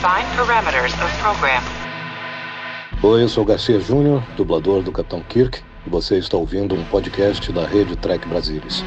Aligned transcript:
Define 0.00 0.24
parameters 0.34 0.94
of 1.04 1.12
program. 1.20 1.62
Oi, 3.02 3.22
eu 3.22 3.28
sou 3.28 3.44
Garcia 3.44 3.78
Júnior, 3.78 4.22
dublador 4.34 4.82
do 4.82 4.90
Capitão 4.90 5.20
Kirk, 5.20 5.60
e 5.86 5.90
você 5.90 6.16
está 6.16 6.38
ouvindo 6.38 6.74
um 6.74 6.82
podcast 6.84 7.52
da 7.52 7.66
rede 7.66 7.94
Trek 7.96 8.26
Brasilis. 8.26 8.82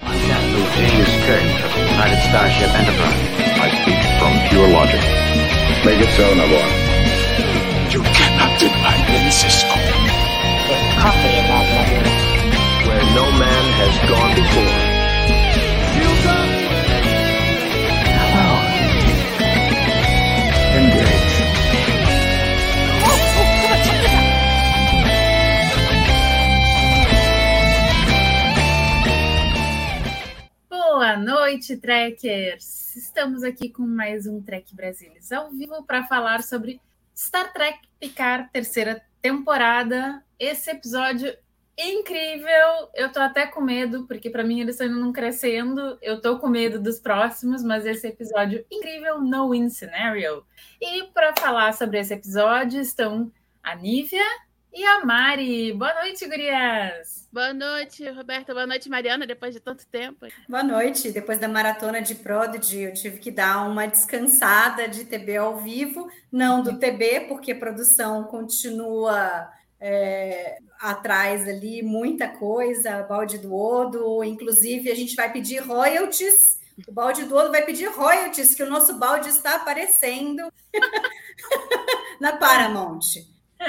Captain 0.00 0.64
James 0.74 1.10
Kirk 1.26 1.44
of 1.66 1.74
the 1.74 1.82
United 1.84 2.18
Starship 2.28 2.70
Enterprise. 2.80 3.20
I 3.60 3.68
speak 3.82 4.00
from 4.18 4.32
pure 4.48 4.68
logic. 4.68 5.02
Make 5.84 6.00
it 6.00 6.08
so, 6.16 6.34
Nabor. 6.34 6.64
You 7.92 8.02
cannot 8.14 8.58
deny 8.58 8.96
me, 9.12 9.30
Cisco. 9.30 9.68
coffee 10.96 11.28
in 11.28 11.44
that 11.44 11.66
letter. 11.76 12.88
Where 12.88 13.04
no 13.14 13.30
man 13.38 13.64
has 13.76 13.94
gone 14.08 14.34
before. 14.34 14.87
Noite, 31.18 31.76
trekkers! 31.76 32.94
Estamos 32.94 33.42
aqui 33.42 33.68
com 33.68 33.82
mais 33.82 34.26
um 34.26 34.40
Trek 34.40 34.74
Brasilis 34.74 35.32
ao 35.32 35.50
vivo 35.50 35.82
para 35.82 36.04
falar 36.04 36.42
sobre 36.44 36.80
Star 37.14 37.52
Trek 37.52 37.80
Picard, 37.98 38.48
terceira 38.52 39.02
temporada. 39.20 40.22
Esse 40.38 40.70
episódio 40.70 41.36
incrível! 41.76 42.88
Eu 42.94 43.10
tô 43.10 43.18
até 43.18 43.46
com 43.46 43.60
medo, 43.60 44.06
porque 44.06 44.30
para 44.30 44.44
mim 44.44 44.60
eles 44.60 44.78
estão 44.78 44.86
indo 44.86 45.12
crescendo. 45.12 45.98
Eu 46.00 46.20
tô 46.20 46.38
com 46.38 46.48
medo 46.48 46.80
dos 46.80 47.00
próximos, 47.00 47.64
mas 47.64 47.84
esse 47.84 48.06
episódio 48.06 48.64
incrível, 48.70 49.20
No 49.20 49.50
Win 49.50 49.68
Scenario. 49.70 50.44
E 50.80 51.04
para 51.12 51.34
falar 51.36 51.74
sobre 51.74 51.98
esse 51.98 52.14
episódio 52.14 52.80
estão 52.80 53.32
a 53.60 53.74
Nívia 53.74 54.24
e 54.72 54.84
a 54.84 55.04
Mari. 55.04 55.72
Boa 55.72 55.94
noite, 56.02 56.26
gurias! 56.26 57.28
Boa 57.32 57.52
noite, 57.52 58.08
Roberta. 58.10 58.54
Boa 58.54 58.66
noite, 58.66 58.88
Mariana, 58.88 59.26
depois 59.26 59.52
de 59.52 59.60
tanto 59.60 59.86
tempo. 59.86 60.26
Boa 60.48 60.62
noite. 60.62 61.10
Depois 61.10 61.38
da 61.38 61.48
maratona 61.48 62.00
de 62.00 62.14
Prodigy, 62.14 62.82
eu 62.82 62.94
tive 62.94 63.18
que 63.18 63.30
dar 63.30 63.68
uma 63.68 63.86
descansada 63.86 64.88
de 64.88 65.04
TB 65.04 65.36
ao 65.36 65.58
vivo, 65.58 66.10
não 66.32 66.62
do 66.62 66.78
TB, 66.78 67.26
porque 67.28 67.52
a 67.52 67.58
produção 67.58 68.24
continua 68.24 69.50
é, 69.80 70.58
atrás 70.80 71.46
ali, 71.46 71.82
muita 71.82 72.28
coisa, 72.28 73.02
balde 73.02 73.38
do 73.38 73.54
Odo, 73.54 74.24
inclusive 74.24 74.90
a 74.90 74.94
gente 74.94 75.14
vai 75.14 75.30
pedir 75.30 75.58
royalties. 75.58 76.58
O 76.86 76.92
balde 76.92 77.24
do 77.24 77.34
Odo 77.34 77.50
vai 77.50 77.64
pedir 77.64 77.90
royalties, 77.90 78.54
que 78.54 78.62
o 78.62 78.70
nosso 78.70 78.98
balde 78.98 79.28
está 79.28 79.56
aparecendo 79.56 80.50
na 82.20 82.36
Paramount. 82.36 83.00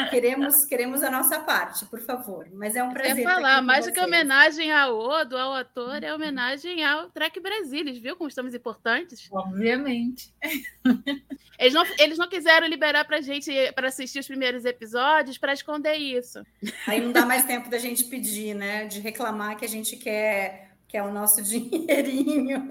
Queremos, 0.10 0.66
queremos 0.66 1.02
a 1.02 1.10
nossa 1.10 1.40
parte, 1.40 1.86
por 1.86 2.00
favor. 2.00 2.48
Mas 2.54 2.76
é 2.76 2.84
um 2.84 2.94
prazer. 2.94 3.16
Quer 3.16 3.22
estar 3.22 3.36
falar, 3.36 3.62
mais 3.62 3.86
do 3.86 3.92
que 3.92 4.00
homenagem 4.00 4.72
ao 4.72 4.98
Odo, 4.98 5.36
ao 5.36 5.54
ator, 5.54 6.04
é 6.04 6.14
homenagem 6.14 6.84
ao 6.84 7.10
Trek 7.10 7.40
Brasilis, 7.40 7.98
viu 7.98 8.16
como 8.16 8.28
estamos 8.28 8.54
importantes? 8.54 9.28
Obviamente. 9.32 10.32
Eles 11.60 11.74
não, 11.74 11.84
eles 12.00 12.18
não 12.18 12.30
quiseram 12.30 12.66
liberar 12.68 13.04
pra 13.04 13.20
gente 13.20 13.52
para 13.74 13.90
assistir 13.90 14.20
os 14.20 14.28
primeiros 14.28 14.64
episódios 14.64 15.38
para 15.38 15.52
esconder 15.52 15.98
isso. 15.98 16.42
Aí 16.88 17.02
não 17.02 17.12
dá 17.12 17.26
mais 17.26 17.44
tempo 17.44 17.70
da 17.70 17.78
gente 17.78 18.06
pedir, 18.06 18.56
né? 18.56 18.86
De 18.86 19.02
reclamar 19.02 19.58
que 19.58 19.66
a 19.66 19.68
gente 19.68 19.98
quer, 19.98 20.69
quer 20.90 21.04
o 21.04 21.14
nosso 21.14 21.42
dinheirinho. 21.44 22.68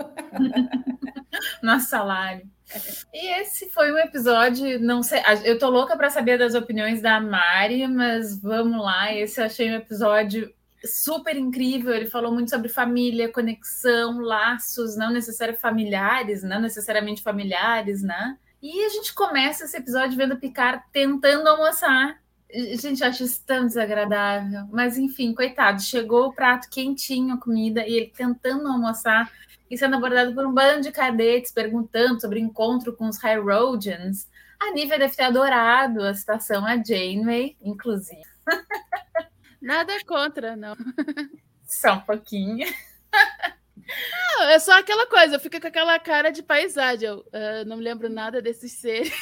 nosso 1.62 1.88
salário. 1.88 2.46
E 3.14 3.40
esse 3.40 3.70
foi 3.70 3.90
um 3.90 3.98
episódio, 3.98 4.78
não 4.78 5.02
sei, 5.02 5.22
eu 5.44 5.58
tô 5.58 5.70
louca 5.70 5.96
para 5.96 6.10
saber 6.10 6.36
das 6.38 6.54
opiniões 6.54 7.00
da 7.00 7.18
Mari, 7.18 7.88
mas 7.88 8.42
vamos 8.42 8.82
lá, 8.82 9.14
esse 9.14 9.40
eu 9.40 9.46
achei 9.46 9.70
um 9.70 9.76
episódio 9.76 10.52
super 10.84 11.34
incrível, 11.34 11.94
ele 11.94 12.06
falou 12.06 12.30
muito 12.30 12.50
sobre 12.50 12.68
família, 12.68 13.32
conexão, 13.32 14.20
laços, 14.20 14.96
não 14.96 15.10
necessariamente 15.10 15.62
familiares, 15.62 16.42
não 16.42 16.60
necessariamente 16.60 17.22
familiares, 17.22 18.02
né? 18.02 18.36
E 18.60 18.84
a 18.84 18.88
gente 18.90 19.14
começa 19.14 19.64
esse 19.64 19.76
episódio 19.76 20.16
vendo 20.16 20.36
Picard 20.36 20.82
tentando 20.92 21.48
almoçar. 21.48 22.20
Gente, 22.50 23.04
acho 23.04 23.24
isso 23.24 23.44
tão 23.44 23.66
desagradável. 23.66 24.66
Mas 24.70 24.96
enfim, 24.96 25.34
coitado, 25.34 25.82
chegou 25.82 26.26
o 26.26 26.32
prato 26.32 26.68
quentinho, 26.70 27.34
a 27.34 27.40
comida, 27.40 27.86
e 27.86 27.92
ele 27.92 28.12
tentando 28.16 28.66
almoçar 28.68 29.30
e 29.70 29.76
sendo 29.76 29.96
abordado 29.96 30.34
por 30.34 30.46
um 30.46 30.52
bando 30.52 30.82
de 30.82 30.92
cadetes 30.92 31.52
perguntando 31.52 32.20
sobre 32.20 32.40
o 32.40 32.42
encontro 32.42 32.96
com 32.96 33.06
os 33.06 33.18
Hyrodians. 33.22 34.26
A 34.58 34.72
Nívia 34.72 34.98
deve 34.98 35.14
ter 35.14 35.24
adorado 35.24 36.02
a 36.02 36.14
citação 36.14 36.64
a 36.64 36.76
Janeway, 36.76 37.56
inclusive. 37.60 38.22
Nada 39.60 39.92
contra, 40.06 40.56
não. 40.56 40.76
Só 41.66 41.94
um 41.94 42.00
pouquinho. 42.00 42.66
Não, 44.38 44.48
é 44.50 44.58
só 44.58 44.78
aquela 44.78 45.06
coisa, 45.06 45.36
eu 45.36 45.40
fico 45.40 45.60
com 45.60 45.66
aquela 45.66 45.98
cara 45.98 46.30
de 46.30 46.42
paisagem. 46.42 47.08
Eu 47.08 47.24
ah, 47.32 47.64
não 47.66 47.76
me 47.76 47.82
lembro 47.82 48.08
nada 48.08 48.40
desses 48.40 48.72
seres. 48.72 49.12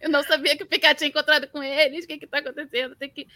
Eu 0.00 0.08
não 0.08 0.22
sabia 0.22 0.56
que 0.56 0.62
o 0.62 0.66
Picard 0.66 0.96
tinha 0.96 1.08
encontrado 1.08 1.48
com 1.48 1.62
eles. 1.62 2.04
O 2.04 2.08
que 2.08 2.24
está 2.24 2.38
acontecendo? 2.38 2.94
Tem 2.96 3.10
que 3.10 3.26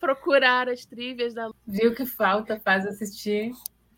procurar 0.00 0.68
as 0.68 0.84
trivias 0.84 1.34
da. 1.34 1.50
Viu 1.66 1.94
que 1.94 2.06
falta 2.06 2.58
faz 2.60 2.86
assistir 2.86 3.52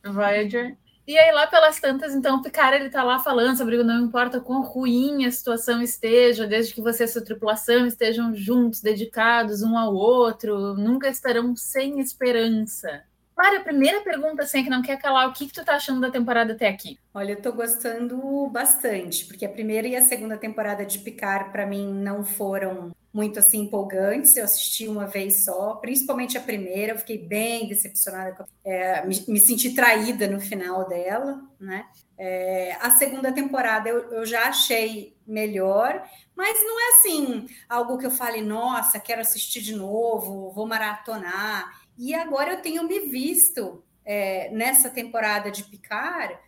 Voyager. 0.04 0.76
E 1.06 1.16
aí, 1.16 1.32
lá 1.32 1.46
pelas 1.46 1.80
tantas, 1.80 2.14
então, 2.14 2.36
o 2.36 2.42
Picard 2.42 2.76
ele 2.76 2.90
tá 2.90 3.02
lá 3.02 3.18
falando 3.18 3.56
sobre 3.56 3.82
não 3.82 4.04
importa 4.04 4.42
quão 4.42 4.60
ruim 4.60 5.24
a 5.24 5.30
situação 5.30 5.80
esteja, 5.80 6.46
desde 6.46 6.74
que 6.74 6.82
você 6.82 7.04
e 7.04 7.08
sua 7.08 7.24
tripulação 7.24 7.86
estejam 7.86 8.34
juntos, 8.34 8.82
dedicados 8.82 9.62
um 9.62 9.78
ao 9.78 9.94
outro, 9.94 10.74
nunca 10.74 11.08
estarão 11.08 11.56
sem 11.56 11.98
esperança. 11.98 13.07
Mário, 13.38 13.60
a 13.60 13.62
primeira 13.62 14.00
pergunta, 14.00 14.43
assim, 14.43 14.65
que 14.65 14.69
não 14.69 14.82
quer 14.82 14.99
calar, 14.99 15.28
o 15.28 15.32
que, 15.32 15.47
que 15.47 15.53
tu 15.53 15.65
tá 15.65 15.76
achando 15.76 16.00
da 16.00 16.10
temporada 16.10 16.54
até 16.54 16.66
aqui? 16.66 16.99
Olha, 17.15 17.34
eu 17.34 17.41
tô 17.41 17.53
gostando 17.53 18.49
bastante, 18.49 19.25
porque 19.26 19.47
a 19.47 19.49
primeira 19.49 19.87
e 19.87 19.94
a 19.94 20.03
segunda 20.03 20.37
temporada 20.37 20.84
de 20.84 20.99
Picard, 20.99 21.53
para 21.53 21.65
mim, 21.65 21.87
não 21.87 22.25
foram 22.25 22.91
muito 23.12 23.38
assim 23.38 23.60
empolgantes. 23.60 24.37
Eu 24.37 24.44
assisti 24.44 24.88
uma 24.88 25.06
vez 25.06 25.44
só, 25.44 25.77
principalmente 25.77 26.37
a 26.37 26.41
primeira, 26.41 26.94
eu 26.94 26.98
fiquei 26.98 27.16
bem 27.16 27.69
decepcionada, 27.69 28.44
é, 28.65 29.06
me, 29.06 29.25
me, 29.28 29.38
senti 29.38 29.72
traída 29.72 30.27
no 30.27 30.41
final 30.41 30.88
dela, 30.88 31.41
né? 31.60 31.87
É, 32.19 32.77
a 32.81 32.91
segunda 32.91 33.31
temporada 33.31 33.88
eu, 33.88 34.12
eu, 34.15 34.27
já 34.27 34.48
achei 34.48 35.16
melhor, 35.25 36.03
mas 36.34 36.59
não 36.65 36.81
é 36.81 36.88
assim 36.97 37.47
algo 37.69 37.97
que 37.98 38.06
eu 38.06 38.10
fale, 38.10 38.41
nossa, 38.41 38.98
quero 38.98 39.21
assistir 39.21 39.60
de 39.60 39.77
novo, 39.77 40.50
vou 40.50 40.66
maratonar. 40.66 41.87
E 41.98 42.14
agora 42.14 42.53
eu 42.53 42.62
tenho 42.62 42.84
me 42.84 43.00
visto 43.00 43.82
é, 44.04 44.50
nessa 44.50 44.88
temporada 44.88 45.50
de 45.50 45.64
Picard. 45.64 46.38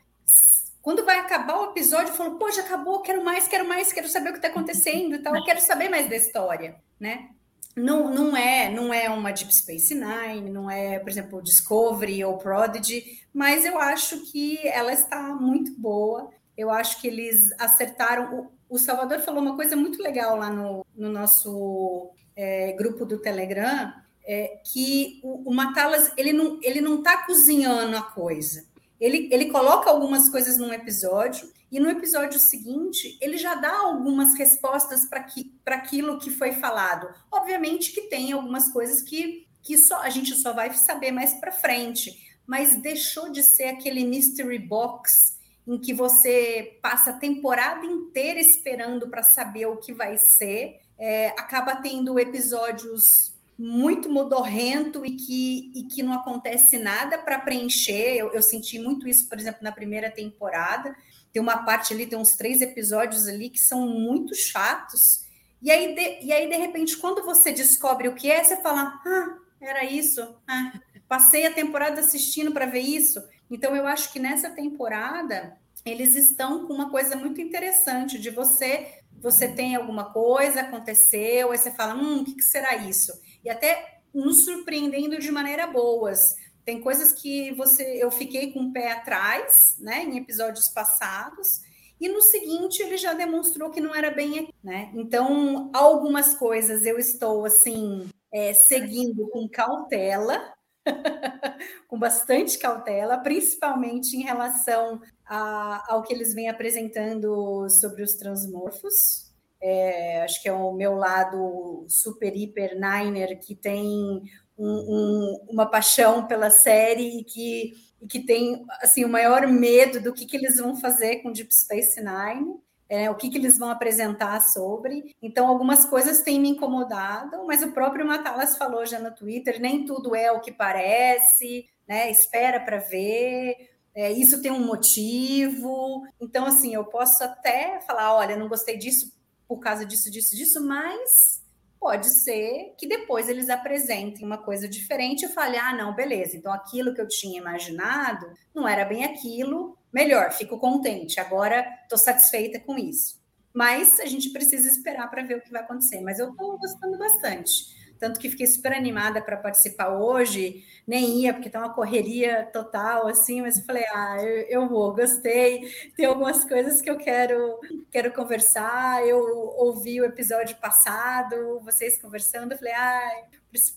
Quando 0.81 1.05
vai 1.05 1.19
acabar 1.19 1.61
o 1.61 1.71
episódio, 1.73 2.13
eu 2.13 2.17
falo, 2.17 2.39
já 2.53 2.63
acabou, 2.63 3.03
quero 3.03 3.23
mais, 3.23 3.47
quero 3.47 3.69
mais, 3.69 3.93
quero 3.93 4.09
saber 4.09 4.31
o 4.31 4.33
que 4.33 4.39
está 4.39 4.49
acontecendo 4.49 5.17
e 5.17 5.19
tal, 5.19 5.45
quero 5.45 5.61
saber 5.61 5.89
mais 5.91 6.09
da 6.09 6.17
história, 6.17 6.77
né? 6.99 7.31
Não, 7.77 8.13
não 8.13 8.37
é 8.37 8.69
não 8.71 8.93
é 8.93 9.09
uma 9.09 9.31
Deep 9.31 9.55
Space 9.55 9.95
Nine, 9.95 10.51
não 10.51 10.71
é, 10.71 10.99
por 10.99 11.09
exemplo, 11.09 11.43
Discovery 11.43 12.25
ou 12.25 12.39
Prodigy, 12.39 13.21
mas 13.33 13.65
eu 13.65 13.79
acho 13.79 14.31
que 14.31 14.59
ela 14.67 14.93
está 14.93 15.23
muito 15.35 15.73
boa. 15.79 16.31
Eu 16.57 16.71
acho 16.71 17.01
que 17.01 17.07
eles 17.07 17.53
acertaram. 17.59 18.51
O, 18.69 18.77
o 18.77 18.79
Salvador 18.79 19.21
falou 19.21 19.41
uma 19.41 19.57
coisa 19.57 19.77
muito 19.77 20.03
legal 20.03 20.37
lá 20.37 20.51
no, 20.51 20.85
no 20.95 21.09
nosso 21.09 22.11
é, 22.35 22.73
grupo 22.73 23.05
do 23.05 23.19
Telegram, 23.19 23.93
é, 24.25 24.61
que 24.65 25.21
o, 25.23 25.51
o 25.51 25.55
Matalas 25.55 26.13
ele 26.17 26.33
não 26.33 26.59
ele 26.63 26.81
não 26.81 26.99
está 26.99 27.25
cozinhando 27.25 27.97
a 27.97 28.03
coisa. 28.03 28.69
Ele, 29.01 29.29
ele 29.33 29.47
coloca 29.47 29.89
algumas 29.89 30.29
coisas 30.29 30.59
num 30.59 30.73
episódio 30.73 31.51
e 31.73 31.81
no 31.81 31.89
episódio 31.89 32.39
seguinte 32.39 33.17
ele 33.21 33.39
já 33.39 33.55
dá 33.55 33.79
algumas 33.79 34.37
respostas 34.37 35.07
para 35.07 35.77
aquilo 35.77 36.19
que 36.19 36.31
foi 36.31 36.53
falado. 36.53 37.09
Obviamente 37.31 37.93
que 37.93 38.03
tem 38.03 38.33
algumas 38.33 38.71
coisas 38.71 39.01
que, 39.01 39.47
que 39.63 39.79
só 39.79 40.03
a 40.03 40.11
gente 40.11 40.35
só 40.37 40.53
vai 40.53 40.73
saber 40.75 41.13
mais 41.13 41.35
para 41.35 41.51
frente, 41.51 42.15
mas 42.47 42.77
deixou 42.83 43.31
de 43.31 43.43
ser 43.43 43.65
aquele 43.65 44.05
mystery 44.05 44.59
box 44.59 45.39
em 45.67 45.79
que 45.79 45.95
você 45.95 46.79
passa 46.83 47.11
a 47.11 47.19
temporada 47.19 47.87
inteira 47.87 48.41
esperando 48.41 49.09
para 49.09 49.23
saber 49.23 49.67
o 49.67 49.77
que 49.77 49.93
vai 49.93 50.19
ser. 50.19 50.81
É, 50.99 51.29
acaba 51.29 51.77
tendo 51.77 52.19
episódios 52.19 53.33
muito 53.61 54.09
modorrento 54.09 55.05
e 55.05 55.11
que, 55.11 55.71
e 55.75 55.85
que 55.85 56.03
não 56.03 56.15
acontece 56.15 56.79
nada 56.79 57.19
para 57.19 57.39
preencher. 57.39 58.17
Eu, 58.17 58.33
eu, 58.33 58.43
senti 58.43 58.79
muito 58.79 59.07
isso, 59.07 59.29
por 59.29 59.39
exemplo, 59.39 59.61
na 59.63 59.71
primeira 59.71 60.11
temporada. 60.11 60.97
Tem 61.31 61.43
uma 61.43 61.59
parte 61.59 61.93
ali, 61.93 62.07
tem 62.07 62.19
uns 62.19 62.35
três 62.35 62.63
episódios 62.63 63.29
ali 63.29 63.51
que 63.51 63.61
são 63.61 63.87
muito 63.87 64.35
chatos. 64.35 65.27
E 65.61 65.71
aí, 65.71 65.95
de, 65.95 66.25
e 66.25 66.33
aí, 66.33 66.49
de 66.49 66.57
repente, 66.57 66.97
quando 66.97 67.23
você 67.23 67.53
descobre 67.53 68.09
o 68.09 68.15
que 68.15 68.31
é, 68.31 68.43
você 68.43 68.57
fala: 68.63 68.99
Ah, 69.07 69.37
era 69.61 69.85
isso. 69.85 70.37
Ah, 70.49 70.73
passei 71.07 71.47
a 71.47 71.53
temporada 71.53 72.01
assistindo 72.01 72.53
para 72.53 72.65
ver 72.65 72.81
isso. 72.81 73.23
Então, 73.51 73.77
eu 73.77 73.87
acho 73.87 74.11
que 74.11 74.19
nessa 74.19 74.49
temporada 74.49 75.55
eles 75.85 76.17
estão 76.17 76.67
com 76.67 76.73
uma 76.73 76.89
coisa 76.89 77.15
muito 77.15 77.43
interessante 77.43 78.19
de 78.19 78.31
você, 78.31 79.01
você 79.21 79.49
tem 79.49 79.77
alguma 79.77 80.13
coisa, 80.13 80.63
aconteceu, 80.63 81.53
aí 81.53 81.59
você 81.59 81.71
fala, 81.71 81.95
hum, 81.95 82.21
o 82.21 82.25
que, 82.25 82.35
que 82.35 82.43
será 82.43 82.77
isso? 82.77 83.13
E 83.45 83.51
até 83.51 84.01
nos 84.15 84.45
surpreendendo 84.45 85.19
de 85.19 85.31
maneira 85.31 85.67
boas. 85.67 86.19
Tem 86.65 86.81
coisas 86.81 87.13
que 87.13 87.53
você 87.55 87.83
eu 88.03 88.11
fiquei 88.11 88.53
com 88.53 88.61
o 88.61 88.73
pé 88.73 88.93
atrás, 88.93 89.77
né, 89.79 90.05
em 90.05 90.19
episódios 90.19 90.69
passados, 90.69 91.61
e 92.01 92.09
no 92.09 92.21
seguinte 92.21 92.83
ele 92.83 92.97
já 92.97 93.13
demonstrou 93.13 93.71
que 93.71 93.81
não 93.81 93.95
era 93.95 94.11
bem 94.11 94.39
aqui, 94.39 94.55
né? 94.65 94.91
Então, 94.95 95.71
algumas 95.73 96.35
coisas 96.35 96.87
eu 96.87 96.99
estou 96.99 97.45
assim 97.45 98.09
é, 98.33 98.55
seguindo 98.55 99.29
com 99.29 99.49
cautela, 99.49 100.55
com 101.89 101.99
bastante 101.99 102.59
cautela, 102.59 103.19
principalmente 103.19 104.17
em 104.17 104.23
relação 104.23 105.01
a, 105.27 105.93
ao 105.93 106.03
que 106.03 106.15
eles 106.15 106.33
vêm 106.33 106.49
apresentando 106.49 107.69
sobre 107.69 108.03
os 108.03 108.15
transmorfos. 108.15 109.30
É, 109.63 110.23
acho 110.23 110.43
que 110.43 110.49
é 110.49 110.53
o 110.53 110.73
meu 110.73 110.95
lado 110.95 111.85
super 111.89 112.35
hiper 112.35 112.75
niner 112.75 113.39
que 113.39 113.55
tem 113.55 114.23
um, 114.57 114.67
um, 114.67 115.47
uma 115.51 115.67
paixão 115.67 116.27
pela 116.27 116.51
série 116.51 117.21
e 117.21 117.25
que, 117.25 117.73
e 118.01 118.07
que 118.07 118.21
tem 118.21 118.65
assim 118.81 119.05
o 119.05 119.09
maior 119.09 119.47
medo 119.47 120.01
do 120.01 120.13
que, 120.13 120.27
que 120.27 120.37
eles 120.37 120.57
vão 120.57 120.77
fazer 120.77 121.17
com 121.17 121.33
Deep 121.33 121.55
Space 121.55 122.01
Nine 122.01 122.59
é, 122.91 123.09
o 123.09 123.15
que, 123.15 123.31
que 123.31 123.39
eles 123.39 123.57
vão 123.57 123.71
apresentar 123.71 124.41
sobre. 124.41 125.15
Então, 125.23 125.47
algumas 125.47 125.85
coisas 125.85 126.23
têm 126.23 126.41
me 126.41 126.49
incomodado, 126.49 127.47
mas 127.47 127.63
o 127.63 127.71
próprio 127.71 128.05
Matalas 128.05 128.59
falou 128.59 128.85
já 128.85 128.99
no 128.99 129.15
Twitter: 129.15 129.61
nem 129.61 129.85
tudo 129.85 130.17
é 130.17 130.33
o 130.33 130.41
que 130.41 130.51
parece, 130.51 131.67
né? 131.89 132.11
Espera 132.11 132.59
para 132.59 132.79
ver. 132.79 133.55
É, 133.95 134.11
isso 134.11 134.43
tem 134.43 134.51
um 134.51 134.67
motivo. 134.67 136.03
Então, 136.21 136.45
assim, 136.45 136.75
eu 136.75 136.85
posso 136.85 137.23
até 137.23 137.81
falar: 137.83 138.17
olha, 138.17 138.37
não 138.37 138.49
gostei 138.49 138.77
disso 138.77 139.13
por 139.51 139.59
causa 139.59 139.85
disso, 139.85 140.09
disso, 140.09 140.37
disso, 140.37 140.65
mas 140.65 141.43
pode 141.81 142.09
ser 142.23 142.73
que 142.79 142.87
depois 142.87 143.29
eles 143.29 143.51
apresentem 143.51 144.25
uma 144.25 144.39
coisa 144.39 144.69
diferente 144.69 145.25
e 145.25 145.29
fale: 145.29 145.57
ah, 145.57 145.75
não, 145.75 145.93
beleza, 145.93 146.37
então 146.37 146.53
aquilo 146.53 146.95
que 146.95 147.01
eu 147.01 147.09
tinha 147.09 147.41
imaginado 147.41 148.33
não 148.55 148.69
era 148.69 148.85
bem 148.85 149.05
aquilo, 149.05 149.77
melhor, 149.93 150.31
fico 150.31 150.57
contente, 150.57 151.19
agora 151.19 151.67
estou 151.83 151.99
satisfeita 151.99 152.61
com 152.61 152.79
isso. 152.79 153.21
Mas 153.53 153.99
a 153.99 154.07
gente 154.07 154.31
precisa 154.31 154.69
esperar 154.69 155.11
para 155.11 155.25
ver 155.25 155.39
o 155.39 155.43
que 155.43 155.51
vai 155.51 155.63
acontecer. 155.63 156.01
Mas 156.01 156.21
eu 156.21 156.31
estou 156.31 156.57
gostando 156.57 156.97
bastante. 156.97 157.80
Tanto 158.01 158.19
que 158.19 158.31
fiquei 158.31 158.47
super 158.47 158.73
animada 158.73 159.21
para 159.21 159.37
participar 159.37 159.91
hoje, 159.91 160.65
nem 160.89 161.21
ia, 161.21 161.35
porque 161.35 161.51
tá 161.51 161.59
uma 161.59 161.75
correria 161.75 162.49
total, 162.51 163.07
assim, 163.07 163.43
mas 163.43 163.59
eu 163.59 163.65
falei, 163.65 163.85
ah, 163.93 164.17
eu, 164.23 164.63
eu 164.63 164.69
vou, 164.69 164.95
gostei. 164.95 165.71
Tem 165.95 166.07
algumas 166.07 166.43
coisas 166.43 166.81
que 166.81 166.89
eu 166.89 166.97
quero, 166.97 167.61
quero 167.91 168.11
conversar. 168.13 169.07
Eu 169.07 169.19
ouvi 169.59 170.01
o 170.01 170.07
episódio 170.07 170.57
passado, 170.57 171.61
vocês 171.63 172.01
conversando, 172.01 172.53
eu 172.53 172.59
falei, 172.59 172.73
ah, 172.73 173.23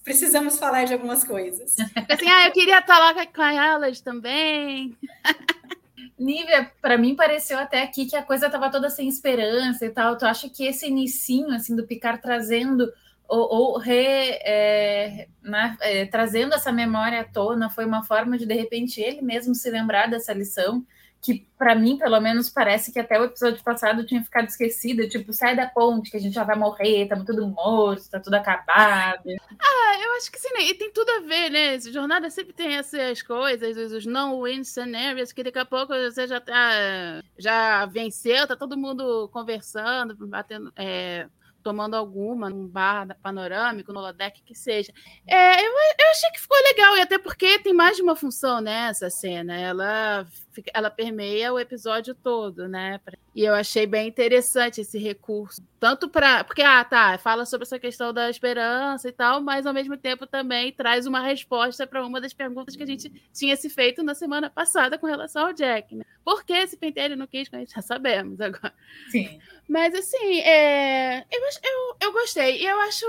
precisamos 0.06 0.58
falar 0.58 0.86
de 0.86 0.94
algumas 0.94 1.26
coisas. 1.26 1.76
Assim, 2.10 2.30
ah, 2.30 2.48
eu 2.48 2.54
queria 2.54 2.80
estar 2.80 3.00
lá 3.00 3.14
com 3.28 3.44
elas 3.44 4.00
também. 4.00 4.98
Nívia, 6.18 6.72
para 6.82 6.98
mim 6.98 7.14
pareceu 7.14 7.60
até 7.60 7.84
aqui 7.84 8.06
que 8.06 8.16
a 8.16 8.24
coisa 8.24 8.46
estava 8.46 8.72
toda 8.72 8.90
sem 8.90 9.10
esperança 9.10 9.86
e 9.86 9.90
tal. 9.90 10.18
Tu 10.18 10.26
acha 10.26 10.48
que 10.48 10.66
esse 10.66 10.88
inicinho 10.88 11.54
assim 11.54 11.76
do 11.76 11.86
Picard 11.86 12.22
trazendo 12.22 12.90
ou, 13.28 13.74
ou 13.74 13.78
re, 13.78 14.32
é, 14.44 15.28
né, 15.42 15.78
é, 15.82 16.06
trazendo 16.06 16.54
essa 16.54 16.72
memória 16.72 17.22
à 17.22 17.24
tona 17.24 17.70
foi 17.70 17.86
uma 17.86 18.04
forma 18.04 18.38
de 18.38 18.46
de 18.46 18.54
repente 18.54 19.02
ele 19.02 19.22
mesmo 19.22 19.56
se 19.56 19.70
lembrar 19.70 20.08
dessa 20.08 20.34
lição 20.34 20.86
que 21.24 21.48
para 21.58 21.74
mim 21.74 21.98
pelo 21.98 22.20
menos 22.20 22.50
parece 22.50 22.92
que 22.92 23.00
até 23.00 23.18
o 23.18 23.24
episódio 23.24 23.64
passado 23.64 24.06
tinha 24.06 24.22
ficado 24.22 24.50
esquecida, 24.50 25.08
tipo 25.08 25.32
sai 25.32 25.56
da 25.56 25.66
ponte 25.66 26.12
que 26.12 26.18
a 26.18 26.20
gente 26.20 26.34
já 26.34 26.44
vai 26.44 26.58
morrer, 26.58 27.04
estamos 27.04 27.26
tudo 27.26 27.48
morto, 27.48 28.10
tá 28.10 28.20
tudo 28.20 28.34
acabado. 28.34 29.24
Ah, 29.58 30.00
eu 30.04 30.18
acho 30.18 30.30
que 30.30 30.38
sim, 30.38 30.50
né? 30.54 30.64
E 30.64 30.74
tem 30.74 30.92
tudo 30.92 31.10
a 31.10 31.20
ver, 31.22 31.50
né? 31.50 31.76
Essa 31.76 31.94
jornada 31.94 32.30
sempre 32.30 32.52
tem 32.52 32.76
essas 32.76 33.22
coisas, 33.22 33.78
os 33.94 34.06
não-win 34.06 34.66
scenarios 34.66 35.32
que 35.32 35.44
daqui 35.44 35.60
a 35.60 35.66
pouco 35.66 35.94
você 35.94 36.28
já 36.28 36.42
tá 36.42 37.24
já 37.40 37.86
venceu, 37.86 38.46
tá 38.46 38.58
todo 38.58 38.78
mundo 38.78 39.30
conversando, 39.32 40.28
batendo 40.28 40.74
é, 40.76 41.28
tomando 41.64 41.96
alguma 41.96 42.50
num 42.50 42.68
bar 42.68 43.18
panorâmico, 43.22 43.94
no 43.94 44.02
Lodeck, 44.02 44.44
que 44.44 44.54
seja. 44.54 44.92
É, 45.26 45.60
eu, 45.66 45.72
eu 45.72 46.12
achei 46.12 46.30
que 46.32 46.42
ficou 46.42 46.58
legal, 46.64 46.98
e 46.98 47.02
até 47.02 47.18
porque 47.18 47.60
tem 47.60 47.74
mais 47.74 47.96
de 47.96 48.04
uma 48.04 48.16
função 48.16 48.62
nessa 48.62 49.10
cena. 49.10 49.58
Ela, 49.58 50.28
ela 50.74 50.90
permeia 50.90 51.54
o 51.54 51.60
episódio 51.60 52.14
todo, 52.14 52.68
né? 52.68 53.00
E 53.36 53.44
eu 53.44 53.54
achei 53.54 53.88
bem 53.88 54.08
interessante 54.08 54.82
esse 54.82 54.98
recurso. 54.98 55.64
Tanto 55.80 56.08
para. 56.08 56.44
Porque, 56.44 56.62
ah, 56.62 56.84
tá, 56.84 57.18
fala 57.18 57.46
sobre 57.46 57.64
essa 57.64 57.80
questão 57.80 58.14
da 58.14 58.30
esperança 58.30 59.10
e 59.10 59.12
tal, 59.12 59.42
mas 59.42 59.66
ao 59.66 59.74
mesmo 59.74 59.98
tempo 59.98 60.28
também 60.28 60.72
traz 60.72 61.08
uma 61.08 61.20
resposta 61.22 61.88
para 61.88 62.06
uma 62.06 62.22
das 62.22 62.34
perguntas 62.34 62.76
que 62.76 62.84
a 62.84 62.86
gente 62.86 63.12
tinha 63.34 63.56
se 63.56 63.70
feito 63.70 64.04
na 64.04 64.14
semana 64.14 64.50
passada 64.50 64.98
com 64.98 65.08
relação 65.08 65.48
ao 65.48 65.54
Jack, 65.54 65.96
né? 65.96 66.06
Por 66.24 66.46
que 66.46 66.54
esse 66.54 66.78
pentelho 66.78 67.18
não 67.18 67.28
quis? 67.28 67.50
A 67.52 67.58
gente 67.60 67.74
já 67.74 67.82
sabemos 67.82 68.40
agora. 68.40 68.74
Sim. 69.10 69.40
Mas 69.68 69.94
assim, 69.96 70.40
é... 70.42 71.26
eu, 71.32 71.42
eu, 71.42 71.96
eu 72.02 72.14
gostei. 72.14 72.62
E 72.62 72.66
eu 72.66 72.80
acho, 72.82 73.06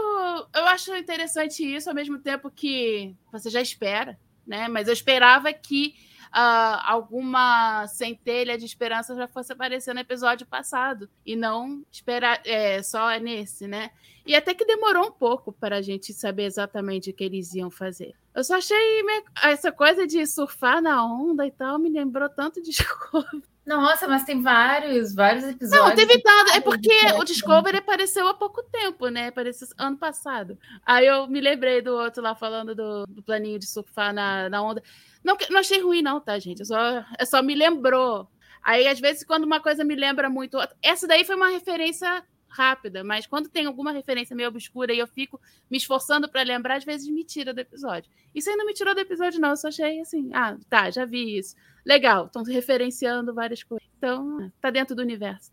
eu 0.54 0.66
acho 0.66 0.96
interessante 0.96 1.62
isso, 1.62 1.88
ao 1.88 1.94
mesmo 1.94 2.18
tempo 2.18 2.50
que 2.50 3.14
você 3.30 3.50
já 3.50 3.60
espera, 3.60 4.18
né? 4.46 4.68
Mas 4.68 4.88
eu 4.88 4.92
esperava 4.94 5.52
que 5.52 5.94
uh, 6.34 6.80
alguma 6.84 7.86
centelha 7.86 8.58
de 8.58 8.64
esperança 8.64 9.14
já 9.14 9.28
fosse 9.28 9.52
aparecer 9.52 9.94
no 9.94 10.00
episódio 10.00 10.46
passado 10.46 11.08
e 11.24 11.36
não 11.36 11.84
esperar 11.90 12.42
é, 12.44 12.82
só 12.82 13.16
nesse, 13.18 13.68
né? 13.68 13.90
E 14.26 14.34
até 14.34 14.54
que 14.54 14.64
demorou 14.64 15.06
um 15.06 15.12
pouco 15.12 15.52
para 15.52 15.76
a 15.76 15.82
gente 15.82 16.12
saber 16.12 16.44
exatamente 16.44 17.10
o 17.10 17.14
que 17.14 17.24
eles 17.24 17.54
iam 17.54 17.70
fazer. 17.70 18.14
Eu 18.34 18.42
só 18.42 18.56
achei 18.56 19.02
essa 19.42 19.70
coisa 19.70 20.06
de 20.06 20.26
surfar 20.26 20.82
na 20.82 21.04
onda 21.04 21.46
e 21.46 21.50
tal 21.50 21.78
me 21.78 21.90
lembrou 21.90 22.28
tanto 22.28 22.60
de 22.60 22.70
Discovery. 22.72 23.42
Nossa, 23.66 24.06
mas 24.06 24.24
tem 24.24 24.42
vários, 24.42 25.14
vários 25.14 25.44
episódios. 25.44 25.88
Não, 25.88 25.94
teve 25.94 26.20
tanto. 26.20 26.52
É 26.52 26.60
porque 26.60 26.92
o 27.18 27.24
Discovery 27.24 27.78
apareceu 27.78 28.28
há 28.28 28.34
pouco 28.34 28.62
tempo, 28.64 29.08
né? 29.08 29.28
Apareceu 29.28 29.66
ano 29.78 29.96
passado. 29.96 30.58
Aí 30.84 31.06
eu 31.06 31.26
me 31.26 31.40
lembrei 31.40 31.80
do 31.80 31.94
outro 31.94 32.22
lá 32.22 32.34
falando 32.34 32.74
do, 32.74 33.06
do 33.06 33.22
planinho 33.22 33.58
de 33.58 33.66
surfar 33.66 34.12
na, 34.12 34.50
na 34.50 34.62
onda. 34.62 34.82
Não, 35.22 35.36
não 35.50 35.60
achei 35.60 35.80
ruim, 35.80 36.02
não, 36.02 36.20
tá, 36.20 36.38
gente? 36.38 36.60
É 36.60 36.64
só, 36.64 37.04
é 37.18 37.24
só 37.24 37.42
me 37.42 37.54
lembrou. 37.54 38.28
Aí, 38.62 38.86
às 38.86 39.00
vezes, 39.00 39.24
quando 39.24 39.44
uma 39.44 39.60
coisa 39.60 39.82
me 39.82 39.94
lembra 39.94 40.28
muito. 40.28 40.58
Essa 40.82 41.06
daí 41.06 41.24
foi 41.24 41.36
uma 41.36 41.48
referência 41.48 42.22
rápida, 42.54 43.02
mas 43.02 43.26
quando 43.26 43.48
tem 43.48 43.66
alguma 43.66 43.90
referência 43.90 44.36
meio 44.36 44.48
obscura 44.48 44.92
e 44.92 44.98
eu 44.98 45.06
fico 45.06 45.40
me 45.70 45.76
esforçando 45.76 46.28
para 46.28 46.42
lembrar, 46.42 46.76
às 46.76 46.84
vezes 46.84 47.08
me 47.08 47.24
tira 47.24 47.52
do 47.52 47.60
episódio. 47.60 48.10
Isso 48.34 48.48
aí 48.48 48.56
não 48.56 48.64
me 48.64 48.72
tirou 48.72 48.94
do 48.94 49.00
episódio, 49.00 49.40
não. 49.40 49.50
Eu 49.50 49.56
só 49.56 49.68
achei 49.68 50.00
assim, 50.00 50.30
ah, 50.32 50.56
tá, 50.68 50.90
já 50.90 51.04
vi 51.04 51.36
isso. 51.38 51.56
Legal, 51.84 52.26
estão 52.26 52.42
referenciando 52.44 53.34
várias 53.34 53.62
coisas. 53.62 53.86
Então, 53.98 54.50
tá 54.60 54.70
dentro 54.70 54.94
do 54.94 55.02
universo. 55.02 55.52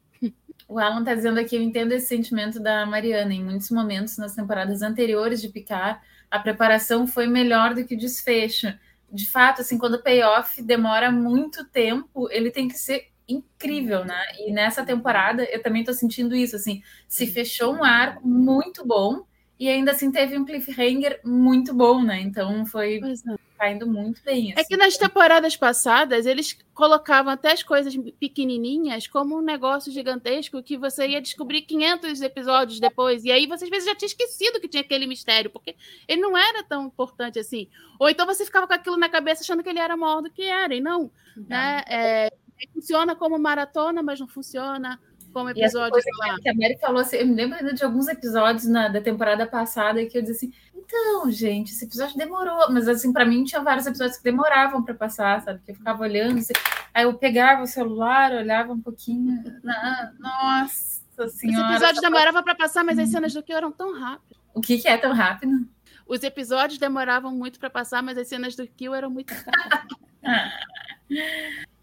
O 0.67 0.79
Alan 0.79 1.03
tá 1.03 1.13
dizendo 1.13 1.39
aqui, 1.39 1.55
eu 1.55 1.61
entendo 1.61 1.91
esse 1.91 2.07
sentimento 2.07 2.59
da 2.59 2.85
Mariana. 2.85 3.33
Em 3.33 3.43
muitos 3.43 3.71
momentos, 3.71 4.17
nas 4.17 4.35
temporadas 4.35 4.81
anteriores 4.81 5.41
de 5.41 5.49
Picar, 5.49 6.01
a 6.29 6.39
preparação 6.39 7.05
foi 7.07 7.27
melhor 7.27 7.73
do 7.73 7.83
que 7.83 7.95
o 7.95 7.97
desfecho 7.97 8.67
de 9.11 9.29
fato, 9.29 9.61
assim, 9.61 9.77
quando 9.77 9.95
o 9.95 10.01
payoff 10.01 10.61
demora 10.61 11.11
muito 11.11 11.65
tempo, 11.65 12.29
ele 12.31 12.49
tem 12.49 12.67
que 12.67 12.77
ser 12.77 13.10
incrível, 13.31 14.05
né? 14.05 14.21
E 14.39 14.51
nessa 14.51 14.83
temporada 14.85 15.43
eu 15.43 15.61
também 15.61 15.83
tô 15.83 15.93
sentindo 15.93 16.35
isso, 16.35 16.55
assim, 16.55 16.81
se 17.07 17.27
fechou 17.27 17.73
um 17.73 17.83
arco 17.83 18.27
muito 18.27 18.85
bom 18.85 19.25
e 19.59 19.69
ainda 19.69 19.91
assim 19.91 20.11
teve 20.11 20.37
um 20.37 20.45
cliffhanger 20.45 21.19
muito 21.23 21.73
bom, 21.73 22.01
né? 22.01 22.19
Então 22.19 22.65
foi 22.65 22.99
caindo 23.61 23.85
muito 23.85 24.23
bem. 24.23 24.53
Assim. 24.53 24.59
É 24.59 24.63
que 24.63 24.75
nas 24.75 24.97
temporadas 24.97 25.55
passadas 25.55 26.25
eles 26.25 26.57
colocavam 26.73 27.31
até 27.31 27.51
as 27.51 27.61
coisas 27.61 27.95
pequenininhas 28.19 29.05
como 29.05 29.37
um 29.37 29.41
negócio 29.41 29.91
gigantesco 29.91 30.63
que 30.63 30.79
você 30.79 31.09
ia 31.09 31.21
descobrir 31.21 31.61
500 31.61 32.21
episódios 32.23 32.79
depois. 32.79 33.23
E 33.23 33.31
aí 33.31 33.45
você 33.45 33.65
às 33.65 33.69
vezes 33.69 33.87
já 33.87 33.93
tinha 33.93 34.07
esquecido 34.07 34.59
que 34.59 34.67
tinha 34.67 34.81
aquele 34.81 35.05
mistério, 35.05 35.51
porque 35.51 35.75
ele 36.07 36.21
não 36.21 36.35
era 36.35 36.63
tão 36.63 36.87
importante 36.87 37.37
assim. 37.37 37.67
Ou 37.99 38.09
então 38.09 38.25
você 38.25 38.43
ficava 38.43 38.65
com 38.65 38.73
aquilo 38.73 38.97
na 38.97 39.09
cabeça 39.09 39.43
achando 39.43 39.61
que 39.61 39.69
ele 39.69 39.77
era 39.77 39.95
maior 39.95 40.23
do 40.23 40.31
que 40.31 40.41
era, 40.41 40.73
e 40.73 40.81
não. 40.81 41.11
não. 41.37 41.45
Né? 41.47 41.83
É, 41.87 42.33
funciona 42.73 43.15
como 43.15 43.37
maratona, 43.37 44.01
mas 44.01 44.19
não 44.19 44.27
funciona 44.27 44.99
como 45.33 45.49
episódio. 45.49 46.01
Que 46.41 46.49
a 46.49 46.53
Mary 46.53 46.77
falou 46.79 47.01
assim, 47.01 47.17
eu 47.17 47.27
me 47.27 47.33
lembro 47.33 47.57
ainda 47.57 47.73
de 47.73 47.83
alguns 47.83 48.07
episódios 48.07 48.65
na, 48.65 48.87
da 48.87 49.01
temporada 49.01 49.45
passada 49.47 50.05
que 50.05 50.17
eu 50.17 50.21
disse 50.21 50.45
assim, 50.45 50.53
então, 50.75 51.31
gente, 51.31 51.71
esse 51.71 51.85
episódio 51.85 52.17
demorou, 52.17 52.69
mas 52.69 52.87
assim, 52.87 53.13
para 53.13 53.25
mim 53.25 53.45
tinha 53.45 53.61
vários 53.61 53.85
episódios 53.85 54.17
que 54.17 54.23
demoravam 54.23 54.83
para 54.83 54.93
passar, 54.93 55.41
sabe? 55.41 55.61
Que 55.65 55.71
eu 55.71 55.75
ficava 55.75 56.03
olhando, 56.03 56.39
assim, 56.39 56.53
aí 56.93 57.03
eu 57.03 57.13
pegava 57.13 57.63
o 57.63 57.67
celular, 57.67 58.33
olhava 58.33 58.73
um 58.73 58.81
pouquinho, 58.81 59.41
na, 59.63 60.11
nossa 60.19 61.29
senhora. 61.29 61.67
Os 61.67 61.71
episódios 61.75 62.01
demoravam 62.01 62.43
para 62.43 62.55
passar, 62.55 62.83
mas 62.83 62.99
as 62.99 63.09
cenas 63.09 63.33
do 63.33 63.41
que 63.41 63.53
eram 63.53 63.71
tão 63.71 63.97
rápidas. 63.97 64.37
O 64.53 64.59
que, 64.59 64.79
que 64.79 64.87
é 64.87 64.97
tão 64.97 65.13
rápido? 65.13 65.65
Os 66.05 66.23
episódios 66.23 66.77
demoravam 66.77 67.31
muito 67.31 67.57
para 67.57 67.69
passar, 67.69 68.03
mas 68.03 68.17
as 68.17 68.27
cenas 68.27 68.53
do 68.53 68.67
Kill 68.67 68.93
eram 68.93 69.09
muito 69.09 69.31
rápidas. 69.47 69.97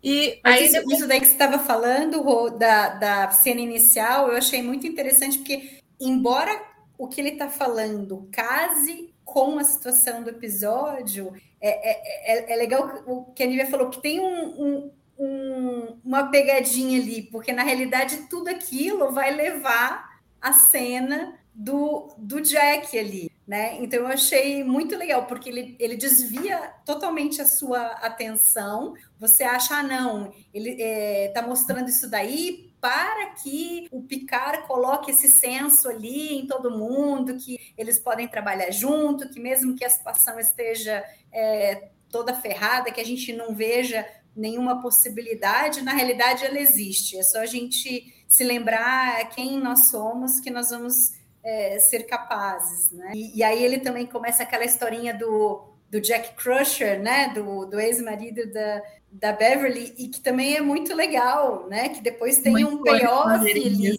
E 0.03 0.41
Mas 0.45 0.57
aí 0.57 0.65
isso, 0.67 0.75
depois... 0.75 0.99
isso 0.99 1.09
daí 1.09 1.21
que 1.21 1.27
você 1.27 1.33
estava 1.33 1.59
falando, 1.59 2.23
Rô, 2.23 2.51
da, 2.51 2.91
da 2.91 3.31
cena 3.31 3.61
inicial, 3.61 4.29
eu 4.29 4.37
achei 4.37 4.63
muito 4.63 4.87
interessante, 4.87 5.39
porque, 5.39 5.81
embora 6.01 6.51
o 6.97 7.09
que 7.09 7.21
ele 7.21 7.31
está 7.31 7.49
falando 7.49 8.29
case 8.31 9.13
com 9.25 9.59
a 9.59 9.65
situação 9.65 10.23
do 10.23 10.31
episódio, 10.31 11.33
é, 11.61 11.91
é, 11.91 12.39
é, 12.39 12.53
é 12.53 12.57
legal 12.57 13.03
o 13.07 13.25
que 13.33 13.43
a 13.43 13.47
Nívia 13.47 13.67
falou, 13.67 13.91
que 13.91 14.01
tem 14.01 14.21
um, 14.21 14.63
um, 14.63 14.91
um, 15.19 15.99
uma 16.05 16.29
pegadinha 16.31 17.01
ali, 17.01 17.23
porque 17.23 17.53
na 17.53 17.63
realidade 17.63 18.29
tudo 18.31 18.49
aquilo 18.49 19.13
vai 19.13 19.35
levar 19.35 20.21
a 20.41 20.53
cena 20.53 21.39
do, 21.53 22.15
do 22.17 22.41
Jack 22.41 22.97
ali, 22.99 23.31
né? 23.49 23.79
Então 23.81 24.01
eu 24.01 24.07
achei 24.07 24.63
muito 24.63 24.95
legal, 24.95 25.25
porque 25.25 25.49
ele, 25.49 25.75
ele 25.81 25.97
desvia 25.97 26.71
totalmente 26.85 27.41
a 27.41 27.47
sua 27.47 27.81
atenção. 27.93 28.93
Você 29.19 29.43
acha, 29.43 29.77
ah, 29.77 29.83
não, 29.83 30.31
ele 30.53 30.73
está 30.73 31.41
mostrando 31.41 31.89
isso 31.89 32.11
daí 32.11 32.71
para 32.79 33.31
que 33.31 33.89
o 33.91 34.03
Picard 34.03 34.67
coloque 34.67 35.13
esse 35.13 35.29
senso 35.29 35.89
ali 35.89 36.39
em 36.39 36.47
todo 36.47 36.77
mundo, 36.77 37.39
que 37.39 37.59
eles 37.79 37.99
podem 37.99 38.29
trabalhar 38.29 38.71
junto, 38.71 39.31
que 39.31 39.41
mesmo 39.41 39.75
que 39.75 39.85
a 39.85 39.91
situação 39.91 40.39
esteja 40.39 41.03
é, 41.33 41.89
toda 42.11 42.35
ferrada, 42.35 42.93
que 42.93 43.01
a 43.01 43.07
gente 43.07 43.33
não 43.33 43.55
veja 43.55 44.07
nenhuma 44.37 44.83
possibilidade, 44.83 45.83
na 45.83 45.95
realidade 45.95 46.45
ela 46.45 46.61
existe. 46.61 47.19
É 47.19 47.23
só 47.23 47.41
a 47.41 47.47
gente 47.47 48.15
se 48.29 48.45
lembrar 48.45 49.27
quem 49.31 49.59
nós 49.59 49.89
somos, 49.91 50.39
que 50.39 50.51
nós 50.51 50.69
vamos 50.69 51.18
é, 51.49 51.79
ser 51.79 52.03
capazes, 52.05 52.93
né? 52.93 53.13
E, 53.15 53.39
e, 53.39 53.43
aí 53.43 53.65
ele 53.65 53.79
também 53.79 54.07
começa 54.07 54.43
aquela 54.43 54.65
historinha 54.65 55.15
do, 55.15 55.65
do 55.91 55.99
Jack 55.99 56.35
Crusher, 56.35 57.01
né? 57.01 57.33
Do, 57.35 57.65
do 57.65 57.81
ex-marido 57.81 58.53
da, 58.53 58.83
da 59.11 59.33
Beverly, 59.33 59.95
e 59.97 60.09
que 60.09 60.21
também 60.21 60.57
é 60.57 60.61
muito 60.61 60.95
legal, 60.95 61.67
né? 61.69 61.89
Que 61.89 62.03
depois 62.03 62.39
tem 62.39 62.53
muito 62.53 62.77
um 62.77 62.83
payoff 62.83 63.51
ali. 63.51 63.99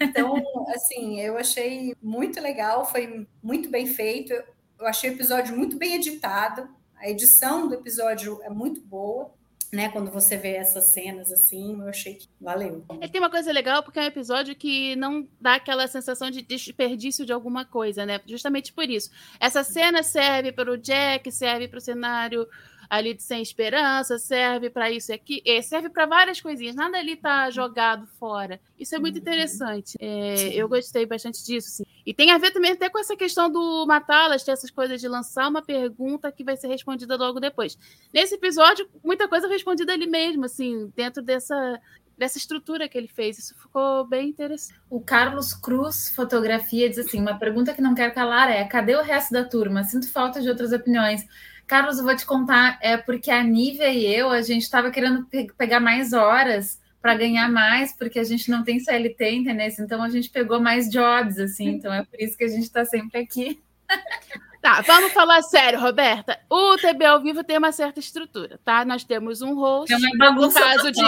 Então, 0.00 0.34
assim, 0.74 1.18
eu 1.20 1.38
achei 1.38 1.96
muito 2.02 2.38
legal, 2.38 2.84
foi 2.84 3.26
muito 3.42 3.70
bem 3.70 3.86
feito. 3.86 4.34
Eu 4.78 4.86
achei 4.86 5.10
o 5.10 5.14
episódio 5.14 5.56
muito 5.56 5.78
bem 5.78 5.94
editado. 5.94 6.68
A 6.96 7.08
edição 7.08 7.66
do 7.66 7.74
episódio 7.74 8.42
é 8.42 8.50
muito 8.50 8.82
boa 8.82 9.32
né? 9.72 9.88
Quando 9.88 10.10
você 10.10 10.36
vê 10.36 10.56
essas 10.56 10.86
cenas 10.86 11.30
assim, 11.30 11.80
eu 11.80 11.88
achei 11.88 12.14
que 12.14 12.28
valeu. 12.40 12.84
É, 13.00 13.08
tem 13.08 13.20
uma 13.20 13.30
coisa 13.30 13.52
legal, 13.52 13.82
porque 13.82 13.98
é 13.98 14.02
um 14.02 14.06
episódio 14.06 14.54
que 14.54 14.96
não 14.96 15.28
dá 15.40 15.54
aquela 15.54 15.86
sensação 15.86 16.30
de 16.30 16.42
desperdício 16.42 17.24
de 17.24 17.32
alguma 17.32 17.64
coisa, 17.64 18.04
né? 18.04 18.20
Justamente 18.26 18.72
por 18.72 18.88
isso. 18.88 19.10
Essa 19.38 19.62
cena 19.62 20.02
serve 20.02 20.50
para 20.52 20.70
o 20.70 20.76
Jack, 20.76 21.30
serve 21.30 21.68
para 21.68 21.78
o 21.78 21.80
cenário 21.80 22.48
ali 22.90 23.14
de 23.14 23.22
sem 23.22 23.40
esperança, 23.40 24.18
serve 24.18 24.68
para 24.68 24.90
isso 24.90 25.12
e 25.12 25.14
aqui, 25.14 25.40
é, 25.46 25.62
serve 25.62 25.88
para 25.88 26.06
várias 26.06 26.40
coisinhas, 26.40 26.74
nada 26.74 26.98
ali 26.98 27.14
tá 27.14 27.48
jogado 27.48 28.04
fora. 28.18 28.60
Isso 28.76 28.96
é 28.96 28.98
muito 28.98 29.14
uhum. 29.14 29.22
interessante. 29.22 29.96
É, 30.00 30.52
eu 30.52 30.68
gostei 30.68 31.06
bastante 31.06 31.44
disso, 31.46 31.68
sim. 31.68 31.84
E 32.04 32.12
tem 32.12 32.32
a 32.32 32.38
ver 32.38 32.50
também 32.50 32.72
até 32.72 32.90
com 32.90 32.98
essa 32.98 33.16
questão 33.16 33.48
do 33.48 33.86
matá-las, 33.86 34.42
ter 34.42 34.50
essas 34.50 34.72
coisas 34.72 35.00
de 35.00 35.06
lançar 35.06 35.48
uma 35.48 35.62
pergunta 35.62 36.32
que 36.32 36.42
vai 36.42 36.56
ser 36.56 36.66
respondida 36.66 37.16
logo 37.16 37.38
depois. 37.38 37.78
Nesse 38.12 38.34
episódio, 38.34 38.88
muita 39.04 39.28
coisa 39.28 39.46
respondida 39.46 39.92
ali 39.92 40.08
mesmo, 40.08 40.46
assim, 40.46 40.92
dentro 40.96 41.22
dessa 41.22 41.80
dessa 42.18 42.36
estrutura 42.36 42.86
que 42.86 42.98
ele 42.98 43.08
fez. 43.08 43.38
Isso 43.38 43.54
ficou 43.58 44.06
bem 44.06 44.28
interessante. 44.28 44.78
O 44.90 45.00
Carlos 45.00 45.54
Cruz 45.54 46.10
Fotografia 46.14 46.88
diz 46.88 46.98
assim: 46.98 47.18
uma 47.18 47.38
pergunta 47.38 47.72
que 47.72 47.80
não 47.80 47.94
quero 47.94 48.12
calar 48.12 48.50
é: 48.50 48.62
cadê 48.64 48.94
o 48.94 49.02
resto 49.02 49.32
da 49.32 49.42
turma? 49.42 49.84
Sinto 49.84 50.10
falta 50.12 50.42
de 50.42 50.48
outras 50.48 50.72
opiniões. 50.72 51.24
Carlos, 51.70 51.98
eu 51.98 52.04
vou 52.04 52.16
te 52.16 52.26
contar, 52.26 52.80
é 52.82 52.96
porque 52.96 53.30
a 53.30 53.44
Nívia 53.44 53.90
e 53.90 54.04
eu, 54.04 54.28
a 54.30 54.42
gente 54.42 54.62
estava 54.62 54.90
querendo 54.90 55.24
pe 55.26 55.46
pegar 55.56 55.78
mais 55.78 56.12
horas 56.12 56.80
para 57.00 57.14
ganhar 57.14 57.48
mais, 57.48 57.96
porque 57.96 58.18
a 58.18 58.24
gente 58.24 58.50
não 58.50 58.64
tem 58.64 58.80
CLT, 58.80 59.30
entendeu? 59.30 59.68
Então 59.78 60.02
a 60.02 60.08
gente 60.08 60.28
pegou 60.30 60.60
mais 60.60 60.90
jobs, 60.90 61.38
assim, 61.38 61.68
então 61.68 61.94
é 61.94 62.04
por 62.04 62.20
isso 62.20 62.36
que 62.36 62.42
a 62.42 62.48
gente 62.48 62.64
está 62.64 62.84
sempre 62.84 63.20
aqui. 63.20 63.62
Tá, 64.62 64.82
vamos 64.82 65.14
falar 65.14 65.40
sério, 65.40 65.80
Roberta. 65.80 66.38
O 66.50 66.76
TB 66.76 67.02
ao 67.06 67.22
vivo 67.22 67.42
tem 67.42 67.56
uma 67.56 67.72
certa 67.72 67.98
estrutura, 67.98 68.60
tá? 68.62 68.84
Nós 68.84 69.02
temos 69.02 69.40
um 69.40 69.54
host. 69.54 69.90
no 70.34 70.52
caso 70.52 70.92
de 70.92 71.02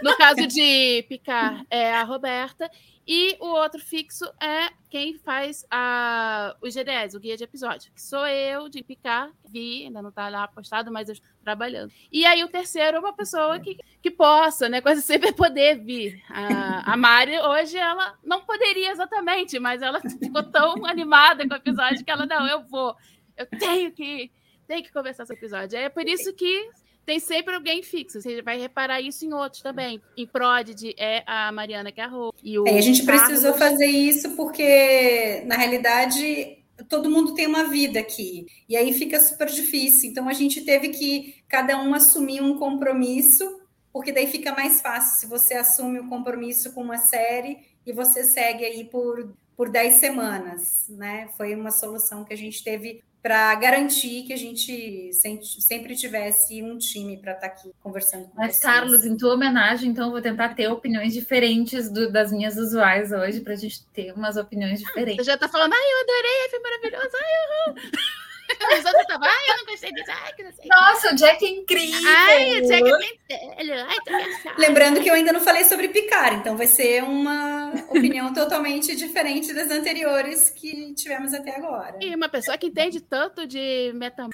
No 0.00 0.16
caso 0.16 0.46
de 0.46 1.04
picar 1.06 1.62
é 1.68 1.92
a 1.92 2.04
Roberta 2.04 2.70
e 3.12 3.36
o 3.40 3.46
outro 3.46 3.80
fixo 3.80 4.24
é 4.40 4.70
quem 4.88 5.18
faz 5.18 5.66
a, 5.68 6.54
os 6.62 6.72
GDS, 6.72 7.16
o 7.16 7.18
guia 7.18 7.36
de 7.36 7.42
episódio, 7.42 7.90
que 7.92 8.00
sou 8.00 8.24
eu, 8.24 8.68
de 8.68 8.84
picar, 8.84 9.32
vi, 9.48 9.86
ainda 9.86 10.00
não 10.00 10.10
está 10.10 10.28
lá 10.28 10.46
postado, 10.46 10.92
mas 10.92 11.08
eu 11.08 11.14
estou 11.14 11.28
trabalhando. 11.42 11.92
E 12.12 12.24
aí 12.24 12.44
o 12.44 12.48
terceiro 12.48 12.98
é 12.98 13.00
uma 13.00 13.12
pessoa 13.12 13.58
que, 13.58 13.76
que 14.00 14.12
possa, 14.12 14.68
né, 14.68 14.80
quase 14.80 15.02
sempre 15.02 15.32
poder 15.34 15.80
vir. 15.80 16.22
A, 16.28 16.92
a 16.92 16.96
Mari, 16.96 17.36
hoje, 17.36 17.76
ela 17.76 18.16
não 18.22 18.42
poderia 18.42 18.92
exatamente, 18.92 19.58
mas 19.58 19.82
ela 19.82 20.00
ficou 20.00 20.44
tão 20.44 20.86
animada 20.86 21.44
com 21.48 21.54
o 21.54 21.56
episódio 21.56 22.04
que 22.04 22.10
ela, 22.12 22.26
não, 22.26 22.46
eu 22.46 22.62
vou, 22.68 22.94
eu 23.36 23.44
tenho 23.44 23.90
que, 23.90 24.30
tenho 24.68 24.84
que 24.84 24.92
conversar 24.92 25.24
esse 25.24 25.32
episódio. 25.32 25.76
É 25.76 25.88
por 25.88 26.06
isso 26.06 26.32
que 26.32 26.70
tem 27.10 27.18
sempre 27.18 27.56
alguém 27.56 27.82
fixo. 27.82 28.20
Você 28.20 28.40
vai 28.40 28.56
reparar 28.56 29.00
isso 29.00 29.24
em 29.24 29.34
outros 29.34 29.60
também. 29.60 30.00
Em 30.16 30.28
Prodigy 30.28 30.94
é 30.96 31.24
a 31.26 31.50
Mariana 31.50 31.90
que 31.90 32.00
é 32.00 32.08
E 32.40 32.56
o 32.56 32.68
é, 32.68 32.78
a 32.78 32.80
gente 32.80 33.04
Carlos... 33.04 33.24
precisou 33.24 33.54
fazer 33.54 33.86
isso 33.86 34.36
porque, 34.36 35.42
na 35.44 35.56
realidade, 35.56 36.62
todo 36.88 37.10
mundo 37.10 37.34
tem 37.34 37.48
uma 37.48 37.64
vida 37.64 37.98
aqui. 37.98 38.46
E 38.68 38.76
aí 38.76 38.92
fica 38.92 39.18
super 39.18 39.48
difícil. 39.48 40.08
Então 40.08 40.28
a 40.28 40.32
gente 40.32 40.60
teve 40.60 40.90
que 40.90 41.34
cada 41.48 41.76
um 41.82 41.92
assumir 41.94 42.42
um 42.42 42.56
compromisso, 42.56 43.60
porque 43.92 44.12
daí 44.12 44.28
fica 44.28 44.52
mais 44.52 44.80
fácil 44.80 45.18
se 45.18 45.26
você 45.26 45.54
assume 45.54 45.98
o 45.98 46.04
um 46.04 46.08
compromisso 46.08 46.72
com 46.72 46.80
uma 46.80 46.98
série 46.98 47.58
e 47.84 47.92
você 47.92 48.22
segue 48.22 48.64
aí 48.64 48.84
por, 48.84 49.34
por 49.56 49.68
10 49.68 49.94
semanas, 49.94 50.86
né? 50.88 51.28
Foi 51.36 51.56
uma 51.56 51.72
solução 51.72 52.24
que 52.24 52.32
a 52.32 52.38
gente 52.38 52.62
teve 52.62 53.02
para 53.22 53.54
garantir 53.56 54.22
que 54.22 54.32
a 54.32 54.36
gente 54.36 55.10
sempre 55.12 55.94
tivesse 55.94 56.62
um 56.62 56.78
time 56.78 57.18
para 57.18 57.32
estar 57.32 57.48
tá 57.48 57.54
aqui 57.54 57.70
conversando 57.82 58.28
com 58.28 58.36
Mas, 58.36 58.56
vocês. 58.56 58.62
Carlos, 58.62 59.04
em 59.04 59.16
tua 59.16 59.34
homenagem, 59.34 59.90
então, 59.90 60.06
eu 60.06 60.12
vou 60.12 60.22
tentar 60.22 60.54
ter 60.54 60.68
opiniões 60.68 61.12
diferentes 61.12 61.90
do, 61.90 62.10
das 62.10 62.32
minhas 62.32 62.56
usuais 62.56 63.12
hoje, 63.12 63.40
para 63.40 63.52
a 63.52 63.56
gente 63.56 63.84
ter 63.92 64.12
umas 64.12 64.36
opiniões 64.36 64.80
diferentes. 64.80 65.20
Ah, 65.20 65.24
você 65.24 65.30
já 65.30 65.34
está 65.34 65.48
falando, 65.48 65.74
ai, 65.74 65.92
eu 65.92 66.00
adorei, 66.00 66.48
foi 66.50 66.60
maravilhoso, 66.60 67.16
ai, 67.16 67.74
eu... 68.60 68.78
Os 68.78 68.84
outros 68.84 69.02
estavam, 69.02 69.28
ai, 69.28 69.50
eu 69.50 69.56
não 69.56 69.66
gostei 69.66 69.92
disso, 69.92 70.10
ai, 70.10 70.32
que 70.34 70.42
não 70.42 70.52
sei. 70.52 70.66
Nossa, 70.68 71.12
o 71.12 71.16
Jack 71.16 71.44
é 71.44 71.48
incrível. 71.48 72.10
Ai, 72.10 72.60
o 72.60 72.66
Jack 72.66 72.88
é 73.30 73.56
velho, 73.56 73.86
ai, 73.86 73.96
tô 74.04 74.60
Lembrando 74.60 75.00
que 75.00 75.08
eu 75.08 75.14
ainda 75.14 75.32
não 75.32 75.40
falei 75.40 75.64
sobre 75.64 75.88
picar, 75.88 76.34
então 76.34 76.56
vai 76.56 76.66
ser 76.66 77.02
uma 77.02 77.72
opinião 77.88 78.32
totalmente 78.34 78.94
diferente 78.94 79.52
das 79.52 79.70
anteriores 79.70 80.50
que 80.50 80.94
tivemos 80.94 81.32
até 81.32 81.56
agora. 81.56 81.98
E 82.00 82.14
uma 82.14 82.28
pessoa 82.28 82.58
que 82.58 82.66
entende 82.66 83.00
tanto 83.00 83.46
de 83.46 83.92
meta. 83.94 84.28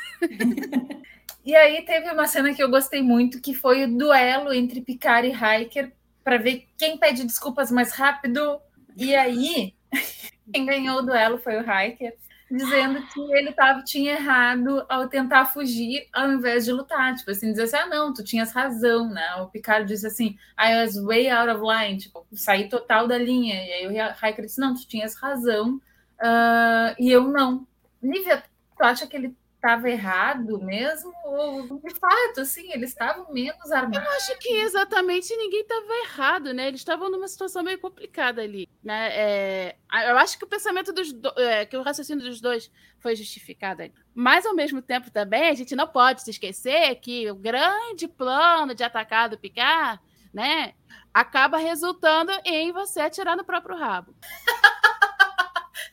e 1.45 1.55
aí 1.55 1.85
teve 1.85 2.11
uma 2.11 2.27
cena 2.27 2.55
que 2.55 2.63
eu 2.63 2.71
gostei 2.71 3.03
muito, 3.03 3.41
que 3.41 3.55
foi 3.55 3.85
o 3.85 3.99
duelo 3.99 4.53
entre 4.53 4.81
Picard 4.81 5.29
e 5.29 5.33
Hiker, 5.33 5.93
para 6.25 6.39
ver 6.39 6.67
quem 6.77 6.99
pede 6.99 7.25
desculpas 7.25 7.71
mais 7.71 7.93
rápido. 7.93 8.61
E 8.97 9.15
aí, 9.15 9.75
quem 10.53 10.67
ganhou 10.67 10.99
o 10.99 11.03
duelo 11.03 11.39
foi 11.39 11.57
o 11.57 11.61
Hiker 11.61 12.15
dizendo 12.51 13.03
que 13.09 13.21
ele 13.33 13.53
tava, 13.53 13.83
tinha 13.83 14.13
errado 14.13 14.85
ao 14.89 15.09
tentar 15.09 15.47
fugir 15.47 16.09
ao 16.13 16.31
invés 16.31 16.65
de 16.65 16.73
lutar. 16.73 17.15
Tipo 17.15 17.31
assim, 17.31 17.51
dizer 17.51 17.65
assim, 17.65 17.77
ah, 17.77 17.87
não, 17.87 18.15
tu 18.15 18.23
tinhas 18.23 18.53
razão, 18.53 19.09
né? 19.09 19.35
O 19.37 19.49
Picard 19.49 19.87
disse 19.87 20.07
assim, 20.07 20.39
I 20.59 20.83
was 20.83 20.97
way 21.03 21.29
out 21.29 21.51
of 21.51 21.63
line, 21.63 21.99
tipo, 21.99 22.27
saí 22.33 22.69
total 22.69 23.07
da 23.07 23.19
linha. 23.19 23.55
E 23.55 23.73
aí 23.73 23.87
o 23.87 23.91
Riker 23.91 24.45
disse, 24.45 24.61
não, 24.61 24.75
tu 24.75 24.87
tinhas 24.87 25.15
razão, 25.15 25.77
uh, 26.21 26.95
e 26.99 27.11
eu 27.11 27.25
não. 27.29 27.67
Nívia, 28.01 28.43
tu 28.77 28.85
acha 28.85 29.07
que 29.07 29.17
ele 29.17 29.37
estava 29.67 29.91
errado 29.91 30.61
mesmo? 30.61 31.13
Ou, 31.25 31.81
de 31.81 31.95
fato, 31.95 32.41
assim, 32.41 32.71
eles 32.73 32.91
estavam 32.91 33.33
menos 33.33 33.73
armados? 33.73 34.07
Eu 34.07 34.13
acho 34.13 34.39
que 34.39 34.49
exatamente 34.49 35.35
ninguém 35.37 35.63
estava 35.63 35.93
errado, 36.05 36.55
né? 36.55 36.69
Eles 36.69 36.81
estavam 36.81 37.11
numa 37.11 37.27
situação 37.27 37.65
meio 37.65 37.79
complicada 37.79 38.43
ali, 38.43 38.69
né? 38.83 39.11
É, 39.13 39.77
eu 40.09 40.17
acho 40.19 40.39
que 40.39 40.45
o 40.45 40.49
pensamento 40.49 40.93
dos 40.93 41.13
do, 41.13 41.29
é, 41.37 41.67
que 41.67 41.77
o 41.77 41.83
raciocínio 41.83 42.25
dos 42.25 42.41
dois 42.41 42.71
foi 43.01 43.17
justificado 43.17 43.83
ali. 43.83 43.93
Mas, 44.15 44.47
ao 44.47 44.55
mesmo 44.55 44.81
tempo, 44.81 45.11
também, 45.11 45.49
a 45.49 45.55
gente 45.55 45.75
não 45.75 45.89
pode 45.89 46.23
se 46.23 46.31
esquecer 46.31 46.95
que 46.97 47.29
o 47.31 47.35
grande 47.35 48.07
plano 48.07 48.75
de 48.75 48.85
atacar 48.85 49.29
do 49.29 49.39
Picard, 49.39 50.01
né? 50.33 50.75
Acaba 51.13 51.59
resultando 51.59 52.31
em 52.45 52.71
você 52.73 53.01
atirar 53.01 53.37
no 53.37 53.45
próprio 53.45 53.77
rabo. 53.77 54.15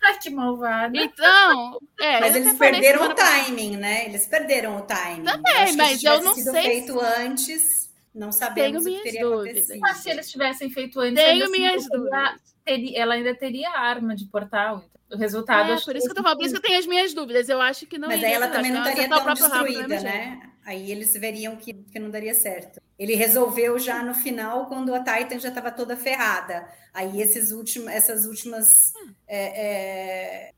Ai, 0.04 0.20
que 0.20 0.30
malvada. 0.30 0.98
Então, 0.98 1.80
é, 2.00 2.20
mas 2.20 2.36
eles 2.36 2.58
perderam 2.58 3.10
o 3.10 3.14
timing, 3.14 3.78
né? 3.78 4.06
Eles 4.06 4.26
perderam 4.26 4.78
o 4.78 4.82
timing. 4.82 5.24
Também, 5.24 5.70
eu 5.70 5.78
mas 5.78 6.04
eu 6.04 6.22
não 6.22 6.36
sido 6.36 6.52
sei. 6.52 6.62
feito 6.62 7.00
se... 7.00 7.06
antes, 7.06 7.94
não 8.14 8.32
sabemos 8.32 8.84
Tenho 8.84 8.96
o 8.96 8.98
que 8.98 9.04
teria 9.04 9.24
dúvidas. 9.24 9.48
acontecido. 9.48 9.80
Mas 9.80 9.98
se 9.98 10.10
eles 10.10 10.30
tivessem 10.30 10.70
feito 10.70 11.00
antes, 11.00 11.24
Tenho 11.24 11.44
assim, 11.44 11.52
minhas 11.52 11.90
dúvidas. 11.90 12.54
Teria, 12.66 13.02
ela 13.02 13.14
ainda 13.16 13.36
teria 13.36 13.70
arma 13.72 14.16
de 14.16 14.26
portal. 14.26 14.84
Então, 15.06 15.18
o 15.18 15.18
resultado. 15.18 15.72
É, 15.72 15.80
por 15.80 15.96
isso 15.96 16.06
que 16.06 16.12
eu 16.12 16.16
tô 16.16 16.24
falando, 16.24 16.38
por 16.38 16.46
isso 16.46 16.54
que 16.54 16.60
eu 16.60 16.64
tenho 16.64 16.80
as 16.80 16.86
minhas 16.86 17.14
dúvidas. 17.14 17.48
Eu 17.48 17.62
acho 17.62 17.86
que 17.86 17.98
não. 17.98 18.08
Mas 18.08 18.24
aí 18.24 18.34
ela 18.34 18.48
também 18.48 18.72
não 18.72 18.82
estaria 18.82 19.08
tão 19.08 19.34
destruída, 19.34 20.00
né? 20.02 20.50
Aí 20.66 20.92
eles 20.92 21.14
veriam 21.14 21.56
que, 21.56 21.74
que 21.74 22.00
não 22.00 22.10
daria 22.10 22.34
certo. 22.34 22.82
Ele 22.98 23.16
resolveu 23.16 23.80
já 23.80 24.04
no 24.04 24.14
final, 24.14 24.68
quando 24.68 24.94
a 24.94 25.04
Titan 25.04 25.40
já 25.40 25.50
estava 25.50 25.72
toda 25.72 25.98
ferrada. 25.98 26.68
Aí 26.94 27.22
esses 27.22 27.52
últimos, 27.52 27.90
essas 27.90 28.26
últimas. 28.26 28.66
É, 29.28 29.66
é, 29.66 30.52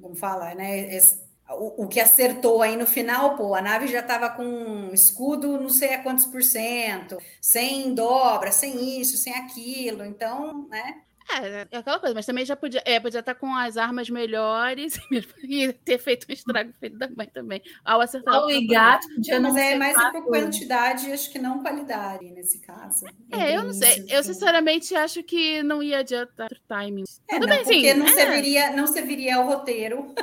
como 0.00 0.14
fala, 0.14 0.54
né? 0.54 0.94
Esse, 0.94 1.20
o, 1.50 1.84
o, 1.84 1.88
que 1.88 1.98
acertou 1.98 2.60
aí 2.60 2.76
no 2.76 2.86
final, 2.86 3.36
pô, 3.36 3.54
a 3.54 3.62
nave 3.62 3.86
já 3.86 4.00
estava 4.00 4.28
com 4.28 4.90
escudo 4.92 5.58
não 5.58 5.70
sei 5.70 5.94
a 5.94 6.02
quantos 6.02 6.26
por 6.26 6.42
cento, 6.42 7.16
sem 7.40 7.94
dobra, 7.94 8.52
sem 8.52 9.00
isso, 9.00 9.16
sem 9.16 9.34
aquilo. 9.34 10.04
Então, 10.04 10.68
né? 10.68 11.02
É, 11.30 11.66
é 11.70 11.78
aquela 11.78 11.98
coisa, 11.98 12.14
mas 12.14 12.24
também 12.24 12.44
já 12.44 12.56
podia, 12.56 12.82
é, 12.84 12.98
podia 12.98 13.20
estar 13.20 13.34
com 13.34 13.54
as 13.54 13.76
armas 13.76 14.08
melhores 14.08 14.98
e 15.44 15.72
ter 15.72 15.98
feito 15.98 16.26
um 16.28 16.32
estrago 16.32 16.72
filho 16.80 16.98
da 16.98 17.08
mãe 17.10 17.26
também. 17.26 17.62
Ao 17.84 18.00
acertar 18.00 18.44
o 18.44 18.66
gato 18.66 19.06
podia 19.14 19.38
não 19.38 19.52
Mas 19.52 19.62
é 19.62 19.76
mais 19.76 20.12
por 20.12 20.24
quantidade, 20.24 21.12
acho 21.12 21.30
que 21.30 21.38
não 21.38 21.60
qualidade 21.60 22.30
nesse 22.30 22.60
caso. 22.60 23.04
É, 23.30 23.56
eu 23.56 23.62
não 23.62 23.72
sei. 23.72 24.06
Eu 24.08 24.22
sinceramente 24.22 24.94
acho 24.94 25.22
que 25.22 25.62
não 25.62 25.82
ia 25.82 25.98
adiantar 25.98 26.50
o 26.50 26.60
timing. 26.66 27.04
É, 27.28 27.34
Tudo 27.34 27.46
não, 27.46 27.56
bem, 27.56 27.64
porque 27.64 27.92
sim. 27.92 27.98
Não, 27.98 28.06
é. 28.06 28.10
serviria, 28.10 28.70
não 28.70 28.86
serviria 28.86 29.36
ao 29.36 29.44
roteiro. 29.48 30.14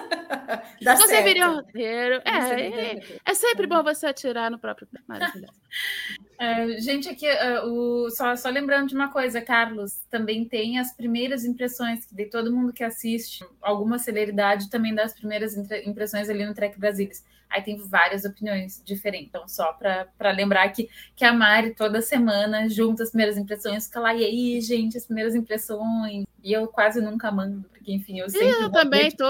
não 0.82 0.98
certo. 0.98 1.08
serviria 1.08 1.46
ao 1.46 1.56
roteiro. 1.56 2.22
É, 2.26 2.62
é, 2.62 3.20
é, 3.26 3.34
sempre 3.34 3.68
bom 3.68 3.84
você 3.84 4.08
atirar 4.08 4.50
no 4.50 4.58
próprio. 4.58 4.88
É, 6.38 6.80
gente, 6.80 7.08
aqui, 7.08 7.28
uh, 7.28 7.66
o, 7.66 8.10
só, 8.10 8.36
só 8.36 8.50
lembrando 8.50 8.90
de 8.90 8.96
uma 8.96 9.12
coisa, 9.12 9.42
Carlos, 9.42 10.02
também 10.10 10.46
tem 10.46 10.78
as 10.78 10.94
primeiras 10.94 11.46
impressões, 11.46 12.06
que 12.06 12.14
de 12.14 12.26
todo 12.26 12.54
mundo 12.54 12.74
que 12.74 12.84
assiste, 12.84 13.46
alguma 13.62 13.98
celeridade 13.98 14.70
também 14.70 14.94
das 14.94 15.14
primeiras 15.14 15.56
impressões 15.86 16.30
ali 16.30 16.46
no 16.46 16.54
Trek 16.54 16.78
Brasilis. 16.78 17.24
Aí 17.50 17.62
tem 17.62 17.78
várias 17.78 18.26
opiniões 18.26 18.82
diferentes. 18.84 19.30
Então, 19.30 19.48
só 19.48 19.72
para 19.72 20.32
lembrar 20.32 20.68
que, 20.70 20.90
que 21.16 21.24
a 21.24 21.32
Mari 21.32 21.74
toda 21.74 22.02
semana 22.02 22.68
junta 22.68 23.04
as 23.04 23.10
primeiras 23.10 23.38
impressões, 23.38 23.86
fica 23.86 24.00
lá, 24.00 24.14
e 24.14 24.26
aí, 24.26 24.62
gente, 24.62 24.98
as 24.98 25.06
primeiras 25.06 25.36
impressões. 25.36 26.26
E 26.44 26.52
eu 26.52 26.68
quase 26.68 27.00
nunca 27.02 27.32
mando, 27.32 27.64
porque, 27.86 27.94
enfim, 27.94 28.20
eu 28.20 28.30
sempre. 28.30 28.50
Eu 28.50 28.72
também 28.72 29.12
tô 29.12 29.28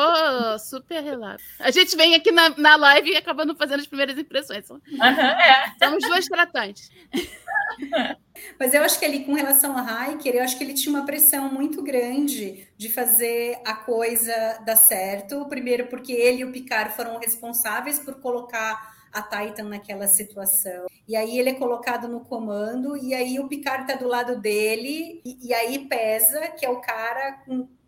super 0.59 1.03
relaxa. 1.03 1.43
A 1.59 1.71
gente 1.71 1.95
vem 1.97 2.15
aqui 2.15 2.31
na, 2.31 2.49
na 2.57 2.77
live 2.77 3.11
e 3.11 3.17
acabando 3.17 3.53
fazendo 3.53 3.81
as 3.81 3.87
primeiras 3.87 4.17
impressões. 4.17 4.69
Uhum, 4.69 4.79
é. 5.03 5.73
Somos 5.83 6.07
duas 6.07 6.25
tratantes. 6.25 6.89
Mas 8.57 8.73
eu 8.73 8.81
acho 8.83 8.97
que 8.97 9.03
ele, 9.03 9.25
com 9.25 9.33
relação 9.33 9.75
a 9.77 10.09
Hiker, 10.09 10.35
eu 10.35 10.43
acho 10.43 10.57
que 10.57 10.63
ele 10.63 10.73
tinha 10.73 10.95
uma 10.95 11.05
pressão 11.05 11.51
muito 11.51 11.83
grande 11.83 12.67
de 12.77 12.89
fazer 12.89 13.59
a 13.65 13.73
coisa 13.73 14.59
dar 14.65 14.77
certo. 14.77 15.45
Primeiro, 15.47 15.87
porque 15.87 16.13
ele 16.13 16.41
e 16.41 16.45
o 16.45 16.51
Picard 16.51 16.95
foram 16.95 17.19
responsáveis 17.19 17.99
por 17.99 18.21
colocar 18.21 18.95
a 19.11 19.21
Titan 19.21 19.65
naquela 19.65 20.07
situação. 20.07 20.85
E 21.07 21.15
aí 21.15 21.39
ele 21.39 21.49
é 21.49 21.53
colocado 21.53 22.07
no 22.07 22.21
comando, 22.21 22.97
e 22.97 23.13
aí 23.13 23.39
o 23.39 23.47
Picard 23.47 23.83
está 23.83 23.95
do 23.95 24.07
lado 24.07 24.39
dele, 24.39 25.21
e, 25.23 25.49
e 25.49 25.53
aí 25.53 25.87
pesa, 25.87 26.47
que 26.49 26.65
é 26.65 26.69
o 26.69 26.81
cara 26.81 27.43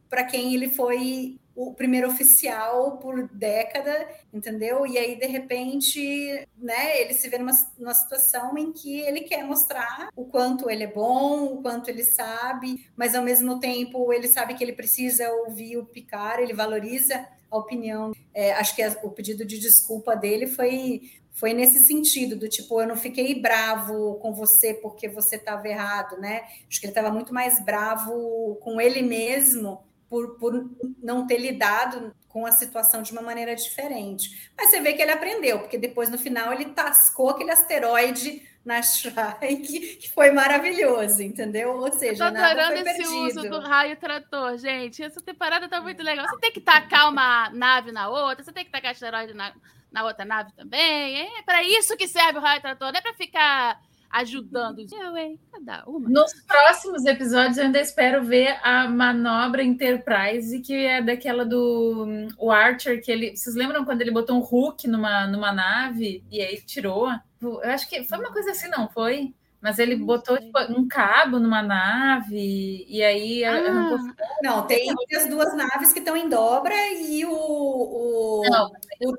para 0.09 0.23
quem 0.23 0.53
ele 0.53 0.69
foi 0.69 1.37
o 1.57 1.73
primeiro 1.73 2.07
oficial 2.07 2.99
por 2.99 3.27
década, 3.29 4.07
entendeu? 4.31 4.85
E 4.85 4.95
aí, 4.95 5.15
de 5.17 5.25
repente, 5.25 6.47
né, 6.55 7.01
ele 7.01 7.15
se 7.15 7.27
vê 7.27 7.39
numa, 7.39 7.51
numa 7.79 7.95
situação 7.95 8.55
em 8.55 8.71
que 8.71 8.99
ele 8.99 9.21
quer 9.21 9.43
mostrar 9.43 10.09
o 10.15 10.25
quanto 10.25 10.69
ele 10.69 10.83
é 10.83 10.87
bom, 10.87 11.45
o 11.45 11.61
quanto 11.63 11.89
ele 11.89 12.03
sabe, 12.03 12.87
mas 12.95 13.15
ao 13.15 13.23
mesmo 13.23 13.59
tempo 13.59 14.13
ele 14.13 14.27
sabe 14.27 14.53
que 14.53 14.63
ele 14.63 14.73
precisa 14.73 15.31
ouvir 15.31 15.77
o 15.77 15.85
Picard, 15.85 16.43
ele 16.43 16.53
valoriza 16.53 17.27
a 17.49 17.57
opinião. 17.57 18.11
É, 18.35 18.53
acho 18.53 18.75
que 18.75 18.87
o 19.01 19.09
pedido 19.09 19.43
de 19.43 19.57
desculpa 19.57 20.15
dele 20.15 20.45
foi 20.45 21.09
foi 21.31 21.53
nesse 21.53 21.85
sentido, 21.85 22.35
do 22.35 22.49
tipo, 22.49 22.81
eu 22.81 22.87
não 22.87 22.95
fiquei 22.95 23.39
bravo 23.39 24.15
com 24.15 24.33
você 24.33 24.73
porque 24.73 25.07
você 25.07 25.35
estava 25.35 25.67
errado, 25.67 26.17
né? 26.17 26.41
Acho 26.67 26.79
que 26.79 26.87
ele 26.87 26.91
estava 26.91 27.11
muito 27.11 27.31
mais 27.31 27.63
bravo 27.63 28.55
com 28.55 28.81
ele 28.81 29.03
mesmo 29.03 29.85
por, 30.09 30.37
por 30.37 30.69
não 31.01 31.27
ter 31.27 31.37
lidado 31.37 32.15
com 32.27 32.45
a 32.45 32.51
situação 32.51 33.01
de 33.01 33.11
uma 33.11 33.21
maneira 33.21 33.55
diferente. 33.55 34.51
Mas 34.55 34.69
você 34.69 34.79
vê 34.79 34.93
que 34.93 35.01
ele 35.01 35.11
aprendeu, 35.11 35.59
porque 35.59 35.77
depois 35.77 36.09
no 36.09 36.17
final 36.17 36.53
ele 36.53 36.65
tascou 36.65 37.29
aquele 37.29 37.51
asteroide 37.51 38.41
na 38.63 38.81
Shrike, 38.81 39.95
que 39.95 40.11
foi 40.11 40.29
maravilhoso, 40.31 41.23
entendeu? 41.23 41.77
Ou 41.77 41.91
seja, 41.93 42.25
Eu 42.25 42.33
tô 42.33 42.37
adorando 42.37 42.89
esse 42.89 43.07
uso 43.07 43.49
do 43.49 43.59
raio 43.61 43.95
trator, 43.95 44.57
gente. 44.57 45.01
Essa 45.01 45.21
temporada 45.21 45.69
tá 45.69 45.79
muito 45.79 46.03
legal. 46.03 46.27
Você 46.27 46.37
tem 46.37 46.51
que 46.51 46.59
tacar 46.59 47.09
uma 47.09 47.49
nave 47.51 47.93
na 47.93 48.09
outra, 48.09 48.43
você 48.43 48.51
tem 48.51 48.65
que 48.65 48.71
tacar 48.71 48.91
asteroide 48.91 49.33
na, 49.33 49.53
na 49.89 50.03
outra 50.03 50.25
nave 50.25 50.51
também. 50.51 51.37
É 51.37 51.41
para 51.43 51.63
isso 51.63 51.95
que 51.95 52.09
serve 52.09 52.39
o 52.39 52.41
raio 52.41 52.61
trator, 52.61 52.91
não 52.91 52.99
é 52.99 53.01
para 53.01 53.13
ficar 53.13 53.79
ajudando. 54.09 54.79
Hein? 54.79 55.39
Cada 55.51 55.83
uma. 55.85 56.09
Nos 56.09 56.33
próximos 56.45 57.05
episódios, 57.05 57.57
eu 57.57 57.65
ainda 57.65 57.79
espero 57.79 58.23
ver 58.23 58.59
a 58.63 58.87
manobra 58.87 59.63
Enterprise, 59.63 60.59
que 60.61 60.73
é 60.73 61.01
daquela 61.01 61.45
do 61.45 62.05
um, 62.05 62.27
o 62.37 62.51
Archer, 62.51 63.03
que 63.03 63.11
ele. 63.11 63.35
Vocês 63.35 63.55
lembram 63.55 63.85
quando 63.85 64.01
ele 64.01 64.11
botou 64.11 64.37
um 64.37 64.41
hook 64.41 64.87
numa, 64.87 65.27
numa 65.27 65.51
nave 65.51 66.23
e 66.31 66.41
aí 66.41 66.61
tirou? 66.61 67.09
Eu 67.41 67.61
acho 67.63 67.87
que 67.87 68.03
foi 68.03 68.17
uma 68.17 68.31
coisa 68.31 68.51
assim, 68.51 68.67
não 68.69 68.89
foi? 68.89 69.33
Mas 69.59 69.79
ele 69.79 69.95
botou 69.95 70.37
tipo, 70.37 70.59
um 70.69 70.87
cabo 70.87 71.39
numa 71.39 71.63
nave 71.63 72.85
e 72.87 73.03
aí. 73.03 73.43
Ah, 73.43 73.97
não, 74.43 74.67
tem 74.67 74.93
as 75.15 75.27
duas 75.27 75.55
naves 75.55 75.91
que 75.91 75.99
estão 75.99 76.15
em 76.15 76.29
dobra 76.29 76.75
e 76.93 77.25
o, 77.25 77.31
o, 77.31 78.43
não, 78.49 78.71
o 79.01 79.17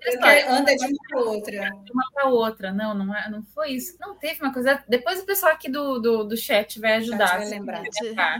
anda 0.48 0.76
de 0.76 0.84
uma 0.84 0.98
para 1.08 1.20
outra. 1.20 1.70
De 1.84 1.92
uma 1.92 2.04
para 2.12 2.26
outra. 2.28 2.72
Não, 2.72 2.94
não, 2.94 3.14
é, 3.14 3.28
não 3.28 3.42
foi 3.42 3.72
isso. 3.72 3.96
Não 4.00 4.14
teve 4.14 4.40
uma 4.40 4.52
coisa. 4.52 4.82
Depois 4.88 5.20
o 5.20 5.26
pessoal 5.26 5.52
aqui 5.52 5.68
do, 5.68 5.98
do, 5.98 6.24
do 6.24 6.36
chat 6.36 6.78
vai 6.78 6.94
ajudar. 6.94 7.38
Vai 7.38 7.48
lembrar. 7.48 7.82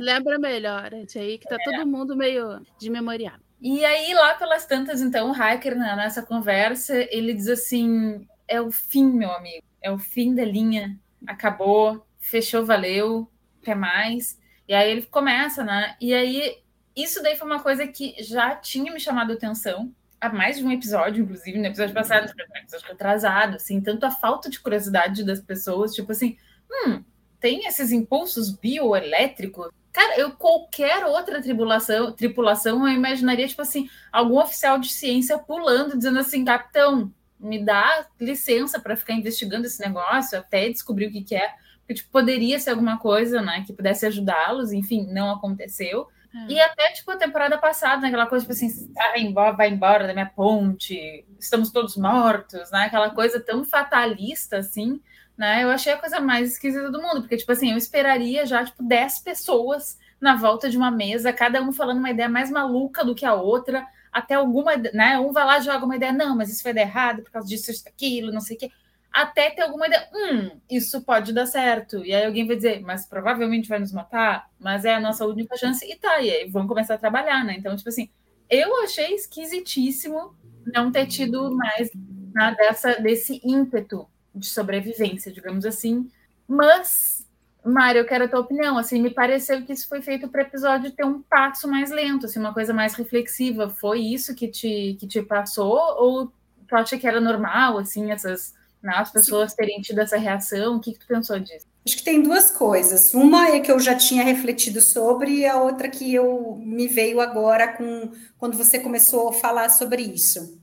Lembra 0.00 0.38
melhor, 0.38 0.90
gente, 0.92 1.18
aí 1.18 1.37
que 1.37 1.48
tá 1.48 1.56
é. 1.56 1.64
todo 1.64 1.87
mundo 1.87 2.16
meio 2.16 2.64
de 2.78 2.90
memorial. 2.90 3.34
E 3.61 3.84
aí, 3.84 4.14
lá 4.14 4.34
pelas 4.34 4.64
tantas, 4.66 5.02
então, 5.02 5.30
o 5.30 5.32
hacker, 5.32 5.76
né, 5.76 5.96
nessa 5.96 6.22
conversa, 6.22 6.94
ele 7.11 7.34
diz 7.34 7.48
assim: 7.48 8.24
é 8.46 8.61
o 8.61 8.70
fim, 8.70 9.11
meu 9.11 9.32
amigo, 9.32 9.64
é 9.82 9.90
o 9.90 9.98
fim 9.98 10.32
da 10.32 10.44
linha 10.44 10.96
acabou, 11.26 12.07
fechou, 12.18 12.64
valeu, 12.64 13.31
quer 13.62 13.74
mais. 13.74 14.38
E 14.66 14.74
aí 14.74 14.90
ele 14.90 15.02
começa, 15.02 15.64
né? 15.64 15.96
E 16.00 16.12
aí, 16.12 16.59
isso 16.94 17.22
daí 17.22 17.37
foi 17.37 17.46
uma 17.46 17.62
coisa 17.62 17.87
que 17.87 18.14
já 18.22 18.54
tinha 18.57 18.92
me 18.92 19.00
chamado 19.00 19.33
atenção 19.33 19.94
há 20.20 20.28
mais 20.28 20.59
de 20.59 20.64
um 20.64 20.72
episódio, 20.72 21.22
inclusive, 21.22 21.59
no 21.59 21.66
episódio 21.66 21.94
passado, 21.94 22.33
no 22.37 22.57
episódio 22.57 22.92
atrasado, 22.92 23.57
assim, 23.57 23.81
tanto 23.81 24.04
a 24.04 24.11
falta 24.11 24.50
de 24.50 24.61
curiosidade 24.61 25.24
das 25.24 25.40
pessoas, 25.40 25.94
tipo 25.94 26.12
assim, 26.12 26.37
hum, 26.70 27.02
tem 27.40 27.66
esses 27.66 27.92
impulsos 27.92 28.50
bioelétricos? 28.50 29.70
Cara, 29.92 30.18
eu 30.18 30.33
qualquer 30.33 31.04
outra 31.07 31.40
tripulação, 31.40 32.12
tripulação, 32.12 32.87
eu 32.87 32.94
imaginaria, 32.94 33.48
tipo 33.48 33.62
assim, 33.62 33.88
algum 34.12 34.38
oficial 34.38 34.78
de 34.78 34.90
ciência 34.90 35.38
pulando, 35.38 35.96
dizendo 35.96 36.18
assim, 36.18 36.44
capitão, 36.44 37.12
me 37.38 37.64
dá 37.64 38.07
licença 38.20 38.81
para 38.81 38.96
ficar 38.96 39.14
investigando 39.14 39.66
esse 39.66 39.81
negócio 39.81 40.38
até 40.38 40.68
descobrir 40.68 41.07
o 41.07 41.12
que, 41.12 41.22
que 41.22 41.35
é, 41.35 41.55
porque 41.81 41.94
tipo, 41.94 42.11
poderia 42.11 42.59
ser 42.59 42.70
alguma 42.70 42.98
coisa, 42.98 43.40
né, 43.40 43.64
que 43.66 43.72
pudesse 43.72 44.05
ajudá-los, 44.05 44.72
enfim, 44.72 45.07
não 45.11 45.31
aconteceu. 45.31 46.07
É. 46.35 46.53
E 46.53 46.61
até, 46.61 46.92
tipo, 46.92 47.11
a 47.11 47.16
temporada 47.16 47.57
passada, 47.57 48.03
né, 48.03 48.09
aquela 48.09 48.27
coisa, 48.27 48.44
tipo 48.44 48.53
assim, 48.53 48.92
vai 48.92 49.20
embora, 49.20 49.57
vai 49.57 49.70
embora 49.70 50.07
da 50.07 50.12
minha 50.12 50.27
ponte, 50.27 51.24
estamos 51.38 51.70
todos 51.70 51.96
mortos, 51.96 52.70
né, 52.70 52.85
aquela 52.85 53.11
coisa 53.11 53.40
tão 53.40 53.64
fatalista, 53.64 54.59
assim, 54.59 55.01
né, 55.37 55.64
eu 55.64 55.70
achei 55.70 55.92
a 55.92 55.96
coisa 55.96 56.20
mais 56.20 56.53
esquisita 56.53 56.90
do 56.90 57.01
mundo, 57.01 57.22
porque, 57.22 57.38
tipo 57.38 57.53
assim, 57.53 57.70
eu 57.70 57.79
esperaria 57.79 58.44
já, 58.44 58.64
tipo, 58.64 58.83
10 58.83 59.20
pessoas 59.20 59.98
na 60.20 60.37
volta 60.37 60.68
de 60.68 60.77
uma 60.77 60.90
mesa, 60.90 61.33
cada 61.33 61.62
um 61.62 61.72
falando 61.72 61.98
uma 61.98 62.11
ideia 62.11 62.29
mais 62.29 62.51
maluca 62.51 63.05
do 63.05 63.14
que 63.14 63.24
a 63.24 63.35
outra, 63.35 63.87
até 64.18 64.35
alguma, 64.35 64.76
né? 64.76 65.18
Um 65.18 65.33
vai 65.33 65.44
lá 65.44 65.59
e 65.59 65.62
joga 65.62 65.85
uma 65.85 65.96
ideia, 65.96 66.12
não, 66.12 66.37
mas 66.37 66.50
isso 66.50 66.62
vai 66.62 66.74
dar 66.74 66.83
errado 66.83 67.22
por 67.22 67.31
causa 67.31 67.48
disso, 67.48 67.70
isso, 67.70 67.88
aquilo, 67.88 68.33
não 68.33 68.40
sei 68.40 68.57
o 68.57 68.59
quê. 68.59 68.70
Até 69.12 69.50
ter 69.50 69.62
alguma 69.62 69.87
ideia, 69.87 70.09
hum, 70.12 70.61
isso 70.70 71.00
pode 71.02 71.33
dar 71.33 71.46
certo. 71.46 72.04
E 72.04 72.14
aí 72.14 72.26
alguém 72.26 72.46
vai 72.46 72.57
dizer, 72.57 72.81
mas 72.81 73.07
provavelmente 73.07 73.68
vai 73.68 73.78
nos 73.78 73.92
matar, 73.92 74.48
mas 74.59 74.85
é 74.85 74.94
a 74.94 75.00
nossa 75.00 75.26
única 75.26 75.57
chance, 75.57 75.85
e 75.90 75.96
tá, 75.96 76.20
e 76.20 76.31
aí 76.31 76.50
vamos 76.50 76.68
começar 76.68 76.94
a 76.94 76.98
trabalhar, 76.98 77.44
né? 77.44 77.57
Então, 77.59 77.74
tipo 77.76 77.88
assim, 77.88 78.09
eu 78.50 78.83
achei 78.83 79.14
esquisitíssimo 79.14 80.35
não 80.66 80.92
ter 80.92 81.07
tido 81.07 81.54
mais 81.54 81.90
né, 82.35 82.54
dessa, 82.57 82.94
desse 83.00 83.40
ímpeto 83.44 84.09
de 84.35 84.46
sobrevivência, 84.46 85.33
digamos 85.33 85.64
assim. 85.64 86.11
Mas 86.46 87.17
Mário, 87.64 88.01
eu 88.01 88.07
quero 88.07 88.25
a 88.25 88.29
tua 88.29 88.40
opinião. 88.40 88.79
Assim, 88.79 89.01
me 89.01 89.11
pareceu 89.11 89.64
que 89.64 89.73
isso 89.73 89.88
foi 89.88 90.01
feito 90.01 90.29
para 90.29 90.42
o 90.42 90.47
episódio 90.47 90.92
ter 90.92 91.05
um 91.05 91.21
passo 91.23 91.68
mais 91.68 91.90
lento, 91.90 92.27
assim, 92.27 92.38
uma 92.38 92.55
coisa 92.55 92.73
mais 92.73 92.94
reflexiva. 92.94 93.68
Foi 93.68 94.01
isso 94.01 94.35
que 94.35 94.49
te, 94.49 94.97
que 94.99 95.07
te 95.07 95.23
passou? 95.23 95.79
Ou 95.99 96.33
tu 96.66 96.77
acha 96.77 96.99
que 96.99 97.07
era 97.07 97.21
normal, 97.21 97.79
assim, 97.79 98.11
essas 98.11 98.55
né, 98.83 98.92
as 98.94 99.11
pessoas 99.11 99.55
terem 99.55 99.81
tido 99.81 100.01
essa 100.01 100.16
reação? 100.16 100.77
O 100.77 100.81
que, 100.81 100.92
que 100.92 101.01
tu 101.01 101.07
pensou 101.07 101.38
disso? 101.38 101.66
Acho 101.85 101.97
que 101.97 102.05
tem 102.05 102.23
duas 102.23 102.51
coisas. 102.51 103.14
Uma 103.14 103.49
é 103.49 103.61
que 103.61 103.73
eu 103.73 103.81
já 103.81 103.94
tinha 103.94 104.23
refletido 104.23 104.81
sobre, 104.81 105.38
e 105.38 105.47
a 105.47 105.61
outra 105.61 105.88
que 105.88 106.14
eu 106.14 106.57
me 106.64 106.87
veio 106.87 107.21
agora 107.21 107.73
com 107.73 108.12
quando 108.38 108.57
você 108.57 108.79
começou 108.79 109.31
a 109.31 109.33
falar 109.33 109.68
sobre 109.71 110.03
isso. 110.03 110.59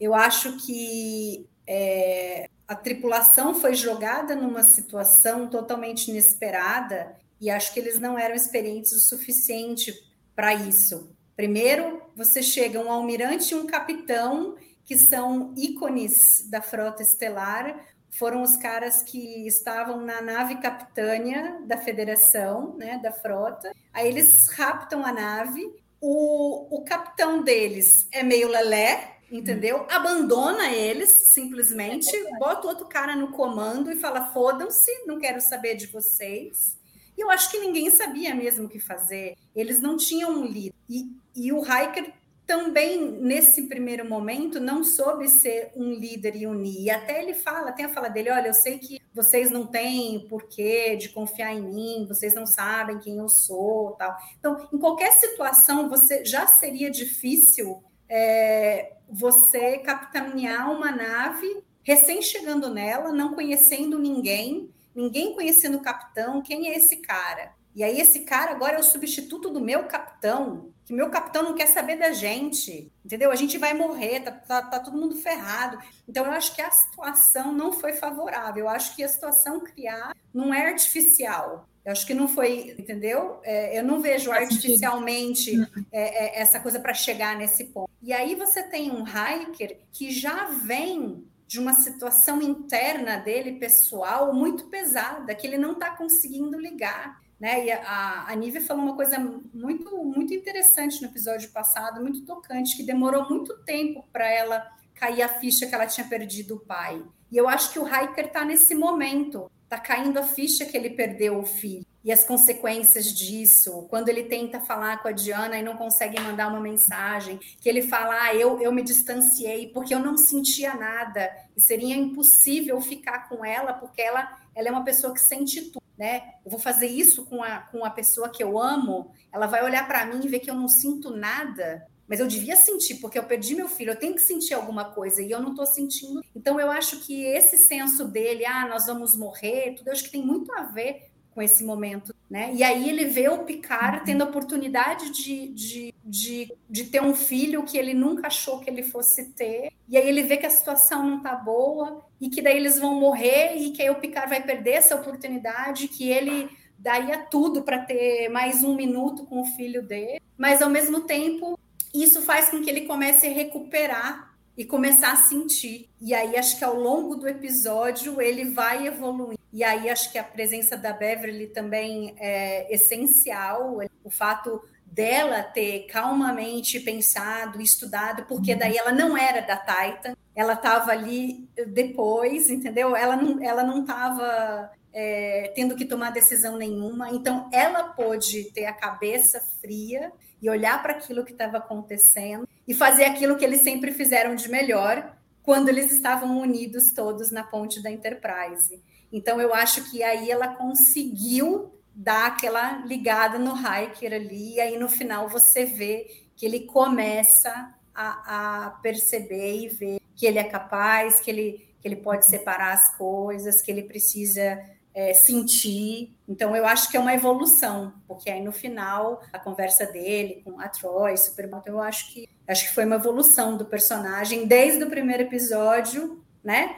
Eu 0.00 0.14
acho 0.14 0.56
que 0.58 1.46
é, 1.66 2.48
a 2.66 2.74
tripulação 2.74 3.54
foi 3.54 3.74
jogada 3.74 4.34
numa 4.34 4.62
situação 4.62 5.48
totalmente 5.48 6.10
inesperada 6.10 7.14
e 7.40 7.50
acho 7.50 7.72
que 7.72 7.80
eles 7.80 7.98
não 7.98 8.18
eram 8.18 8.34
experientes 8.34 8.92
o 8.92 9.00
suficiente 9.00 9.92
para 10.34 10.54
isso. 10.54 11.14
Primeiro, 11.36 12.02
você 12.14 12.42
chega 12.42 12.80
um 12.80 12.90
almirante 12.90 13.52
e 13.52 13.56
um 13.56 13.66
capitão 13.66 14.56
que 14.84 14.96
são 14.96 15.52
ícones 15.56 16.48
da 16.48 16.60
frota 16.60 17.02
estelar, 17.02 17.86
foram 18.10 18.42
os 18.42 18.56
caras 18.56 19.02
que 19.02 19.46
estavam 19.46 20.00
na 20.00 20.22
nave 20.22 20.56
capitânia 20.56 21.58
da 21.66 21.76
federação, 21.76 22.76
né, 22.76 22.98
da 23.02 23.10
frota. 23.10 23.72
Aí 23.92 24.06
eles 24.06 24.48
raptam 24.50 25.04
a 25.04 25.12
nave. 25.12 25.60
O, 26.00 26.78
o 26.78 26.84
capitão 26.84 27.42
deles 27.42 28.06
é 28.12 28.22
meio 28.22 28.48
lelé, 28.48 29.13
entendeu? 29.38 29.84
Abandona 29.90 30.70
eles 30.72 31.10
simplesmente, 31.10 32.10
bota 32.38 32.68
outro 32.68 32.86
cara 32.86 33.16
no 33.16 33.32
comando 33.32 33.90
e 33.90 33.96
fala: 33.96 34.32
fodam-se, 34.32 34.90
não 35.06 35.18
quero 35.18 35.40
saber 35.40 35.74
de 35.74 35.88
vocês. 35.88 36.78
E 37.16 37.20
eu 37.20 37.30
acho 37.30 37.50
que 37.50 37.58
ninguém 37.58 37.90
sabia 37.90 38.34
mesmo 38.34 38.66
o 38.66 38.68
que 38.68 38.78
fazer. 38.78 39.36
Eles 39.54 39.80
não 39.80 39.96
tinham 39.96 40.30
um 40.30 40.44
líder. 40.44 40.74
E, 40.88 41.10
e 41.34 41.52
o 41.52 41.60
Hiker 41.60 42.12
também, 42.46 43.00
nesse 43.00 43.62
primeiro 43.62 44.08
momento, 44.08 44.60
não 44.60 44.84
soube 44.84 45.28
ser 45.28 45.70
um 45.74 45.94
líder 45.94 46.36
e 46.36 46.46
unir. 46.46 46.82
E 46.82 46.90
até 46.90 47.22
ele 47.22 47.34
fala, 47.34 47.72
tem 47.72 47.86
a 47.86 47.92
fala 47.92 48.08
dele: 48.08 48.30
olha, 48.30 48.48
eu 48.48 48.54
sei 48.54 48.78
que 48.78 49.00
vocês 49.12 49.50
não 49.50 49.66
têm 49.66 50.28
porquê 50.28 50.96
de 50.96 51.08
confiar 51.08 51.52
em 51.52 51.62
mim, 51.62 52.06
vocês 52.06 52.34
não 52.34 52.46
sabem 52.46 53.00
quem 53.00 53.18
eu 53.18 53.28
sou, 53.28 53.92
tal. 53.92 54.16
Então, 54.38 54.68
em 54.72 54.78
qualquer 54.78 55.12
situação, 55.12 55.88
você 55.88 56.24
já 56.24 56.46
seria 56.46 56.90
difícil 56.90 57.82
é, 58.08 58.92
você 59.14 59.78
capitanear 59.78 60.72
uma 60.72 60.90
nave 60.90 61.62
recém 61.84 62.20
chegando 62.20 62.68
nela, 62.68 63.12
não 63.12 63.32
conhecendo 63.32 63.96
ninguém, 63.96 64.68
ninguém 64.92 65.34
conhecendo 65.34 65.76
o 65.76 65.82
capitão, 65.82 66.42
quem 66.42 66.68
é 66.68 66.76
esse 66.76 66.96
cara? 66.96 67.52
E 67.76 67.84
aí 67.84 68.00
esse 68.00 68.20
cara 68.20 68.50
agora 68.50 68.76
é 68.76 68.80
o 68.80 68.84
substituto 68.84 69.50
do 69.50 69.60
meu 69.60 69.84
capitão, 69.84 70.72
que 70.84 70.92
meu 70.92 71.10
capitão 71.10 71.44
não 71.44 71.54
quer 71.54 71.66
saber 71.66 71.96
da 71.96 72.10
gente, 72.10 72.92
entendeu? 73.04 73.30
A 73.30 73.36
gente 73.36 73.56
vai 73.56 73.72
morrer, 73.72 74.20
tá, 74.20 74.32
tá, 74.32 74.62
tá, 74.62 74.80
todo 74.80 74.98
mundo 74.98 75.16
ferrado. 75.16 75.78
Então 76.08 76.24
eu 76.24 76.32
acho 76.32 76.54
que 76.54 76.62
a 76.62 76.70
situação 76.70 77.52
não 77.52 77.72
foi 77.72 77.92
favorável. 77.92 78.64
Eu 78.64 78.68
acho 78.68 78.96
que 78.96 79.02
a 79.02 79.08
situação 79.08 79.60
criar 79.60 80.14
não 80.32 80.52
é 80.52 80.66
artificial. 80.66 81.68
Eu 81.84 81.92
acho 81.92 82.06
que 82.06 82.14
não 82.14 82.26
foi, 82.26 82.74
entendeu? 82.78 83.40
É, 83.42 83.78
eu 83.78 83.84
não 83.84 84.00
vejo 84.00 84.32
artificialmente 84.32 85.52
é, 85.92 86.38
é, 86.38 86.40
essa 86.40 86.58
coisa 86.58 86.80
para 86.80 86.94
chegar 86.94 87.36
nesse 87.36 87.64
ponto. 87.64 87.90
E 88.02 88.12
aí 88.12 88.34
você 88.34 88.62
tem 88.62 88.90
um 88.90 89.04
hiker 89.04 89.78
que 89.92 90.10
já 90.10 90.46
vem 90.46 91.24
de 91.46 91.60
uma 91.60 91.74
situação 91.74 92.40
interna 92.40 93.18
dele, 93.18 93.58
pessoal, 93.58 94.32
muito 94.32 94.64
pesada, 94.64 95.34
que 95.34 95.46
ele 95.46 95.58
não 95.58 95.72
está 95.72 95.90
conseguindo 95.90 96.58
ligar. 96.58 97.22
Né? 97.38 97.66
E 97.66 97.72
a, 97.72 98.24
a 98.28 98.34
Nívia 98.34 98.62
falou 98.62 98.82
uma 98.82 98.96
coisa 98.96 99.18
muito, 99.52 99.96
muito 100.04 100.32
interessante 100.32 101.02
no 101.02 101.08
episódio 101.08 101.50
passado, 101.50 102.00
muito 102.00 102.24
tocante, 102.24 102.76
que 102.76 102.82
demorou 102.82 103.28
muito 103.28 103.56
tempo 103.64 104.04
para 104.10 104.26
ela 104.26 104.66
cair 104.94 105.22
a 105.22 105.28
ficha 105.28 105.66
que 105.66 105.74
ela 105.74 105.86
tinha 105.86 106.06
perdido 106.06 106.56
o 106.56 106.60
pai. 106.60 107.02
E 107.30 107.36
eu 107.36 107.48
acho 107.48 107.72
que 107.72 107.78
o 107.78 107.86
Hiker 107.86 108.26
está 108.26 108.44
nesse 108.44 108.74
momento, 108.74 109.50
está 109.64 109.78
caindo 109.78 110.18
a 110.18 110.22
ficha 110.22 110.64
que 110.64 110.76
ele 110.76 110.90
perdeu 110.90 111.38
o 111.38 111.44
filho 111.44 111.84
e 112.04 112.12
as 112.12 112.22
consequências 112.24 113.12
disso. 113.12 113.86
Quando 113.88 114.08
ele 114.08 114.24
tenta 114.24 114.60
falar 114.60 115.02
com 115.02 115.08
a 115.08 115.12
Diana 115.12 115.58
e 115.58 115.62
não 115.62 115.76
consegue 115.76 116.20
mandar 116.20 116.48
uma 116.48 116.60
mensagem, 116.60 117.38
que 117.60 117.68
ele 117.68 117.82
fala: 117.82 118.14
ah, 118.22 118.34
eu, 118.34 118.60
eu 118.60 118.70
me 118.70 118.82
distanciei 118.82 119.68
porque 119.68 119.94
eu 119.94 119.98
não 119.98 120.16
sentia 120.16 120.74
nada 120.74 121.34
e 121.56 121.60
seria 121.60 121.96
impossível 121.96 122.80
ficar 122.80 123.28
com 123.28 123.44
ela 123.44 123.72
porque 123.72 124.02
ela, 124.02 124.38
ela 124.54 124.68
é 124.68 124.70
uma 124.70 124.84
pessoa 124.84 125.12
que 125.12 125.20
sente 125.20 125.62
tudo 125.62 125.84
né? 125.96 126.34
Eu 126.44 126.50
vou 126.50 126.60
fazer 126.60 126.86
isso 126.86 127.24
com 127.24 127.42
a, 127.42 127.60
com 127.60 127.84
a 127.84 127.90
pessoa 127.90 128.28
que 128.28 128.42
eu 128.42 128.58
amo, 128.58 129.12
ela 129.32 129.46
vai 129.46 129.62
olhar 129.62 129.86
para 129.86 130.04
mim 130.06 130.20
e 130.24 130.28
ver 130.28 130.40
que 130.40 130.50
eu 130.50 130.54
não 130.54 130.68
sinto 130.68 131.10
nada, 131.10 131.86
mas 132.08 132.20
eu 132.20 132.26
devia 132.26 132.56
sentir, 132.56 132.96
porque 132.96 133.18
eu 133.18 133.24
perdi 133.24 133.54
meu 133.54 133.68
filho, 133.68 133.92
eu 133.92 133.98
tenho 133.98 134.14
que 134.14 134.20
sentir 134.20 134.54
alguma 134.54 134.84
coisa 134.84 135.22
e 135.22 135.30
eu 135.30 135.40
não 135.40 135.50
estou 135.50 135.66
sentindo. 135.66 136.22
Então 136.34 136.60
eu 136.60 136.70
acho 136.70 137.00
que 137.00 137.24
esse 137.24 137.58
senso 137.58 138.06
dele, 138.06 138.44
ah, 138.44 138.68
nós 138.68 138.86
vamos 138.86 139.16
morrer, 139.16 139.74
tudo, 139.76 139.88
eu 139.88 139.92
acho 139.92 140.04
que 140.04 140.10
tem 140.10 140.24
muito 140.24 140.52
a 140.52 140.62
ver 140.62 141.08
com 141.34 141.42
esse 141.42 141.64
momento, 141.64 142.14
né? 142.30 142.52
E 142.54 142.62
aí 142.62 142.88
ele 142.88 143.06
vê 143.06 143.28
o 143.28 143.38
Picard 143.38 144.04
tendo 144.04 144.22
a 144.22 144.26
oportunidade 144.26 145.10
de, 145.10 145.48
de, 145.48 145.94
de, 146.04 146.52
de, 146.70 146.84
ter 146.84 147.02
um 147.02 147.14
filho 147.14 147.64
que 147.64 147.76
ele 147.76 147.92
nunca 147.92 148.28
achou 148.28 148.60
que 148.60 148.70
ele 148.70 148.84
fosse 148.84 149.32
ter, 149.32 149.72
e 149.88 149.96
aí 149.96 150.08
ele 150.08 150.22
vê 150.22 150.36
que 150.36 150.46
a 150.46 150.50
situação 150.50 151.04
não 151.04 151.20
tá 151.20 151.34
boa, 151.34 152.06
e 152.20 152.30
que 152.30 152.40
daí 152.40 152.56
eles 152.56 152.78
vão 152.78 152.94
morrer, 153.00 153.56
e 153.56 153.72
que 153.72 153.82
aí 153.82 153.90
o 153.90 153.96
Picard 153.96 154.30
vai 154.30 154.42
perder 154.42 154.74
essa 154.74 154.94
oportunidade, 154.94 155.88
que 155.88 156.08
ele 156.08 156.48
daria 156.78 157.18
tudo 157.18 157.62
para 157.62 157.80
ter 157.80 158.28
mais 158.28 158.62
um 158.62 158.76
minuto 158.76 159.24
com 159.24 159.40
o 159.40 159.46
filho 159.56 159.82
dele, 159.82 160.22
mas 160.38 160.62
ao 160.62 160.70
mesmo 160.70 161.00
tempo 161.00 161.58
isso 162.02 162.22
faz 162.22 162.48
com 162.48 162.60
que 162.60 162.68
ele 162.68 162.82
comece 162.82 163.26
a 163.26 163.30
recuperar 163.30 164.34
e 164.56 164.64
começar 164.64 165.12
a 165.12 165.16
sentir. 165.16 165.88
E 166.00 166.14
aí 166.14 166.36
acho 166.36 166.58
que 166.58 166.64
ao 166.64 166.74
longo 166.74 167.16
do 167.16 167.28
episódio 167.28 168.20
ele 168.20 168.44
vai 168.46 168.86
evoluindo. 168.86 169.38
E 169.52 169.62
aí 169.62 169.88
acho 169.88 170.10
que 170.10 170.18
a 170.18 170.24
presença 170.24 170.76
da 170.76 170.92
Beverly 170.92 171.48
também 171.48 172.14
é 172.18 172.72
essencial. 172.72 173.78
O 174.02 174.10
fato 174.10 174.60
dela 174.84 175.42
ter 175.42 175.86
calmamente 175.86 176.78
pensado, 176.80 177.60
estudado, 177.60 178.24
porque 178.26 178.52
uhum. 178.52 178.58
daí 178.58 178.76
ela 178.76 178.92
não 178.92 179.16
era 179.16 179.40
da 179.40 179.56
Titan, 179.56 180.16
ela 180.36 180.52
estava 180.52 180.92
ali 180.92 181.48
depois, 181.68 182.48
entendeu? 182.48 182.94
Ela 182.94 183.16
não 183.16 183.42
ela 183.42 183.64
não 183.64 183.80
estava 183.80 184.70
é, 184.92 185.52
tendo 185.54 185.74
que 185.74 185.84
tomar 185.84 186.10
decisão 186.10 186.56
nenhuma, 186.56 187.10
então 187.10 187.48
ela 187.52 187.84
pôde 187.84 188.44
ter 188.52 188.66
a 188.66 188.72
cabeça 188.72 189.40
fria 189.60 190.12
e 190.40 190.50
olhar 190.50 190.82
para 190.82 190.94
aquilo 190.94 191.24
que 191.24 191.32
estava 191.32 191.58
acontecendo 191.58 192.48
e 192.66 192.74
fazer 192.74 193.04
aquilo 193.04 193.36
que 193.36 193.44
eles 193.44 193.62
sempre 193.62 193.92
fizeram 193.92 194.34
de 194.34 194.48
melhor 194.48 195.16
quando 195.42 195.68
eles 195.68 195.92
estavam 195.92 196.38
unidos 196.38 196.92
todos 196.92 197.30
na 197.30 197.44
ponte 197.44 197.82
da 197.82 197.90
Enterprise. 197.90 198.82
Então 199.12 199.40
eu 199.40 199.54
acho 199.54 199.90
que 199.90 200.02
aí 200.02 200.30
ela 200.30 200.48
conseguiu 200.48 201.72
dar 201.94 202.26
aquela 202.26 202.84
ligada 202.84 203.38
no 203.38 203.54
hiker 203.54 204.12
ali, 204.12 204.54
e 204.54 204.60
aí 204.60 204.78
no 204.78 204.88
final 204.88 205.28
você 205.28 205.64
vê 205.64 206.06
que 206.34 206.44
ele 206.44 206.60
começa 206.60 207.72
a, 207.94 208.66
a 208.66 208.70
perceber 208.82 209.60
e 209.60 209.68
ver 209.68 210.00
que 210.16 210.26
ele 210.26 210.38
é 210.38 210.44
capaz, 210.44 211.20
que 211.20 211.30
ele, 211.30 211.68
que 211.80 211.86
ele 211.86 211.96
pode 211.96 212.26
separar 212.26 212.72
as 212.72 212.96
coisas, 212.96 213.62
que 213.62 213.70
ele 213.70 213.84
precisa 213.84 214.58
é, 214.94 215.12
sentir. 215.12 216.14
Então, 216.28 216.54
eu 216.54 216.64
acho 216.64 216.88
que 216.88 216.96
é 216.96 217.00
uma 217.00 217.12
evolução, 217.12 217.92
porque 218.06 218.30
aí 218.30 218.40
no 218.42 218.52
final, 218.52 219.20
a 219.32 219.38
conversa 219.38 219.84
dele 219.86 220.40
com 220.44 220.60
a 220.60 220.68
Troy, 220.68 221.16
Superman, 221.16 221.60
eu 221.66 221.80
acho 221.80 222.12
que 222.12 222.28
acho 222.46 222.68
que 222.68 222.74
foi 222.74 222.84
uma 222.84 222.96
evolução 222.96 223.56
do 223.56 223.64
personagem 223.64 224.46
desde 224.46 224.84
o 224.84 224.90
primeiro 224.90 225.24
episódio, 225.24 226.22
né? 226.42 226.76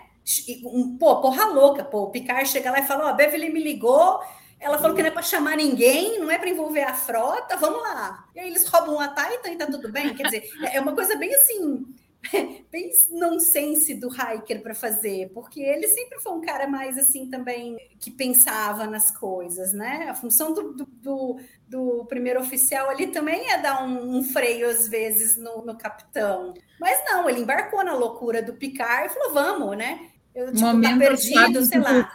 Um, 0.64 0.96
pô, 0.96 1.20
porra 1.20 1.46
louca, 1.46 1.84
pô, 1.84 2.04
o 2.04 2.10
Picard 2.10 2.48
chega 2.48 2.70
lá 2.70 2.80
e 2.80 2.86
fala: 2.86 3.06
Ó, 3.06 3.12
oh, 3.12 3.14
Beverly 3.14 3.52
me 3.52 3.62
ligou, 3.62 4.20
ela 4.58 4.78
falou 4.78 4.96
que 4.96 5.02
não 5.02 5.08
é 5.08 5.12
para 5.12 5.22
chamar 5.22 5.56
ninguém, 5.56 6.18
não 6.18 6.30
é 6.30 6.38
para 6.38 6.48
envolver 6.48 6.82
a 6.82 6.94
frota, 6.94 7.56
vamos 7.56 7.82
lá. 7.82 8.24
E 8.34 8.40
aí 8.40 8.48
eles 8.48 8.66
roubam 8.66 8.98
a 8.98 9.08
Titan 9.08 9.50
e 9.50 9.56
tá 9.56 9.66
tudo 9.66 9.92
bem. 9.92 10.14
Quer 10.14 10.24
dizer, 10.24 10.50
é 10.72 10.80
uma 10.80 10.94
coisa 10.94 11.16
bem 11.16 11.32
assim 11.34 11.86
bem 12.70 12.90
nonsense 13.10 13.94
do 13.94 14.08
Hiker 14.08 14.62
para 14.62 14.74
fazer, 14.74 15.30
porque 15.32 15.60
ele 15.60 15.88
sempre 15.88 16.20
foi 16.20 16.32
um 16.32 16.40
cara 16.40 16.66
mais 16.66 16.96
assim 16.98 17.28
também 17.28 17.76
que 17.98 18.10
pensava 18.10 18.86
nas 18.86 19.10
coisas, 19.10 19.72
né? 19.72 20.06
A 20.08 20.14
função 20.14 20.52
do, 20.52 20.72
do, 20.72 20.86
do, 20.86 21.36
do 21.68 22.04
primeiro 22.06 22.40
oficial 22.40 22.88
ali 22.88 23.08
também 23.08 23.50
é 23.50 23.58
dar 23.58 23.84
um, 23.84 24.18
um 24.18 24.22
freio 24.22 24.68
às 24.68 24.88
vezes 24.88 25.36
no, 25.36 25.64
no, 25.64 25.76
capitão. 25.76 26.54
Mas 26.80 27.02
não, 27.04 27.28
ele 27.28 27.40
embarcou 27.40 27.84
na 27.84 27.94
loucura 27.94 28.42
do 28.42 28.54
Picard 28.54 29.06
e 29.06 29.14
falou: 29.14 29.32
vamos, 29.32 29.76
né? 29.76 30.10
Eu 30.34 30.52
tipo, 30.52 30.82
tá 30.82 30.98
perdido, 30.98 31.64
sei 31.64 31.80
lá. 31.80 32.12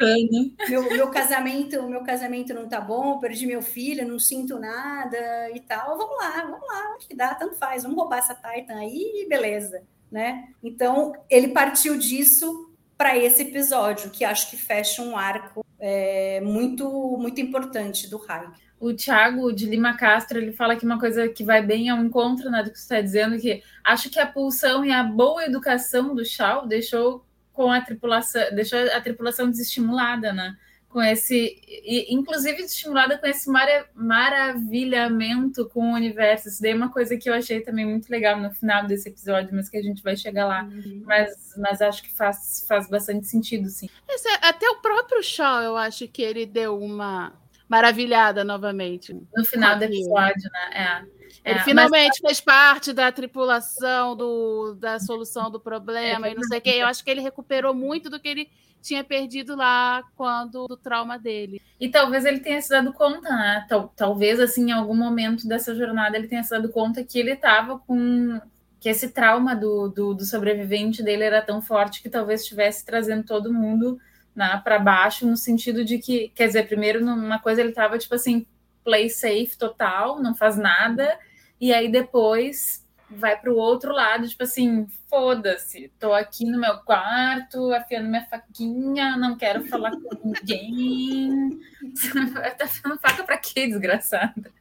Meu, 0.70 0.84
meu 0.84 1.10
casamento, 1.10 1.82
meu 1.90 2.04
casamento 2.04 2.54
não 2.54 2.70
tá 2.70 2.80
bom, 2.80 3.18
perdi 3.18 3.48
meu 3.48 3.64
filho, 3.64 4.08
não 4.08 4.20
sinto 4.20 4.60
nada 4.60 5.50
e 5.56 5.60
tal. 5.62 5.98
Vamos 5.98 6.16
lá, 6.18 6.44
vamos 6.44 6.68
lá, 6.68 6.98
que 7.00 7.16
dá, 7.16 7.34
tanto 7.34 7.56
faz, 7.56 7.82
vamos 7.82 7.98
roubar 7.98 8.20
essa 8.20 8.36
Titan 8.36 8.76
aí 8.76 9.24
e 9.24 9.28
beleza 9.28 9.82
né? 10.12 10.50
Então 10.64 11.14
ele 11.30 11.50
partiu 11.50 11.98
disso 11.98 12.72
para 12.98 13.18
esse 13.18 13.44
episódio, 13.44 14.12
que 14.12 14.26
acho 14.26 14.50
que 14.50 14.58
fecha 14.58 15.02
um 15.02 15.18
arco 15.18 15.66
é, 15.80 16.40
muito 16.42 17.18
muito 17.18 17.40
importante 17.40 18.10
do 18.10 18.18
Raik. 18.18 18.52
O 18.80 18.94
Thiago 18.94 19.54
de 19.54 19.68
Lima 19.68 19.96
Castro 19.96 20.40
ele 20.40 20.52
fala 20.52 20.76
que 20.76 20.86
uma 20.86 21.00
coisa 21.00 21.30
que 21.30 21.44
vai 21.44 21.64
bem 21.64 21.90
ao 21.90 22.04
encontro 22.04 22.50
né, 22.50 22.64
do 22.64 22.72
que 22.72 22.78
você 22.78 22.84
está 22.84 23.02
dizendo, 23.02 23.40
que 23.40 23.64
acho 23.84 24.10
que 24.10 24.20
a 24.20 24.26
pulsão 24.26 24.84
e 24.84 24.92
a 24.92 25.04
boa 25.04 25.46
educação 25.46 26.16
do 26.16 26.26
Shaw 26.26 26.68
deixou 26.68 27.24
com 27.54 27.72
a 27.72 27.80
tripulação, 27.82 28.42
deixou 28.54 28.80
a 28.80 29.00
tripulação 29.02 29.50
desestimulada, 29.50 30.34
né? 30.34 30.58
Com 30.92 31.02
esse, 31.02 31.60
e, 31.68 32.14
inclusive 32.14 32.62
estimulada 32.62 33.18
com 33.18 33.26
esse 33.26 33.50
mara, 33.50 33.86
maravilhamento 33.96 35.68
com 35.70 35.92
o 35.92 35.96
universo. 35.96 36.50
Isso 36.50 36.62
daí 36.62 36.72
é 36.72 36.76
uma 36.76 36.92
coisa 36.92 37.18
que 37.18 37.30
eu 37.30 37.34
achei 37.34 37.62
também 37.62 37.86
muito 37.86 38.10
legal 38.10 38.40
no 38.40 38.52
final 38.52 38.86
desse 38.86 39.10
episódio, 39.10 39.50
mas 39.54 39.70
que 39.70 39.78
a 39.78 39.82
gente 39.82 40.04
vai 40.04 40.16
chegar 40.16 40.46
lá. 40.46 40.64
Uhum. 40.64 41.04
Mas, 41.06 41.56
mas 41.58 41.82
acho 41.82 42.04
que 42.04 42.14
faz, 42.14 42.66
faz 42.68 42.90
bastante 42.90 43.28
sentido, 43.28 43.70
sim. 43.70 43.90
Esse, 44.10 44.28
é, 44.28 44.48
até 44.48 44.70
o 44.70 44.82
próprio 44.82 45.24
Shaw, 45.24 45.62
eu 45.62 45.78
acho 45.78 46.08
que 46.08 46.22
ele 46.22 46.46
deu 46.46 46.78
uma 46.78 47.34
maravilhada 47.68 48.44
novamente. 48.44 49.14
No 49.36 49.46
final 49.46 49.78
do 49.78 49.84
episódio, 49.84 50.50
né? 50.52 51.06
É. 51.08 51.21
Ele 51.44 51.60
é, 51.60 51.64
finalmente 51.64 52.20
mas... 52.22 52.32
fez 52.32 52.42
parte 52.42 52.94
da 52.94 53.12
tripulação 53.12 54.16
do, 54.16 54.76
da 54.76 55.00
solução 55.00 55.50
do 55.50 55.60
problema 55.60 56.28
é, 56.28 56.32
e 56.32 56.36
não 56.36 56.44
sei 56.44 56.60
o 56.60 56.62
que. 56.62 56.70
Eu 56.70 56.88
acho 56.88 57.04
que 57.04 57.10
ele 57.10 57.22
recuperou 57.22 57.74
muito 57.74 58.10
do 58.10 58.20
que 58.20 58.28
ele 58.28 58.50
tinha 58.82 59.04
perdido 59.04 59.56
lá 59.56 60.04
quando 60.16 60.68
do 60.68 60.76
trauma 60.76 61.18
dele. 61.18 61.62
E 61.80 61.88
talvez 61.90 62.26
ele 62.26 62.40
tenha 62.40 62.62
se 62.62 62.70
dado 62.70 62.92
conta, 62.92 63.30
né? 63.30 63.66
Tal, 63.70 63.94
talvez 63.96 64.40
assim, 64.40 64.70
em 64.70 64.72
algum 64.72 64.96
momento 64.96 65.48
dessa 65.48 65.76
jornada 65.76 66.18
ele 66.18 66.28
tenha 66.28 66.44
se 66.44 66.50
dado 66.50 66.70
conta 66.70 67.04
que 67.04 67.20
ele 67.20 67.32
estava 67.32 67.78
com 67.80 68.42
que 68.80 68.90
esse 68.90 69.10
trauma 69.10 69.56
do, 69.56 69.90
do, 69.90 70.14
do, 70.16 70.26
sobrevivente 70.26 71.04
dele 71.04 71.24
era 71.24 71.40
tão 71.40 71.62
forte 71.62 72.02
que 72.02 72.10
talvez 72.10 72.42
estivesse 72.42 72.84
trazendo 72.84 73.24
todo 73.24 73.54
mundo 73.54 74.00
né, 74.36 74.60
para 74.64 74.80
baixo, 74.80 75.28
no 75.28 75.38
sentido 75.38 75.86
de 75.86 76.00
que, 76.00 76.30
quer 76.30 76.48
dizer, 76.48 76.68
primeiro 76.68 77.06
numa 77.06 77.38
coisa 77.38 77.62
ele 77.62 77.70
estava 77.70 78.00
tipo 78.00 78.16
assim, 78.16 78.44
play 78.84 79.10
safe 79.10 79.58
total, 79.58 80.22
não 80.22 80.36
faz 80.36 80.58
nada, 80.58 81.18
e 81.60 81.74
aí 81.74 81.90
depois 81.92 82.82
vai 83.10 83.38
para 83.38 83.52
o 83.52 83.58
outro 83.58 83.92
lado, 83.92 84.28
tipo 84.28 84.44
assim, 84.44 84.88
foda-se, 85.10 85.92
tô 86.00 86.14
aqui 86.14 86.46
no 86.46 86.60
meu 86.60 86.78
quarto, 86.78 87.74
afiando 87.74 88.10
minha 88.10 88.26
faquinha, 88.26 89.18
não 89.18 89.38
quero 89.38 89.66
falar 89.68 89.92
com 89.92 90.18
ninguém. 90.24 91.60
tá 92.58 92.66
afiando 92.66 93.00
faca 93.00 93.24
para 93.24 93.38
quê, 93.38 93.68
desgraçada? 93.68 94.52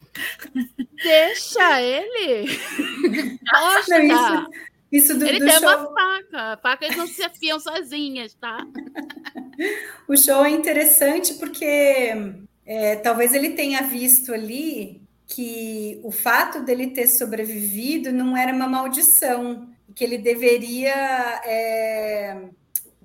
Deixa 1.03 1.81
ele. 1.81 2.49
Poxa, 3.49 3.99
não, 4.03 4.43
isso, 4.43 4.51
isso 4.93 5.19
do, 5.19 5.25
ele 5.25 5.39
do 5.39 5.47
tem 5.47 5.61
show... 5.61 5.69
uma 5.69 5.95
faca. 5.95 6.59
Facas 6.61 6.97
não 6.97 7.07
se 7.07 7.23
afiam 7.23 7.61
sozinhas, 7.61 8.35
tá? 8.35 8.67
O 10.09 10.17
show 10.17 10.43
é 10.43 10.51
interessante 10.51 11.35
porque 11.35 12.15
é, 12.71 12.95
talvez 12.95 13.35
ele 13.35 13.51
tenha 13.51 13.83
visto 13.83 14.33
ali 14.33 15.03
que 15.27 16.01
o 16.05 16.13
fato 16.13 16.63
dele 16.63 16.93
ter 16.93 17.09
sobrevivido 17.09 18.13
não 18.13 18.37
era 18.37 18.53
uma 18.53 18.69
maldição, 18.69 19.69
que 19.93 20.05
ele 20.05 20.17
deveria, 20.17 20.95
é, 21.45 22.45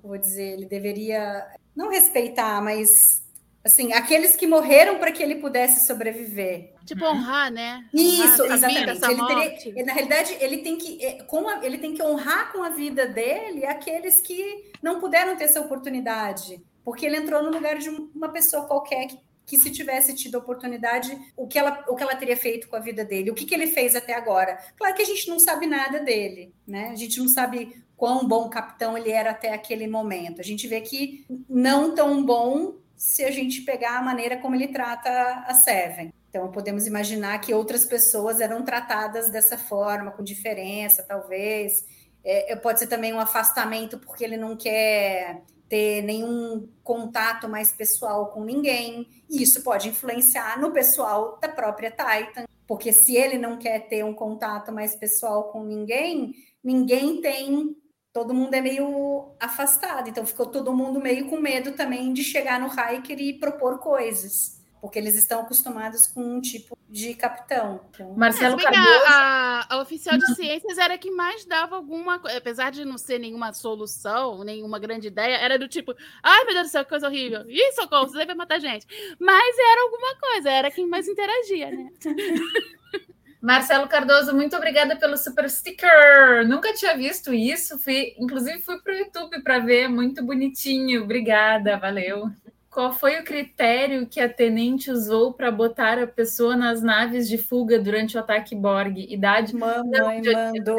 vou 0.00 0.16
dizer, 0.16 0.52
ele 0.52 0.66
deveria 0.66 1.44
não 1.74 1.90
respeitar, 1.90 2.62
mas 2.62 3.24
assim, 3.64 3.92
aqueles 3.92 4.36
que 4.36 4.46
morreram 4.46 5.00
para 5.00 5.10
que 5.10 5.20
ele 5.20 5.34
pudesse 5.34 5.84
sobreviver. 5.84 6.72
Tipo 6.84 7.04
honrar, 7.04 7.50
né? 7.50 7.84
Isso, 7.92 8.44
honrar 8.44 8.54
exatamente. 8.54 9.32
Ele 9.34 9.50
teria, 9.58 9.84
na 9.84 9.92
realidade, 9.92 10.36
ele 10.38 10.58
tem 10.58 10.78
que 10.78 11.04
é, 11.04 11.24
com 11.24 11.48
a, 11.48 11.66
ele 11.66 11.78
tem 11.78 11.92
que 11.92 12.02
honrar 12.04 12.52
com 12.52 12.62
a 12.62 12.68
vida 12.68 13.08
dele 13.08 13.66
aqueles 13.66 14.20
que 14.20 14.70
não 14.80 15.00
puderam 15.00 15.34
ter 15.34 15.42
essa 15.44 15.60
oportunidade, 15.60 16.62
porque 16.84 17.04
ele 17.04 17.16
entrou 17.16 17.42
no 17.42 17.50
lugar 17.50 17.78
de 17.78 17.88
uma 17.88 18.28
pessoa 18.28 18.64
qualquer 18.66 19.08
que 19.08 19.25
que 19.46 19.56
se 19.56 19.70
tivesse 19.70 20.12
tido 20.14 20.36
oportunidade, 20.36 21.16
o 21.36 21.46
que 21.46 21.58
ela, 21.58 21.84
o 21.88 21.94
que 21.94 22.02
ela 22.02 22.16
teria 22.16 22.36
feito 22.36 22.68
com 22.68 22.74
a 22.74 22.80
vida 22.80 23.04
dele, 23.04 23.30
o 23.30 23.34
que, 23.34 23.46
que 23.46 23.54
ele 23.54 23.68
fez 23.68 23.94
até 23.94 24.12
agora. 24.12 24.58
Claro 24.76 24.94
que 24.94 25.02
a 25.02 25.06
gente 25.06 25.28
não 25.28 25.38
sabe 25.38 25.66
nada 25.66 26.00
dele, 26.00 26.52
né? 26.66 26.88
A 26.90 26.96
gente 26.96 27.18
não 27.20 27.28
sabe 27.28 27.80
quão 27.96 28.26
bom 28.26 28.50
capitão 28.50 28.98
ele 28.98 29.10
era 29.10 29.30
até 29.30 29.54
aquele 29.54 29.86
momento. 29.86 30.40
A 30.40 30.44
gente 30.44 30.66
vê 30.66 30.80
que 30.80 31.24
não 31.48 31.94
tão 31.94 32.24
bom 32.24 32.74
se 32.96 33.24
a 33.24 33.30
gente 33.30 33.62
pegar 33.62 33.98
a 33.98 34.02
maneira 34.02 34.36
como 34.38 34.56
ele 34.56 34.68
trata 34.68 35.10
a 35.46 35.54
Seven. 35.54 36.12
Então, 36.28 36.50
podemos 36.50 36.86
imaginar 36.86 37.40
que 37.40 37.54
outras 37.54 37.84
pessoas 37.84 38.40
eram 38.40 38.62
tratadas 38.62 39.30
dessa 39.30 39.56
forma, 39.56 40.10
com 40.10 40.22
diferença, 40.22 41.02
talvez. 41.02 41.84
É, 42.24 42.56
pode 42.56 42.80
ser 42.80 42.88
também 42.88 43.14
um 43.14 43.20
afastamento 43.20 43.98
porque 43.98 44.24
ele 44.24 44.36
não 44.36 44.56
quer 44.56 45.42
ter 45.68 46.02
nenhum 46.02 46.68
contato 46.82 47.48
mais 47.48 47.72
pessoal 47.72 48.26
com 48.26 48.44
ninguém. 48.44 49.08
E 49.28 49.42
isso 49.42 49.62
pode 49.62 49.88
influenciar 49.88 50.60
no 50.60 50.70
pessoal 50.70 51.38
da 51.40 51.48
própria 51.48 51.90
Titan, 51.90 52.44
porque 52.66 52.92
se 52.92 53.16
ele 53.16 53.38
não 53.38 53.58
quer 53.58 53.88
ter 53.88 54.04
um 54.04 54.14
contato 54.14 54.72
mais 54.72 54.94
pessoal 54.96 55.44
com 55.44 55.64
ninguém, 55.64 56.34
ninguém 56.62 57.20
tem. 57.20 57.76
Todo 58.12 58.32
mundo 58.32 58.54
é 58.54 58.62
meio 58.62 59.34
afastado, 59.38 60.08
então 60.08 60.24
ficou 60.24 60.46
todo 60.46 60.74
mundo 60.74 60.98
meio 60.98 61.28
com 61.28 61.38
medo 61.38 61.72
também 61.72 62.14
de 62.14 62.24
chegar 62.24 62.58
no 62.58 62.68
Hiker 62.68 63.20
e 63.20 63.38
propor 63.38 63.78
coisas, 63.78 64.55
porque 64.86 65.00
eles 65.00 65.16
estão 65.16 65.40
acostumados 65.40 66.06
com 66.06 66.36
um 66.36 66.40
tipo 66.40 66.78
de 66.88 67.12
capitão. 67.14 67.80
Então... 67.90 68.14
Marcelo 68.16 68.58
é, 68.60 68.62
Cardoso. 68.62 69.04
A, 69.08 69.66
a, 69.74 69.82
oficial 69.82 70.16
de 70.16 70.34
ciências 70.36 70.78
era 70.78 70.96
que 70.96 71.10
mais 71.10 71.44
dava 71.44 71.74
alguma 71.74 72.20
coisa, 72.20 72.38
apesar 72.38 72.70
de 72.70 72.84
não 72.84 72.96
ser 72.96 73.18
nenhuma 73.18 73.52
solução, 73.52 74.44
nenhuma 74.44 74.78
grande 74.78 75.08
ideia, 75.08 75.38
era 75.38 75.58
do 75.58 75.66
tipo, 75.66 75.92
ai 76.22 76.44
meu 76.44 76.54
Deus 76.54 76.68
do 76.68 76.70
céu, 76.70 76.84
que 76.84 76.90
coisa 76.90 77.08
horrível, 77.08 77.44
ih, 77.50 77.72
socorro, 77.72 78.06
você 78.06 78.18
deve 78.18 78.34
matar 78.34 78.60
gente. 78.60 78.86
Mas 79.18 79.56
era 79.58 79.82
alguma 79.82 80.16
coisa, 80.20 80.50
era 80.50 80.70
quem 80.70 80.86
mais 80.86 81.08
interagia, 81.08 81.70
né? 81.72 81.90
Marcelo 83.42 83.88
Cardoso, 83.88 84.34
muito 84.34 84.56
obrigada 84.56 84.94
pelo 84.94 85.16
super 85.16 85.50
sticker. 85.50 86.46
Nunca 86.46 86.72
tinha 86.72 86.96
visto 86.96 87.32
isso. 87.32 87.78
Fui, 87.78 88.12
inclusive 88.18 88.60
fui 88.60 88.80
para 88.80 88.92
o 88.92 88.96
YouTube 88.96 89.40
para 89.42 89.60
ver, 89.60 89.88
muito 89.88 90.24
bonitinho. 90.24 91.04
Obrigada, 91.04 91.76
valeu. 91.76 92.30
Qual 92.76 92.92
foi 92.92 93.18
o 93.18 93.24
critério 93.24 94.06
que 94.06 94.20
a 94.20 94.28
tenente 94.28 94.90
usou 94.90 95.32
para 95.32 95.50
botar 95.50 95.98
a 95.98 96.06
pessoa 96.06 96.54
nas 96.54 96.82
naves 96.82 97.26
de 97.26 97.38
fuga 97.38 97.78
durante 97.78 98.18
o 98.18 98.20
ataque 98.20 98.54
Borg? 98.54 98.98
Idade? 98.98 99.56
Mamãe 99.56 100.20
mandou 100.22 100.76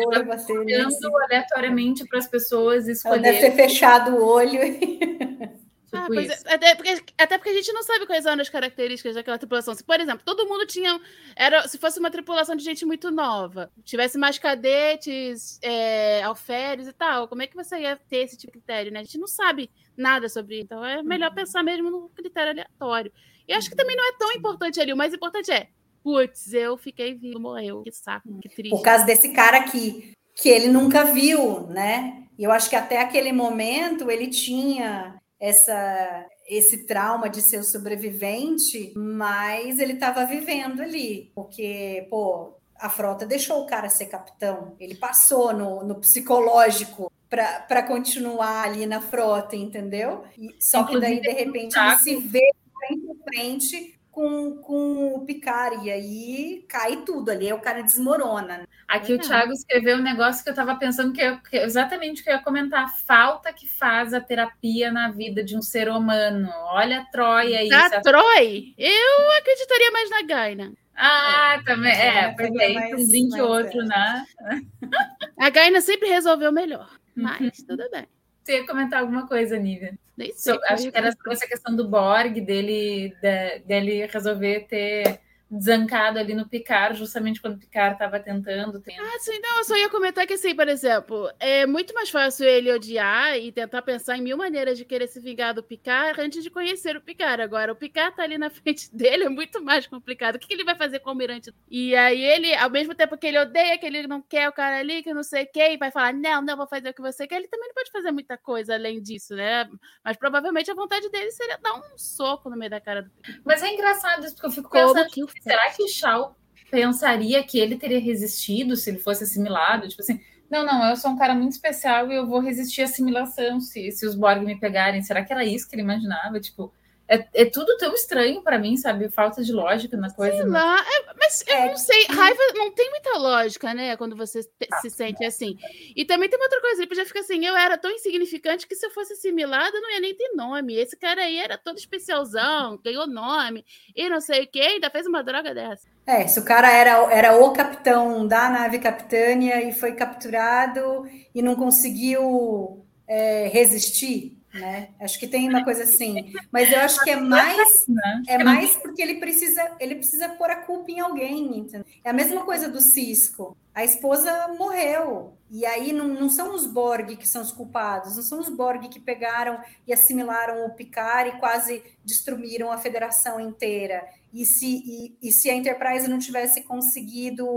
olhando 0.52 1.18
aleatoriamente 1.24 2.08
para 2.08 2.20
as 2.20 2.28
pessoas 2.28 2.88
escolherem. 2.88 3.42
Deve 3.42 3.50
ter 3.50 3.56
fechado 3.56 4.16
o 4.16 4.24
olho. 4.24 4.60
Ah, 5.90 6.06
tipo 6.10 6.20
é, 6.20 6.54
até, 6.54 6.76
porque, 6.76 7.04
até 7.18 7.38
porque 7.38 7.50
a 7.50 7.54
gente 7.54 7.72
não 7.72 7.82
sabe 7.82 8.06
quais 8.06 8.26
eram 8.26 8.42
as 8.42 8.50
características 8.50 9.16
daquela 9.16 9.38
tripulação. 9.38 9.74
Se, 9.74 9.82
por 9.82 9.98
exemplo, 9.98 10.22
todo 10.24 10.46
mundo 10.46 10.66
tinha. 10.66 11.00
Era, 11.34 11.66
se 11.66 11.78
fosse 11.78 11.98
uma 11.98 12.12
tripulação 12.12 12.58
de 12.58 12.64
gente 12.64 12.86
muito 12.86 13.10
nova, 13.10 13.72
tivesse 13.86 14.18
mais 14.18 14.38
cadetes, 14.38 15.58
é, 15.62 16.22
alferes 16.24 16.90
e 16.90 16.94
tal, 16.94 17.30
como 17.30 17.42
é 17.42 17.48
que 17.48 17.56
você 17.56 17.80
ia 17.80 17.96
ter 18.10 18.18
esse 18.18 18.36
tipo 18.36 18.52
de 18.52 18.60
critério, 18.60 18.92
né? 18.92 19.00
A 19.00 19.04
gente 19.04 19.18
não 19.18 19.28
sabe 19.28 19.72
nada 19.98 20.30
sobre. 20.30 20.62
Então 20.62 20.84
é 20.86 21.02
melhor 21.02 21.30
uhum. 21.30 21.36
pensar 21.36 21.64
mesmo 21.64 21.90
no 21.90 22.10
critério 22.10 22.52
aleatório. 22.52 23.12
E 23.48 23.54
acho 23.54 23.70
que 23.70 23.76
também 23.76 23.96
não 23.96 24.08
é 24.08 24.18
tão 24.18 24.32
importante 24.34 24.80
ali. 24.80 24.94
O 24.94 24.98
mais 24.98 25.14
importante 25.14 25.52
é, 25.52 25.68
putz, 26.04 26.54
eu 26.54 26.78
fiquei 26.78 27.16
vivo, 27.16 27.40
morreu. 27.40 27.82
Que 27.84 27.92
saco, 27.92 28.40
que 28.40 28.50
triste. 28.50 28.70
Por 28.76 28.82
causa 28.82 29.06
desse 29.06 29.30
cara 29.30 29.58
aqui, 29.58 30.14
que 30.36 30.50
ele 30.50 30.68
nunca 30.68 31.04
viu, 31.04 31.68
né? 31.68 32.28
E 32.38 32.44
eu 32.44 32.52
acho 32.52 32.70
que 32.70 32.76
até 32.76 33.02
aquele 33.02 33.32
momento 33.32 34.12
ele 34.12 34.28
tinha 34.28 35.20
essa 35.40 36.26
esse 36.48 36.86
trauma 36.86 37.30
de 37.30 37.42
ser 37.42 37.58
o 37.58 37.64
sobrevivente, 37.64 38.94
mas 38.96 39.80
ele 39.80 39.94
estava 39.94 40.26
vivendo 40.26 40.82
ali, 40.82 41.30
porque, 41.36 42.08
pô, 42.10 42.57
a 42.80 42.90
frota 42.90 43.26
deixou 43.26 43.62
o 43.62 43.66
cara 43.66 43.90
ser 43.90 44.08
capitão, 44.08 44.76
ele 44.80 44.96
passou 44.96 45.54
no, 45.54 45.84
no 45.84 45.96
psicológico 45.96 47.12
para 47.30 47.84
continuar 47.84 48.64
ali 48.64 48.86
na 48.86 49.02
frota, 49.02 49.56
entendeu? 49.56 50.24
E, 50.38 50.56
só 50.60 50.84
que 50.84 51.00
daí, 51.00 51.20
de 51.20 51.30
repente, 51.30 51.78
ele 51.78 51.98
se 51.98 52.16
vê 52.16 52.52
frente 52.80 53.12
a 53.12 53.24
frente 53.24 54.00
com, 54.18 54.58
com 54.64 55.14
o 55.14 55.26
Picard, 55.26 55.86
e 55.86 55.92
aí 55.92 56.66
cai 56.68 57.04
tudo 57.04 57.30
ali, 57.30 57.46
aí 57.46 57.54
o 57.54 57.60
cara 57.60 57.84
desmorona. 57.84 58.60
Né? 58.60 58.64
Aqui 58.88 59.14
o 59.14 59.20
Thiago 59.20 59.52
escreveu 59.52 59.98
um 59.98 60.02
negócio 60.02 60.44
que 60.44 60.50
eu 60.50 60.54
estava 60.54 60.76
pensando 60.76 61.14
que, 61.14 61.22
eu, 61.22 61.38
que 61.40 61.56
exatamente 61.58 62.22
o 62.22 62.24
que 62.24 62.30
eu 62.32 62.34
ia 62.34 62.42
comentar, 62.42 62.86
a 62.86 62.88
falta 63.06 63.54
que 63.54 63.68
faz 63.68 64.16
a 64.16 64.22
terapia 64.22 64.90
na 64.92 65.12
vida 65.12 65.44
de 65.44 65.56
um 65.56 65.62
ser 65.62 65.88
humano. 65.88 66.50
Olha 66.70 67.02
a 67.02 67.06
Troia 67.06 67.60
aí. 67.60 67.72
A 67.72 68.02
Troy? 68.02 68.74
Eu 68.76 69.32
acreditaria 69.38 69.92
mais 69.92 70.10
na 70.10 70.24
Gaina. 70.24 70.74
Ah, 70.98 71.58
é. 71.60 71.64
também. 71.64 71.94
É, 71.94 72.32
porque 72.34 72.62
aí 72.62 72.96
um 72.96 73.08
drink 73.08 73.40
outro, 73.40 73.86
né? 73.86 74.26
A 75.40 75.50
Gaina 75.52 75.80
sempre 75.80 76.10
resolveu 76.10 76.52
melhor. 76.52 76.90
Mas 77.16 77.60
uhum. 77.60 77.66
tudo 77.68 77.90
bem. 77.92 78.08
Você 78.44 78.60
ia 78.60 78.66
comentar 78.66 79.02
alguma 79.02 79.28
coisa, 79.28 79.58
Nívia? 79.60 79.98
So, 80.36 80.60
acho 80.70 80.92
que 80.92 80.98
era 80.98 81.12
sobre 81.12 81.34
essa 81.34 81.46
questão 81.46 81.76
do 81.76 81.88
Borg, 81.88 82.42
dele, 82.42 83.14
de, 83.22 83.60
dele 83.60 84.06
resolver 84.08 84.62
ter 84.68 85.20
desancado 85.50 86.20
ali 86.20 86.34
no 86.34 86.48
Picard, 86.48 86.98
justamente 86.98 87.42
quando 87.42 87.56
o 87.56 87.60
Picard 87.60 87.94
estava 87.94 88.20
tentando. 88.20 88.82
tentando. 88.82 89.08
Ah, 89.08 89.20
sim, 89.20 89.40
não, 89.40 89.60
eu 89.60 89.64
só 89.64 89.78
ia 89.78 89.90
comentar 89.90 90.28
que, 90.28 90.34
assim, 90.34 90.54
por 90.54 90.68
exemplo, 90.68 91.32
é 91.40 91.66
muito 91.66 91.94
mais 91.94 92.10
fácil 92.10 92.46
ele 92.46 92.72
odiar 92.72 93.38
e 93.38 93.52
tentar 93.52 93.82
pensar 93.82 94.18
em 94.18 94.22
mil 94.22 94.36
maneiras 94.36 94.78
de 94.78 94.84
querer 94.84 95.08
se 95.08 95.20
vingar 95.22 95.54
do 95.54 95.64
Picard 95.64 96.20
antes 96.20 96.44
de 96.44 96.50
conhecer 96.50 96.98
o 96.98 97.02
Picard. 97.02 97.42
Agora, 97.42 97.72
o 97.72 97.76
Picard 97.76 98.16
tá 98.16 98.24
ali 98.24 98.38
na 98.38 98.50
frente 98.52 98.94
dele, 98.94 99.24
é 99.26 99.30
muito 99.30 99.64
mais 99.64 99.88
complicado. 99.88 100.36
O 100.36 100.40
que, 100.40 100.48
que 100.48 100.54
ele 100.54 100.66
vai 100.66 100.76
fazer 100.76 101.00
com 101.00 101.10
o 101.10 101.12
Almirante? 101.12 101.54
E 101.70 101.96
aí 101.96 102.22
ele, 102.22 102.54
ao 102.56 102.70
mesmo 102.70 102.94
tempo 102.94 103.18
que 103.18 103.28
ele 103.28 103.40
odeia, 103.40 103.78
que 103.78 103.86
ele 103.86 104.06
não 104.06 104.22
quer 104.22 104.50
o 104.50 104.54
cara 104.54 104.78
ali, 104.80 105.02
que 105.02 105.14
não 105.14 105.24
sei 105.24 105.44
o 105.44 105.52
quê, 105.52 105.74
e 105.74 105.78
vai 105.78 105.92
falar, 105.92 106.14
não, 106.14 106.42
não, 106.42 106.58
vou 106.58 106.68
fazer 106.68 106.90
o 106.90 106.94
que 106.94 107.02
você 107.02 107.26
quer, 107.26 107.38
ele 107.38 107.48
também 107.48 107.70
não 107.70 107.76
pode 107.76 107.92
fazer 107.92 108.12
muita 108.12 108.38
coisa 108.38 108.74
além 108.74 109.02
disso, 109.02 109.34
né? 109.34 109.70
Mas 110.04 110.18
provavelmente 110.18 110.70
a 110.70 110.76
vontade 110.76 111.10
dele 111.10 111.32
seria 111.32 111.58
dar 111.58 111.74
um 111.74 111.98
soco 111.98 112.50
no 112.50 112.58
meio 112.58 112.70
da 112.70 112.82
cara 112.82 113.04
do 113.04 113.10
Picard. 113.10 113.42
Mas 113.46 113.64
é 113.64 113.74
engraçado 113.74 114.26
isso, 114.26 114.36
porque 114.36 114.48
eu 114.48 114.52
fico 114.52 114.70
Como 114.70 114.94
pensando, 114.94 115.10
que 115.10 115.24
o 115.24 115.28
será 115.42 115.70
que 115.72 115.88
Shaw 115.88 116.36
pensaria 116.70 117.44
que 117.44 117.60
ele 117.60 117.78
teria 117.78 118.00
resistido 118.00 118.76
se 118.76 118.90
ele 118.90 119.00
fosse 119.00 119.24
assimilado? 119.24 119.88
Tipo 119.88 120.02
assim, 120.02 120.20
não, 120.50 120.66
não, 120.66 120.90
eu 120.90 120.96
sou 120.96 121.12
um 121.12 121.18
cara 121.18 121.36
muito 121.36 121.54
especial 121.54 122.12
e 122.12 122.16
eu 122.16 122.26
vou 122.26 122.40
resistir 122.40 122.82
à 122.82 122.86
assimilação 122.86 123.60
se, 123.60 123.92
se 123.92 124.06
os 124.06 124.16
Borg 124.16 124.44
me 124.44 124.60
pegarem. 124.60 125.02
Será 125.02 125.24
que 125.24 125.34
era 125.34 125.44
isso 125.44 125.68
que 125.68 125.76
ele 125.76 125.82
imaginava? 125.84 126.40
Tipo, 126.40 126.74
é, 127.08 127.28
é 127.34 127.46
tudo 127.46 127.78
tão 127.78 127.94
estranho 127.94 128.42
para 128.44 128.60
mim, 128.60 128.78
sabe? 128.78 129.10
Falta 129.10 129.44
de 129.44 129.52
lógica 129.54 129.98
na 129.98 130.12
coisa. 130.14 130.38
Sei 130.38 130.46
né? 130.46 130.60
lá, 130.60 130.78
é, 130.82 131.14
mas 131.18 131.44
eu 131.48 131.56
É, 131.56 131.66
não 131.70 131.78
sei, 131.78 132.06
raiva 132.08 132.40
não 132.56 132.72
tem 132.74 132.90
muita 132.90 133.18
lógica, 133.18 133.74
né? 133.74 133.96
Quando 133.96 134.16
você 134.16 134.44
te- 134.44 134.74
se 134.74 134.90
sente 134.90 135.24
assim. 135.24 135.56
E 135.96 136.04
também 136.06 136.28
tem 136.30 136.38
uma 136.38 136.46
outra 136.46 136.60
coisa, 136.62 136.82
ele 136.82 136.88
podia 136.88 137.06
ficar 137.06 137.22
assim, 137.22 137.46
eu 137.46 137.56
era 137.56 137.78
tão 137.78 137.92
insignificante 137.92 138.68
que 138.68 138.76
se 138.76 138.86
eu 138.86 138.92
fosse 138.92 139.14
assimilada, 139.14 139.80
não 139.80 139.92
ia 139.92 140.00
nem 140.02 140.16
ter 140.16 140.32
nome. 140.36 140.76
Esse 140.76 140.98
cara 140.98 141.22
aí 141.24 141.38
era 141.38 141.58
todo 141.58 141.78
especialzão, 141.78 142.78
ganhou 142.84 143.08
nome, 143.08 143.64
e 143.96 144.10
não 144.10 144.20
sei 144.20 144.44
o 144.44 144.48
quê, 144.52 144.60
ainda 144.62 144.90
fez 144.90 145.08
uma 145.08 145.24
droga 145.24 145.54
dessa. 145.54 145.88
É, 146.06 146.26
se 146.28 146.40
o 146.40 146.46
cara 146.46 146.72
era, 146.72 146.92
era 147.14 147.38
o 147.38 147.52
capitão 147.52 148.26
da 148.26 148.50
nave 148.50 148.80
Capitânia 148.80 149.62
e 149.68 149.74
foi 149.74 149.94
capturado 149.94 151.04
e 151.36 151.42
não 151.42 151.56
conseguiu 151.56 152.86
é, 153.06 153.48
resistir, 153.50 154.37
né? 154.60 154.90
Acho 155.00 155.20
que 155.20 155.28
tem 155.28 155.48
uma 155.48 155.64
coisa 155.64 155.84
assim. 155.84 156.34
Mas 156.52 156.72
eu 156.72 156.80
acho 156.80 157.04
que 157.04 157.10
é 157.10 157.16
mais 157.16 157.86
Né? 157.88 158.24
é 158.28 158.44
mais 158.44 158.76
porque 158.78 159.02
ele 159.02 159.16
precisa 159.16 159.76
ele 159.80 159.96
precisa 159.96 160.30
pôr 160.30 160.50
a 160.50 160.58
culpa 160.58 160.92
em 160.92 161.00
alguém, 161.00 161.60
entendeu? 161.60 161.86
É 162.04 162.10
a 162.10 162.14
mesma 162.14 162.44
coisa 162.44 162.70
do 162.70 162.82
Cisco. 162.82 163.56
A 163.74 163.84
esposa 163.84 164.48
morreu. 164.58 165.38
E 165.50 165.66
aí 165.66 165.94
não, 165.94 166.08
não 166.08 166.30
são 166.30 166.54
os 166.54 166.66
Borg 166.66 167.16
que 167.16 167.28
são 167.28 167.42
os 167.42 167.52
culpados, 167.52 168.18
não 168.18 168.24
são 168.24 168.40
os 168.40 168.50
Borg 168.50 168.90
que 168.90 169.00
pegaram 169.00 169.62
e 169.88 169.94
assimilaram 169.94 170.66
o 170.66 170.72
Picard 170.72 171.30
e 171.30 171.40
quase 171.40 171.84
destruíram 172.04 172.72
a 172.72 172.78
federação 172.78 173.40
inteira. 173.40 174.06
E 174.34 174.46
se, 174.46 174.66
e, 174.66 175.18
e 175.22 175.32
se 175.32 175.50
a 175.50 175.56
Enterprise 175.56 176.08
não 176.10 176.20
tivesse 176.20 176.64
conseguido 176.64 177.48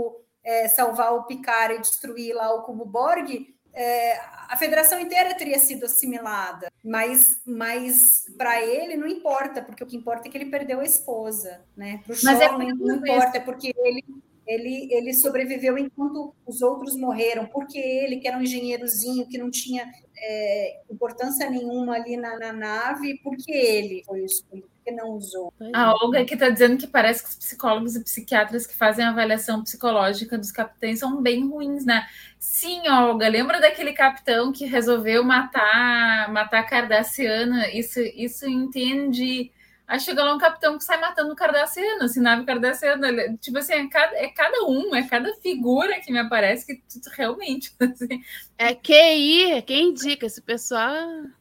é, 0.43 0.67
salvar 0.67 1.13
o 1.13 1.23
Picard 1.23 1.75
e 1.75 1.81
destruir 1.81 2.33
lá 2.33 2.53
o 2.53 2.63
cubo 2.63 2.85
Borg, 2.85 3.53
é, 3.73 4.19
a 4.49 4.57
federação 4.57 4.99
inteira 4.99 5.33
teria 5.33 5.57
sido 5.59 5.85
assimilada. 5.85 6.71
Mas, 6.83 7.41
mas 7.45 8.25
para 8.37 8.61
ele 8.61 8.97
não 8.97 9.07
importa, 9.07 9.61
porque 9.61 9.83
o 9.83 9.87
que 9.87 9.95
importa 9.95 10.27
é 10.27 10.31
que 10.31 10.37
ele 10.37 10.51
perdeu 10.51 10.79
a 10.79 10.85
esposa. 10.85 11.63
Né? 11.75 12.01
Para 12.05 12.13
o 12.13 12.17
Mas 12.23 12.41
é 12.41 12.47
Shaw 12.47 12.59
não, 12.59 12.67
isso. 12.67 12.91
importa, 12.91 13.37
é 13.37 13.39
porque 13.39 13.73
ele, 13.77 14.03
ele, 14.45 14.87
ele 14.91 15.13
sobreviveu 15.13 15.77
enquanto 15.77 16.33
os 16.45 16.61
outros 16.61 16.97
morreram. 16.97 17.45
Porque 17.45 17.79
ele, 17.79 18.17
que 18.17 18.27
era 18.27 18.37
um 18.37 18.41
engenheirozinho, 18.41 19.27
que 19.27 19.37
não 19.37 19.49
tinha 19.49 19.89
é, 20.21 20.81
importância 20.89 21.49
nenhuma 21.49 21.95
ali 21.95 22.15
na, 22.15 22.37
na 22.37 22.53
nave, 22.53 23.19
porque 23.23 23.51
ele 23.51 24.03
foi 24.05 24.23
escolhido, 24.23 24.69
porque 24.75 24.91
não 24.91 25.11
usou. 25.11 25.51
A 25.73 25.93
Olga 25.93 26.21
aqui 26.21 26.35
está 26.35 26.49
dizendo 26.49 26.77
que 26.77 26.87
parece 26.87 27.23
que 27.23 27.29
os 27.29 27.35
psicólogos 27.35 27.95
e 27.95 28.03
psiquiatras 28.03 28.67
que 28.67 28.75
fazem 28.75 29.03
a 29.03 29.09
avaliação 29.09 29.63
psicológica 29.63 30.37
dos 30.37 30.51
capitães 30.51 30.99
são 30.99 31.21
bem 31.21 31.47
ruins, 31.49 31.85
né? 31.85 32.07
Sim, 32.39 32.87
Olga, 32.87 33.27
lembra 33.27 33.59
daquele 33.59 33.93
capitão 33.93 34.51
que 34.51 34.65
resolveu 34.65 35.23
matar 35.23 36.31
matar 36.31 36.59
a 36.59 36.63
Cardassiana? 36.63 37.69
Isso, 37.69 37.99
isso 37.99 38.47
entende. 38.47 39.51
Aí 39.91 39.99
chega 39.99 40.23
lá 40.23 40.33
um 40.33 40.37
capitão 40.37 40.77
que 40.77 40.85
sai 40.85 40.97
matando 41.01 41.33
o 41.33 41.35
Cardassiano, 41.35 42.03
assim, 42.05 42.21
nave 42.21 42.45
Cardassiana. 42.45 43.09
Ele- 43.09 43.37
Tipo 43.39 43.57
assim, 43.57 43.73
é 43.73 43.89
cada, 43.89 44.15
é 44.15 44.29
cada 44.29 44.65
um, 44.65 44.95
é 44.95 45.05
cada 45.05 45.35
figura 45.41 45.99
que 45.99 46.13
me 46.13 46.19
aparece 46.19 46.65
que 46.65 46.75
tu- 46.77 47.01
tu 47.01 47.09
realmente. 47.13 47.75
assim, 47.81 48.21
É 48.57 48.73
QI, 48.73 49.51
é 49.51 49.61
quem 49.61 49.89
indica, 49.89 50.25
esse 50.25 50.41
pessoal 50.41 50.95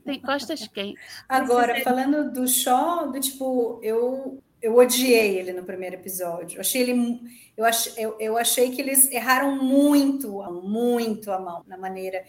tem 0.04 0.20
costas 0.20 0.66
quentes. 0.66 1.00
Agora, 1.28 1.80
falando 1.84 2.32
do 2.32 2.48
Shaw, 2.48 3.12
do 3.12 3.20
tipo, 3.20 3.78
eu, 3.84 4.42
eu 4.60 4.74
odiei 4.76 5.38
ele 5.38 5.52
no 5.52 5.62
primeiro 5.62 5.94
episódio. 5.94 6.56
Eu 6.56 6.60
achei 6.62 6.82
ele. 6.82 7.20
Eu, 7.56 7.64
ach, 7.64 7.92
eu, 7.96 8.16
eu 8.18 8.36
achei 8.36 8.70
que 8.72 8.80
eles 8.80 9.08
erraram 9.12 9.62
muito, 9.62 10.42
muito 10.62 11.30
a 11.30 11.38
mão 11.38 11.62
na 11.68 11.78
maneira. 11.78 12.24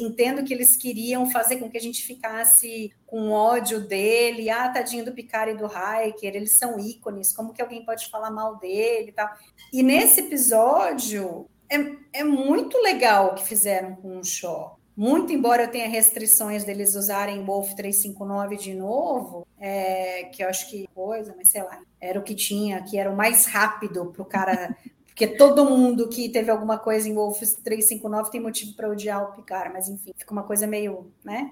Entendo 0.00 0.42
que 0.44 0.52
eles 0.52 0.76
queriam 0.76 1.30
fazer 1.30 1.58
com 1.58 1.70
que 1.70 1.78
a 1.78 1.80
gente 1.80 2.04
ficasse 2.04 2.92
com 3.06 3.30
ódio 3.30 3.86
dele, 3.86 4.50
ah, 4.50 4.68
tadinho 4.68 5.04
do 5.04 5.12
Picard 5.12 5.52
e 5.52 5.56
do 5.56 5.66
Hiker, 5.66 6.34
eles 6.34 6.58
são 6.58 6.78
ícones, 6.78 7.32
como 7.32 7.52
que 7.52 7.62
alguém 7.62 7.84
pode 7.84 8.08
falar 8.10 8.30
mal 8.30 8.56
dele 8.56 9.10
e 9.10 9.12
tal. 9.12 9.28
E 9.72 9.82
nesse 9.82 10.20
episódio 10.20 11.48
é, 11.70 12.20
é 12.20 12.24
muito 12.24 12.76
legal 12.78 13.28
o 13.28 13.34
que 13.34 13.44
fizeram 13.44 13.94
com 13.96 14.18
o 14.18 14.24
Shaw. 14.24 14.80
Muito 14.96 15.32
embora 15.32 15.62
eu 15.62 15.70
tenha 15.70 15.88
restrições 15.88 16.64
deles 16.64 16.94
usarem 16.94 17.42
Wolf 17.42 17.72
359 17.74 18.56
de 18.56 18.74
novo, 18.74 19.46
é, 19.58 20.24
que 20.24 20.42
eu 20.42 20.48
acho 20.48 20.68
que 20.68 20.86
coisa, 20.94 21.32
mas 21.36 21.48
sei 21.48 21.62
lá, 21.62 21.80
era 21.98 22.18
o 22.18 22.22
que 22.22 22.34
tinha, 22.34 22.82
que 22.82 22.98
era 22.98 23.10
o 23.10 23.16
mais 23.16 23.46
rápido 23.46 24.12
para 24.12 24.22
o 24.22 24.26
cara. 24.26 24.76
Porque 25.20 25.36
todo 25.36 25.66
mundo 25.66 26.08
que 26.08 26.30
teve 26.30 26.50
alguma 26.50 26.78
coisa 26.78 27.06
em 27.06 27.12
Wolf 27.14 27.40
359 27.62 28.30
tem 28.30 28.40
motivo 28.40 28.72
para 28.74 28.88
odiar 28.88 29.22
o 29.22 29.32
Picard, 29.32 29.70
mas 29.70 29.86
enfim, 29.86 30.12
fica 30.16 30.32
uma 30.32 30.44
coisa 30.44 30.66
meio, 30.66 31.12
né? 31.22 31.50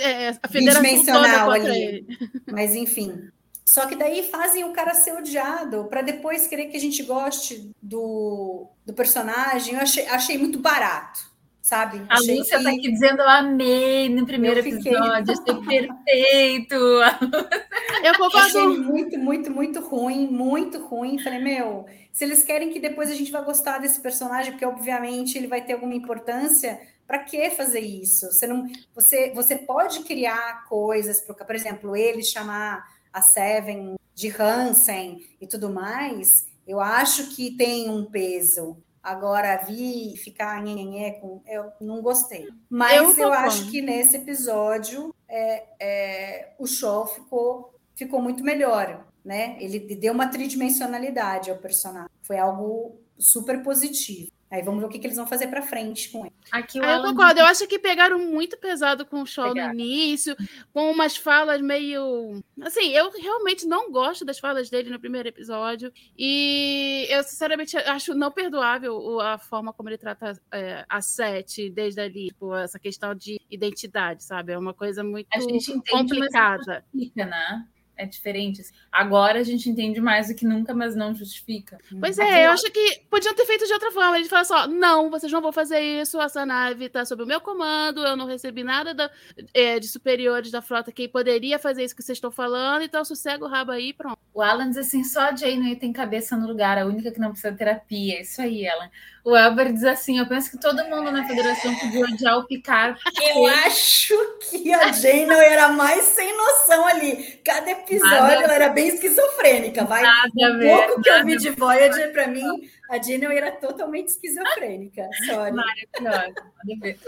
É, 0.00 0.28
é, 0.28 0.32
toda 0.34 0.48
Bidimensional 0.52 1.50
ali. 1.50 2.06
Mas 2.48 2.76
enfim. 2.76 3.28
Só 3.64 3.86
que 3.86 3.96
daí 3.96 4.22
fazem 4.22 4.62
o 4.62 4.72
cara 4.72 4.94
ser 4.94 5.14
odiado 5.14 5.84
para 5.84 6.02
depois 6.02 6.46
querer 6.46 6.66
que 6.66 6.76
a 6.76 6.80
gente 6.80 7.02
goste 7.02 7.70
do, 7.82 8.68
do 8.86 8.92
personagem. 8.92 9.74
Eu 9.74 9.80
achei, 9.80 10.06
achei 10.06 10.38
muito 10.38 10.58
barato, 10.60 11.20
sabe? 11.60 12.02
A 12.08 12.14
achei 12.18 12.38
Lúcia 12.38 12.58
que- 12.58 12.64
tá 12.64 12.70
aqui 12.70 12.92
dizendo: 12.92 13.20
eu 13.22 13.28
amei 13.28 14.08
no 14.08 14.24
primeiro 14.26 14.60
Eu 14.60 14.64
fiquei- 14.64 14.92
episódio, 14.92 15.32
achei 15.42 15.86
perfeito. 16.06 16.74
Eu 18.02 18.10
Achei 18.10 18.18
concordo. 18.62 18.82
muito, 18.84 19.18
muito, 19.18 19.50
muito 19.50 19.80
ruim, 19.80 20.26
muito 20.26 20.78
ruim. 20.86 21.18
Falei, 21.20 21.38
meu, 21.38 21.86
se 22.12 22.24
eles 22.24 22.42
querem 22.42 22.70
que 22.70 22.78
depois 22.78 23.10
a 23.10 23.14
gente 23.14 23.32
vá 23.32 23.40
gostar 23.40 23.78
desse 23.78 24.00
personagem, 24.00 24.52
porque 24.52 24.66
obviamente 24.66 25.38
ele 25.38 25.46
vai 25.46 25.64
ter 25.64 25.72
alguma 25.72 25.94
importância, 25.94 26.78
para 27.06 27.20
que 27.20 27.50
fazer 27.50 27.80
isso? 27.80 28.30
Você 28.30 28.46
não, 28.46 28.66
você, 28.94 29.32
você 29.34 29.56
pode 29.56 30.00
criar 30.04 30.66
coisas, 30.68 31.20
por 31.20 31.54
exemplo, 31.54 31.96
ele 31.96 32.22
chamar 32.22 32.86
a 33.12 33.20
Seven 33.20 33.96
de 34.14 34.28
Hansen 34.30 35.26
e 35.40 35.46
tudo 35.46 35.70
mais. 35.70 36.46
Eu 36.66 36.80
acho 36.80 37.34
que 37.34 37.56
tem 37.56 37.90
um 37.90 38.04
peso. 38.04 38.76
Agora, 39.02 39.56
vi 39.56 40.16
ficar 40.16 40.62
nhenhenhé 40.62 41.12
com. 41.12 41.42
Eu 41.46 41.72
não 41.80 42.00
gostei. 42.00 42.48
Mas 42.70 43.18
Eu 43.18 43.24
eu, 43.24 43.32
acho 43.32 43.68
que 43.70 43.82
nesse 43.82 44.16
episódio 44.16 45.12
é, 45.28 45.64
é, 45.80 46.52
o 46.58 46.66
show 46.66 47.06
ficou, 47.06 47.74
ficou 47.96 48.22
muito 48.22 48.44
melhor, 48.44 49.04
né? 49.24 49.56
Ele 49.60 49.78
deu 49.78 50.12
uma 50.12 50.28
tridimensionalidade 50.28 51.50
ao 51.50 51.58
personagem. 51.58 52.10
Foi 52.22 52.38
algo 52.38 53.00
super 53.18 53.62
positivo. 53.62 54.30
Aí 54.52 54.60
vamos 54.60 54.80
ver 54.80 54.86
o 54.86 54.88
que, 54.90 54.98
que 54.98 55.06
eles 55.06 55.16
vão 55.16 55.26
fazer 55.26 55.46
para 55.46 55.62
frente 55.62 56.10
com 56.10 56.26
ele. 56.26 56.34
Aqui 56.50 56.78
Ah, 56.78 56.82
eu 56.82 56.90
Alan 56.90 57.10
concordo. 57.14 57.40
Eu 57.40 57.46
acho 57.48 57.66
que 57.66 57.78
pegaram 57.78 58.18
muito 58.18 58.58
pesado 58.58 59.06
com 59.06 59.22
o 59.22 59.26
show 59.26 59.48
Pegaram. 59.48 59.72
no 59.72 59.80
início, 59.80 60.36
com 60.74 60.90
umas 60.90 61.16
falas 61.16 61.62
meio. 61.62 62.44
Assim, 62.60 62.90
eu 62.90 63.10
realmente 63.12 63.64
não 63.66 63.90
gosto 63.90 64.26
das 64.26 64.38
falas 64.38 64.68
dele 64.68 64.90
no 64.90 65.00
primeiro 65.00 65.26
episódio. 65.26 65.90
E 66.18 67.06
eu, 67.08 67.22
sinceramente, 67.22 67.78
acho 67.78 68.14
não 68.14 68.30
perdoável 68.30 69.20
a 69.20 69.38
forma 69.38 69.72
como 69.72 69.88
ele 69.88 69.96
trata 69.96 70.38
é, 70.52 70.84
a 70.86 71.00
Sete 71.00 71.70
desde 71.70 72.02
ali. 72.02 72.26
Tipo, 72.26 72.54
essa 72.54 72.78
questão 72.78 73.14
de 73.14 73.40
identidade, 73.48 74.22
sabe? 74.22 74.52
É 74.52 74.58
uma 74.58 74.74
coisa 74.74 75.02
muito 75.02 75.28
A 75.34 75.40
gente 75.40 75.72
entende, 75.72 76.18
mas 76.18 76.28
complicada. 76.28 76.84
justifica, 76.92 77.24
né? 77.24 77.66
É 78.02 78.06
diferente. 78.06 78.62
Agora 78.90 79.38
a 79.38 79.42
gente 79.42 79.68
entende 79.70 80.00
mais 80.00 80.28
do 80.28 80.34
que 80.34 80.44
nunca, 80.44 80.74
mas 80.74 80.94
não 80.96 81.14
justifica. 81.14 81.78
Pois 82.00 82.18
Aqui 82.18 82.28
é, 82.30 82.46
eu 82.46 82.50
acho 82.50 82.70
que 82.70 83.02
podiam 83.10 83.34
ter 83.34 83.46
feito 83.46 83.66
de 83.66 83.72
outra 83.72 83.90
forma. 83.92 84.16
Eles 84.16 84.28
falaram 84.28 84.48
só: 84.48 84.66
não, 84.66 85.10
vocês 85.10 85.30
não 85.32 85.40
vão 85.40 85.52
fazer 85.52 85.80
isso, 85.80 86.20
essa 86.20 86.44
nave 86.44 86.86
está 86.86 87.04
sob 87.04 87.22
o 87.22 87.26
meu 87.26 87.40
comando, 87.40 88.04
eu 88.04 88.16
não 88.16 88.26
recebi 88.26 88.64
nada 88.64 88.92
da- 88.92 89.10
é, 89.54 89.78
de 89.78 89.88
superiores 89.88 90.50
da 90.50 90.60
frota 90.60 90.90
que 90.92 91.06
poderia 91.08 91.58
fazer 91.58 91.84
isso 91.84 91.94
que 91.96 92.02
vocês 92.02 92.16
estão 92.18 92.30
falando, 92.30 92.82
então 92.82 93.04
sossega 93.04 93.44
o 93.44 93.48
rabo 93.48 93.70
aí 93.72 93.88
e 93.90 93.92
pronto. 93.92 94.18
O 94.34 94.42
Alan 94.42 94.68
diz 94.68 94.78
assim: 94.78 95.04
só 95.04 95.20
a 95.20 95.36
Janeway 95.36 95.76
tem 95.76 95.92
cabeça 95.92 96.36
no 96.36 96.46
lugar, 96.46 96.76
a 96.78 96.86
única 96.86 97.10
que 97.12 97.20
não 97.20 97.30
precisa 97.30 97.52
de 97.52 97.58
terapia. 97.58 98.18
É 98.18 98.22
Isso 98.22 98.40
aí, 98.42 98.66
Alan. 98.66 98.90
O 99.24 99.36
Elber 99.36 99.72
diz 99.72 99.84
assim: 99.84 100.18
eu 100.18 100.26
penso 100.26 100.50
que 100.50 100.58
todo 100.58 100.84
mundo 100.86 101.12
na 101.12 101.24
federação 101.26 101.72
podia 101.76 102.04
odiar 102.04 102.38
o 102.38 102.44
Picard. 102.46 102.98
Eu 103.34 103.46
acho 103.46 104.14
que 104.50 104.72
a 104.72 104.90
Janeway 104.90 105.46
era 105.46 105.68
mais 105.68 106.02
sem 106.06 106.36
noção 106.36 106.86
ali. 106.86 107.40
Cada 107.44 107.70
episódio 107.70 107.91
Nada- 108.00 108.32
ela 108.34 108.54
era 108.54 108.68
bem 108.68 108.88
esquizofrênica, 108.88 109.84
vai. 109.84 110.02
Nada 110.02 110.30
a 110.46 110.50
O 110.50 110.58
ver, 110.58 110.76
pouco 110.86 111.02
que 111.02 111.08
eu 111.08 111.12
nada 111.14 111.24
vi 111.24 111.36
de 111.36 111.50
Voyager, 111.50 112.12
para 112.12 112.26
mim, 112.28 112.70
a 112.90 113.00
Janeway 113.02 113.36
era 113.38 113.52
totalmente 113.52 114.08
esquizofrênica. 114.08 115.08
Sorry. 115.26 115.52
Maravilhosa. 115.52 116.34
Pode 116.34 116.80
ver. 116.80 116.98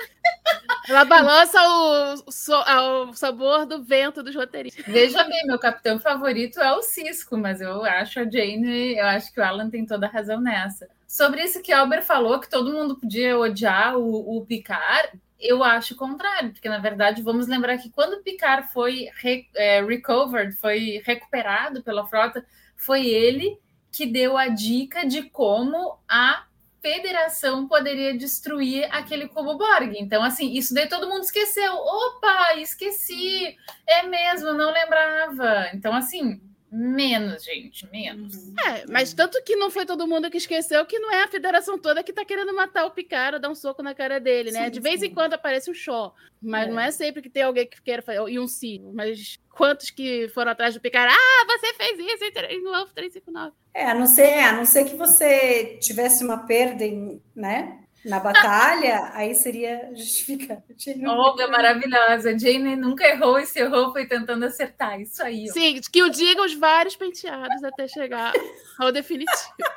Ela 0.89 1.05
balança 1.05 1.59
o, 1.66 2.30
so- 2.30 2.62
o 3.09 3.14
sabor 3.14 3.64
do 3.66 3.82
vento 3.82 4.22
dos 4.22 4.35
roteiristas. 4.35 4.85
Veja 4.87 5.24
bem, 5.24 5.47
meu 5.47 5.59
capitão 5.59 5.99
favorito 5.99 6.61
é 6.61 6.72
o 6.72 6.82
Cisco, 6.82 7.37
mas 7.39 7.61
eu 7.61 7.85
acho 7.85 8.20
a 8.20 8.24
Jane, 8.24 8.97
eu 8.99 9.07
acho 9.07 9.32
que 9.32 9.41
o 9.41 9.45
Alan 9.45 9.70
tem 9.70 9.87
toda 9.87 10.07
a 10.07 10.11
razão 10.11 10.41
nessa. 10.41 10.89
Sobre 11.07 11.43
isso 11.43 11.62
que 11.62 11.72
Albert 11.72 12.03
falou, 12.03 12.39
que 12.41 12.51
todo 12.51 12.72
mundo 12.72 12.97
podia 12.97 13.39
odiar 13.39 13.97
o, 13.97 14.37
o 14.37 14.45
Picard, 14.45 15.11
eu 15.45 15.62
acho 15.62 15.95
o 15.95 15.97
contrário, 15.97 16.53
porque 16.53 16.68
na 16.68 16.78
verdade 16.78 17.22
vamos 17.22 17.47
lembrar 17.47 17.78
que 17.78 17.90
quando 17.90 18.22
Picard 18.22 18.72
foi 18.72 19.09
re- 19.16 19.49
é, 19.55 19.82
recovered, 19.84 20.55
foi 20.57 21.03
recuperado 21.05 21.82
pela 21.82 22.07
frota, 22.07 22.45
foi 22.76 23.07
ele 23.07 23.59
que 23.92 24.07
deu 24.07 24.36
a 24.36 24.49
dica 24.49 25.07
de 25.07 25.22
como 25.30 25.99
a 26.09 26.47
federação 26.82 27.66
poderia 27.66 28.16
destruir 28.16 28.84
aquele 28.92 29.26
cubo 29.28 29.57
Borg. 29.57 29.95
Então, 29.99 30.22
assim, 30.22 30.53
isso 30.53 30.74
daí 30.74 30.86
todo 30.86 31.09
mundo 31.09 31.22
esqueceu. 31.22 31.72
Opa, 31.74 32.57
esqueci! 32.57 33.57
É 33.86 34.03
mesmo, 34.03 34.53
não 34.53 34.70
lembrava. 34.70 35.70
Então, 35.72 35.95
assim, 35.95 36.42
menos, 36.77 37.45
gente, 37.45 37.87
menos. 37.91 38.35
É, 38.66 38.85
mas 38.91 39.14
tanto 39.14 39.43
que 39.45 39.55
não 39.55 39.70
foi 39.70 39.87
todo 39.87 40.07
mundo 40.07 40.31
que 40.31 40.37
esqueceu 40.39 40.85
que 40.85 40.99
não 40.99 41.12
é 41.12 41.22
a 41.22 41.29
federação 41.29 41.79
toda 41.79 42.03
que 42.03 42.12
tá 42.12 42.25
querendo 42.25 42.53
matar 42.55 42.85
o 42.85 42.91
Picard 42.91 43.37
ou 43.37 43.41
dar 43.41 43.49
um 43.51 43.55
soco 43.55 43.83
na 43.83 43.95
cara 43.95 44.18
dele, 44.18 44.51
né? 44.51 44.64
Sim, 44.66 44.70
de 44.72 44.81
vez 44.81 45.01
sim. 45.01 45.07
em 45.07 45.14
quando 45.14 45.35
aparece 45.35 45.70
o 45.70 45.75
Shaw, 45.75 46.14
mas 46.43 46.66
É. 46.66 46.70
não 46.70 46.81
é 46.81 46.91
sempre 46.91 47.22
que 47.22 47.31
tem 47.31 47.43
alguém 47.45 47.66
que 47.66 47.81
queira 47.81 48.03
fazer, 48.03 48.29
e 48.29 48.39
um 48.39 48.49
sim, 48.49 48.91
mas 48.93 49.39
quantos 49.51 49.91
que 49.91 50.29
foram 50.35 50.51
atrás 50.51 50.75
do 50.75 50.81
Picard? 50.81 51.14
Ah, 51.16 51.47
você 51.47 51.72
fez 51.75 51.99
isso 51.99 52.25
em 52.25 52.33
tre- 52.33 52.59
no 52.61 52.75
Alpha 52.75 52.93
359. 52.95 53.53
É, 53.72 53.85
a 53.87 53.95
não 53.95 54.07
ser, 54.07 54.35
a 54.41 54.53
não 54.53 54.64
ser 54.64 54.85
que 54.85 54.97
você 54.97 55.79
tivesse 55.81 56.25
uma 56.25 56.39
perda, 56.47 56.85
em, 56.85 57.22
né? 57.37 57.84
Na 58.05 58.20
batalha, 58.20 59.11
aí 59.14 59.34
seria 59.34 59.90
justificado. 59.94 60.62
Olga 61.09 61.48
maravilhosa. 61.48 62.38
Jane 62.38 62.76
nunca 62.76 63.07
errou 63.07 63.38
e 63.38 63.46
se 63.46 63.61
errou 63.61 63.92
foi 63.92 64.07
tentando 64.07 64.44
acertar. 64.44 65.00
Isso 65.00 65.22
aí. 65.22 65.46
ó. 65.48 65.52
Sim, 65.52 65.80
que 65.90 66.02
o 66.02 66.11
diga 66.11 66.42
os 66.42 66.55
vários 66.55 66.96
penteados 66.96 67.64
até 67.64 67.88
chegar 67.88 68.32
ao 68.78 68.92
definitivo. 68.92 69.55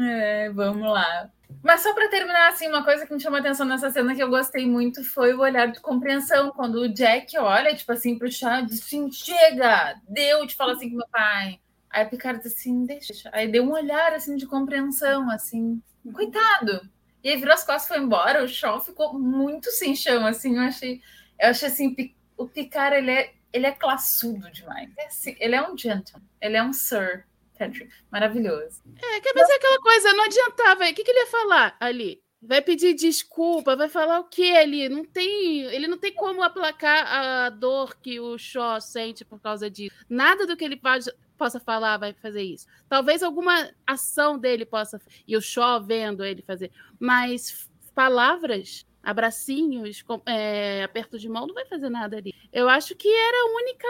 É, 0.00 0.50
vamos 0.50 0.90
lá. 0.90 1.30
Mas 1.62 1.82
só 1.82 1.92
para 1.94 2.08
terminar, 2.08 2.48
assim, 2.48 2.68
uma 2.68 2.84
coisa 2.84 3.06
que 3.06 3.12
me 3.12 3.20
chamou 3.20 3.38
a 3.38 3.40
atenção 3.40 3.66
nessa 3.66 3.90
cena 3.90 4.14
que 4.14 4.22
eu 4.22 4.28
gostei 4.28 4.66
muito 4.66 5.04
foi 5.04 5.34
o 5.34 5.40
olhar 5.40 5.66
de 5.66 5.80
compreensão. 5.80 6.50
Quando 6.50 6.76
o 6.76 6.88
Jack 6.88 7.36
olha, 7.38 7.74
tipo 7.74 7.90
assim, 7.92 8.16
pro 8.16 8.30
chá, 8.30 8.60
diz 8.60 8.82
assim, 8.82 9.10
chega, 9.10 9.96
deu, 10.08 10.46
te 10.46 10.54
fala 10.54 10.72
assim 10.72 10.90
com 10.90 10.96
meu 10.96 11.08
pai. 11.08 11.58
Aí 11.96 12.02
a 12.02 12.06
Picard 12.06 12.46
assim, 12.46 12.84
deixa. 12.84 13.30
Aí 13.32 13.48
deu 13.48 13.64
um 13.64 13.72
olhar, 13.72 14.12
assim, 14.12 14.36
de 14.36 14.46
compreensão, 14.46 15.30
assim, 15.30 15.82
coitado. 16.12 16.86
E 17.24 17.30
aí 17.30 17.36
virou 17.38 17.54
as 17.54 17.64
costas 17.64 17.86
e 17.86 17.88
foi 17.88 17.98
embora. 17.98 18.44
O 18.44 18.48
Shaw 18.48 18.78
ficou 18.82 19.18
muito 19.18 19.70
sem 19.70 19.96
chão, 19.96 20.26
assim, 20.26 20.56
eu 20.56 20.62
achei... 20.62 21.00
Eu 21.40 21.48
achei 21.48 21.68
assim, 21.68 21.96
o 22.36 22.46
Picard, 22.46 22.96
ele 22.96 23.10
é, 23.10 23.32
ele 23.50 23.66
é 23.66 23.72
classudo 23.72 24.50
demais. 24.50 24.90
É 24.98 25.06
assim, 25.06 25.34
ele 25.40 25.54
é 25.54 25.66
um 25.66 25.76
gentleman, 25.76 26.28
ele 26.38 26.56
é 26.58 26.62
um 26.62 26.72
sir. 26.74 27.24
Patrick. 27.58 27.90
Maravilhoso. 28.12 28.82
É, 29.02 29.20
que 29.20 29.32
mas 29.34 29.48
é 29.48 29.54
aquela 29.54 29.80
coisa, 29.80 30.12
não 30.12 30.24
adiantava. 30.24 30.84
O 30.84 30.94
que, 30.94 31.02
que 31.02 31.10
ele 31.10 31.20
ia 31.20 31.26
falar 31.26 31.76
ali? 31.80 32.22
Vai 32.42 32.60
pedir 32.60 32.92
desculpa, 32.92 33.74
vai 33.74 33.88
falar 33.88 34.20
o 34.20 34.28
que 34.28 34.54
ali? 34.54 34.88
Não 34.88 35.02
tem, 35.04 35.62
ele 35.62 35.88
não 35.88 35.96
tem 35.96 36.12
como 36.12 36.42
aplacar 36.42 37.06
a 37.06 37.48
dor 37.48 37.96
que 37.96 38.20
o 38.20 38.36
Shaw 38.36 38.78
sente 38.80 39.24
por 39.24 39.40
causa 39.40 39.70
disso. 39.70 39.96
Nada 40.08 40.46
do 40.46 40.54
que 40.54 40.64
ele 40.64 40.76
pode, 40.76 41.10
possa 41.36 41.60
falar 41.60 41.96
vai 41.98 42.12
fazer 42.12 42.42
isso. 42.42 42.66
Talvez 42.88 43.22
alguma 43.22 43.70
ação 43.86 44.38
dele 44.38 44.64
possa 44.64 45.00
e 45.26 45.36
o 45.36 45.40
Shaw 45.40 45.82
vendo 45.82 46.24
ele 46.24 46.42
fazer, 46.42 46.70
mas 46.98 47.68
palavras, 47.94 48.86
abracinhos, 49.02 50.04
é, 50.26 50.82
aperto 50.82 51.18
de 51.18 51.28
mão 51.28 51.46
não 51.46 51.54
vai 51.54 51.64
fazer 51.66 51.88
nada 51.88 52.16
ali. 52.16 52.34
Eu 52.52 52.68
acho 52.68 52.94
que 52.94 53.08
era 53.08 53.36
a 53.42 53.54
única 53.56 53.88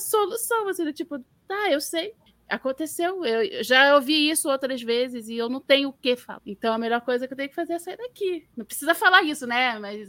solução, 0.00 0.68
assim, 0.68 0.84
do 0.84 0.92
tipo, 0.92 1.18
tá, 1.46 1.70
eu 1.70 1.80
sei, 1.80 2.14
Aconteceu, 2.48 3.24
eu 3.24 3.42
eu 3.42 3.64
já 3.64 3.96
ouvi 3.96 4.30
isso 4.30 4.48
outras 4.48 4.80
vezes 4.80 5.28
e 5.28 5.36
eu 5.36 5.48
não 5.48 5.60
tenho 5.60 5.88
o 5.88 5.92
que 5.92 6.14
falar. 6.14 6.40
Então 6.46 6.72
a 6.72 6.78
melhor 6.78 7.00
coisa 7.00 7.26
que 7.26 7.32
eu 7.32 7.36
tenho 7.36 7.48
que 7.48 7.54
fazer 7.54 7.72
é 7.72 7.78
sair 7.78 7.96
daqui. 7.96 8.46
Não 8.56 8.64
precisa 8.64 8.94
falar 8.94 9.22
isso, 9.24 9.46
né? 9.48 9.76
Mas 9.80 10.08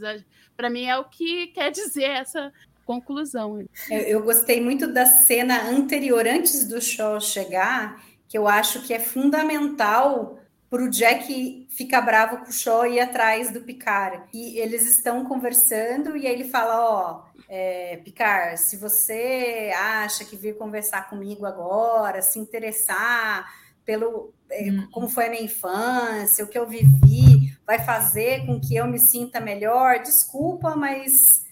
para 0.56 0.70
mim 0.70 0.84
é 0.84 0.96
o 0.96 1.04
que 1.04 1.48
quer 1.48 1.70
dizer 1.72 2.04
essa 2.04 2.52
conclusão. 2.88 3.60
Eu, 3.90 3.98
eu 3.98 4.22
gostei 4.22 4.62
muito 4.62 4.90
da 4.90 5.04
cena 5.04 5.68
anterior, 5.68 6.26
antes 6.26 6.66
do 6.66 6.80
show 6.80 7.20
chegar, 7.20 8.02
que 8.26 8.38
eu 8.38 8.48
acho 8.48 8.82
que 8.86 8.94
é 8.94 8.98
fundamental 8.98 10.38
para 10.70 10.82
o 10.82 10.88
Jack 10.88 11.66
ficar 11.70 12.00
bravo 12.00 12.38
com 12.38 12.50
o 12.50 12.52
Shaw 12.52 12.86
e 12.86 12.94
ir 12.96 13.00
atrás 13.00 13.52
do 13.52 13.60
Picard. 13.60 14.22
E 14.32 14.58
eles 14.58 14.86
estão 14.86 15.24
conversando 15.24 16.16
e 16.16 16.26
aí 16.26 16.32
ele 16.32 16.48
fala, 16.48 16.80
ó, 16.80 17.22
é, 17.48 17.98
Picard, 18.04 18.58
se 18.58 18.76
você 18.76 19.70
acha 19.76 20.24
que 20.24 20.36
vir 20.36 20.56
conversar 20.56 21.08
comigo 21.08 21.46
agora, 21.46 22.22
se 22.22 22.38
interessar 22.38 23.46
pelo 23.84 24.32
é, 24.50 24.70
Hum. 24.70 24.88
como 24.90 25.08
foi 25.08 25.26
a 25.26 25.30
minha 25.30 25.42
infância, 25.42 26.44
o 26.44 26.48
que 26.48 26.58
eu 26.58 26.66
vivi, 26.66 27.54
vai 27.66 27.78
fazer 27.84 28.46
com 28.46 28.60
que 28.60 28.76
eu 28.76 28.86
me 28.86 28.98
sinta 28.98 29.40
melhor, 29.40 30.00
desculpa, 30.02 30.74
mas 30.74 31.46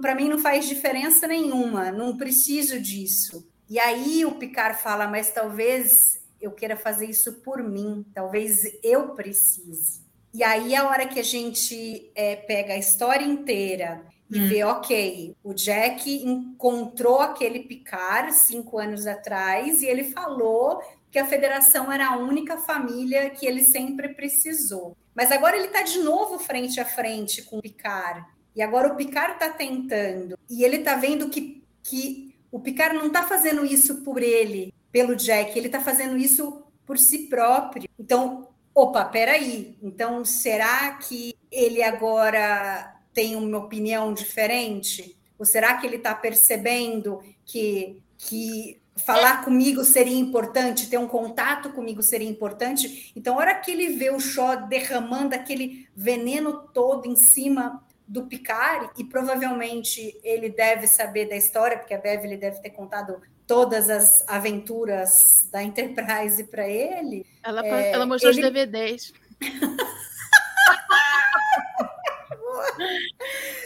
para 0.00 0.14
mim 0.14 0.28
não 0.28 0.38
faz 0.38 0.66
diferença 0.66 1.26
nenhuma, 1.26 1.90
não 1.90 2.16
preciso 2.16 2.80
disso. 2.80 3.46
E 3.68 3.78
aí 3.78 4.24
o 4.24 4.32
Picard 4.32 4.80
fala, 4.82 5.06
mas 5.06 5.30
talvez 5.30 6.20
eu 6.40 6.50
queira 6.50 6.76
fazer 6.76 7.06
isso 7.06 7.40
por 7.42 7.62
mim, 7.62 8.04
talvez 8.14 8.62
eu 8.82 9.14
precise. 9.14 10.02
E 10.32 10.42
aí 10.42 10.74
a 10.74 10.88
hora 10.88 11.06
que 11.06 11.20
a 11.20 11.24
gente 11.24 12.10
é, 12.14 12.36
pega 12.36 12.74
a 12.74 12.78
história 12.78 13.24
inteira 13.24 14.04
e 14.30 14.40
Hum. 14.40 14.48
vê, 14.48 14.64
ok, 14.64 15.36
o 15.44 15.54
Jack 15.54 16.10
encontrou 16.10 17.20
aquele 17.20 17.60
Picard 17.60 18.32
cinco 18.32 18.78
anos 18.78 19.06
atrás 19.06 19.82
e 19.82 19.86
ele 19.86 20.04
falou 20.04 20.80
que 21.10 21.18
a 21.18 21.26
Federação 21.26 21.92
era 21.92 22.08
a 22.08 22.16
única 22.16 22.56
família 22.56 23.30
que 23.30 23.46
ele 23.46 23.62
sempre 23.62 24.08
precisou. 24.14 24.96
Mas 25.14 25.30
agora 25.30 25.56
ele 25.56 25.66
está 25.66 25.82
de 25.82 25.98
novo 25.98 26.38
frente 26.38 26.80
a 26.80 26.84
frente 26.84 27.42
com 27.42 27.58
o 27.58 27.62
Picard. 27.62 28.26
E 28.54 28.62
agora 28.62 28.92
o 28.92 28.96
Picard 28.96 29.34
está 29.34 29.50
tentando. 29.50 30.38
E 30.48 30.64
ele 30.64 30.76
está 30.76 30.94
vendo 30.94 31.28
que, 31.28 31.62
que 31.82 32.34
o 32.50 32.60
Picard 32.60 32.96
não 32.96 33.08
está 33.08 33.24
fazendo 33.24 33.64
isso 33.64 34.02
por 34.02 34.22
ele, 34.22 34.72
pelo 34.92 35.16
Jack, 35.16 35.58
ele 35.58 35.66
está 35.66 35.80
fazendo 35.80 36.16
isso 36.16 36.62
por 36.86 36.98
si 36.98 37.26
próprio. 37.26 37.88
Então, 37.98 38.48
opa, 38.74 39.04
peraí. 39.04 39.76
Então, 39.82 40.24
será 40.24 40.92
que 40.92 41.34
ele 41.50 41.82
agora 41.82 42.94
tem 43.12 43.34
uma 43.34 43.58
opinião 43.58 44.14
diferente? 44.14 45.16
Ou 45.38 45.44
será 45.44 45.76
que 45.76 45.86
ele 45.86 45.96
está 45.96 46.14
percebendo 46.14 47.20
que, 47.44 48.00
que 48.16 48.80
falar 48.96 49.44
comigo 49.44 49.84
seria 49.84 50.16
importante, 50.16 50.88
ter 50.88 50.98
um 50.98 51.08
contato 51.08 51.70
comigo 51.70 52.02
seria 52.02 52.28
importante? 52.28 53.12
Então, 53.16 53.34
a 53.34 53.38
hora 53.38 53.54
que 53.56 53.70
ele 53.72 53.96
vê 53.96 54.10
o 54.10 54.20
Shaw 54.20 54.68
derramando 54.68 55.34
aquele 55.34 55.88
veneno 55.94 56.68
todo 56.72 57.06
em 57.06 57.16
cima 57.16 57.83
do 58.06 58.26
Picard, 58.26 58.90
e 58.98 59.04
provavelmente 59.04 60.18
ele 60.22 60.50
deve 60.50 60.86
saber 60.86 61.28
da 61.28 61.36
história, 61.36 61.78
porque 61.78 61.94
a 61.94 61.98
Beverly 61.98 62.36
deve 62.36 62.60
ter 62.60 62.70
contado 62.70 63.20
todas 63.46 63.88
as 63.90 64.26
aventuras 64.28 65.48
da 65.50 65.62
Enterprise 65.62 66.44
para 66.44 66.68
ele. 66.68 67.24
Ela, 67.42 67.66
É, 67.66 67.92
ela 67.92 68.06
mostrou 68.06 68.32
ele- 68.32 68.40
os 68.40 68.46
DVDs. 68.52 69.12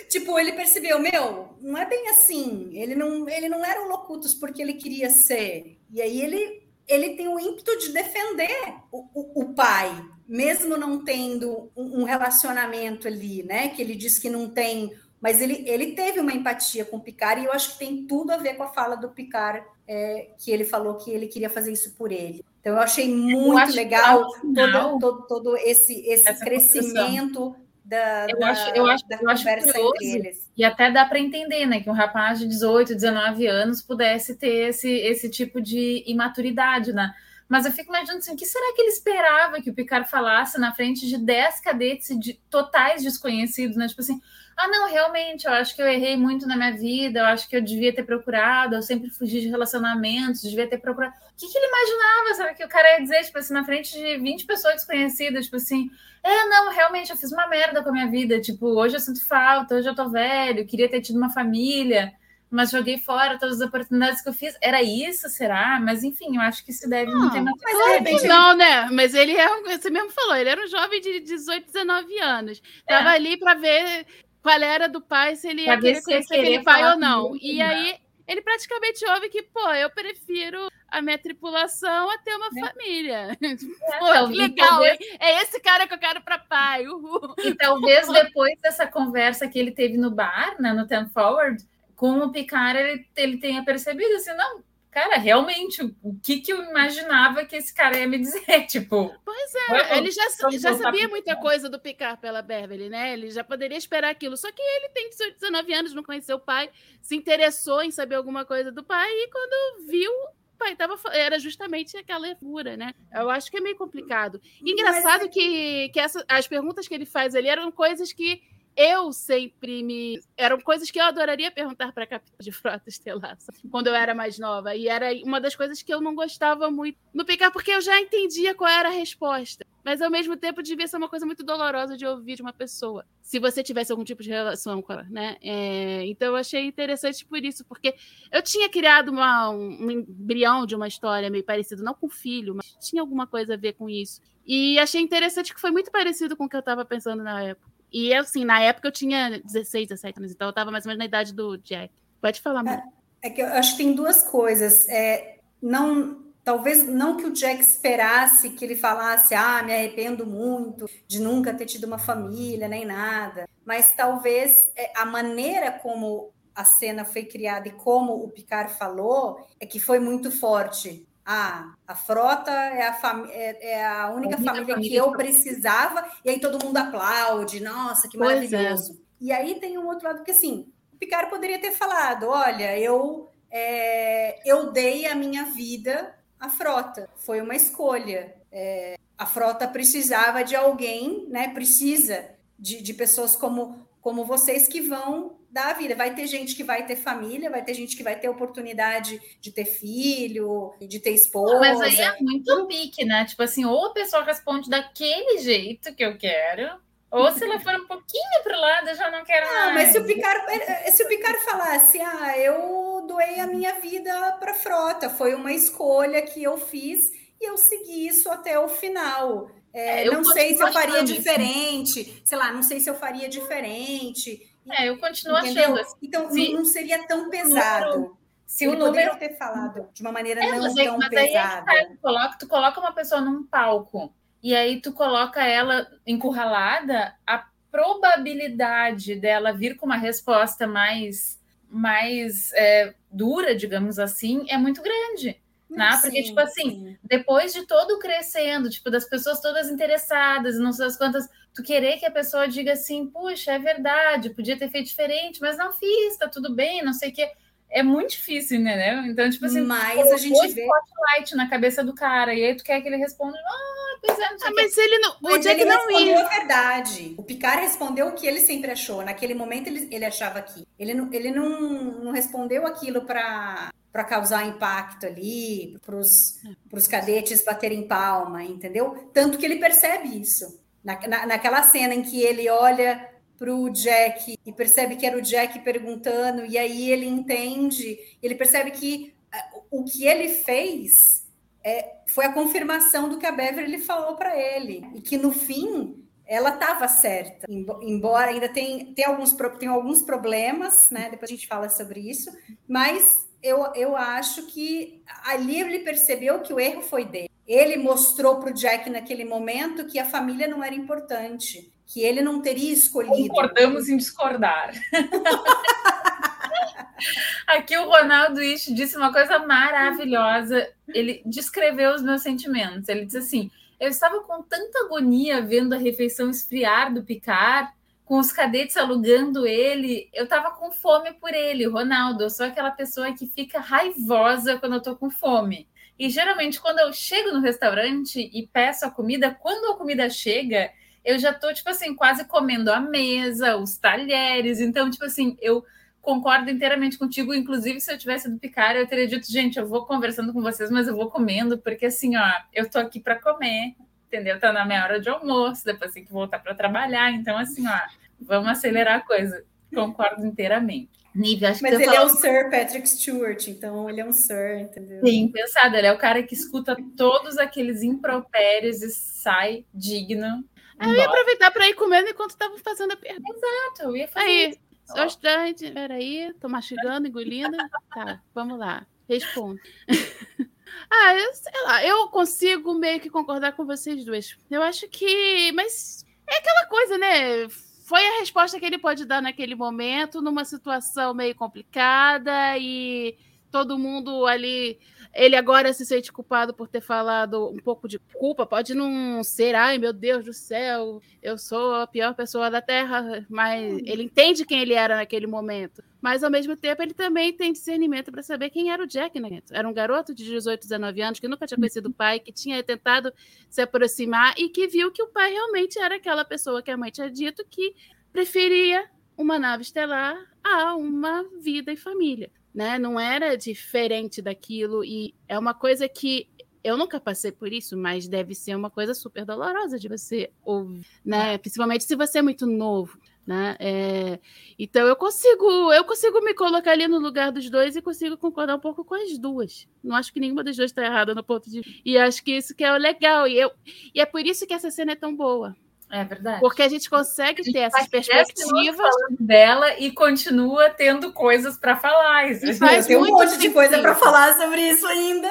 Tipo, 0.09 0.39
ele 0.39 0.53
percebeu, 0.53 0.99
meu, 0.99 1.55
não 1.61 1.77
é 1.77 1.85
bem 1.87 2.09
assim. 2.09 2.71
Ele 2.73 2.95
não, 2.95 3.29
ele 3.29 3.49
não 3.49 3.65
era 3.65 3.83
o 3.85 3.89
Locutus 3.89 4.35
porque 4.35 4.63
ele 4.63 4.75
queria 4.75 5.11
ser. 5.11 5.79
E 5.91 6.01
aí 6.01 6.21
ele, 6.23 6.63
ele 6.87 7.15
tem 7.17 7.29
o 7.29 7.39
ímpeto 7.39 7.77
de 7.79 7.93
defender 7.93 8.75
o, 8.91 9.05
o, 9.15 9.43
o 9.43 9.55
pai, 9.55 9.91
mesmo 10.29 10.77
não 10.77 11.03
tendo 11.03 11.71
um, 11.75 12.05
relacionamento 12.05 13.09
ali, 13.09 13.43
né? 13.43 13.69
Que 13.69 13.81
ele 13.83 13.95
diz 13.95 14.19
que 14.19 14.29
não 14.29 14.49
tem. 14.49 14.93
Mas 15.21 15.41
ele, 15.41 15.65
ele 15.67 15.93
teve 15.93 16.21
uma 16.21 16.33
empatia 16.33 16.85
com 16.85 16.99
o 16.99 17.01
Picard 17.01 17.41
e 17.41 17.47
eu 17.47 17.53
acho 17.53 17.73
que 17.73 17.79
tem 17.79 18.07
tudo 18.07 18.31
a 18.31 18.37
ver 18.37 18.55
com 18.55 18.63
a 18.63 18.69
fala 18.69 18.95
do 18.95 19.09
Picard, 19.09 19.65
é, 19.87 20.29
que 20.39 20.51
ele 20.53 20.65
falou 20.65 20.95
que 20.97 21.11
ele 21.11 21.27
queria 21.27 21.51
fazer 21.51 21.73
isso 21.73 21.95
por 21.97 22.13
ele. 22.13 22.45
Então 22.61 22.75
eu 22.75 22.79
achei 22.81 23.13
muito 23.13 23.67
que 23.71 23.73
legal 23.77 24.25
todo, 24.55 24.99
todo, 25.01 25.27
todo 25.27 25.57
esse, 25.57 26.07
esse 26.07 26.29
Essa 26.29 26.45
crescimento 26.45 27.57
da, 27.85 28.27
Eu 28.29 28.39
da, 28.39 28.51
acho- 28.51 28.71
eu 28.77 28.87
acho- 28.87 29.09
da 29.09 29.17
eu 29.17 29.31
acho 29.31 29.43
conversa 29.45 29.73
curioso. 29.73 29.95
entre 29.97 30.07
eles. 30.29 30.51
E 30.57 30.63
até 30.63 30.91
dá 30.91 31.05
para 31.07 31.19
entender, 31.19 31.65
né, 31.67 31.81
que 31.81 31.89
um 31.89 31.95
rapaz 31.95 32.39
de 32.39 32.47
18, 32.47 32.95
19 32.95 33.47
anos 33.47 33.81
pudesse 33.83 34.37
ter 34.37 34.69
esse, 34.69 34.91
esse 34.91 35.29
tipo 35.31 35.61
de 35.61 36.05
imaturidade, 36.07 36.93
né? 36.93 37.13
Mas 37.49 37.65
eu 37.65 37.73
fico 37.73 37.91
imaginando 37.91 38.19
assim, 38.19 38.35
o 38.35 38.37
que 38.37 38.45
será 38.45 38.75
que 38.75 38.83
ele 38.83 38.91
esperava 38.91 39.61
que 39.61 39.71
o 39.71 39.75
Picard 39.75 40.09
falasse 40.11 40.61
na 40.61 40.75
frente 40.75 41.09
de 41.09 41.17
10 41.17 41.61
cadetes 41.61 42.19
de 42.19 42.35
totais 42.51 43.03
desconhecidos, 43.03 43.75
né? 43.77 43.89
Tipo 43.89 44.03
assim, 44.03 44.21
ah, 44.55 44.69
não, 44.69 44.91
realmente, 44.91 45.47
eu 45.47 45.53
acho 45.53 45.75
que 45.75 45.81
eu 45.81 45.87
errei 45.87 46.17
muito 46.17 46.47
na 46.47 46.57
minha 46.57 46.73
vida, 46.73 47.21
eu 47.21 47.25
acho 47.25 47.49
que 47.49 47.57
eu 47.57 47.63
devia 47.63 47.95
ter 47.95 48.03
procurado, 48.03 48.75
eu 48.75 48.83
sempre 48.83 49.09
fugi 49.09 49.41
de 49.41 49.49
relacionamentos, 49.49 50.43
devia 50.43 50.69
ter 50.69 50.79
procurado. 50.79 51.15
O 51.15 51.37
que, 51.37 51.47
que 51.47 51.57
ele 51.57 51.69
imaginava, 51.69 52.35
sabe? 52.35 52.55
Que 52.55 52.65
o 52.65 52.69
cara 52.69 52.95
ia 52.95 53.03
dizer, 53.03 53.23
tipo 53.23 53.39
assim, 53.39 53.55
na 53.55 53.65
frente 53.65 53.93
de 53.93 54.19
20 54.19 54.45
pessoas 54.45 54.75
desconhecidas, 54.75 55.45
tipo 55.45 55.57
assim, 55.57 55.89
é, 56.23 56.45
não, 56.47 56.71
realmente, 56.71 57.11
eu 57.11 57.17
fiz 57.17 57.33
uma 57.33 57.47
merda 57.47 57.83
com 57.83 57.89
a 57.91 57.93
minha 57.93 58.11
vida, 58.11 58.41
tipo, 58.41 58.67
hoje 58.67 58.97
eu 58.97 59.01
sinto 59.01 59.25
falta, 59.27 59.77
hoje 59.77 59.89
eu 59.89 59.95
tô 59.95 60.11
velho, 60.11 60.67
queria 60.67 60.89
ter 60.89 61.01
tido 61.01 61.17
uma 61.17 61.31
família, 61.31 62.13
mas 62.51 62.71
joguei 62.71 62.99
fora 62.99 63.39
todas 63.39 63.61
as 63.61 63.67
oportunidades 63.67 64.23
que 64.23 64.29
eu 64.29 64.33
fiz. 64.33 64.57
Era 64.61 64.83
isso, 64.83 65.29
será? 65.29 65.79
Mas 65.81 66.03
enfim, 66.03 66.37
eu 66.37 66.41
acho 66.41 66.65
que 66.65 66.71
isso 66.71 66.89
deve 66.89 67.11
não, 67.11 67.31
ter 67.31 67.41
Mas 67.41 67.55
de 67.55 67.91
repente, 67.91 68.27
não, 68.27 68.57
né? 68.57 68.89
Mas 68.91 69.15
ele 69.15 69.37
é 69.37 69.51
um, 69.51 69.65
você 69.65 69.91
mesmo 69.91 70.11
falou, 70.11 70.37
ele 70.37 70.51
era 70.51 70.63
um 70.63 70.69
jovem 70.69 71.01
de 71.01 71.21
18, 71.21 71.67
19 71.67 72.19
anos. 72.21 72.63
Tava 72.87 73.11
é. 73.11 73.15
ali 73.15 73.37
para 73.37 73.55
ver 73.55 74.07
qual 74.43 74.61
era 74.63 74.89
do 74.89 75.01
pai, 75.01 75.37
se 75.37 75.49
ele 75.49 75.63
ia 75.63 75.79
querer 75.79 76.03
conhecer 76.03 76.35
aquele 76.35 76.63
pai 76.63 76.91
ou 76.91 76.99
não. 76.99 77.37
E 77.37 77.61
aí 77.61 77.97
ele 78.27 78.43
praticamente 78.43 79.05
ouve 79.07 79.29
que, 79.31 79.43
pô, 79.43 79.73
eu 79.73 79.91
prefiro 79.91 80.69
a 80.87 81.01
minha 81.01 81.19
tripulação 81.19 82.11
a 82.11 82.19
ter 82.19 82.35
uma 82.35 82.49
é. 82.49 82.67
família. 82.67 83.39
É, 83.43 83.99
pô, 83.99 84.29
que 84.29 84.35
legal, 84.35 84.69
talvez... 84.69 84.99
É 85.19 85.43
esse 85.43 85.61
cara 85.61 85.87
que 85.87 85.95
eu 85.95 85.99
quero 85.99 86.21
para 86.21 86.39
pai. 86.39 86.87
Uhul. 86.87 87.35
E 87.39 87.55
talvez 87.55 88.07
depois 88.09 88.59
dessa 88.61 88.87
conversa 88.87 89.49
que 89.49 89.59
ele 89.59 89.71
teve 89.71 89.97
no 89.97 90.11
bar, 90.11 90.57
né, 90.61 90.73
no 90.73 90.87
Ten 90.87 91.09
Forward, 91.09 91.63
com 91.99 92.21
o 92.21 92.31
Picard, 92.31 92.79
ele, 92.79 93.07
ele 93.17 93.37
tenha 93.39 93.65
percebido 93.65 94.15
assim, 94.15 94.33
não, 94.35 94.63
cara, 94.89 95.17
realmente, 95.19 95.83
o 96.01 96.17
que, 96.23 96.41
que 96.41 96.53
eu 96.53 96.63
imaginava 96.63 97.45
que 97.45 97.57
esse 97.57 97.75
cara 97.75 97.99
ia 97.99 98.07
me 98.07 98.19
dizer? 98.19 98.67
Tipo. 98.71 99.13
Pois 99.25 99.55
é, 99.55 99.99
ele 99.99 100.09
já, 100.13 100.23
já 100.53 100.75
sabia 100.75 101.09
muita 101.09 101.35
coisa 101.35 101.69
do 101.69 101.81
Picard 101.81 102.21
pela 102.21 102.41
Beverly, 102.41 102.89
né? 102.89 103.15
Ele 103.15 103.33
já 103.33 103.43
poderia 103.43 103.77
esperar 103.77 104.11
aquilo. 104.11 104.37
Só 104.37 104.51
que 104.53 104.63
ele 104.63 104.91
tem 104.91 105.11
18, 105.11 105.41
19 105.41 105.75
anos, 105.75 105.93
não 105.93 106.05
conheceu 106.05 106.37
o 106.37 106.41
pai, 106.41 106.71
se 107.03 107.17
interessou 107.17 107.83
em 107.83 107.91
saber 107.91 108.15
alguma 108.15 108.45
coisa 108.45 108.71
do 108.71 108.85
pai, 108.85 109.11
e 109.11 109.29
quando 109.33 109.89
viu, 109.89 110.13
o 110.13 110.57
pai 110.57 110.77
tava, 110.77 110.97
era 111.13 111.41
justamente 111.41 111.97
aquela 111.97 112.33
figura, 112.37 112.77
né? 112.77 112.95
Eu 113.13 113.29
acho 113.29 113.51
que 113.51 113.57
é 113.57 113.61
meio 113.61 113.77
complicado. 113.77 114.41
Engraçado 114.65 115.23
Mas... 115.23 115.35
que, 115.35 115.89
que 115.89 115.99
essa, 115.99 116.25
as 116.29 116.47
perguntas 116.47 116.87
que 116.87 116.95
ele 116.95 117.07
faz 117.07 117.35
ali 117.35 117.49
eram 117.49 117.73
coisas 117.73 118.13
que 118.13 118.41
eu 118.79 119.13
sempre 119.13 119.83
me. 119.83 120.21
Eram 120.37 120.61
coisas 120.61 120.89
que 120.89 121.01
eu 121.01 121.05
adoraria 121.05 121.51
perguntar 121.51 121.93
para 121.93 122.05
a 122.05 122.07
capitã 122.07 122.37
de 122.41 122.53
frota 122.53 122.89
estelar 122.89 123.37
quando 123.73 123.89
eu 123.89 123.95
era 123.95 124.15
mais 124.15 124.39
nova. 124.39 124.77
E 124.77 124.87
era 124.87 125.13
uma 125.25 125.41
das 125.41 125.57
coisas 125.57 125.83
que 125.83 125.93
eu 125.93 126.01
não 126.01 126.15
gostava 126.15 126.71
muito 126.71 126.97
no 127.13 127.25
picar, 127.25 127.51
porque 127.51 127.73
eu 127.73 127.81
já 127.81 128.01
entendia 128.01 128.55
qual 128.55 128.71
era 128.71 128.89
a 128.89 128.93
resposta. 128.93 129.67
Mas 129.85 130.01
ao 130.01 130.09
mesmo 130.09 130.37
tempo 130.37 130.63
devia 130.63 130.87
ser 130.87 130.97
uma 130.97 131.09
coisa 131.09 131.27
muito 131.27 131.43
dolorosa 131.43 131.97
de 131.97 132.07
ouvir 132.07 132.37
de 132.37 132.43
uma 132.43 132.53
pessoa. 132.53 133.05
Se 133.21 133.41
você 133.41 133.65
tivesse 133.65 133.91
algum 133.91 134.05
tipo 134.05 134.23
de 134.23 134.31
relação 134.31 134.81
com 134.81 134.93
ela, 134.93 135.03
né? 135.11 135.37
É, 135.43 136.07
então 136.07 136.29
eu 136.29 136.37
achei 136.37 136.65
interessante 136.65 137.27
por 137.27 137.45
isso, 137.45 137.65
porque 137.65 137.97
eu 138.31 138.43
tinha 138.43 138.69
criado 138.69 139.09
uma, 139.09 139.51
um 139.51 139.91
embrião 139.91 140.65
de 140.65 140.77
uma 140.77 140.87
história 140.87 141.29
meio 141.29 141.45
parecido, 141.45 141.83
não 141.83 141.95
com 141.95 142.07
o 142.07 142.11
filho, 142.11 142.55
mas 142.55 142.77
tinha 142.81 143.03
alguma 143.03 143.27
coisa 143.27 143.55
a 143.55 143.57
ver 143.57 143.73
com 143.73 143.89
isso. 143.89 144.21
E 144.47 144.79
achei 144.79 145.01
interessante 145.01 145.53
que 145.53 145.61
foi 145.61 145.73
muito 145.73 145.91
parecido 145.91 146.37
com 146.37 146.45
o 146.45 146.49
que 146.49 146.55
eu 146.55 146.61
estava 146.61 146.85
pensando 146.85 147.25
na 147.25 147.43
época. 147.43 147.78
E 147.93 148.13
assim, 148.15 148.45
na 148.45 148.61
época 148.61 148.89
eu 148.89 148.93
tinha 148.93 149.41
16, 149.45 149.89
17 149.89 150.19
anos, 150.19 150.33
então 150.33 150.49
eu 150.49 150.51
estava 150.51 150.71
mais 150.71 150.85
ou 150.85 150.89
menos 150.89 150.99
na 150.99 151.05
idade 151.05 151.33
do 151.33 151.57
Jack. 151.59 151.93
Pode 152.21 152.41
falar, 152.41 152.63
mãe. 152.63 152.81
É, 153.23 153.29
é, 153.29 153.31
que 153.31 153.41
eu 153.41 153.47
acho 153.47 153.73
que 153.73 153.85
tem 153.85 153.95
duas 153.95 154.23
coisas. 154.23 154.89
É, 154.89 155.39
não, 155.61 156.23
talvez 156.45 156.87
não 156.87 157.17
que 157.17 157.27
o 157.27 157.33
Jack 157.33 157.61
esperasse 157.61 158.51
que 158.51 158.65
ele 158.65 158.77
falasse, 158.77 159.35
ah, 159.35 159.63
me 159.63 159.73
arrependo 159.73 160.27
muito 160.27 160.89
de 161.07 161.21
nunca 161.21 161.55
ter 161.55 161.67
tido 161.67 161.85
uma 161.85 161.99
família, 161.99 162.69
nem 162.69 162.85
nada. 162.85 163.49
Mas 163.65 163.93
talvez 163.93 164.71
é, 164.77 164.93
a 164.97 165.05
maneira 165.05 165.73
como 165.73 166.33
a 166.55 166.65
cena 166.65 167.05
foi 167.05 167.25
criada 167.25 167.69
e 167.69 167.73
como 167.73 168.15
o 168.15 168.29
Picard 168.29 168.73
falou 168.75 169.47
é 169.61 169.67
que 169.67 169.79
foi 169.79 170.01
muito 170.01 170.31
forte 170.33 171.07
ah, 171.31 171.75
a 171.87 171.95
frota 171.95 172.51
é 172.51 172.89
a, 172.89 173.27
é, 173.29 173.73
é 173.73 173.85
a 173.87 174.09
única, 174.09 174.37
a 174.37 174.39
família, 174.39 174.75
família, 174.75 174.91
que 174.91 174.97
eu 174.97 175.13
precisava, 175.13 176.11
e 176.25 176.31
aí 176.31 176.41
todo 176.41 176.65
mundo 176.65 176.79
aplaude, 176.79 177.61
nossa, 177.61 178.09
que 178.09 178.17
é. 178.17 178.21
maravilhoso. 178.21 178.93
É. 178.93 178.97
E 179.21 179.31
aí 179.31 179.61
tem 179.61 179.77
um 179.77 179.87
outro 179.87 180.09
lado 180.09 180.25
que 180.25 180.31
assim, 180.31 180.73
o 180.91 180.97
Picard 180.97 181.29
poderia 181.29 181.59
ter 181.59 181.73
falado: 181.73 182.29
olha, 182.29 182.79
eu, 182.79 183.29
é, 183.51 184.41
eu 184.51 184.73
dei 184.73 185.05
a 185.05 185.15
minha 185.15 185.45
vida 185.45 186.15
à 186.41 186.49
frota, 186.49 187.11
foi 187.17 187.43
uma 187.43 187.55
escolha. 187.55 188.35
É, 188.51 188.97
a 189.19 189.27
frota 189.27 189.69
precisava 189.69 190.43
de 190.43 190.57
alguém, 190.57 191.27
né? 191.29 191.49
Precisa 191.49 192.25
de, 192.59 192.81
de 192.81 192.95
pessoas 192.95 193.37
como, 193.37 193.87
como 194.01 194.25
vocês 194.25 194.67
que 194.67 194.81
vão 194.81 195.38
da 195.51 195.73
vida. 195.73 195.95
Vai 195.95 196.15
ter 196.15 196.27
gente 196.27 196.55
que 196.55 196.63
vai 196.63 196.87
ter 196.87 196.97
família, 196.97 197.51
vai 197.51 197.65
ter 197.65 197.75
gente 197.75 197.97
que 197.97 198.03
vai 198.03 198.19
ter 198.19 198.29
oportunidade 198.29 199.21
de 199.41 199.51
ter 199.51 199.65
filho, 199.65 200.75
de 200.81 201.01
ter 201.01 201.11
esposa. 201.11 201.59
Mas 201.59 201.81
aí 201.81 202.01
é 202.01 202.17
muito 202.21 202.67
pique, 202.67 203.05
né? 203.05 203.25
Tipo 203.25 203.43
assim, 203.43 203.65
ou 203.65 203.87
a 203.87 203.93
pessoa 203.93 204.23
responde 204.23 204.69
daquele 204.69 205.39
jeito 205.39 205.95
que 205.95 206.05
eu 206.05 206.17
quero, 206.19 206.79
ou 207.11 207.33
se 207.33 207.43
ela 207.43 207.59
for 207.59 207.75
um 207.75 207.87
pouquinho 207.87 208.43
para 208.43 208.57
o 208.57 208.61
lado, 208.61 208.89
eu 208.91 208.95
já 208.95 209.11
não 209.11 209.25
quero 209.25 209.47
não, 209.47 209.55
mais. 209.55 209.75
Mas 209.75 209.89
se 209.93 209.99
o 209.99 210.05
Picard, 210.05 210.45
eh, 210.51 210.91
se 210.91 211.03
o 211.03 211.09
Picard 211.09 211.39
falasse, 211.39 211.99
ah, 212.01 212.37
eu 212.37 213.05
doei 213.07 213.41
a 213.41 213.47
minha 213.47 213.75
vida 213.81 214.33
para 214.39 214.53
frota, 214.53 215.09
foi 215.09 215.35
uma 215.35 215.53
escolha 215.53 216.21
que 216.21 216.43
eu 216.43 216.59
fiz 216.59 217.11
e 217.41 217.49
eu 217.49 217.57
segui 217.57 218.07
isso 218.07 218.31
até 218.31 218.59
o 218.59 218.69
final. 218.69 219.51
É, 219.73 220.07
é 220.07 220.11
não 220.11 220.23
sei 220.23 220.55
se 220.55 220.63
eu 220.63 220.71
faria 220.71 221.03
diferente, 221.03 222.23
sei 222.25 222.37
lá, 222.37 222.53
não 222.53 222.63
sei 222.63 222.79
se 222.79 222.91
eu 222.91 222.95
faria 222.95 223.29
diferente. 223.29 224.47
É, 224.71 224.89
eu 224.89 224.99
continuo 224.99 225.39
Entendeu? 225.39 225.65
achando. 225.65 225.81
Assim, 225.81 225.97
então, 226.03 226.31
se, 226.31 226.53
não 226.53 226.65
seria 226.65 227.07
tão 227.07 227.31
pesado. 227.31 228.17
Se 228.47 228.65
Ele 228.65 228.77
o 228.77 228.79
número 228.79 229.17
ter 229.17 229.37
falado 229.37 229.89
de 229.93 230.01
uma 230.01 230.11
maneira 230.11 230.43
é, 230.43 230.53
não 230.53 230.63
mas 230.63 230.75
tão 230.75 230.99
mas 230.99 231.09
pesada. 231.09 231.71
Aí, 231.71 231.87
tu, 231.87 231.99
coloca, 232.01 232.39
tu 232.39 232.49
coloca 232.49 232.81
uma 232.81 232.93
pessoa 232.93 233.21
num 233.21 233.45
palco 233.45 234.13
e 234.43 234.55
aí 234.55 234.81
tu 234.81 234.93
coloca 234.93 235.43
ela 235.45 235.87
encurralada, 236.07 237.15
a 237.27 237.47
probabilidade 237.71 239.15
dela 239.17 239.53
vir 239.53 239.77
com 239.77 239.87
uma 239.87 239.97
resposta 239.97 240.67
mais, 240.67 241.39
mais 241.69 242.53
é, 242.53 242.95
dura, 243.11 243.55
digamos 243.55 243.99
assim, 243.99 244.47
é 244.49 244.57
muito 244.57 244.81
grande. 244.81 245.41
Né? 245.69 245.99
Porque, 246.01 246.23
tipo 246.23 246.41
assim, 246.41 246.71
sim. 246.71 246.99
depois 247.05 247.53
de 247.53 247.67
todo 247.67 247.99
crescendo, 247.99 248.71
tipo, 248.71 248.91
das 248.91 249.05
pessoas 249.05 249.41
todas 249.41 249.69
interessadas, 249.69 250.59
não 250.59 250.73
sei 250.73 250.87
as 250.87 250.97
quantas, 250.97 251.29
tu 251.59 251.63
querer 251.65 251.99
que 251.99 252.07
a 252.07 252.11
pessoa 252.11 252.47
diga 252.47 252.75
assim, 252.75 253.07
puxa, 253.07 253.53
é 253.53 253.59
verdade, 253.59 254.31
podia 254.31 254.57
ter 254.57 254.71
feito 254.71 254.87
diferente, 254.87 255.41
mas 255.41 255.59
não 255.59 255.73
fiz, 255.73 256.17
tá 256.17 256.29
tudo 256.29 256.55
bem, 256.55 256.85
não 256.85 256.93
sei 256.93 257.11
o 257.11 257.13
quê. 257.13 257.29
É 257.69 257.83
muito 257.83 258.13
difícil, 258.13 258.61
entendeu? 258.61 259.05
Então, 259.05 259.29
tipo 259.29 259.45
assim, 259.45 259.61
mas 259.63 260.11
a 260.13 260.17
gente 260.17 260.55
vê 260.55 260.63
spotlight 260.63 261.35
na 261.35 261.51
cabeça 261.51 261.83
do 261.83 261.93
cara, 261.93 262.33
e 262.33 262.45
aí 262.45 262.55
tu 262.55 262.63
quer 262.63 262.81
que 262.81 262.87
ele 262.87 262.97
responda, 262.97 263.37
ah, 263.37 263.99
pois 264.01 264.19
é, 264.19 264.31
não 264.31 264.39
sei 264.39 264.49
ah, 264.49 264.53
mas 264.55 264.79
ele 264.79 264.99
não, 264.99 265.17
o 265.21 265.39
Jack 265.39 265.65
não 265.65 265.91
ia. 265.91 266.25
a 266.25 266.29
verdade. 266.29 267.15
O 267.19 267.25
Picard 267.25 267.61
respondeu 267.61 268.07
o 268.07 268.13
que 268.13 268.27
ele 268.27 268.39
sempre 268.39 268.71
achou. 268.71 269.05
Naquele 269.05 269.35
momento 269.35 269.67
ele, 269.67 269.89
ele 269.91 270.05
achava 270.05 270.41
que 270.41 270.65
ele 270.79 270.95
não, 270.95 271.13
ele 271.13 271.33
não, 271.33 271.61
não 272.05 272.13
respondeu 272.13 272.67
aquilo 272.67 273.03
para 273.03 273.71
para 273.91 274.05
causar 274.05 274.47
impacto 274.47 275.07
ali, 275.07 275.77
para 275.85 275.97
os 275.97 276.87
cadetes 276.89 277.43
baterem 277.43 277.89
palma, 277.89 278.45
entendeu? 278.45 279.11
Tanto 279.13 279.39
que 279.39 279.45
ele 279.47 279.57
percebe 279.57 280.21
isso. 280.21 280.61
Na, 280.83 280.99
na, 281.07 281.27
naquela 281.27 281.63
cena 281.63 281.95
em 281.95 282.03
que 282.03 282.23
ele 282.23 282.49
olha 282.49 283.09
para 283.39 283.55
o 283.55 283.71
Jack 283.71 284.37
e 284.45 284.53
percebe 284.53 284.97
que 284.97 285.07
era 285.07 285.17
o 285.17 285.23
Jack 285.23 285.61
perguntando, 285.61 286.45
e 286.45 286.59
aí 286.59 286.91
ele 286.91 287.07
entende, 287.07 287.99
ele 288.23 288.35
percebe 288.35 288.73
que 288.73 289.15
uh, 289.33 289.63
o 289.71 289.85
que 289.85 290.07
ele 290.07 290.29
fez 290.29 291.25
é, 291.63 291.99
foi 292.09 292.27
a 292.27 292.33
confirmação 292.33 293.09
do 293.09 293.19
que 293.19 293.27
a 293.27 293.33
Beverly 293.33 293.79
falou 293.79 294.17
para 294.17 294.37
ele, 294.37 294.85
e 294.95 295.01
que 295.01 295.17
no 295.17 295.31
fim 295.31 296.05
ela 296.27 296.51
estava 296.51 296.87
certa, 296.89 297.47
embora 297.49 298.31
ainda 298.31 298.49
tem, 298.51 298.93
tem, 298.93 299.05
alguns, 299.05 299.33
tem 299.59 299.69
alguns 299.69 300.03
problemas, 300.03 300.91
né? 300.91 301.09
Depois 301.11 301.31
a 301.31 301.35
gente 301.35 301.47
fala 301.47 301.71
sobre 301.71 302.01
isso, 302.01 302.31
mas 302.69 303.27
eu, 303.43 303.73
eu 303.75 303.97
acho 303.97 304.47
que 304.47 305.03
ali 305.25 305.59
ele 305.59 305.79
percebeu 305.79 306.41
que 306.41 306.53
o 306.53 306.61
erro 306.61 306.83
foi 306.83 307.07
dele. 307.07 307.28
Ele 307.49 307.79
mostrou 307.79 308.37
para 308.37 308.51
o 308.51 308.55
Jack 308.55 308.91
naquele 308.91 309.25
momento 309.25 309.87
que 309.87 309.99
a 309.99 310.05
família 310.05 310.47
não 310.47 310.63
era 310.63 310.75
importante, 310.75 311.73
que 311.87 312.03
ele 312.03 312.21
não 312.21 312.43
teria 312.43 312.73
escolhido. 312.73 313.29
Concordamos 313.29 313.89
em 313.89 313.97
discordar. 313.97 314.73
Aqui 317.49 317.77
o 317.79 317.89
Ronaldo 317.89 318.43
Isch 318.43 318.67
disse 318.67 318.99
uma 318.99 319.11
coisa 319.11 319.39
maravilhosa. 319.39 320.69
Ele 320.89 321.23
descreveu 321.25 321.95
os 321.95 322.03
meus 322.03 322.21
sentimentos. 322.21 322.91
Ele 322.91 323.07
disse 323.07 323.19
assim: 323.19 323.51
Eu 323.81 323.89
estava 323.89 324.21
com 324.21 324.43
tanta 324.43 324.85
agonia 324.85 325.41
vendo 325.41 325.73
a 325.73 325.79
refeição 325.79 326.29
esfriar 326.29 326.93
do 326.93 327.03
Picard 327.03 327.73
com 328.09 328.19
os 328.19 328.33
cadetes 328.33 328.79
alugando 328.79 329.47
ele, 329.47 330.09
eu 330.15 330.27
tava 330.27 330.53
com 330.53 330.73
fome 330.73 331.13
por 331.13 331.35
ele, 331.35 331.67
Ronaldo. 331.67 332.23
Eu 332.23 332.31
sou 332.31 332.47
aquela 332.47 332.71
pessoa 332.71 333.13
que 333.13 333.27
fica 333.27 333.61
raivosa 333.61 334.59
quando 334.59 334.77
eu 334.77 334.83
tô 334.83 334.97
com 334.97 335.11
fome. 335.11 335.69
E 335.99 336.09
geralmente, 336.09 336.61
quando 336.61 336.79
eu 336.79 336.93
chego 336.93 337.33
no 337.33 337.41
restaurante 337.41 338.31
e 338.33 338.47
peço 338.47 338.87
a 338.87 338.91
comida, 338.91 339.35
quando 339.35 339.73
a 339.73 339.77
comida 339.77 340.09
chega, 340.09 340.71
eu 341.05 341.19
já 341.19 341.33
tô, 341.33 341.53
tipo 341.53 341.69
assim, 341.71 341.95
quase 341.95 342.25
comendo 342.25 342.73
a 342.73 342.81
mesa, 342.81 343.57
os 343.57 343.77
talheres. 343.77 344.61
Então, 344.61 344.91
tipo 344.91 345.05
assim, 345.05 345.37
eu 345.41 345.65
concordo 346.01 346.51
inteiramente 346.51 346.97
contigo. 346.97 347.35
Inclusive, 347.35 347.81
se 347.81 347.93
eu 347.93 347.99
tivesse 347.99 348.31
do 348.31 348.39
picar, 348.39 348.77
eu 348.77 348.87
teria 348.87 349.09
dito, 349.09 349.31
gente, 349.31 349.59
eu 349.59 349.67
vou 349.67 349.85
conversando 349.87 350.33
com 350.33 350.41
vocês, 350.41 350.71
mas 350.71 350.87
eu 350.87 350.95
vou 350.95 351.11
comendo, 351.11 351.59
porque 351.59 351.87
assim, 351.87 352.17
ó, 352.17 352.31
eu 352.53 352.69
tô 352.71 352.79
aqui 352.79 353.01
para 353.01 353.21
comer, 353.21 353.75
entendeu? 354.07 354.39
Tá 354.39 354.53
na 354.53 354.65
minha 354.65 354.85
hora 354.85 355.01
de 355.01 355.09
almoço, 355.09 355.65
depois 355.65 355.93
tem 355.93 356.05
que 356.05 356.13
voltar 356.13 356.39
para 356.39 356.55
trabalhar. 356.55 357.11
Então, 357.13 357.37
assim, 357.37 357.67
ó, 357.67 357.81
vamos 358.21 358.49
acelerar 358.49 358.99
a 358.99 359.01
coisa. 359.01 359.45
Concordo 359.75 360.25
inteiramente. 360.25 360.98
Nívia, 361.15 361.51
acho 361.51 361.63
Mas 361.63 361.77
que 361.77 361.83
ele 361.83 361.97
é 361.97 362.01
o 362.01 362.09
Sir 362.09 362.51
Patrick 362.51 362.89
Stewart, 362.89 363.49
então 363.49 363.89
ele 363.89 364.01
é 364.01 364.05
um 364.05 364.13
Sir, 364.13 364.61
entendeu? 364.61 365.05
Sim, 365.05 365.29
pensado, 365.29 365.77
ele 365.77 365.87
é 365.87 365.93
o 365.93 365.99
cara 365.99 366.23
que 366.23 366.35
escuta 366.35 366.77
todos 366.97 367.39
aqueles 367.39 367.83
impropérios 367.83 368.83
e 368.83 368.91
sai 368.91 369.65
digno. 369.73 370.45
Eu 370.81 370.95
ia 370.95 371.07
aproveitar 371.07 371.51
para 371.51 371.69
ir 371.69 371.75
comendo 371.75 372.09
enquanto 372.09 372.31
estava 372.31 372.57
fazendo 372.59 372.93
a 372.93 372.97
pergunta. 372.97 373.37
Exato, 373.37 373.83
eu 373.83 373.97
ia 373.97 374.07
fazer 374.07 374.27
Aí, 374.27 374.51
isso. 374.51 374.59
só 374.85 375.05
instante, 375.05 375.71
peraí, 375.73 376.33
tô 376.41 376.49
mastigando, 376.49 377.09
engolindo. 377.09 377.57
Tá, 377.93 378.23
vamos 378.33 378.59
lá, 378.59 378.87
respondo. 379.09 379.59
ah, 380.91 381.15
eu 381.15 381.35
sei 381.35 381.63
lá, 381.63 381.85
eu 381.85 382.09
consigo 382.09 382.75
meio 382.75 383.01
que 383.01 383.11
concordar 383.11 383.53
com 383.53 383.67
vocês 383.67 384.05
duas. 384.05 384.37
Eu 384.49 384.63
acho 384.63 384.89
que. 384.89 385.51
Mas 385.53 386.05
é 386.29 386.37
aquela 386.37 386.67
coisa, 386.67 386.97
né? 386.97 387.49
Foi 387.89 388.07
a 388.07 388.19
resposta 388.19 388.61
que 388.61 388.67
ele 388.67 388.77
pode 388.77 389.07
dar 389.07 389.23
naquele 389.23 389.55
momento, 389.55 390.21
numa 390.21 390.45
situação 390.45 391.15
meio 391.15 391.35
complicada 391.35 392.59
e 392.59 393.17
todo 393.51 393.79
mundo 393.79 394.27
ali. 394.27 394.79
Ele 395.19 395.35
agora 395.35 395.73
se 395.73 395.85
sente 395.85 396.13
culpado 396.13 396.55
por 396.55 396.69
ter 396.69 396.81
falado 396.81 397.49
um 397.49 397.59
pouco 397.59 397.89
de 397.89 397.99
culpa. 397.99 398.47
Pode 398.47 398.73
não 398.73 399.25
ser, 399.25 399.53
ai 399.53 399.77
meu 399.77 399.93
Deus 399.93 400.25
do 400.25 400.33
céu, 400.33 401.03
eu 401.21 401.37
sou 401.37 401.75
a 401.75 401.89
pior 401.89 402.15
pessoa 402.15 402.49
da 402.49 402.63
Terra, 402.63 403.27
mas 403.29 403.79
ele 403.85 404.05
entende 404.05 404.47
quem 404.47 404.61
ele 404.61 404.75
era 404.75 404.95
naquele 404.95 405.27
momento. 405.27 405.83
Mas 406.01 406.23
ao 406.23 406.31
mesmo 406.31 406.57
tempo 406.57 406.81
ele 406.83 406.95
também 406.95 407.33
tem 407.33 407.53
discernimento 407.53 408.13
para 408.13 408.23
saber 408.23 408.51
quem 408.51 408.71
era 408.71 408.81
o 408.81 408.87
Jack, 408.87 409.19
né? 409.19 409.43
Era 409.51 409.69
um 409.69 409.73
garoto 409.73 410.15
de 410.15 410.23
18, 410.25 410.63
19 410.63 411.03
anos 411.03 411.19
que 411.19 411.27
nunca 411.27 411.49
tinha 411.49 411.59
conhecido 411.59 411.89
o 411.89 411.93
pai, 411.93 412.21
que 412.21 412.31
tinha 412.31 412.63
tentado 412.63 413.13
se 413.51 413.61
aproximar 413.61 414.35
e 414.39 414.49
que 414.49 414.69
viu 414.69 414.93
que 414.93 415.03
o 415.03 415.09
pai 415.09 415.33
realmente 415.33 415.81
era 415.81 415.97
aquela 415.97 416.25
pessoa 416.25 416.63
que 416.63 416.71
a 416.71 416.77
mãe 416.77 416.93
tinha 416.93 417.11
dito 417.11 417.45
que 417.51 417.75
preferia 418.13 418.89
uma 419.17 419.37
nave 419.37 419.65
estelar 419.65 420.17
a 420.45 420.77
uma 420.77 421.25
vida 421.41 421.73
e 421.73 421.77
família 421.77 422.31
né? 422.55 422.79
Não 422.79 422.99
era 422.99 423.37
diferente 423.37 424.21
daquilo 424.23 424.85
e 424.85 425.15
é 425.29 425.39
uma 425.39 425.55
coisa 425.55 425.89
que 425.89 426.29
eu 426.63 426.77
nunca 426.77 427.01
passei 427.01 427.33
por 427.33 427.53
isso, 427.53 427.77
mas 427.77 428.09
deve 428.09 428.35
ser 428.35 428.57
uma 428.57 428.71
coisa 428.71 428.95
super 428.95 429.25
dolorosa 429.25 429.79
de 429.79 429.89
você 429.89 430.31
ouvir, 430.45 430.85
né? 431.05 431.39
Principalmente 431.39 431.85
se 431.85 431.97
você 431.97 432.19
é 432.19 432.23
muito 432.23 432.47
novo, 432.47 432.99
né? 433.27 433.57
É... 433.61 434.19
Então 434.59 434.87
eu 434.87 434.97
consigo, 434.97 435.73
eu 435.73 435.85
consigo 435.85 436.21
me 436.23 436.35
colocar 436.35 436.73
ali 436.73 436.89
no 436.89 436.99
lugar 436.99 437.31
dos 437.31 437.49
dois 437.49 437.77
e 437.77 437.83
consigo 437.83 438.17
concordar 438.17 438.57
um 438.57 438.61
pouco 438.61 438.85
com 438.85 438.95
as 438.95 439.19
duas. 439.19 439.69
Não 439.83 439.97
acho 439.97 440.13
que 440.13 440.21
nenhuma 440.21 440.43
das 440.43 440.57
duas 440.57 440.71
está 440.71 440.85
errada 440.85 441.15
no 441.15 441.23
ponto 441.23 441.49
de 441.49 441.83
e 441.85 441.97
acho 441.97 442.23
que 442.25 442.33
isso 442.33 442.55
que 442.55 442.65
é 442.65 442.73
o 442.73 442.77
legal 442.77 443.27
e 443.27 443.39
eu 443.39 443.53
e 443.95 444.01
é 444.01 444.07
por 444.07 444.25
isso 444.25 444.47
que 444.47 444.55
essa 444.55 444.71
cena 444.71 444.93
é 444.93 444.97
tão 444.97 445.15
boa. 445.15 445.57
É 445.91 446.05
verdade. 446.05 446.41
Porque 446.41 446.63
a 446.63 446.69
gente 446.69 446.89
consegue 446.89 447.43
ter 447.51 447.61
essas 447.61 447.87
perspectivas 447.89 448.95
dela 449.19 449.79
e 449.79 449.91
continua 449.91 450.69
tendo 450.69 451.13
coisas 451.13 451.57
para 451.57 451.77
falar. 451.77 452.31
Isso 452.31 452.59
faz 452.59 452.87
tem 452.87 452.97
um 452.97 453.07
monte 453.07 453.39
de 453.39 453.51
coisa 453.51 453.79
para 453.81 453.95
falar 453.95 454.35
sobre 454.37 454.61
isso 454.61 454.87
ainda. 454.87 455.31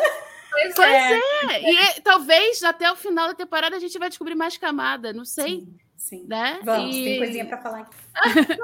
Pois, 0.49 0.76
pois 0.76 0.89
é. 0.89 1.20
é. 1.51 1.97
E 1.97 2.01
talvez 2.01 2.64
até 2.64 2.91
o 2.91 2.95
final 2.95 3.28
da 3.28 3.36
temporada 3.36 3.76
a 3.76 3.80
gente 3.80 3.99
vai 3.99 4.10
descobrir 4.10 4.34
mais 4.34 4.58
camada, 4.58 5.14
não 5.14 5.26
sei. 5.26 5.60
Sim, 5.60 5.76
sim. 5.95 6.26
Né? 6.28 6.60
Vamos, 6.64 6.95
e... 6.95 7.03
tem 7.03 7.18
coisinha 7.20 7.45
para 7.45 7.58
falar 7.60 7.80
aqui. 7.82 7.95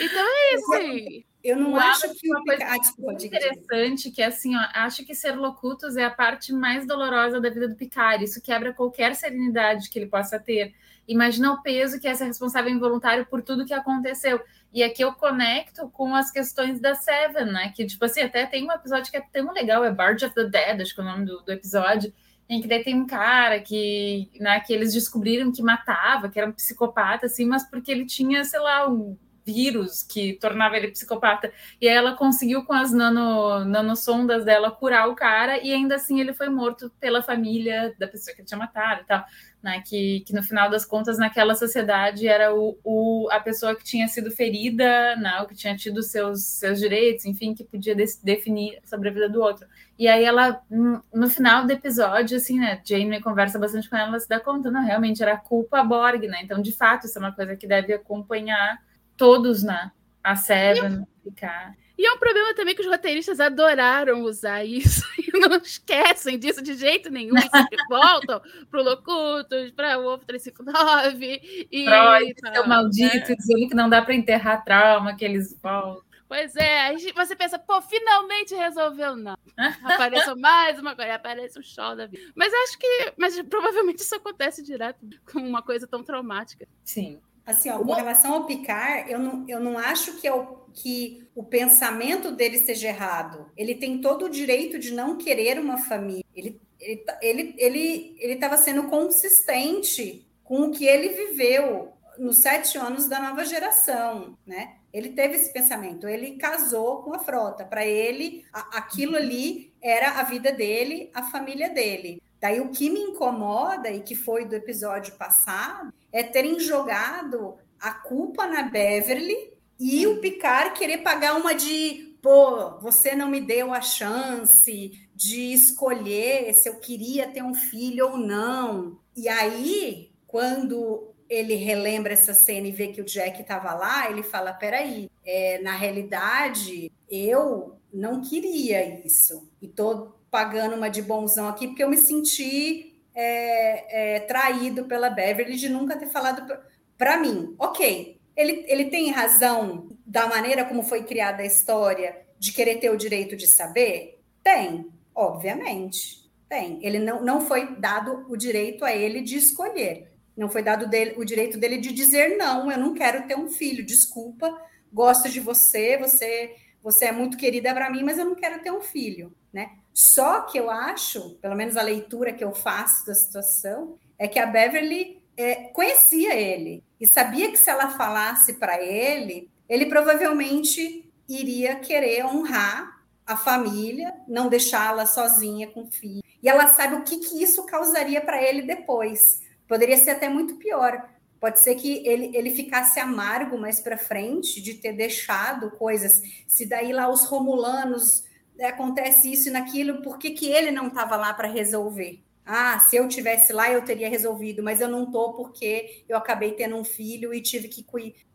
então 0.00 0.24
é 0.26 0.54
isso. 0.54 1.24
Eu 1.42 1.56
não 1.56 1.70
eu 1.70 1.76
acho 1.76 2.12
que 2.14 2.28
uma 2.28 2.40
o 2.40 2.44
coisa 2.44 2.64
ah, 2.64 2.76
desculpa, 2.76 3.12
interessante 3.14 4.10
que 4.10 4.22
assim, 4.22 4.54
ó, 4.54 4.60
acho 4.74 5.06
que 5.06 5.14
ser 5.14 5.32
locutos 5.32 5.96
é 5.96 6.04
a 6.04 6.10
parte 6.10 6.52
mais 6.52 6.86
dolorosa 6.86 7.40
da 7.40 7.48
vida 7.48 7.66
do 7.66 7.76
Picard. 7.76 8.22
Isso 8.24 8.42
quebra 8.42 8.74
qualquer 8.74 9.14
serenidade 9.14 9.88
que 9.88 9.98
ele 9.98 10.06
possa 10.06 10.38
ter. 10.38 10.74
Imagina 11.12 11.52
o 11.52 11.60
peso 11.60 11.98
que 11.98 12.06
é 12.06 12.14
ser 12.14 12.26
responsável 12.26 12.70
involuntário 12.70 13.26
por 13.26 13.42
tudo 13.42 13.66
que 13.66 13.74
aconteceu. 13.74 14.40
E 14.72 14.80
aqui 14.80 15.02
eu 15.02 15.12
conecto 15.12 15.90
com 15.90 16.14
as 16.14 16.30
questões 16.30 16.80
da 16.80 16.94
Seven, 16.94 17.46
né? 17.46 17.72
Que, 17.74 17.84
tipo 17.84 18.04
assim, 18.04 18.20
até 18.20 18.46
tem 18.46 18.64
um 18.64 18.72
episódio 18.72 19.10
que 19.10 19.16
é 19.16 19.24
tão 19.32 19.52
legal, 19.52 19.84
é 19.84 19.90
Barge 19.90 20.24
of 20.24 20.34
the 20.36 20.44
Dead, 20.44 20.80
acho 20.80 20.94
que 20.94 21.00
é 21.00 21.04
o 21.04 21.06
nome 21.06 21.26
do, 21.26 21.40
do 21.42 21.50
episódio, 21.50 22.12
em 22.48 22.60
que 22.60 22.68
daí 22.68 22.84
tem 22.84 22.94
um 22.94 23.08
cara 23.08 23.58
que, 23.58 24.30
né, 24.38 24.60
que 24.60 24.72
eles 24.72 24.94
descobriram 24.94 25.50
que 25.50 25.62
matava, 25.62 26.28
que 26.28 26.38
era 26.38 26.48
um 26.48 26.52
psicopata, 26.52 27.26
assim, 27.26 27.44
mas 27.44 27.68
porque 27.68 27.90
ele 27.90 28.06
tinha, 28.06 28.44
sei 28.44 28.60
lá, 28.60 28.88
um 28.88 29.18
vírus 29.44 30.02
que 30.02 30.34
tornava 30.34 30.76
ele 30.76 30.88
psicopata. 30.88 31.52
E 31.80 31.88
aí 31.88 31.94
ela 31.94 32.14
conseguiu, 32.14 32.64
com 32.64 32.72
as 32.72 32.92
nano, 32.92 33.64
nanosondas 33.64 34.44
dela, 34.44 34.70
curar 34.70 35.08
o 35.08 35.14
cara, 35.14 35.58
e 35.58 35.72
ainda 35.72 35.96
assim 35.96 36.20
ele 36.20 36.32
foi 36.32 36.48
morto 36.48 36.90
pela 37.00 37.22
família 37.22 37.94
da 37.98 38.06
pessoa 38.06 38.34
que 38.34 38.42
ele 38.42 38.48
tinha 38.48 38.58
matado 38.58 39.02
e 39.02 39.04
tal. 39.04 39.24
Né, 39.62 39.82
que, 39.86 40.20
que 40.20 40.32
no 40.32 40.42
final 40.42 40.70
das 40.70 40.86
contas, 40.86 41.18
naquela 41.18 41.54
sociedade, 41.54 42.26
era 42.26 42.54
o, 42.54 42.78
o, 42.82 43.28
a 43.30 43.38
pessoa 43.38 43.76
que 43.76 43.84
tinha 43.84 44.08
sido 44.08 44.30
ferida, 44.30 45.14
né, 45.16 45.38
o 45.42 45.46
que 45.46 45.54
tinha 45.54 45.76
tido 45.76 46.02
seus, 46.02 46.42
seus 46.42 46.78
direitos, 46.78 47.26
enfim, 47.26 47.52
que 47.52 47.62
podia 47.62 47.94
de, 47.94 48.06
definir 48.24 48.78
sobre 48.86 49.10
a 49.10 49.12
vida 49.12 49.28
do 49.28 49.42
outro. 49.42 49.66
E 49.98 50.08
aí 50.08 50.24
ela, 50.24 50.62
no 50.70 51.28
final 51.28 51.66
do 51.66 51.72
episódio, 51.72 52.38
assim, 52.38 52.58
né, 52.58 52.80
Jane 52.82 53.20
conversa 53.20 53.58
bastante 53.58 53.86
com 53.90 53.96
ela, 53.96 54.08
ela 54.08 54.20
se 54.20 54.26
dá 54.26 54.40
conta, 54.40 54.70
não, 54.70 54.82
realmente 54.82 55.22
era 55.22 55.36
culpa 55.36 55.84
Borg, 55.84 56.26
né, 56.26 56.40
então, 56.42 56.62
de 56.62 56.72
fato, 56.72 57.04
isso 57.04 57.18
é 57.18 57.20
uma 57.20 57.32
coisa 57.32 57.54
que 57.54 57.66
deve 57.66 57.92
acompanhar 57.92 58.80
todos, 59.20 59.62
né, 59.62 59.92
a 60.24 60.34
Seven, 60.34 61.06
ficar... 61.22 61.74
E 61.98 62.06
é 62.06 62.12
um 62.14 62.18
problema 62.18 62.54
também 62.54 62.74
que 62.74 62.80
os 62.80 62.86
roteiristas 62.86 63.38
adoraram 63.40 64.22
usar 64.22 64.64
isso 64.64 65.04
e 65.20 65.38
não 65.38 65.54
esquecem 65.56 66.38
disso 66.38 66.62
de 66.62 66.74
jeito 66.74 67.10
nenhum. 67.10 67.36
E 67.36 67.42
sempre 67.42 67.76
voltam 67.90 68.40
pro 68.70 68.82
Locutus, 68.82 69.70
para 69.72 69.98
o 69.98 70.06
Ovo 70.06 70.24
359. 70.24 71.68
E 71.70 71.84
Freud, 71.84 72.34
seu 72.54 72.66
maldito, 72.66 73.28
né? 73.28 73.36
dizendo 73.36 73.68
que 73.68 73.74
não 73.74 73.90
dá 73.90 74.00
para 74.00 74.14
enterrar 74.14 74.64
trauma, 74.64 75.14
que 75.14 75.26
eles 75.26 75.54
voltam. 75.62 76.02
Pois 76.26 76.56
é, 76.56 76.94
você 77.14 77.36
pensa, 77.36 77.58
pô, 77.58 77.82
finalmente 77.82 78.54
resolveu, 78.54 79.14
não. 79.14 79.36
Apareceu 79.84 80.38
mais 80.38 80.78
uma 80.78 80.96
coisa, 80.96 81.16
aparece 81.16 81.58
um 81.58 81.62
show 81.62 81.94
da 81.94 82.06
vida. 82.06 82.32
Mas 82.34 82.50
acho 82.54 82.78
que, 82.78 83.12
mas 83.18 83.42
provavelmente 83.42 83.98
isso 83.98 84.14
acontece 84.14 84.62
direto 84.62 85.00
com 85.30 85.40
uma 85.40 85.60
coisa 85.60 85.86
tão 85.86 86.02
traumática. 86.02 86.66
Sim. 86.82 87.20
Assim, 87.50 87.68
ó, 87.70 87.78
com 87.78 87.92
relação 87.92 88.34
ao 88.34 88.46
Picard, 88.46 89.10
eu 89.10 89.18
não, 89.18 89.44
eu 89.48 89.60
não 89.60 89.78
acho 89.78 90.20
que, 90.20 90.26
é 90.26 90.32
o, 90.32 90.58
que 90.72 91.28
o 91.34 91.42
pensamento 91.42 92.30
dele 92.30 92.58
seja 92.58 92.88
errado. 92.88 93.50
Ele 93.56 93.74
tem 93.74 94.00
todo 94.00 94.26
o 94.26 94.30
direito 94.30 94.78
de 94.78 94.92
não 94.92 95.16
querer 95.16 95.58
uma 95.58 95.78
família. 95.78 96.24
Ele 96.34 96.60
ele 96.80 97.04
ele 97.20 97.54
ele 97.58 98.16
ele 98.18 98.32
estava 98.32 98.56
sendo 98.56 98.84
consistente 98.84 100.26
com 100.42 100.62
o 100.62 100.70
que 100.70 100.86
ele 100.86 101.10
viveu 101.10 101.92
nos 102.18 102.38
sete 102.38 102.78
anos 102.78 103.06
da 103.06 103.20
nova 103.20 103.44
geração, 103.44 104.36
né? 104.46 104.76
Ele 104.92 105.10
teve 105.10 105.36
esse 105.36 105.52
pensamento. 105.52 106.08
Ele 106.08 106.36
casou 106.36 107.02
com 107.02 107.14
a 107.14 107.18
frota. 107.18 107.64
Para 107.64 107.86
ele, 107.86 108.44
a, 108.52 108.78
aquilo 108.78 109.16
ali 109.16 109.72
era 109.80 110.18
a 110.18 110.22
vida 110.22 110.52
dele, 110.52 111.10
a 111.14 111.30
família 111.30 111.68
dele. 111.68 112.22
Daí 112.40 112.60
o 112.60 112.70
que 112.70 112.90
me 112.90 113.00
incomoda 113.00 113.90
e 113.90 114.00
que 114.00 114.14
foi 114.14 114.44
do 114.44 114.54
episódio 114.54 115.14
passado 115.16 115.92
é 116.12 116.22
terem 116.22 116.58
jogado 116.58 117.56
a 117.78 117.92
culpa 117.92 118.46
na 118.46 118.62
Beverly 118.62 119.52
e 119.78 120.06
o 120.06 120.20
Picard 120.20 120.78
querer 120.78 120.98
pagar 120.98 121.36
uma 121.36 121.54
de 121.54 122.10
pô, 122.20 122.78
você 122.80 123.14
não 123.14 123.28
me 123.28 123.40
deu 123.40 123.72
a 123.72 123.80
chance 123.80 125.08
de 125.14 125.52
escolher 125.52 126.52
se 126.54 126.68
eu 126.68 126.76
queria 126.76 127.28
ter 127.28 127.42
um 127.42 127.54
filho 127.54 128.10
ou 128.10 128.18
não. 128.18 128.98
E 129.16 129.28
aí, 129.28 130.12
quando 130.26 131.14
ele 131.28 131.54
relembra 131.54 132.12
essa 132.12 132.34
cena 132.34 132.66
e 132.66 132.72
vê 132.72 132.88
que 132.88 133.00
o 133.00 133.04
Jack 133.04 133.40
estava 133.40 133.72
lá, 133.74 134.10
ele 134.10 134.22
fala: 134.22 134.52
peraí, 134.52 135.10
é, 135.24 135.60
na 135.62 135.72
realidade, 135.72 136.92
eu 137.08 137.76
não 137.92 138.20
queria 138.20 139.04
isso. 139.04 139.48
E 139.60 139.68
tô 139.68 140.12
pagando 140.30 140.76
uma 140.76 140.88
de 140.88 141.02
bonzão 141.02 141.48
aqui, 141.48 141.68
porque 141.68 141.82
eu 141.82 141.88
me 141.88 141.96
senti 141.96 142.89
é, 143.20 144.16
é, 144.16 144.20
traído 144.20 144.84
pela 144.86 145.10
Beverly 145.10 145.56
de 145.56 145.68
nunca 145.68 145.96
ter 145.98 146.06
falado 146.06 146.58
para 146.96 147.18
mim. 147.18 147.54
Ok, 147.58 148.18
ele, 148.34 148.64
ele 148.66 148.86
tem 148.86 149.10
razão 149.10 149.88
da 150.06 150.26
maneira 150.26 150.64
como 150.64 150.82
foi 150.82 151.04
criada 151.04 151.42
a 151.42 151.46
história 151.46 152.26
de 152.38 152.52
querer 152.52 152.76
ter 152.76 152.90
o 152.90 152.96
direito 152.96 153.36
de 153.36 153.46
saber? 153.46 154.20
Tem, 154.42 154.86
obviamente. 155.14 156.20
Tem. 156.48 156.78
Ele 156.82 156.98
não, 156.98 157.22
não 157.22 157.40
foi 157.40 157.76
dado 157.76 158.26
o 158.28 158.36
direito 158.36 158.84
a 158.84 158.92
ele 158.92 159.20
de 159.20 159.36
escolher. 159.36 160.10
Não 160.36 160.48
foi 160.48 160.62
dado 160.62 160.88
dele, 160.88 161.14
o 161.18 161.24
direito 161.24 161.58
dele 161.58 161.76
de 161.76 161.92
dizer 161.92 162.36
não, 162.38 162.70
eu 162.70 162.78
não 162.78 162.94
quero 162.94 163.26
ter 163.26 163.36
um 163.36 163.50
filho, 163.50 163.84
desculpa, 163.84 164.50
gosto 164.92 165.28
de 165.28 165.38
você, 165.38 165.98
você 165.98 166.56
você 166.82 167.06
é 167.06 167.12
muito 167.12 167.36
querida 167.36 167.74
para 167.74 167.90
mim, 167.90 168.02
mas 168.02 168.18
eu 168.18 168.24
não 168.24 168.34
quero 168.34 168.62
ter 168.62 168.70
um 168.70 168.80
filho, 168.80 169.34
né? 169.52 169.70
Só 169.92 170.42
que 170.42 170.58
eu 170.58 170.70
acho, 170.70 171.36
pelo 171.36 171.54
menos 171.54 171.76
a 171.76 171.82
leitura 171.82 172.32
que 172.32 172.44
eu 172.44 172.54
faço 172.54 173.06
da 173.06 173.14
situação, 173.14 173.98
é 174.18 174.28
que 174.28 174.38
a 174.38 174.46
Beverly 174.46 175.22
é, 175.36 175.54
conhecia 175.72 176.34
ele 176.34 176.84
e 177.00 177.06
sabia 177.06 177.50
que 177.50 177.56
se 177.56 177.70
ela 177.70 177.90
falasse 177.90 178.54
para 178.54 178.80
ele, 178.82 179.50
ele 179.68 179.86
provavelmente 179.86 181.10
iria 181.28 181.76
querer 181.76 182.24
honrar 182.26 183.00
a 183.26 183.36
família, 183.36 184.12
não 184.26 184.48
deixá-la 184.48 185.06
sozinha 185.06 185.68
com 185.68 185.84
o 185.84 185.90
filho. 185.90 186.22
E 186.42 186.48
ela 186.48 186.68
sabe 186.68 186.96
o 186.96 187.04
que, 187.04 187.18
que 187.18 187.42
isso 187.42 187.64
causaria 187.64 188.20
para 188.20 188.42
ele 188.42 188.62
depois. 188.62 189.40
Poderia 189.68 189.96
ser 189.96 190.10
até 190.10 190.28
muito 190.28 190.56
pior. 190.56 191.08
Pode 191.38 191.60
ser 191.60 191.76
que 191.76 192.06
ele, 192.06 192.36
ele 192.36 192.50
ficasse 192.50 192.98
amargo 192.98 193.56
mais 193.56 193.80
para 193.80 193.96
frente 193.96 194.60
de 194.60 194.74
ter 194.74 194.92
deixado 194.92 195.70
coisas. 195.70 196.20
Se 196.46 196.66
daí 196.66 196.92
lá 196.92 197.08
os 197.08 197.24
romulanos 197.24 198.24
acontece 198.64 199.32
isso 199.32 199.48
e 199.48 199.52
naquilo, 199.52 200.02
por 200.02 200.18
que, 200.18 200.30
que 200.30 200.50
ele 200.50 200.70
não 200.70 200.88
estava 200.88 201.16
lá 201.16 201.32
para 201.32 201.48
resolver? 201.48 202.22
Ah, 202.44 202.78
se 202.80 202.96
eu 202.96 203.06
tivesse 203.06 203.52
lá, 203.52 203.70
eu 203.70 203.84
teria 203.84 204.08
resolvido, 204.08 204.62
mas 204.62 204.80
eu 204.80 204.88
não 204.88 205.04
estou 205.04 205.34
porque 205.34 206.04
eu 206.08 206.16
acabei 206.16 206.52
tendo 206.52 206.76
um 206.76 206.84
filho 206.84 207.32
e 207.32 207.40
tive 207.40 207.68
que, 207.68 207.84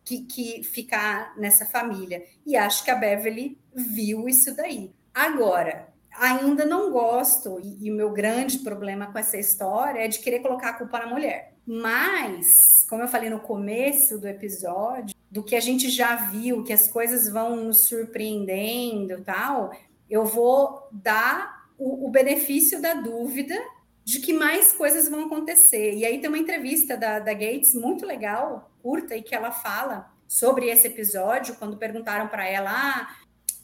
que, 0.04 0.22
que 0.22 0.64
ficar 0.64 1.36
nessa 1.38 1.66
família. 1.66 2.24
E 2.46 2.56
acho 2.56 2.84
que 2.84 2.92
a 2.92 2.96
Beverly 2.96 3.58
viu 3.74 4.30
isso 4.30 4.56
daí. 4.56 4.92
Agora, 5.14 5.90
ainda 6.18 6.66
não 6.66 6.92
gosto, 6.92 7.60
e 7.62 7.92
o 7.92 7.96
meu 7.96 8.12
grande 8.12 8.60
problema 8.60 9.12
com 9.12 9.18
essa 9.18 9.38
história 9.38 10.00
é 10.00 10.08
de 10.08 10.20
querer 10.20 10.40
colocar 10.40 10.70
a 10.70 10.74
culpa 10.74 11.00
na 11.00 11.08
mulher. 11.08 11.54
Mas, 11.66 12.86
como 12.88 13.02
eu 13.02 13.08
falei 13.08 13.30
no 13.30 13.40
começo 13.40 14.20
do 14.20 14.28
episódio, 14.28 15.16
do 15.32 15.44
que 15.44 15.56
a 15.56 15.60
gente 15.60 15.90
já 15.90 16.16
viu, 16.16 16.64
que 16.64 16.72
as 16.72 16.88
coisas 16.88 17.30
vão 17.30 17.56
nos 17.58 17.88
surpreendendo 17.88 19.22
tal, 19.22 19.72
eu 20.10 20.26
vou 20.26 20.88
dar 20.92 21.70
o, 21.78 22.08
o 22.08 22.10
benefício 22.10 22.82
da 22.82 22.94
dúvida 22.94 23.56
de 24.04 24.20
que 24.20 24.32
mais 24.34 24.72
coisas 24.72 25.10
vão 25.10 25.26
acontecer. 25.26 25.96
E 25.96 26.06
aí 26.06 26.20
tem 26.20 26.30
uma 26.30 26.38
entrevista 26.38 26.96
da, 26.96 27.20
da 27.20 27.34
Gates 27.34 27.74
muito 27.74 28.06
legal, 28.06 28.72
curta, 28.82 29.16
e 29.16 29.24
que 29.24 29.34
ela 29.34 29.52
fala 29.52 30.12
sobre 30.28 30.70
esse 30.70 30.88
episódio, 30.88 31.56
quando 31.56 31.78
perguntaram 31.78 32.28
para 32.28 32.48
ela, 32.48 32.72
ah, 32.72 33.16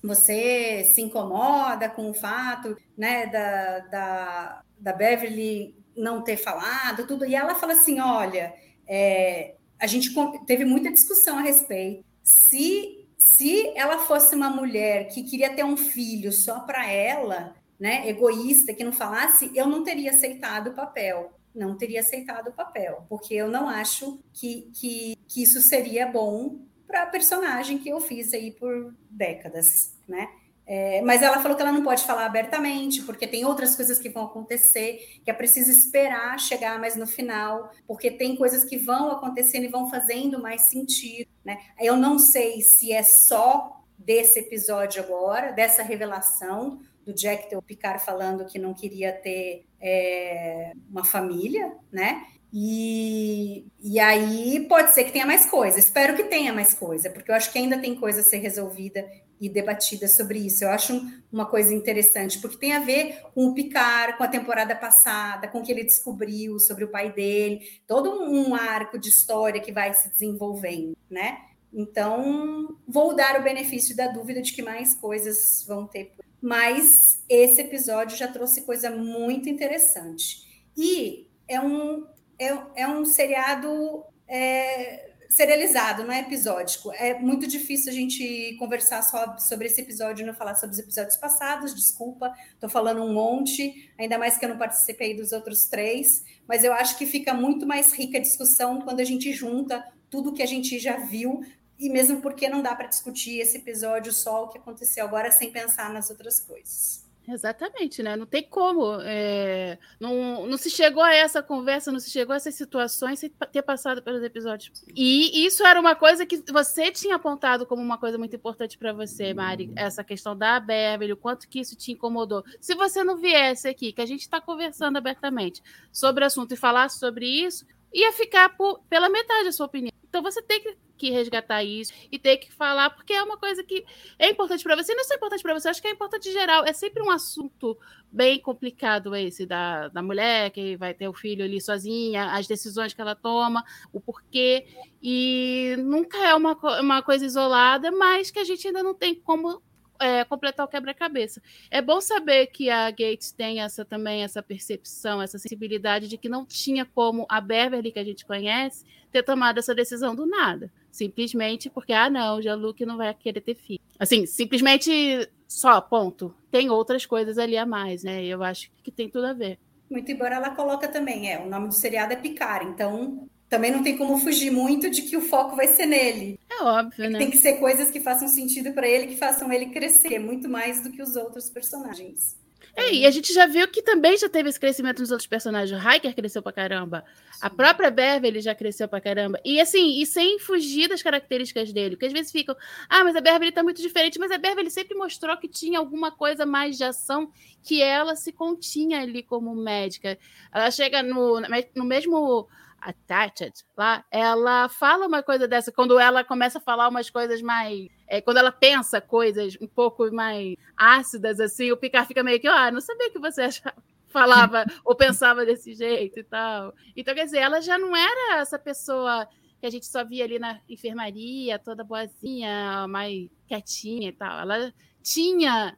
você 0.03 0.83
se 0.95 1.01
incomoda 1.01 1.89
com 1.89 2.09
o 2.09 2.13
fato 2.13 2.75
né, 2.97 3.27
da, 3.27 3.79
da, 3.79 4.63
da 4.79 4.93
Beverly 4.93 5.75
não 5.95 6.23
ter 6.23 6.37
falado, 6.37 7.05
tudo, 7.05 7.25
e 7.25 7.35
ela 7.35 7.53
fala 7.55 7.73
assim, 7.73 7.99
olha, 7.99 8.53
é, 8.87 9.55
a 9.79 9.85
gente 9.85 10.11
teve 10.45 10.65
muita 10.65 10.91
discussão 10.91 11.37
a 11.37 11.41
respeito. 11.41 12.03
Se, 12.23 13.00
se 13.21 13.71
ela 13.75 13.99
fosse 13.99 14.35
uma 14.35 14.49
mulher 14.49 15.07
que 15.09 15.21
queria 15.23 15.53
ter 15.53 15.63
um 15.63 15.77
filho 15.77 16.31
só 16.31 16.61
para 16.61 16.91
ela, 16.91 17.55
né, 17.79 18.09
egoísta, 18.09 18.73
que 18.73 18.83
não 18.83 18.91
falasse, 18.91 19.51
eu 19.55 19.67
não 19.67 19.83
teria 19.83 20.09
aceitado 20.11 20.71
o 20.71 20.73
papel. 20.73 21.31
Não 21.53 21.77
teria 21.77 21.99
aceitado 21.99 22.47
o 22.47 22.53
papel, 22.53 23.05
porque 23.09 23.33
eu 23.33 23.47
não 23.47 23.67
acho 23.67 24.19
que, 24.33 24.71
que, 24.73 25.17
que 25.27 25.43
isso 25.43 25.61
seria 25.61 26.07
bom 26.07 26.59
para 26.87 27.03
a 27.03 27.07
personagem 27.07 27.77
que 27.77 27.89
eu 27.89 27.99
fiz 27.99 28.33
aí 28.33 28.51
por 28.51 28.93
décadas, 29.09 29.93
né? 30.07 30.29
É, 30.73 31.01
mas 31.01 31.21
ela 31.21 31.41
falou 31.41 31.57
que 31.57 31.61
ela 31.61 31.73
não 31.73 31.83
pode 31.83 32.05
falar 32.05 32.25
abertamente, 32.25 33.01
porque 33.01 33.27
tem 33.27 33.43
outras 33.43 33.75
coisas 33.75 33.99
que 33.99 34.07
vão 34.07 34.23
acontecer, 34.23 35.19
que 35.21 35.29
é 35.29 35.33
preciso 35.33 35.69
esperar 35.69 36.39
chegar 36.39 36.79
mais 36.79 36.95
no 36.95 37.05
final, 37.05 37.69
porque 37.85 38.09
tem 38.09 38.37
coisas 38.37 38.63
que 38.63 38.77
vão 38.77 39.11
acontecendo 39.11 39.65
e 39.65 39.67
vão 39.67 39.89
fazendo 39.89 40.41
mais 40.41 40.61
sentido. 40.61 41.29
Né? 41.43 41.57
Eu 41.77 41.97
não 41.97 42.17
sei 42.17 42.61
se 42.61 42.93
é 42.93 43.03
só 43.03 43.83
desse 43.97 44.39
episódio 44.39 45.03
agora, 45.03 45.51
dessa 45.51 45.83
revelação, 45.83 46.79
do 47.05 47.13
Jack 47.13 47.49
Del 47.49 47.61
Picard 47.61 48.01
falando 48.01 48.45
que 48.45 48.57
não 48.57 48.73
queria 48.73 49.11
ter 49.11 49.65
é, 49.81 50.73
uma 50.89 51.03
família, 51.03 51.73
né? 51.91 52.25
E, 52.53 53.65
e 53.81 53.97
aí 53.99 54.65
pode 54.67 54.91
ser 54.91 55.05
que 55.05 55.11
tenha 55.11 55.25
mais 55.25 55.45
coisa. 55.45 55.79
Espero 55.79 56.15
que 56.15 56.23
tenha 56.23 56.51
mais 56.51 56.73
coisa, 56.73 57.09
porque 57.09 57.31
eu 57.31 57.35
acho 57.35 57.51
que 57.51 57.57
ainda 57.57 57.77
tem 57.77 57.95
coisa 57.95 58.19
a 58.19 58.23
ser 58.23 58.39
resolvida 58.39 59.05
e 59.39 59.49
debatida 59.49 60.07
sobre 60.07 60.39
isso. 60.39 60.63
Eu 60.63 60.69
acho 60.69 61.01
uma 61.31 61.45
coisa 61.45 61.73
interessante, 61.73 62.39
porque 62.39 62.57
tem 62.57 62.73
a 62.73 62.79
ver 62.79 63.21
com 63.33 63.47
o 63.47 63.53
Picard, 63.53 64.17
com 64.17 64.23
a 64.23 64.27
temporada 64.27 64.75
passada, 64.75 65.47
com 65.47 65.59
o 65.59 65.63
que 65.63 65.71
ele 65.71 65.83
descobriu 65.83 66.59
sobre 66.59 66.83
o 66.83 66.89
pai 66.89 67.11
dele, 67.11 67.61
todo 67.87 68.21
um 68.29 68.53
arco 68.53 68.99
de 68.99 69.09
história 69.09 69.61
que 69.61 69.71
vai 69.71 69.93
se 69.93 70.09
desenvolvendo, 70.09 70.95
né? 71.09 71.39
Então, 71.73 72.77
vou 72.85 73.15
dar 73.15 73.39
o 73.39 73.43
benefício 73.43 73.95
da 73.95 74.07
dúvida 74.07 74.41
de 74.41 74.51
que 74.51 74.61
mais 74.61 74.93
coisas 74.93 75.65
vão 75.65 75.87
ter 75.87 76.11
mas 76.41 77.23
esse 77.29 77.61
episódio 77.61 78.17
já 78.17 78.27
trouxe 78.27 78.61
coisa 78.61 78.89
muito 78.89 79.47
interessante. 79.47 80.65
E 80.75 81.27
é 81.47 81.59
um, 81.61 82.07
é, 82.39 82.57
é 82.75 82.87
um 82.87 83.05
seriado 83.05 84.03
é, 84.27 85.11
serializado, 85.31 86.03
não 86.03 86.11
é 86.11 86.19
episódico. 86.19 86.91
É 86.93 87.17
muito 87.17 87.47
difícil 87.47 87.91
a 87.91 87.95
gente 87.95 88.55
conversar 88.59 89.01
só 89.01 89.37
sobre 89.37 89.67
esse 89.67 89.79
episódio 89.81 90.23
e 90.23 90.25
não 90.25 90.33
falar 90.33 90.55
sobre 90.55 90.73
os 90.73 90.79
episódios 90.79 91.15
passados, 91.15 91.73
desculpa, 91.73 92.33
estou 92.53 92.69
falando 92.69 93.01
um 93.01 93.13
monte, 93.13 93.89
ainda 93.97 94.17
mais 94.17 94.37
que 94.37 94.43
eu 94.43 94.49
não 94.49 94.57
participei 94.57 95.15
dos 95.15 95.31
outros 95.31 95.65
três, 95.65 96.25
mas 96.47 96.65
eu 96.65 96.73
acho 96.73 96.97
que 96.97 97.05
fica 97.05 97.33
muito 97.33 97.65
mais 97.65 97.93
rica 97.93 98.17
a 98.17 98.21
discussão 98.21 98.81
quando 98.81 98.99
a 98.99 99.05
gente 99.05 99.31
junta 99.31 99.85
tudo 100.09 100.33
que 100.33 100.43
a 100.43 100.47
gente 100.47 100.77
já 100.77 100.97
viu 100.97 101.41
e 101.81 101.89
mesmo 101.89 102.21
porque 102.21 102.47
não 102.47 102.61
dá 102.61 102.75
para 102.75 102.87
discutir 102.87 103.39
esse 103.39 103.57
episódio 103.57 104.13
só 104.13 104.43
o 104.43 104.49
que 104.49 104.59
aconteceu 104.59 105.03
agora 105.03 105.31
sem 105.31 105.51
pensar 105.51 105.91
nas 105.91 106.11
outras 106.11 106.39
coisas. 106.39 107.09
Exatamente, 107.27 108.03
né? 108.03 108.15
Não 108.15 108.25
tem 108.25 108.43
como. 108.43 108.99
É... 109.01 109.77
Não, 109.99 110.45
não 110.45 110.57
se 110.57 110.69
chegou 110.69 111.01
a 111.01 111.13
essa 111.13 111.41
conversa, 111.41 111.91
não 111.91 111.99
se 111.99 112.09
chegou 112.09 112.33
a 112.33 112.37
essas 112.37 112.55
situações 112.55 113.19
sem 113.19 113.31
ter 113.51 113.61
passado 113.61 114.01
pelos 114.01 114.23
episódios. 114.23 114.83
E 114.95 115.45
isso 115.45 115.65
era 115.65 115.79
uma 115.79 115.95
coisa 115.95 116.25
que 116.25 116.37
você 116.51 116.91
tinha 116.91 117.15
apontado 117.15 117.65
como 117.65 117.81
uma 117.81 117.97
coisa 117.97 118.17
muito 118.17 118.35
importante 118.35 118.77
para 118.77 118.91
você, 118.91 119.33
Mari, 119.33 119.71
essa 119.75 120.03
questão 120.03 120.35
da 120.35 120.59
Beverly, 120.59 121.13
o 121.13 121.17
quanto 121.17 121.47
que 121.47 121.59
isso 121.59 121.75
te 121.75 121.91
incomodou. 121.91 122.43
Se 122.59 122.75
você 122.75 123.03
não 123.03 123.17
viesse 123.17 123.67
aqui, 123.67 123.93
que 123.93 124.01
a 124.01 124.05
gente 124.05 124.21
está 124.21 124.41
conversando 124.41 124.97
abertamente 124.97 125.61
sobre 125.91 126.23
o 126.23 126.27
assunto 126.27 126.53
e 126.53 126.57
falar 126.57 126.89
sobre 126.89 127.27
isso, 127.27 127.65
ia 127.93 128.11
ficar 128.13 128.55
por, 128.57 128.79
pela 128.89 129.09
metade 129.09 129.47
a 129.47 129.51
sua 129.51 129.67
opinião. 129.67 129.90
Então 130.11 130.21
você 130.21 130.41
tem 130.41 130.61
que 130.61 130.77
que 131.01 131.09
resgatar 131.09 131.63
isso 131.63 131.91
e 132.11 132.19
ter 132.19 132.37
que 132.37 132.51
falar, 132.51 132.91
porque 132.91 133.11
é 133.11 133.23
uma 133.23 133.35
coisa 133.35 133.63
que 133.63 133.83
é 134.19 134.29
importante 134.29 134.63
para 134.63 134.75
você. 134.75 134.93
Não 134.93 135.01
é 135.01 135.03
só 135.03 135.15
importante 135.15 135.41
para 135.41 135.53
você, 135.55 135.67
acho 135.67 135.81
que 135.81 135.87
é 135.87 135.91
importante 135.91 136.29
em 136.29 136.31
geral. 136.31 136.63
É 136.63 136.73
sempre 136.73 137.01
um 137.01 137.09
assunto 137.09 137.75
bem 138.11 138.39
complicado 138.39 139.15
esse 139.15 139.47
da, 139.47 139.87
da 139.87 140.03
mulher 140.03 140.51
que 140.51 140.77
vai 140.77 140.93
ter 140.93 141.07
o 141.07 141.13
filho 141.13 141.43
ali 141.43 141.59
sozinha, 141.59 142.33
as 142.33 142.45
decisões 142.45 142.93
que 142.93 143.01
ela 143.01 143.15
toma, 143.15 143.63
o 143.91 143.99
porquê. 143.99 144.67
E 145.01 145.75
nunca 145.79 146.19
é 146.19 146.35
uma, 146.35 146.53
uma 146.79 147.01
coisa 147.01 147.25
isolada, 147.25 147.89
mas 147.89 148.29
que 148.29 148.37
a 148.37 148.43
gente 148.43 148.67
ainda 148.67 148.83
não 148.83 148.93
tem 148.93 149.15
como 149.15 149.59
é, 150.01 150.23
completar 150.25 150.65
o 150.65 150.69
quebra-cabeça. 150.69 151.41
É 151.69 151.81
bom 151.81 152.01
saber 152.01 152.47
que 152.47 152.69
a 152.69 152.89
Gates 152.89 153.31
tem 153.31 153.61
essa 153.61 153.85
também 153.85 154.23
essa 154.23 154.41
percepção, 154.41 155.21
essa 155.21 155.37
sensibilidade 155.37 156.07
de 156.07 156.17
que 156.17 156.27
não 156.27 156.45
tinha 156.45 156.85
como 156.85 157.25
a 157.29 157.39
Beverly 157.39 157.91
que 157.91 157.99
a 157.99 158.03
gente 158.03 158.25
conhece 158.25 158.85
ter 159.11 159.23
tomado 159.23 159.59
essa 159.59 159.75
decisão 159.75 160.15
do 160.15 160.25
nada. 160.25 160.71
Simplesmente 160.91 161.69
porque, 161.69 161.93
ah, 161.93 162.09
não, 162.09 162.37
o 162.37 162.41
Jean-Luc 162.41 162.85
não 162.85 162.97
vai 162.97 163.13
querer 163.13 163.41
ter 163.41 163.55
filho. 163.55 163.79
Assim, 163.99 164.25
simplesmente 164.25 165.29
só, 165.47 165.79
ponto. 165.79 166.33
Tem 166.49 166.69
outras 166.69 167.05
coisas 167.05 167.37
ali 167.37 167.57
a 167.57 167.65
mais, 167.65 168.03
né? 168.03 168.23
Eu 168.23 168.43
acho 168.43 168.71
que 168.83 168.91
tem 168.91 169.09
tudo 169.09 169.27
a 169.27 169.33
ver. 169.33 169.59
Muito 169.89 170.11
embora 170.11 170.35
ela 170.35 170.51
coloca 170.51 170.87
também, 170.87 171.29
é, 171.29 171.39
o 171.39 171.49
nome 171.49 171.67
do 171.67 171.73
seriado 171.73 172.13
é 172.13 172.15
Picar, 172.15 172.63
então 172.63 173.27
também 173.51 173.69
não 173.69 173.83
tem 173.83 173.97
como 173.97 174.17
fugir 174.17 174.49
muito 174.49 174.89
de 174.89 175.01
que 175.01 175.17
o 175.17 175.21
foco 175.21 175.57
vai 175.57 175.67
ser 175.67 175.85
nele. 175.85 176.39
É 176.49 176.63
óbvio, 176.63 177.09
né? 177.09 177.19
Tem 177.19 177.29
que 177.29 177.37
ser 177.37 177.57
coisas 177.59 177.91
que 177.91 177.99
façam 177.99 178.29
sentido 178.29 178.71
para 178.71 178.87
ele, 178.87 179.07
que 179.07 179.17
façam 179.17 179.51
ele 179.51 179.65
crescer 179.65 180.19
muito 180.19 180.47
mais 180.47 180.81
do 180.81 180.89
que 180.89 181.01
os 181.01 181.17
outros 181.17 181.49
personagens. 181.49 182.39
É, 182.73 182.93
e 182.93 183.05
a 183.05 183.11
gente 183.11 183.33
já 183.33 183.45
viu 183.45 183.67
que 183.67 183.81
também 183.81 184.15
já 184.17 184.29
teve 184.29 184.47
esse 184.47 184.57
crescimento 184.57 185.01
nos 185.01 185.11
outros 185.11 185.27
personagens. 185.27 185.77
O 185.77 185.89
Hiker 185.89 186.15
cresceu 186.15 186.41
pra 186.41 186.53
caramba. 186.53 187.03
Sim. 187.33 187.39
A 187.41 187.49
própria 187.49 187.91
Beverly 187.91 188.39
já 188.39 188.55
cresceu 188.55 188.87
pra 188.87 189.01
caramba. 189.01 189.37
E 189.43 189.59
assim, 189.59 190.01
e 190.01 190.05
sem 190.05 190.39
fugir 190.39 190.87
das 190.87 191.03
características 191.03 191.73
dele. 191.73 191.97
Porque 191.97 192.05
às 192.05 192.13
vezes 192.13 192.31
ficam, 192.31 192.55
ah, 192.87 193.03
mas 193.03 193.17
a 193.17 193.19
Beverly 193.19 193.51
tá 193.51 193.61
muito 193.61 193.81
diferente. 193.81 194.17
Mas 194.17 194.31
a 194.31 194.37
Beverly 194.37 194.71
sempre 194.71 194.95
mostrou 194.97 195.35
que 195.35 195.49
tinha 195.49 195.77
alguma 195.77 196.09
coisa 196.09 196.45
mais 196.45 196.77
de 196.77 196.85
ação 196.85 197.29
que 197.61 197.81
ela 197.81 198.15
se 198.15 198.31
continha 198.31 199.01
ali 199.01 199.21
como 199.21 199.53
médica. 199.53 200.17
Ela 200.53 200.71
chega 200.71 201.03
no, 201.03 201.41
no 201.75 201.83
mesmo 201.83 202.47
attached 202.81 203.63
lá, 203.77 204.03
ela 204.11 204.67
fala 204.67 205.07
uma 205.07 205.21
coisa 205.21 205.47
dessa 205.47 205.71
quando 205.71 205.99
ela 205.99 206.23
começa 206.23 206.57
a 206.57 206.61
falar 206.61 206.89
umas 206.89 207.09
coisas 207.09 207.41
mais. 207.41 207.87
É, 208.07 208.19
quando 208.19 208.37
ela 208.37 208.51
pensa 208.51 208.99
coisas 208.99 209.57
um 209.61 209.67
pouco 209.67 210.11
mais 210.11 210.55
ácidas, 210.75 211.39
assim, 211.39 211.71
o 211.71 211.77
Picard 211.77 212.07
fica 212.07 212.23
meio 212.23 212.39
que, 212.39 212.47
ah, 212.47 212.71
não 212.71 212.81
sabia 212.81 213.09
que 213.11 213.19
você 213.19 213.43
achava, 213.43 213.75
falava 214.09 214.65
ou 214.83 214.95
pensava 214.95 215.45
desse 215.45 215.73
jeito 215.73 216.19
e 216.19 216.23
tal. 216.23 216.73
Então, 216.95 217.13
quer 217.13 217.25
dizer, 217.25 217.39
ela 217.39 217.61
já 217.61 217.77
não 217.77 217.95
era 217.95 218.39
essa 218.39 218.59
pessoa 218.59 219.27
que 219.59 219.67
a 219.67 219.69
gente 219.69 219.85
só 219.85 220.03
via 220.03 220.25
ali 220.25 220.39
na 220.39 220.59
enfermaria, 220.67 221.59
toda 221.59 221.83
boazinha, 221.83 222.87
mais 222.87 223.29
quietinha 223.47 224.09
e 224.09 224.11
tal. 224.11 224.39
Ela 224.39 224.73
tinha. 225.03 225.77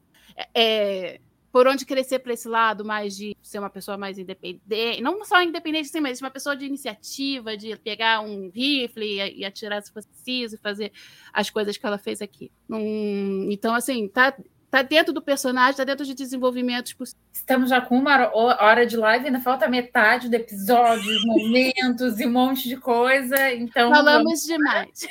É, 0.56 1.20
por 1.54 1.68
onde 1.68 1.86
crescer 1.86 2.18
para 2.18 2.34
esse 2.34 2.48
lado 2.48 2.84
mais 2.84 3.16
de 3.16 3.38
ser 3.44 3.60
uma 3.60 3.70
pessoa 3.70 3.96
mais 3.96 4.18
independente, 4.18 5.04
não 5.04 5.24
só 5.24 5.40
independente, 5.40 5.88
sim, 5.88 6.00
mas 6.00 6.20
uma 6.20 6.32
pessoa 6.32 6.56
de 6.58 6.66
iniciativa, 6.66 7.56
de 7.56 7.78
pegar 7.78 8.22
um 8.22 8.50
rifle 8.50 9.06
e, 9.06 9.42
e 9.42 9.46
atirar 9.46 9.80
se 9.84 9.94
fosse 9.94 10.08
preciso, 10.08 10.58
fazer 10.58 10.92
as 11.32 11.52
coisas 11.52 11.78
que 11.78 11.86
ela 11.86 12.00
fez 12.00 12.24
aqui. 12.24 12.52
Hum, 12.68 13.50
então, 13.52 13.76
assim, 13.76 14.08
tá, 14.08 14.36
tá 14.72 14.82
dentro 14.82 15.14
do 15.14 15.22
personagem, 15.22 15.78
tá 15.78 15.84
dentro 15.84 16.04
de 16.04 16.16
desenvolvimentos 16.16 16.94
possíveis. 16.94 17.24
Estamos 17.32 17.70
já 17.70 17.80
com 17.80 18.00
uma 18.00 18.36
hora 18.36 18.84
de 18.84 18.98
live, 18.98 19.28
ainda 19.28 19.40
falta 19.40 19.68
metade 19.68 20.30
do 20.30 20.34
episódio, 20.34 21.14
momentos 21.24 22.20
e 22.20 22.26
um 22.26 22.32
monte 22.32 22.68
de 22.68 22.78
coisa. 22.78 23.54
Então 23.54 23.92
falamos 23.92 24.24
vamos... 24.24 24.44
demais. 24.44 25.08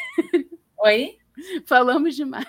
Oi? 0.76 1.21
Falamos 1.66 2.14
demais. 2.14 2.46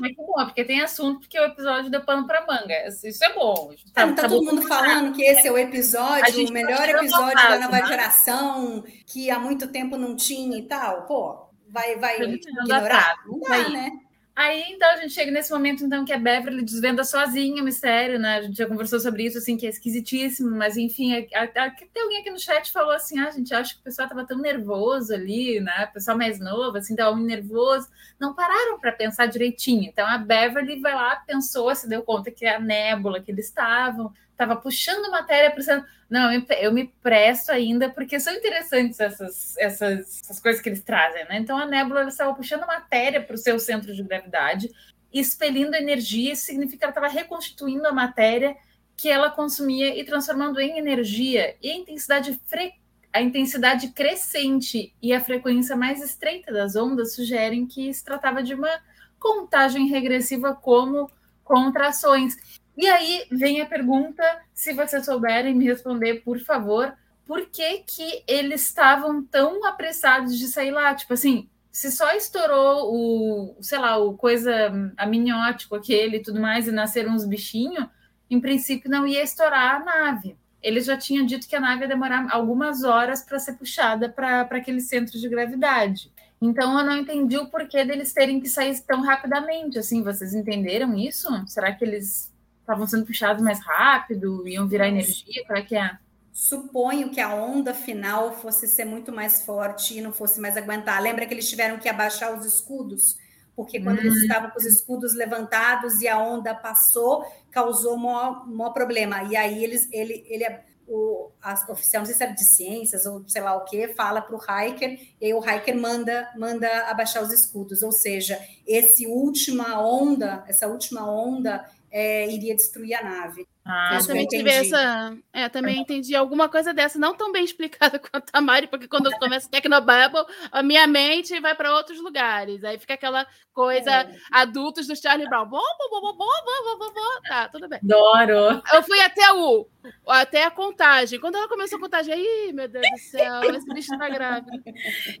Mas 0.00 0.10
que 0.10 0.16
bom, 0.16 0.44
porque 0.44 0.64
tem 0.64 0.80
assunto, 0.80 1.20
porque 1.20 1.38
o 1.38 1.44
episódio 1.44 1.90
deu 1.90 2.04
pano 2.04 2.26
para 2.26 2.46
manga. 2.46 2.88
Isso 2.88 3.24
é 3.24 3.32
bom. 3.32 3.72
Tá, 3.92 4.06
tá, 4.08 4.22
tá 4.22 4.28
todo 4.28 4.44
mundo 4.44 4.62
falando 4.62 5.14
que 5.14 5.22
esse 5.22 5.46
é 5.46 5.52
o 5.52 5.58
episódio, 5.58 6.48
o 6.48 6.52
melhor 6.52 6.88
episódio 6.88 7.34
da 7.34 7.58
nova 7.58 7.80
né? 7.80 7.86
geração, 7.86 8.84
que 9.06 9.30
há 9.30 9.38
muito 9.38 9.68
tempo 9.68 9.96
não 9.96 10.16
tinha 10.16 10.58
e 10.58 10.62
tal. 10.62 11.06
Pô, 11.06 11.46
vai, 11.68 11.96
vai 11.96 12.20
ignorar? 12.20 13.16
Não 13.26 13.40
dá, 13.40 13.68
né? 13.68 13.90
Aí, 14.36 14.64
então, 14.68 14.90
a 14.90 14.96
gente 14.98 15.14
chega 15.14 15.30
nesse 15.32 15.50
momento, 15.50 15.82
então, 15.82 16.04
que 16.04 16.12
a 16.12 16.18
Beverly 16.18 16.62
desvenda 16.62 17.02
sozinha 17.04 17.62
o 17.62 17.64
mistério, 17.64 18.18
né? 18.18 18.36
A 18.36 18.42
gente 18.42 18.54
já 18.54 18.66
conversou 18.66 19.00
sobre 19.00 19.24
isso, 19.24 19.38
assim, 19.38 19.56
que 19.56 19.64
é 19.66 19.70
esquisitíssimo, 19.70 20.54
mas, 20.54 20.76
enfim, 20.76 21.10
tem 21.22 22.02
alguém 22.02 22.20
aqui 22.20 22.30
no 22.30 22.38
chat 22.38 22.70
falou 22.70 22.92
assim, 22.92 23.18
ah, 23.18 23.30
gente, 23.30 23.54
acho 23.54 23.76
que 23.76 23.80
o 23.80 23.84
pessoal 23.84 24.06
tava 24.06 24.26
tão 24.26 24.36
nervoso 24.38 25.14
ali, 25.14 25.58
né? 25.58 25.88
O 25.88 25.94
pessoal 25.94 26.18
mais 26.18 26.38
novo, 26.38 26.76
assim, 26.76 26.94
tava 26.94 27.16
muito 27.16 27.28
nervoso. 27.28 27.88
Não 28.20 28.34
pararam 28.34 28.78
para 28.78 28.92
pensar 28.92 29.24
direitinho. 29.24 29.84
Então, 29.84 30.06
a 30.06 30.18
Beverly 30.18 30.82
vai 30.82 30.94
lá, 30.94 31.16
pensou, 31.16 31.74
se 31.74 31.88
deu 31.88 32.02
conta 32.02 32.30
que 32.30 32.44
é 32.44 32.56
a 32.56 32.60
nébula 32.60 33.22
que 33.22 33.30
eles 33.30 33.46
estavam, 33.46 34.12
estava 34.36 34.54
puxando 34.54 35.10
matéria, 35.10 35.50
pensando, 35.50 35.84
não, 36.08 36.30
eu 36.60 36.72
me 36.72 36.86
presto 37.02 37.50
ainda, 37.50 37.88
porque 37.88 38.20
são 38.20 38.34
interessantes 38.34 39.00
essas, 39.00 39.56
essas, 39.56 40.20
essas 40.22 40.38
coisas 40.38 40.60
que 40.60 40.68
eles 40.68 40.82
trazem, 40.82 41.24
né? 41.24 41.38
Então 41.38 41.58
a 41.58 41.66
nébula 41.66 42.04
estava 42.04 42.34
puxando 42.34 42.66
matéria 42.66 43.22
para 43.22 43.34
o 43.34 43.38
seu 43.38 43.58
centro 43.58 43.94
de 43.94 44.02
gravidade, 44.02 44.70
expelindo 45.12 45.74
energia, 45.74 46.34
isso 46.34 46.44
significa 46.44 46.78
que 46.78 46.84
ela 46.84 46.90
estava 46.90 47.08
reconstituindo 47.08 47.86
a 47.88 47.92
matéria 47.92 48.54
que 48.96 49.08
ela 49.08 49.30
consumia 49.30 49.98
e 49.98 50.04
transformando 50.04 50.60
em 50.60 50.78
energia. 50.78 51.56
E 51.62 51.70
a 51.70 51.76
intensidade 51.76 52.38
fre... 52.46 52.72
a 53.12 53.20
intensidade 53.20 53.88
crescente 53.88 54.94
e 55.02 55.12
a 55.12 55.20
frequência 55.20 55.76
mais 55.76 56.02
estreita 56.02 56.52
das 56.52 56.76
ondas 56.76 57.14
sugerem 57.14 57.66
que 57.66 57.92
se 57.92 58.04
tratava 58.04 58.42
de 58.42 58.54
uma 58.54 58.70
contagem 59.18 59.86
regressiva 59.88 60.54
como 60.54 61.10
contrações. 61.44 62.36
E 62.76 62.86
aí 62.86 63.26
vem 63.30 63.60
a 63.60 63.66
pergunta, 63.66 64.22
se 64.52 64.72
vocês 64.74 65.04
souberem 65.04 65.54
me 65.54 65.64
responder, 65.64 66.22
por 66.22 66.38
favor, 66.38 66.94
por 67.24 67.46
que 67.46 67.78
que 67.78 68.22
eles 68.28 68.62
estavam 68.62 69.24
tão 69.24 69.64
apressados 69.66 70.38
de 70.38 70.46
sair 70.46 70.70
lá? 70.70 70.94
Tipo 70.94 71.14
assim, 71.14 71.48
se 71.72 71.90
só 71.90 72.12
estourou 72.14 72.92
o, 72.92 73.56
sei 73.60 73.78
lá, 73.78 73.96
o 73.96 74.14
coisa 74.14 74.92
amniótico 74.96 75.74
aquele 75.74 76.18
e 76.18 76.22
tudo 76.22 76.40
mais, 76.40 76.68
e 76.68 76.72
nasceram 76.72 77.12
uns 77.12 77.26
bichinhos, 77.26 77.86
em 78.30 78.40
princípio 78.40 78.90
não 78.90 79.06
ia 79.06 79.22
estourar 79.22 79.76
a 79.76 79.84
nave. 79.84 80.36
Eles 80.62 80.84
já 80.84 80.96
tinham 80.96 81.24
dito 81.24 81.48
que 81.48 81.56
a 81.56 81.60
nave 81.60 81.82
ia 81.82 81.88
demorar 81.88 82.28
algumas 82.30 82.84
horas 82.84 83.22
para 83.22 83.38
ser 83.38 83.54
puxada 83.54 84.08
para 84.08 84.42
aquele 84.42 84.80
centro 84.80 85.18
de 85.18 85.28
gravidade. 85.28 86.12
Então 86.40 86.78
eu 86.78 86.84
não 86.84 86.96
entendi 86.96 87.38
o 87.38 87.46
porquê 87.46 87.84
deles 87.84 88.12
terem 88.12 88.40
que 88.40 88.48
sair 88.48 88.78
tão 88.80 89.00
rapidamente. 89.00 89.78
Assim, 89.78 90.02
vocês 90.02 90.34
entenderam 90.34 90.94
isso? 90.94 91.28
Será 91.46 91.72
que 91.72 91.84
eles 91.84 92.34
estavam 92.66 92.86
sendo 92.86 93.06
puxados 93.06 93.42
mais 93.42 93.60
rápido, 93.60 94.46
iam 94.46 94.66
virar 94.66 94.88
energia? 94.88 95.44
Como 95.46 95.58
é 95.58 95.62
que 95.62 95.76
é? 95.76 95.96
Suponho 96.32 97.10
que 97.10 97.20
a 97.20 97.34
onda 97.34 97.72
final 97.72 98.32
fosse 98.32 98.66
ser 98.66 98.84
muito 98.84 99.10
mais 99.10 99.42
forte 99.42 99.96
e 99.96 100.02
não 100.02 100.12
fosse 100.12 100.40
mais 100.40 100.56
aguentar. 100.56 101.00
Lembra 101.00 101.24
que 101.24 101.32
eles 101.32 101.48
tiveram 101.48 101.78
que 101.78 101.88
abaixar 101.88 102.36
os 102.36 102.44
escudos? 102.44 103.16
Porque 103.54 103.80
quando 103.80 103.98
hum. 103.98 104.02
eles 104.02 104.16
estavam 104.16 104.50
com 104.50 104.58
os 104.58 104.66
escudos 104.66 105.14
levantados 105.14 106.00
e 106.02 106.08
a 106.08 106.18
onda 106.18 106.54
passou, 106.54 107.24
causou 107.50 107.96
maior, 107.96 108.46
maior 108.46 108.70
problema. 108.70 109.22
E 109.22 109.34
aí 109.34 109.64
eles, 109.64 109.88
ele, 109.90 110.26
ele, 110.28 110.44
o 110.86 111.30
a 111.42 111.54
oficial, 111.70 112.00
não 112.00 112.06
sei 112.06 112.14
se 112.14 112.22
era 112.22 112.32
de 112.32 112.44
ciências 112.44 113.06
ou 113.06 113.26
sei 113.28 113.40
lá 113.40 113.56
o 113.56 113.64
que, 113.64 113.88
fala 113.94 114.20
para 114.20 114.36
o 114.36 114.40
Hiker, 114.40 114.98
e 115.20 115.26
aí 115.26 115.32
o 115.32 115.40
Hiker 115.40 115.76
manda, 115.76 116.28
manda 116.36 116.68
abaixar 116.90 117.22
os 117.22 117.32
escudos. 117.32 117.82
Ou 117.82 117.92
seja, 117.92 118.38
esse 118.66 119.06
última 119.06 119.80
onda, 119.80 120.44
essa 120.46 120.66
última 120.66 121.08
onda 121.08 121.64
é, 121.98 122.30
iria 122.30 122.54
destruir 122.54 122.92
a 122.92 123.02
nave. 123.02 123.48
Ah, 123.64 123.96
eu 123.98 124.06
também 124.06 124.26
tive 124.26 124.50
essa. 124.50 125.16
É, 125.32 125.48
também 125.48 125.80
entendi 125.80 126.14
alguma 126.14 126.46
coisa 126.46 126.74
dessa, 126.74 126.98
não 126.98 127.16
tão 127.16 127.32
bem 127.32 127.42
explicada 127.42 127.98
quanto 127.98 128.26
a 128.34 128.38
Mari, 128.38 128.66
porque 128.66 128.86
quando 128.86 129.06
eu 129.06 129.18
começo 129.18 129.48
Tecnobubble, 129.48 130.26
a 130.52 130.62
minha 130.62 130.86
mente 130.86 131.40
vai 131.40 131.54
para 131.54 131.74
outros 131.74 131.98
lugares. 131.98 132.62
Aí 132.64 132.78
fica 132.78 132.92
aquela 132.92 133.26
coisa 133.50 133.90
é. 133.90 134.14
adultos 134.30 134.86
do 134.86 134.94
Charlie 134.94 135.26
Brown. 135.26 135.46
Bom, 135.46 135.58
bom, 135.58 136.00
bom, 136.02 136.12
bom, 136.12 136.26
bom, 136.44 136.78
bom, 136.78 136.92
bom, 136.92 137.20
Tá, 137.26 137.48
tudo 137.48 137.66
bem. 137.66 137.80
Adoro. 137.82 138.62
Eu 138.74 138.82
fui 138.82 139.00
até 139.00 139.32
o 139.32 139.66
até 140.06 140.44
a 140.44 140.50
contagem. 140.50 141.18
Quando 141.18 141.36
ela 141.36 141.48
começou 141.48 141.78
a 141.78 141.80
contagem, 141.80 142.12
aí, 142.12 142.52
meu 142.52 142.68
Deus 142.68 142.84
do 142.92 142.98
céu, 142.98 143.42
esse 143.54 143.72
bicho 143.72 143.96
tá 143.96 144.08
grávida. 144.10 144.52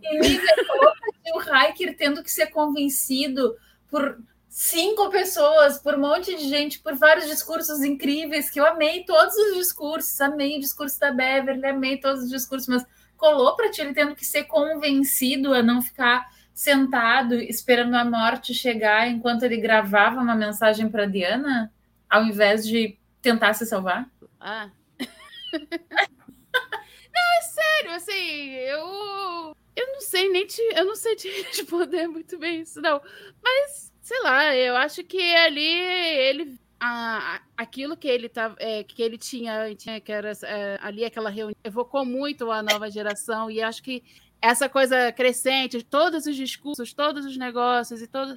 E 0.02 1.32
o 1.32 1.40
Hiker 1.40 1.96
tendo 1.96 2.22
que 2.22 2.30
ser 2.30 2.48
convencido 2.48 3.56
por 3.88 4.18
cinco 4.56 5.10
pessoas, 5.10 5.78
por 5.78 5.96
um 5.96 6.00
monte 6.00 6.34
de 6.34 6.48
gente, 6.48 6.78
por 6.78 6.94
vários 6.94 7.26
discursos 7.26 7.84
incríveis, 7.84 8.48
que 8.48 8.58
eu 8.58 8.64
amei 8.64 9.04
todos 9.04 9.36
os 9.36 9.54
discursos, 9.54 10.18
amei 10.18 10.56
o 10.56 10.60
discurso 10.60 10.98
da 10.98 11.12
Beverly, 11.12 11.66
amei 11.66 11.98
todos 11.98 12.22
os 12.22 12.30
discursos, 12.30 12.66
mas 12.66 12.86
colou 13.18 13.54
para 13.54 13.70
ti 13.70 13.82
ele 13.82 13.92
tendo 13.92 14.14
que 14.16 14.24
ser 14.24 14.44
convencido 14.44 15.52
a 15.52 15.62
não 15.62 15.82
ficar 15.82 16.32
sentado 16.54 17.34
esperando 17.34 17.96
a 17.96 18.04
morte 18.06 18.54
chegar 18.54 19.06
enquanto 19.06 19.42
ele 19.42 19.58
gravava 19.58 20.22
uma 20.22 20.34
mensagem 20.34 20.88
para 20.88 21.04
Diana, 21.04 21.70
ao 22.08 22.24
invés 22.24 22.66
de 22.66 22.96
tentar 23.20 23.52
se 23.52 23.66
salvar? 23.66 24.10
Ah. 24.40 24.70
não, 25.52 25.66
é 27.38 27.42
sério, 27.42 27.90
assim, 27.90 28.52
eu 28.52 29.54
eu 29.76 29.92
não 29.92 30.00
sei 30.00 30.30
nem 30.30 30.46
te, 30.46 30.62
eu 30.74 30.86
não 30.86 30.96
sei 30.96 31.14
te 31.14 31.28
responder 31.52 32.08
muito 32.08 32.38
bem 32.38 32.62
isso 32.62 32.80
não, 32.80 33.02
mas 33.44 33.92
sei 34.06 34.22
lá, 34.22 34.54
eu 34.54 34.76
acho 34.76 35.02
que 35.02 35.20
ali 35.34 35.66
ele 35.66 36.56
a, 36.78 37.40
aquilo 37.56 37.96
que 37.96 38.06
ele 38.06 38.28
tá, 38.28 38.54
é, 38.60 38.84
que 38.84 39.02
ele 39.02 39.18
tinha, 39.18 39.74
tinha 39.74 40.00
que 40.00 40.12
era 40.12 40.30
é, 40.44 40.78
ali 40.80 41.04
aquela 41.04 41.28
reunião 41.28 41.56
evocou 41.64 42.04
muito 42.04 42.52
a 42.52 42.62
nova 42.62 42.88
geração 42.88 43.50
e 43.50 43.60
acho 43.60 43.82
que 43.82 44.04
essa 44.40 44.68
coisa 44.68 45.10
crescente, 45.10 45.82
todos 45.82 46.24
os 46.26 46.36
discursos, 46.36 46.92
todos 46.92 47.26
os 47.26 47.36
negócios 47.36 48.00
e 48.00 48.06
todos 48.06 48.36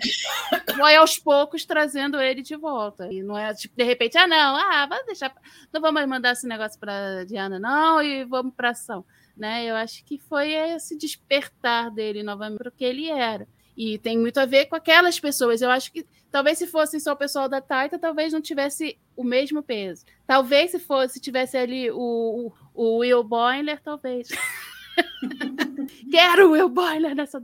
vai 0.75 0.95
aos 0.95 1.19
poucos 1.19 1.65
trazendo 1.65 2.19
ele 2.19 2.41
de 2.41 2.55
volta. 2.55 3.07
E 3.13 3.21
não 3.21 3.37
é 3.37 3.53
tipo 3.53 3.75
de 3.77 3.83
repente, 3.83 4.17
ah 4.17 4.25
não, 4.25 4.55
ah, 4.55 4.87
vamos 4.87 5.05
deixar, 5.05 5.31
não 5.71 5.79
vamos 5.79 6.03
mandar 6.07 6.31
esse 6.31 6.47
negócio 6.47 6.79
para 6.79 7.25
Diana 7.25 7.59
não 7.59 8.01
e 8.01 8.25
vamos 8.25 8.55
para 8.55 8.71
ação, 8.71 9.05
né? 9.37 9.65
Eu 9.65 9.75
acho 9.75 10.03
que 10.03 10.17
foi 10.17 10.51
esse 10.51 10.97
despertar 10.97 11.91
dele 11.91 12.23
novamente 12.23 12.57
para 12.57 12.69
o 12.69 12.71
que 12.71 12.83
ele 12.83 13.07
era. 13.07 13.47
E 13.79 13.97
tem 13.97 14.19
muito 14.19 14.37
a 14.41 14.45
ver 14.45 14.65
com 14.65 14.75
aquelas 14.75 15.17
pessoas. 15.17 15.61
Eu 15.61 15.69
acho 15.71 15.93
que 15.93 16.05
talvez 16.29 16.57
se 16.57 16.67
fosse 16.67 16.99
só 16.99 17.13
o 17.13 17.15
pessoal 17.15 17.47
da 17.47 17.61
Taita, 17.61 17.97
talvez 17.97 18.33
não 18.33 18.41
tivesse 18.41 18.99
o 19.15 19.23
mesmo 19.23 19.63
peso. 19.63 20.03
Talvez 20.27 20.71
se 20.71 20.79
fosse, 20.79 21.13
se 21.13 21.21
tivesse 21.21 21.55
ali 21.55 21.89
o, 21.89 22.51
o, 22.73 22.97
Will 22.97 23.23
Boiler, 23.23 23.81
talvez. 23.81 24.27
Quero 26.11 26.49
o 26.49 26.51
Will 26.51 26.67
Boiler 26.67 27.15
nessa. 27.15 27.41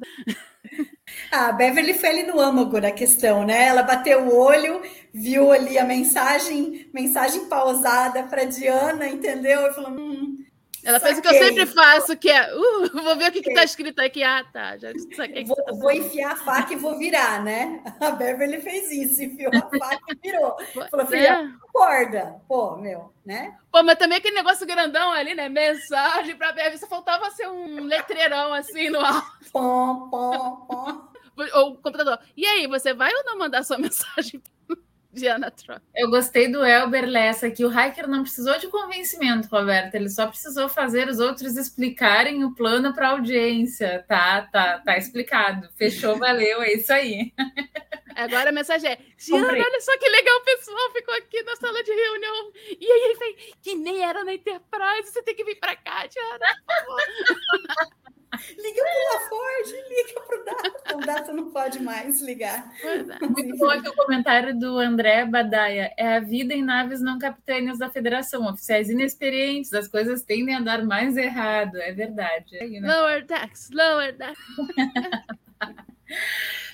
A 1.31 1.53
Beverly 1.53 1.93
foi 1.93 2.09
ali 2.09 2.23
no 2.23 2.37
âmago 2.41 2.81
da 2.81 2.91
questão, 2.91 3.45
né? 3.45 3.67
Ela 3.67 3.83
bateu 3.83 4.27
o 4.27 4.37
olho, 4.37 4.81
viu 5.13 5.53
ali 5.53 5.79
a 5.79 5.85
mensagem, 5.85 6.89
mensagem 6.93 7.45
pausada 7.45 8.23
para 8.23 8.43
Diana, 8.43 9.07
entendeu? 9.07 9.67
E 9.67 9.73
falou: 9.73 9.91
hum, 9.91 10.44
ela 10.85 10.99
saquei. 10.99 11.15
fez 11.15 11.17
o 11.17 11.21
que 11.21 11.27
eu 11.27 11.47
sempre 11.47 11.65
faço, 11.65 12.17
que 12.17 12.29
é, 12.29 12.55
uh, 12.55 12.89
vou 13.03 13.15
ver 13.15 13.29
o 13.29 13.31
que 13.31 13.39
está 13.39 13.63
escrito 13.63 13.99
aqui. 13.99 14.23
Ah, 14.23 14.45
tá, 14.53 14.77
já 14.77 14.91
saquei. 15.15 15.43
Vou, 15.43 15.55
tá 15.55 15.71
vou 15.73 15.91
enfiar 15.91 16.33
a 16.33 16.35
faca 16.35 16.73
e 16.73 16.75
vou 16.75 16.97
virar, 16.97 17.43
né? 17.43 17.83
A 17.99 18.11
Beverly 18.11 18.61
fez 18.61 18.91
isso, 18.91 19.23
enfiou 19.23 19.51
a 19.55 19.61
faca 19.77 20.03
e 20.09 20.15
virou. 20.21 20.55
Falou, 20.91 21.07
filha, 21.07 21.27
é. 21.27 21.67
acorda. 21.67 22.35
Pô, 22.47 22.77
meu, 22.77 23.11
né? 23.25 23.57
Pô, 23.71 23.81
mas 23.83 23.97
também 23.97 24.19
aquele 24.19 24.35
negócio 24.35 24.67
grandão 24.67 25.11
ali, 25.11 25.33
né? 25.33 25.49
Mensagem 25.49 26.35
para 26.35 26.51
Beverly, 26.51 26.77
só 26.77 26.87
faltava 26.87 27.31
ser 27.31 27.47
um 27.49 27.83
letreirão 27.83 28.53
assim 28.53 28.89
no 28.89 28.99
alto. 28.99 29.51
Pom, 29.51 30.09
pom, 30.09 30.55
pom. 30.67 31.15
Ou 31.55 31.75
computador. 31.75 32.19
E 32.37 32.45
aí, 32.45 32.65
você 32.67 32.93
vai 32.93 33.11
ou 33.13 33.25
não 33.25 33.37
mandar 33.37 33.63
sua 33.63 33.77
mensagem 33.77 34.41
Diana 35.15 35.49
Troy. 35.49 35.79
Eu 35.95 36.09
gostei 36.09 36.51
do 36.51 36.63
Elber 36.63 37.05
Lessa 37.05 37.49
que 37.49 37.65
o 37.65 37.71
Hiker 37.71 38.07
não 38.07 38.21
precisou 38.21 38.57
de 38.59 38.67
convencimento, 38.67 39.47
Roberto. 39.47 39.95
Ele 39.95 40.09
só 40.09 40.27
precisou 40.27 40.67
fazer 40.67 41.07
os 41.07 41.19
outros 41.19 41.55
explicarem 41.55 42.43
o 42.43 42.53
plano 42.53 42.93
para 42.93 43.07
a 43.07 43.11
audiência. 43.11 44.03
Tá, 44.07 44.41
tá, 44.41 44.79
tá 44.79 44.97
explicado. 44.97 45.69
Fechou, 45.77 46.17
valeu, 46.19 46.61
é 46.61 46.73
isso 46.73 46.91
aí. 46.91 47.33
Agora 48.15 48.49
a 48.49 48.53
mensagem 48.53 48.91
é: 48.91 48.97
Giana, 49.17 49.45
Comprei. 49.45 49.63
olha 49.63 49.81
só 49.81 49.97
que 49.97 50.09
legal, 50.09 50.37
o 50.37 50.43
pessoal 50.43 50.91
ficou 50.91 51.13
aqui 51.15 51.41
na 51.43 51.55
sala 51.55 51.83
de 51.83 51.91
reunião. 51.91 52.51
E 52.79 52.91
aí 52.91 53.01
ele 53.05 53.15
fez, 53.15 53.55
que 53.61 53.75
nem 53.75 54.03
era 54.03 54.23
na 54.23 54.33
Enterprise, 54.33 55.11
você 55.11 55.23
tem 55.23 55.35
que 55.35 55.45
vir 55.45 55.55
pra 55.55 55.75
cá, 55.75 56.07
favor. 56.65 57.01
Liga 58.57 58.81
pro 58.81 59.13
LaForge, 59.13 59.75
liga 59.89 60.21
pro 60.27 60.45
Data. 60.45 60.97
O 60.97 60.99
Data 60.99 61.33
não 61.33 61.51
pode 61.51 61.81
mais 61.81 62.21
ligar. 62.21 62.71
É. 62.83 63.25
Muito 63.25 63.57
bom 63.57 63.69
aqui 63.69 63.89
o 63.89 63.95
comentário 63.95 64.57
do 64.57 64.77
André 64.77 65.25
Badaia. 65.25 65.93
É 65.97 66.15
a 66.15 66.19
vida 66.19 66.53
em 66.53 66.63
naves 66.63 67.01
não 67.01 67.17
capitâneas 67.17 67.77
da 67.77 67.89
federação, 67.89 68.45
oficiais 68.47 68.89
inexperientes, 68.89 69.73
as 69.73 69.87
coisas 69.87 70.21
tendem 70.21 70.55
a 70.55 70.61
dar 70.61 70.83
mais 70.83 71.15
errado. 71.17 71.77
É 71.77 71.91
verdade. 71.91 72.57
É 72.57 72.63
aí, 72.63 72.79
né? 72.79 72.93
Lower 72.93 73.25
decks, 73.25 73.69
lower 73.71 74.15
decks. 74.17 74.45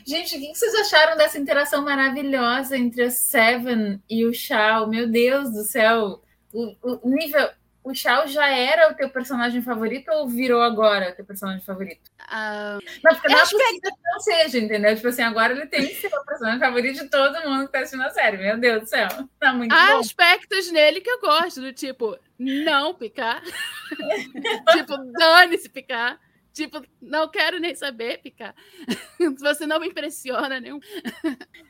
Gente, 0.06 0.36
o 0.36 0.40
que 0.40 0.56
vocês 0.56 0.74
acharam 0.76 1.16
dessa 1.16 1.38
interação 1.38 1.84
maravilhosa 1.84 2.78
entre 2.78 3.04
a 3.04 3.12
Seven 3.12 4.02
e 4.10 4.26
o 4.26 4.34
Shao? 4.34 4.88
Meu 4.88 5.08
Deus 5.08 5.52
do 5.52 5.64
céu! 5.64 6.22
O, 6.54 6.76
o 7.04 7.10
nível. 7.10 7.50
O 7.84 7.96
Shao 7.96 8.28
já 8.28 8.48
era 8.48 8.92
o 8.92 8.94
teu 8.94 9.10
personagem 9.10 9.62
favorito 9.62 10.10
ou 10.12 10.28
virou 10.30 10.62
agora 10.62 11.10
o 11.10 11.16
teu 11.16 11.26
personagem 11.26 11.64
favorito? 11.66 12.12
Ah, 12.20 12.78
Não, 13.04 13.12
porque 13.16 13.28
não 13.28 13.38
é 13.40 13.42
acho 13.42 13.58
que- 13.58 13.64
possível 13.64 13.92
que 13.92 14.12
não 14.12 14.20
seja, 14.20 14.58
entendeu? 14.60 14.96
Tipo 14.96 15.08
assim, 15.08 15.22
agora 15.24 15.54
ele 15.54 15.66
tem 15.66 15.88
que 15.88 15.96
ser 15.96 16.08
o 16.16 16.24
personagem 16.26 16.60
favorito 16.60 17.04
de 17.04 17.10
todo 17.10 17.42
mundo 17.50 17.66
que 17.66 17.72
tá 17.72 17.80
assistindo 17.80 18.04
a 18.04 18.10
série. 18.12 18.38
Meu 18.38 18.58
Deus 18.60 18.82
do 18.84 18.88
céu. 18.88 19.08
Tá 19.40 19.52
muito 19.54 19.74
há 19.74 19.94
bom. 19.94 20.00
aspectos 20.00 20.72
nele 20.72 21.02
que 21.02 21.10
eu 21.10 21.20
gosto, 21.22 21.60
do 21.60 21.74
tipo, 21.74 22.16
não 22.38 22.94
picar. 22.94 23.42
tipo, 24.74 24.98
dane-se 25.18 25.68
picar. 25.70 26.20
Tipo, 26.54 26.84
não 27.02 27.30
quero 27.30 27.60
nem 27.60 27.74
saber 27.74 28.20
picar. 28.22 28.54
Você 29.40 29.66
não 29.66 29.80
me 29.80 29.88
impressiona 29.88 30.60
nenhum. 30.60 30.80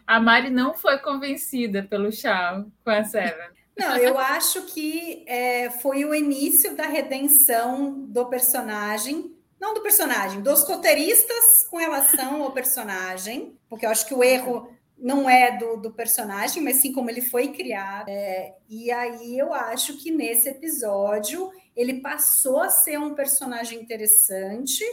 A 0.08 0.20
Mari 0.20 0.50
não 0.50 0.74
foi 0.74 0.98
convencida 0.98 1.84
pelo 1.84 2.12
Shao 2.12 2.66
com 2.84 2.90
a 2.90 3.04
Seven. 3.04 3.50
Não, 3.82 3.98
eu 3.98 4.18
acho 4.18 4.62
que 4.64 5.24
é, 5.28 5.70
foi 5.70 6.06
o 6.06 6.14
início 6.14 6.76
da 6.76 6.86
redenção 6.86 8.06
do 8.08 8.26
personagem, 8.28 9.36
não 9.60 9.74
do 9.74 9.82
personagem, 9.82 10.42
dos 10.42 10.64
roteiristas 10.64 11.68
com 11.70 11.78
relação 11.78 12.44
ao 12.44 12.52
personagem, 12.52 13.58
porque 13.70 13.86
eu 13.86 13.90
acho 13.90 14.06
que 14.06 14.14
o 14.14 14.24
erro 14.24 14.70
não 14.98 15.28
é 15.28 15.58
do, 15.58 15.78
do 15.78 15.92
personagem, 15.92 16.62
mas 16.62 16.78
sim 16.78 16.94
como 16.94 17.10
ele 17.10 17.22
foi 17.22 17.50
criado. 17.50 18.08
É, 18.08 18.54
e 18.70 18.92
aí 18.92 19.38
eu 19.38 19.52
acho 19.54 19.98
que 19.98 20.12
nesse 20.12 20.48
episódio 20.48 21.52
ele 21.76 22.02
passou 22.02 22.62
a 22.62 22.70
ser 22.70 23.00
um 23.00 23.16
personagem 23.16 23.82
interessante, 23.82 24.84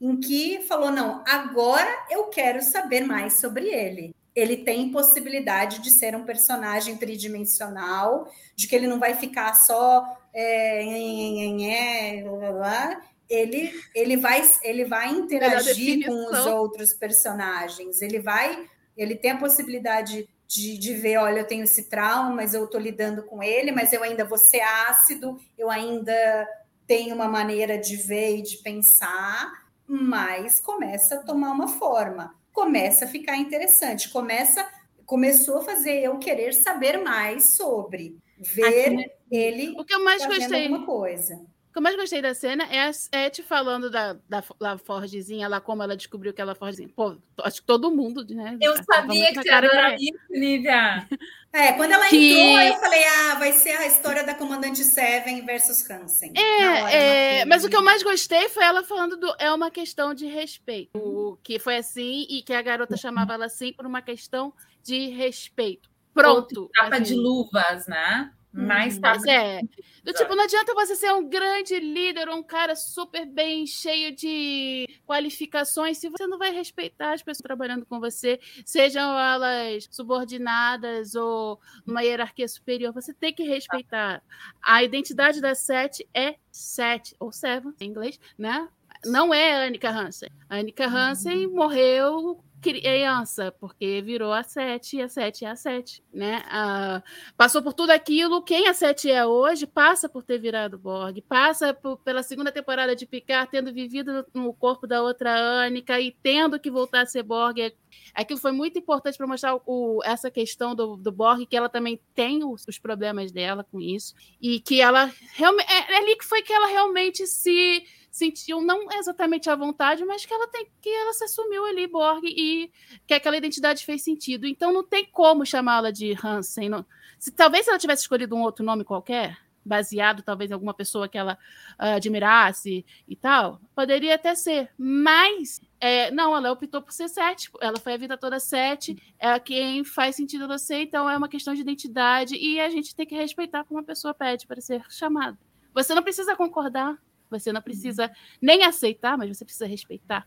em 0.00 0.18
que 0.18 0.62
falou: 0.62 0.90
não, 0.90 1.22
agora 1.26 2.06
eu 2.10 2.24
quero 2.24 2.62
saber 2.62 3.04
mais 3.04 3.34
sobre 3.34 3.68
ele 3.68 4.14
ele 4.38 4.58
tem 4.58 4.90
possibilidade 4.90 5.80
de 5.80 5.90
ser 5.90 6.14
um 6.14 6.24
personagem 6.24 6.96
tridimensional, 6.96 8.32
de 8.54 8.68
que 8.68 8.76
ele 8.76 8.86
não 8.86 9.00
vai 9.00 9.14
ficar 9.14 9.52
só 9.54 10.04
é, 10.32 10.82
em, 10.82 12.22
blá, 12.22 12.52
blá. 12.52 13.02
Ele, 13.28 13.70
ele 13.94 14.16
vai 14.16 14.42
ele 14.62 14.84
vai 14.84 15.10
interagir 15.10 16.06
com 16.06 16.30
os 16.30 16.46
outros 16.46 16.94
personagens, 16.94 18.00
ele 18.00 18.20
vai 18.20 18.66
ele 18.96 19.16
tem 19.16 19.32
a 19.32 19.38
possibilidade 19.38 20.28
de, 20.46 20.78
de 20.78 20.94
ver, 20.94 21.18
olha, 21.18 21.40
eu 21.40 21.46
tenho 21.46 21.64
esse 21.64 21.84
trauma, 21.84 22.30
mas 22.30 22.54
eu 22.54 22.64
estou 22.64 22.80
lidando 22.80 23.22
com 23.22 23.42
ele, 23.42 23.70
mas 23.70 23.92
eu 23.92 24.02
ainda 24.02 24.24
vou 24.24 24.38
ser 24.38 24.60
ácido, 24.60 25.38
eu 25.58 25.70
ainda 25.70 26.48
tenho 26.86 27.14
uma 27.14 27.28
maneira 27.28 27.76
de 27.76 27.96
ver 27.96 28.38
e 28.38 28.42
de 28.42 28.56
pensar, 28.58 29.52
mas 29.86 30.58
começa 30.58 31.16
a 31.16 31.22
tomar 31.22 31.50
uma 31.50 31.68
forma 31.68 32.37
começa 32.58 33.04
a 33.04 33.08
ficar 33.08 33.36
interessante, 33.36 34.08
começa 34.08 34.68
começou 35.06 35.58
a 35.58 35.62
fazer 35.62 36.02
eu 36.02 36.18
querer 36.18 36.52
saber 36.52 36.98
mais 36.98 37.56
sobre 37.56 38.18
ver 38.36 38.64
Aqui, 38.64 38.96
né? 38.96 39.04
ele 39.30 39.74
O 39.78 39.84
que 39.84 39.94
eu 39.94 40.04
mais 40.04 40.26
gostei, 40.26 40.64
alguma 40.64 40.84
coisa. 40.84 41.40
O 41.78 41.80
que 41.80 41.80
eu 41.80 41.82
mais 41.82 41.96
gostei 41.96 42.20
da 42.20 42.34
cena 42.34 42.64
é 42.64 42.82
a 42.86 42.92
Seth 42.92 43.42
falando 43.46 43.88
da, 43.90 44.14
da, 44.28 44.42
da 44.60 44.78
Forgezinha, 44.78 45.46
lá 45.48 45.60
como 45.60 45.82
ela 45.82 45.96
descobriu 45.96 46.34
que 46.34 46.40
ela 46.40 46.52
é 46.52 46.54
Forgezinha. 46.54 46.88
Pô, 46.94 47.16
acho 47.42 47.60
que 47.60 47.66
todo 47.66 47.90
mundo, 47.90 48.24
né? 48.34 48.56
Eu 48.60 48.74
tava 48.84 49.02
sabia 49.02 49.32
que 49.32 49.48
adorar 49.48 49.92
era. 49.92 49.96
isso, 49.96 50.18
Lívia. 50.30 51.08
É, 51.52 51.72
quando 51.74 51.92
ela 51.92 52.08
Que- 52.08 52.32
entrou, 52.32 52.60
eu 52.60 52.74
falei, 52.80 53.04
ah, 53.04 53.34
vai 53.36 53.52
ser 53.52 53.70
a 53.76 53.86
história 53.86 54.24
da 54.24 54.34
Comandante 54.34 54.82
Seven 54.84 55.44
versus 55.46 55.88
Hansen. 55.88 56.32
É, 56.36 57.40
é, 57.40 57.44
mas 57.44 57.64
o 57.64 57.68
que 57.68 57.76
eu 57.76 57.82
mais 57.82 58.02
gostei 58.02 58.48
foi 58.48 58.64
ela 58.64 58.82
falando 58.82 59.16
do 59.16 59.32
é 59.38 59.50
uma 59.52 59.70
questão 59.70 60.12
de 60.12 60.26
respeito. 60.26 60.90
O 60.98 61.38
que 61.42 61.58
foi 61.58 61.76
assim 61.76 62.26
e 62.28 62.42
que 62.42 62.52
a 62.52 62.60
garota 62.60 62.96
chamava 62.96 63.34
ela 63.34 63.46
assim 63.46 63.72
por 63.72 63.86
uma 63.86 64.02
questão 64.02 64.52
de 64.82 65.08
respeito. 65.10 65.88
Pronto. 66.12 66.68
Tapa 66.74 66.96
assim. 66.96 67.04
de 67.04 67.14
luvas, 67.14 67.86
né? 67.86 68.32
Mais 68.52 68.94
Uhum. 68.96 69.00
tapa 69.02 69.16
Mas 69.18 69.26
é. 69.26 69.60
Do 70.02 70.12
tipo, 70.12 70.34
não 70.34 70.44
adianta 70.44 70.74
você 70.74 70.96
ser 70.96 71.12
um 71.12 71.28
grande 71.28 71.78
líder, 71.78 72.28
um 72.30 72.42
cara 72.42 72.74
super 72.74 73.26
bem 73.26 73.66
cheio 73.66 74.14
de 74.14 74.86
qualificações, 75.06 75.98
se 75.98 76.08
você 76.08 76.26
não 76.26 76.38
vai 76.38 76.50
respeitar 76.50 77.12
as 77.12 77.22
pessoas 77.22 77.42
trabalhando 77.42 77.84
com 77.84 78.00
você, 78.00 78.40
sejam 78.64 79.18
elas 79.18 79.86
subordinadas 79.90 81.14
ou 81.14 81.60
numa 81.86 82.02
hierarquia 82.02 82.48
superior, 82.48 82.92
você 82.92 83.12
tem 83.12 83.32
que 83.34 83.42
respeitar. 83.42 84.22
A 84.62 84.82
identidade 84.82 85.40
da 85.40 85.54
Sete 85.54 86.08
é 86.14 86.36
Sete, 86.50 87.14
ou 87.20 87.30
Seven, 87.32 87.72
em 87.80 87.86
inglês, 87.86 88.18
né? 88.36 88.68
Não 89.04 89.32
é 89.32 89.52
a 89.56 89.66
Annika 89.66 89.90
Hansen. 89.90 90.28
A 90.48 90.56
Annika 90.56 90.86
Hansen 90.86 91.46
morreu 91.46 92.42
criança, 92.60 93.52
porque 93.60 94.02
virou 94.02 94.32
a 94.32 94.42
sete, 94.42 94.96
e 94.96 95.02
a 95.02 95.08
sete 95.08 95.44
é 95.44 95.50
a 95.50 95.56
sete, 95.56 96.02
né? 96.12 96.42
Ah, 96.46 97.02
passou 97.36 97.62
por 97.62 97.72
tudo 97.72 97.90
aquilo, 97.90 98.42
quem 98.42 98.68
a 98.68 98.74
sete 98.74 99.10
é 99.10 99.24
hoje 99.24 99.66
passa 99.66 100.08
por 100.08 100.22
ter 100.22 100.38
virado 100.38 100.78
Borg, 100.78 101.20
passa 101.22 101.72
por- 101.72 101.98
pela 101.98 102.22
segunda 102.22 102.50
temporada 102.52 102.94
de 102.96 103.06
Picard, 103.06 103.50
tendo 103.50 103.72
vivido 103.72 104.26
no, 104.34 104.52
corpo 104.52 104.86
da 104.86 105.02
outra 105.02 105.34
Annika 105.64 106.00
e 106.00 106.12
tendo 106.12 106.58
que 106.58 106.70
voltar 106.70 107.02
a 107.02 107.06
ser 107.06 107.22
Borg. 107.22 107.72
Aquilo 108.14 108.40
foi 108.40 108.52
muito 108.52 108.78
importante 108.78 109.16
para 109.16 109.26
mostrar 109.26 109.58
o- 109.66 110.00
essa 110.04 110.30
questão 110.30 110.74
do, 110.74 110.96
do 110.96 111.12
Borg, 111.12 111.46
que 111.46 111.56
ela 111.56 111.68
também 111.68 112.00
tem 112.14 112.44
os, 112.44 112.66
os 112.66 112.78
problemas 112.78 113.30
dela 113.32 113.64
com 113.64 113.80
isso, 113.80 114.14
e 114.40 114.60
que 114.60 114.80
ela 114.80 115.12
realmente. 115.34 115.70
É, 115.70 115.92
é 115.92 115.96
ali 115.98 116.16
que 116.16 116.24
foi 116.24 116.42
que 116.42 116.52
ela 116.52 116.66
realmente 116.66 117.26
se 117.26 117.84
sentiu 118.10 118.60
não 118.60 118.90
exatamente 118.92 119.48
à 119.48 119.54
vontade, 119.54 120.04
mas 120.04 120.24
que 120.26 120.32
ela 120.34 120.48
tem 120.48 120.66
que 120.80 120.88
ela 120.88 121.12
se 121.12 121.24
assumiu 121.24 121.64
ali 121.64 121.86
Borg 121.86 122.24
e 122.24 122.70
que 123.06 123.14
aquela 123.14 123.36
identidade 123.36 123.84
fez 123.84 124.02
sentido. 124.02 124.46
Então 124.46 124.72
não 124.72 124.82
tem 124.82 125.04
como 125.04 125.46
chamá-la 125.46 125.90
de 125.90 126.16
Hansen. 126.22 126.68
Não. 126.68 126.84
Se, 127.18 127.30
talvez 127.30 127.64
se 127.64 127.70
ela 127.70 127.78
tivesse 127.78 128.02
escolhido 128.02 128.34
um 128.34 128.42
outro 128.42 128.64
nome 128.64 128.84
qualquer, 128.84 129.38
baseado 129.68 130.22
talvez 130.22 130.50
em 130.50 130.54
alguma 130.54 130.74
pessoa 130.74 131.08
que 131.08 131.18
ela 131.18 131.38
ah, 131.78 131.94
admirasse 131.94 132.84
e 133.06 133.14
tal, 133.14 133.60
poderia 133.74 134.14
até 134.14 134.34
ser. 134.34 134.70
Mas 134.76 135.60
é, 135.80 136.10
não, 136.10 136.36
ela 136.36 136.50
optou 136.50 136.82
por 136.82 136.92
ser 136.92 137.08
sete. 137.08 137.50
Ela 137.60 137.78
foi 137.78 137.94
a 137.94 137.98
vida 137.98 138.16
toda 138.16 138.40
sete. 138.40 138.96
É 139.18 139.38
quem 139.38 139.84
faz 139.84 140.16
sentido 140.16 140.58
ser. 140.58 140.82
Então 140.82 141.08
é 141.08 141.16
uma 141.16 141.28
questão 141.28 141.54
de 141.54 141.60
identidade 141.60 142.34
e 142.34 142.58
a 142.58 142.68
gente 142.70 142.94
tem 142.94 143.06
que 143.06 143.14
respeitar 143.14 143.64
como 143.64 143.80
a 143.80 143.84
pessoa 143.84 144.14
pede 144.14 144.46
para 144.46 144.60
ser 144.60 144.82
chamada. 144.88 145.38
Você 145.74 145.94
não 145.94 146.02
precisa 146.02 146.34
concordar. 146.34 146.98
Você 147.30 147.52
não 147.52 147.60
precisa 147.60 148.10
nem 148.40 148.64
aceitar, 148.64 149.18
mas 149.18 149.36
você 149.36 149.44
precisa 149.44 149.66
respeitar. 149.66 150.26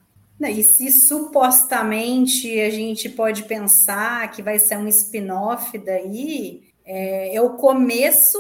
E 0.50 0.64
se 0.64 0.92
supostamente 0.92 2.60
a 2.60 2.70
gente 2.70 3.10
pode 3.10 3.44
pensar 3.44 4.32
que 4.32 4.42
vai 4.42 4.58
ser 4.58 4.78
um 4.78 4.88
spin-off 4.88 5.78
daí, 5.78 6.64
é, 6.84 7.36
é 7.36 7.42
o 7.42 7.52
começo 7.52 8.40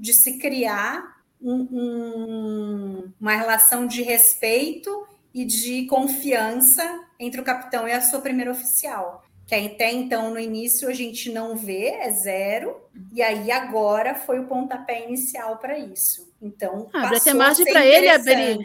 de 0.00 0.14
se 0.14 0.38
criar 0.38 1.20
um- 1.40 1.68
um- 1.70 3.12
uma 3.20 3.34
relação 3.34 3.86
de 3.86 4.02
respeito 4.02 5.06
e 5.32 5.44
de 5.44 5.86
confiança 5.86 6.82
entre 7.18 7.40
o 7.40 7.44
capitão 7.44 7.86
e 7.86 7.92
a 7.92 8.00
sua 8.00 8.20
primeira 8.20 8.50
oficial. 8.50 9.24
Que 9.46 9.54
até 9.54 9.90
então, 9.90 10.30
no 10.30 10.38
início, 10.38 10.88
a 10.88 10.92
gente 10.92 11.30
não 11.30 11.56
vê, 11.56 11.88
é 11.88 12.10
zero, 12.10 12.76
e 13.12 13.20
aí 13.20 13.50
agora 13.50 14.14
foi 14.14 14.38
o 14.38 14.46
pontapé 14.46 15.06
inicial 15.06 15.58
para 15.58 15.76
isso. 15.78 16.32
Então, 16.40 16.88
Abre 16.92 17.10
passou 17.10 17.16
até 17.16 17.34
margem 17.34 17.62
a 17.64 17.66
ser 17.66 17.72
pra 17.72 17.84
ele 17.84 18.08
abrir. 18.08 18.58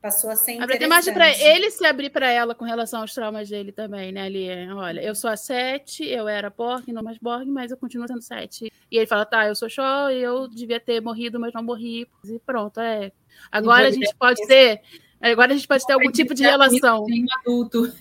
Passou 0.00 0.30
a 0.30 0.36
ser 0.36 0.62
Abre 0.62 0.86
margem 0.86 1.12
para 1.12 1.28
ele 1.28 1.70
se 1.70 1.84
abrir 1.84 2.10
para 2.10 2.30
ela 2.30 2.54
com 2.54 2.64
relação 2.64 3.00
aos 3.00 3.12
traumas 3.12 3.48
dele 3.48 3.72
também, 3.72 4.12
né? 4.12 4.22
Ali, 4.22 4.48
olha, 4.72 5.00
eu 5.00 5.14
sou 5.14 5.28
a 5.28 5.36
Sete, 5.36 6.04
eu 6.04 6.28
era 6.28 6.50
Borg, 6.50 6.88
não 6.92 7.02
mais 7.02 7.18
Borg, 7.18 7.48
mas 7.48 7.72
eu 7.72 7.76
continuo 7.76 8.06
sendo 8.06 8.22
Sete. 8.22 8.72
E 8.90 8.96
ele 8.96 9.06
fala, 9.06 9.26
tá, 9.26 9.48
eu 9.48 9.56
sou 9.56 9.68
Shaw, 9.68 10.10
eu 10.10 10.46
devia 10.46 10.78
ter 10.78 11.00
morrido, 11.00 11.40
mas 11.40 11.52
não 11.52 11.64
morri. 11.64 12.06
E 12.24 12.38
pronto, 12.38 12.78
é. 12.78 13.10
Agora 13.50 13.88
a 13.88 13.90
gente 13.90 14.14
pode 14.16 14.44
ser 14.46 14.80
Agora 15.20 15.52
a 15.52 15.56
gente 15.56 15.66
pode 15.66 15.84
ter 15.84 15.94
algum 15.94 16.12
tipo 16.12 16.32
de 16.32 16.44
relação. 16.44 17.04
Adulto. 17.40 17.92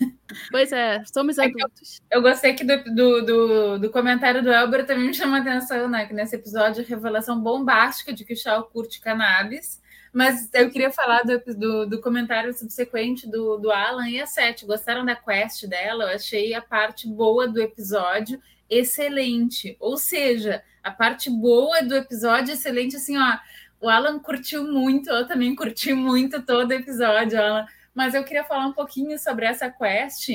Pois 0.52 0.72
é, 0.72 1.04
somos 1.06 1.38
É 1.38 1.46
adultos. 1.46 2.02
Eu 2.12 2.22
gostei 2.22 2.54
que 2.54 2.64
do, 2.64 2.84
do, 2.94 3.26
do, 3.26 3.80
do 3.80 3.90
comentário 3.90 4.44
do 4.44 4.52
Elber 4.52 4.86
também 4.86 5.08
me 5.08 5.14
chamou 5.14 5.36
a 5.36 5.40
atenção, 5.40 5.88
né? 5.90 6.06
Que 6.06 6.14
nesse 6.14 6.36
episódio, 6.36 6.86
revelação 6.86 7.42
bombástica 7.42 8.14
de 8.14 8.24
que 8.24 8.34
o 8.34 8.38
Shaw 8.38 8.64
curte 8.66 9.00
cannabis. 9.00 9.82
Mas 10.18 10.50
eu 10.52 10.72
queria 10.72 10.90
falar 10.90 11.22
do, 11.22 11.38
do, 11.54 11.86
do 11.86 12.02
comentário 12.02 12.52
subsequente 12.52 13.30
do, 13.30 13.56
do 13.58 13.70
Alan 13.70 14.10
e 14.10 14.20
a 14.20 14.26
Seth. 14.26 14.66
Gostaram 14.66 15.06
da 15.06 15.16
quest 15.16 15.68
dela? 15.68 16.06
Eu 16.06 16.16
achei 16.16 16.56
a 16.56 16.62
parte 16.62 17.08
boa 17.08 17.48
do 17.48 17.62
episódio 17.62 18.42
excelente. 18.68 19.78
Ou 19.80 19.96
seja, 19.96 20.64
a 20.82 20.90
parte 20.90 21.30
boa 21.30 21.84
do 21.84 21.96
episódio 21.96 22.56
excelente, 22.56 22.96
assim, 22.96 23.16
ó. 23.16 23.38
O 23.80 23.88
Alan 23.88 24.18
curtiu 24.18 24.64
muito, 24.64 25.08
eu 25.12 25.28
também 25.28 25.56
curti 25.56 25.94
muito 25.94 26.42
todo 26.42 26.72
o 26.72 26.74
episódio, 26.74 27.40
Alan. 27.40 27.68
Mas 27.94 28.16
eu 28.16 28.24
queria 28.24 28.44
falar 28.44 28.66
um 28.66 28.74
pouquinho 28.74 29.20
sobre 29.20 29.46
essa 29.46 29.70
quest 29.70 30.30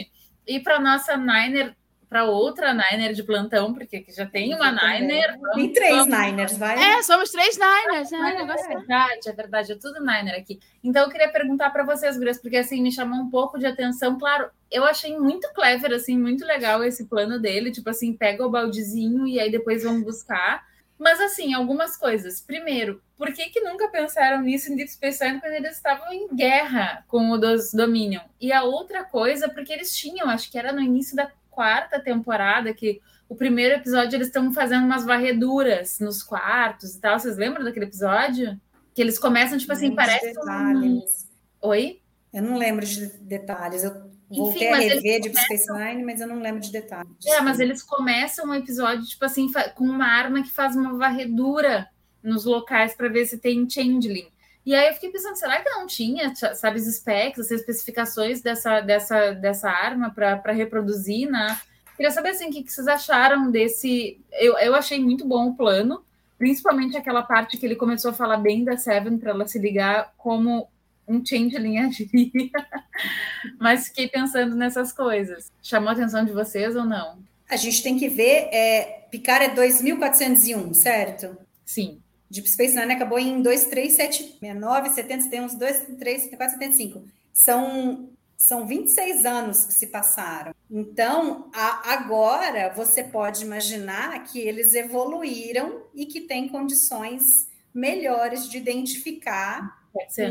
e 0.47 0.61
para 0.61 0.78
nossa 0.78 1.16
Niner, 1.16 1.74
para 2.12 2.24
outra 2.26 2.74
Niner 2.74 3.14
de 3.14 3.22
plantão, 3.22 3.72
porque 3.72 3.96
aqui 3.96 4.12
já 4.12 4.26
tem 4.26 4.54
uma 4.54 4.70
Niner. 4.70 5.38
Tem 5.54 5.72
três 5.72 6.06
Niners, 6.06 6.58
vai. 6.58 6.76
É, 6.78 7.02
somos 7.02 7.30
três 7.30 7.56
Niners, 7.56 8.10
né? 8.10 8.34
É, 8.34 8.38
Negócio- 8.44 8.68
verdade, 8.68 9.28
é 9.28 9.32
verdade, 9.32 9.72
é 9.72 9.76
tudo 9.76 9.98
Niner 10.00 10.34
aqui. 10.38 10.60
Então 10.84 11.04
eu 11.04 11.08
queria 11.08 11.32
perguntar 11.32 11.70
para 11.70 11.84
vocês, 11.84 12.18
Gurias, 12.18 12.38
porque 12.38 12.58
assim 12.58 12.82
me 12.82 12.92
chamou 12.92 13.18
um 13.18 13.30
pouco 13.30 13.58
de 13.58 13.64
atenção. 13.64 14.18
Claro, 14.18 14.50
eu 14.70 14.84
achei 14.84 15.16
muito 15.18 15.50
clever, 15.54 15.94
assim, 15.94 16.18
muito 16.18 16.44
legal 16.44 16.84
esse 16.84 17.06
plano 17.06 17.40
dele, 17.40 17.72
tipo 17.72 17.88
assim, 17.88 18.12
pega 18.12 18.46
o 18.46 18.50
baldezinho 18.50 19.26
e 19.26 19.40
aí 19.40 19.50
depois 19.50 19.82
vão 19.82 20.02
buscar. 20.02 20.70
Mas 20.98 21.18
assim, 21.18 21.54
algumas 21.54 21.96
coisas. 21.96 22.42
Primeiro, 22.42 23.02
por 23.16 23.32
que, 23.32 23.46
que 23.46 23.60
nunca 23.60 23.88
pensaram 23.88 24.42
nisso 24.42 24.70
em 24.70 24.76
Deep 24.76 24.90
Space 24.90 25.24
Nine 25.24 25.40
quando 25.40 25.54
eles 25.54 25.76
estavam 25.76 26.12
em 26.12 26.28
guerra 26.36 27.04
com 27.08 27.30
o 27.30 27.38
dos 27.38 27.72
Dominion? 27.72 28.20
E 28.38 28.52
a 28.52 28.62
outra 28.62 29.02
coisa, 29.02 29.48
porque 29.48 29.72
eles 29.72 29.96
tinham, 29.96 30.28
acho 30.28 30.50
que 30.50 30.58
era 30.58 30.72
no 30.72 30.80
início 30.80 31.16
da 31.16 31.28
quarta 31.53 32.00
temporada, 32.00 32.74
que 32.74 33.00
o 33.28 33.36
primeiro 33.36 33.74
episódio 33.76 34.16
eles 34.16 34.26
estão 34.26 34.53
fazendo 34.53 34.84
umas 34.84 35.05
varreduras 35.05 36.00
nos 36.00 36.22
quartos 36.22 36.94
e 36.96 37.00
tal. 37.00 37.18
Vocês 37.18 37.36
lembram 37.36 37.62
daquele 37.64 37.86
episódio? 37.86 38.61
Que 38.94 39.00
eles 39.00 39.18
começam, 39.18 39.57
tipo 39.57 39.72
assim, 39.72 39.94
parece 39.94 40.30
um... 40.30 40.32
detalhes. 40.32 41.30
Oi? 41.62 42.00
Eu 42.32 42.42
não 42.42 42.59
lembro 42.59 42.84
de 42.84 43.07
detalhes. 43.18 43.84
Eu 43.84 44.11
voltei 44.30 44.70
mas 44.70 44.84
a 44.90 44.94
rever 44.94 45.20
de 45.20 45.28
começam- 45.28 45.44
Space 45.44 45.72
Nine, 45.72 46.05
mas 46.05 46.20
eu 46.20 46.26
não 46.26 46.40
lembro 46.40 46.61
de 46.61 46.72
detalhes. 46.72 47.12
É, 47.26 47.40
mas 47.40 47.61
eles 47.61 47.82
começam 47.82 48.48
o 48.48 48.55
episódio, 48.55 49.05
tipo 49.05 49.24
assim, 49.24 49.50
com 49.74 49.84
uma 49.84 50.07
arma 50.07 50.42
que 50.42 50.50
faz 50.50 50.74
uma 50.74 50.96
varredura 50.96 51.88
nos 52.22 52.44
locais 52.44 52.94
para 52.94 53.09
ver 53.09 53.26
se 53.26 53.38
tem 53.38 53.68
changeling. 53.68 54.32
E 54.64 54.74
aí 54.74 54.88
eu 54.88 54.94
fiquei 54.94 55.10
pensando, 55.10 55.36
será 55.36 55.60
que 55.60 55.70
não 55.70 55.86
tinha, 55.86 56.32
sabe, 56.54 56.78
os 56.78 56.86
specs, 56.86 57.40
as 57.40 57.50
especificações 57.50 58.40
dessa, 58.40 58.80
dessa, 58.80 59.32
dessa 59.32 59.68
arma 59.68 60.10
para 60.10 60.52
reproduzir, 60.52 61.28
né? 61.28 61.58
Queria 61.96 62.10
saber, 62.10 62.30
assim, 62.30 62.48
o 62.48 62.50
que, 62.50 62.62
que 62.62 62.72
vocês 62.72 62.86
acharam 62.86 63.50
desse... 63.50 64.20
Eu, 64.32 64.56
eu 64.58 64.74
achei 64.74 65.00
muito 65.00 65.26
bom 65.26 65.48
o 65.48 65.56
plano, 65.56 66.04
principalmente 66.38 66.96
aquela 66.96 67.22
parte 67.22 67.56
que 67.56 67.66
ele 67.66 67.76
começou 67.76 68.12
a 68.12 68.14
falar 68.14 68.36
bem 68.36 68.64
da 68.64 68.76
Seven 68.76 69.18
para 69.18 69.30
ela 69.30 69.46
se 69.46 69.58
ligar 69.58 70.12
como 70.16 70.68
um 71.06 71.24
changeling 71.24 71.78
agiria. 71.78 72.50
Mas 73.58 73.88
fiquei 73.88 74.08
pensando 74.08 74.54
nessas 74.54 74.92
coisas. 74.92 75.50
Chamou 75.62 75.90
a 75.90 75.92
atenção 75.92 76.24
de 76.24 76.32
vocês 76.32 76.76
ou 76.76 76.84
não? 76.84 77.18
A 77.48 77.56
gente 77.56 77.82
tem 77.82 77.98
que 77.98 78.08
ver, 78.08 78.48
é, 78.52 79.06
Picard 79.10 79.44
é 79.44 79.54
2401, 79.54 80.72
certo? 80.72 81.36
Sim. 81.66 82.00
Deep 82.33 82.49
Space 82.49 82.74
Nine 82.74 82.93
acabou 82.95 83.18
em 83.18 83.43
2369, 83.43 84.89
70, 84.91 85.28
tem 85.28 85.41
uns 85.43 85.55
2, 85.55 85.78
3, 85.99 86.22
74, 86.22 86.59
75. 86.59 87.05
São, 87.33 88.09
são 88.37 88.66
26 88.66 89.24
anos 89.26 89.64
que 89.64 89.72
se 89.74 89.87
passaram. 89.89 90.55
Então, 90.70 91.51
a- 91.55 91.93
agora 91.93 92.72
você 92.74 93.05
pode 93.05 93.45
imaginar 93.45 94.24
que 94.24 94.39
eles 94.39 94.74
evoluíram 94.74 95.83
e 95.95 96.07
que 96.07 96.22
têm 96.22 96.49
condições 96.49 97.47
melhores 97.74 98.49
de 98.49 98.57
identificar 98.59 99.80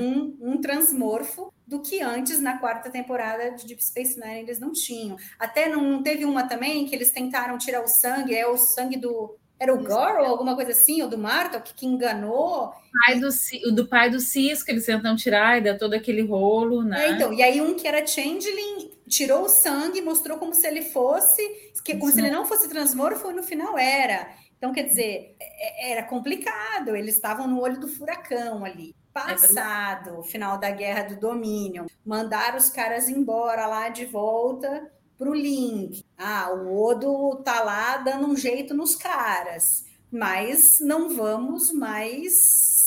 um, 0.02 0.38
um 0.41 0.58
transmorfo 0.60 1.54
do 1.68 1.80
que 1.82 2.02
antes 2.02 2.41
na 2.41 2.58
quarta 2.58 2.89
temporada 2.89 3.52
de 3.52 3.66
Deep 3.68 3.84
Space 3.84 4.20
Nine 4.20 4.39
eles 4.39 4.60
não 4.60 4.72
tinham. 4.74 5.16
Até 5.39 5.70
não, 5.70 5.82
não 5.84 6.02
teve 6.04 6.26
uma 6.26 6.47
também 6.47 6.86
que 6.88 6.95
eles 6.95 7.12
tentaram 7.12 7.58
tirar 7.60 7.84
o 7.84 7.88
sangue, 7.88 8.34
é 8.36 8.47
o 8.47 8.58
sangue 8.58 8.97
do. 8.97 9.36
Era 9.62 9.76
o 9.76 9.88
ou 9.88 10.26
alguma 10.26 10.55
coisa 10.55 10.72
assim, 10.72 11.03
ou 11.03 11.07
do 11.07 11.20
Martok, 11.20 11.76
que 11.76 11.86
enganou. 11.86 12.74
Pai 13.05 13.20
do, 13.20 13.30
do 13.76 13.88
pai 13.88 14.09
do 14.09 14.20
Cisco, 14.20 14.72
eles 14.72 14.88
tentam 14.88 15.16
tirar 15.16 15.59
e 15.59 15.62
dá 15.62 15.78
todo 15.78 15.93
aquele 15.93 16.24
rolo, 16.24 16.84
né? 16.84 17.05
É, 17.05 17.12
então, 17.12 17.32
e 17.32 17.43
aí 17.43 17.62
um 17.62 17.76
que 17.76 17.88
era 17.88 18.03
Changeling 18.03 18.89
tirou 19.07 19.43
o 19.43 19.49
sangue, 19.49 20.01
mostrou 20.01 20.39
como 20.39 20.55
se 20.55 20.66
ele 20.66 20.82
fosse, 20.82 21.47
que, 21.86 21.93
como 21.93 22.05
Isso. 22.05 22.16
se 22.16 22.22
ele 22.22 22.32
não 22.32 22.43
fosse 22.43 22.68
transmorfo, 22.68 23.30
e 23.30 23.36
no 23.36 23.43
final 23.43 23.78
era. 23.78 24.32
Então, 24.57 24.74
quer 24.74 24.82
dizer, 24.82 25.36
é- 25.39 25.91
era 25.91 26.03
complicado, 26.07 26.95
eles 26.95 27.14
estavam 27.14 27.47
no 27.47 27.62
olho 27.62 27.80
do 27.80 27.88
furacão 27.88 28.66
ali. 28.66 28.95
Passado 29.14 30.18
o 30.18 30.24
final 30.24 30.57
da 30.57 30.72
Guerra 30.72 31.03
do 31.03 31.20
Domínio, 31.20 31.86
mandaram 32.03 32.57
os 32.57 32.72
caras 32.72 33.07
embora 33.07 33.68
lá 33.68 33.89
de 33.89 34.05
volta 34.05 34.89
pro 35.22 35.36
Link. 35.36 36.03
Ah, 36.17 36.51
o 36.51 36.84
Odo 36.84 37.43
tá 37.43 37.61
lá 37.61 37.97
dando 37.97 38.26
um 38.26 38.36
jeito 38.36 38.74
nos 38.74 38.95
caras, 38.95 39.86
mas 40.11 40.80
não 40.80 41.15
vamos 41.15 41.72
mais 41.72 42.34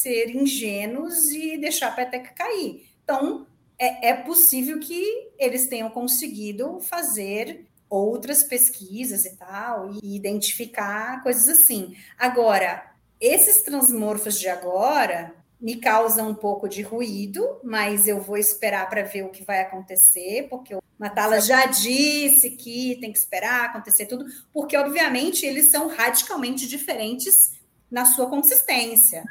ser 0.02 0.34
ingênuos 0.34 1.30
e 1.30 1.56
deixar 1.56 1.90
a 1.90 1.92
peteca 1.92 2.34
cair. 2.34 2.88
Então, 3.04 3.46
é, 3.78 4.08
é 4.08 4.14
possível 4.14 4.80
que 4.80 5.30
eles 5.38 5.68
tenham 5.68 5.88
conseguido 5.90 6.80
fazer 6.80 7.66
outras 7.88 8.42
pesquisas 8.42 9.24
e 9.24 9.36
tal, 9.36 9.92
e 10.02 10.16
identificar 10.16 11.22
coisas 11.22 11.48
assim. 11.48 11.96
Agora, 12.18 12.84
esses 13.20 13.62
transmorfos 13.62 14.40
de 14.40 14.48
agora 14.48 15.32
me 15.64 15.76
causam 15.76 16.28
um 16.28 16.34
pouco 16.34 16.68
de 16.68 16.82
ruído, 16.82 17.58
mas 17.64 18.06
eu 18.06 18.20
vou 18.20 18.36
esperar 18.36 18.86
para 18.90 19.02
ver 19.02 19.24
o 19.24 19.30
que 19.30 19.42
vai 19.42 19.62
acontecer, 19.62 20.46
porque 20.50 20.74
o 20.74 20.82
Matala 20.98 21.40
já 21.40 21.64
disse 21.64 22.50
que 22.50 22.98
tem 23.00 23.10
que 23.10 23.18
esperar 23.18 23.70
acontecer 23.70 24.04
tudo, 24.04 24.26
porque 24.52 24.76
obviamente 24.76 25.46
eles 25.46 25.70
são 25.70 25.88
radicalmente 25.88 26.68
diferentes 26.68 27.52
na 27.90 28.04
sua 28.04 28.28
consistência. 28.28 29.24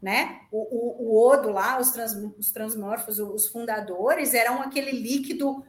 Né? 0.00 0.40
O, 0.50 0.56
o, 0.56 1.02
o 1.02 1.28
Odo 1.28 1.50
lá, 1.50 1.78
os, 1.78 1.90
trans, 1.90 2.14
os 2.38 2.50
transmorfos, 2.50 3.18
os 3.18 3.48
fundadores, 3.48 4.32
eram 4.32 4.62
aquele 4.62 4.90
líquido 4.90 5.62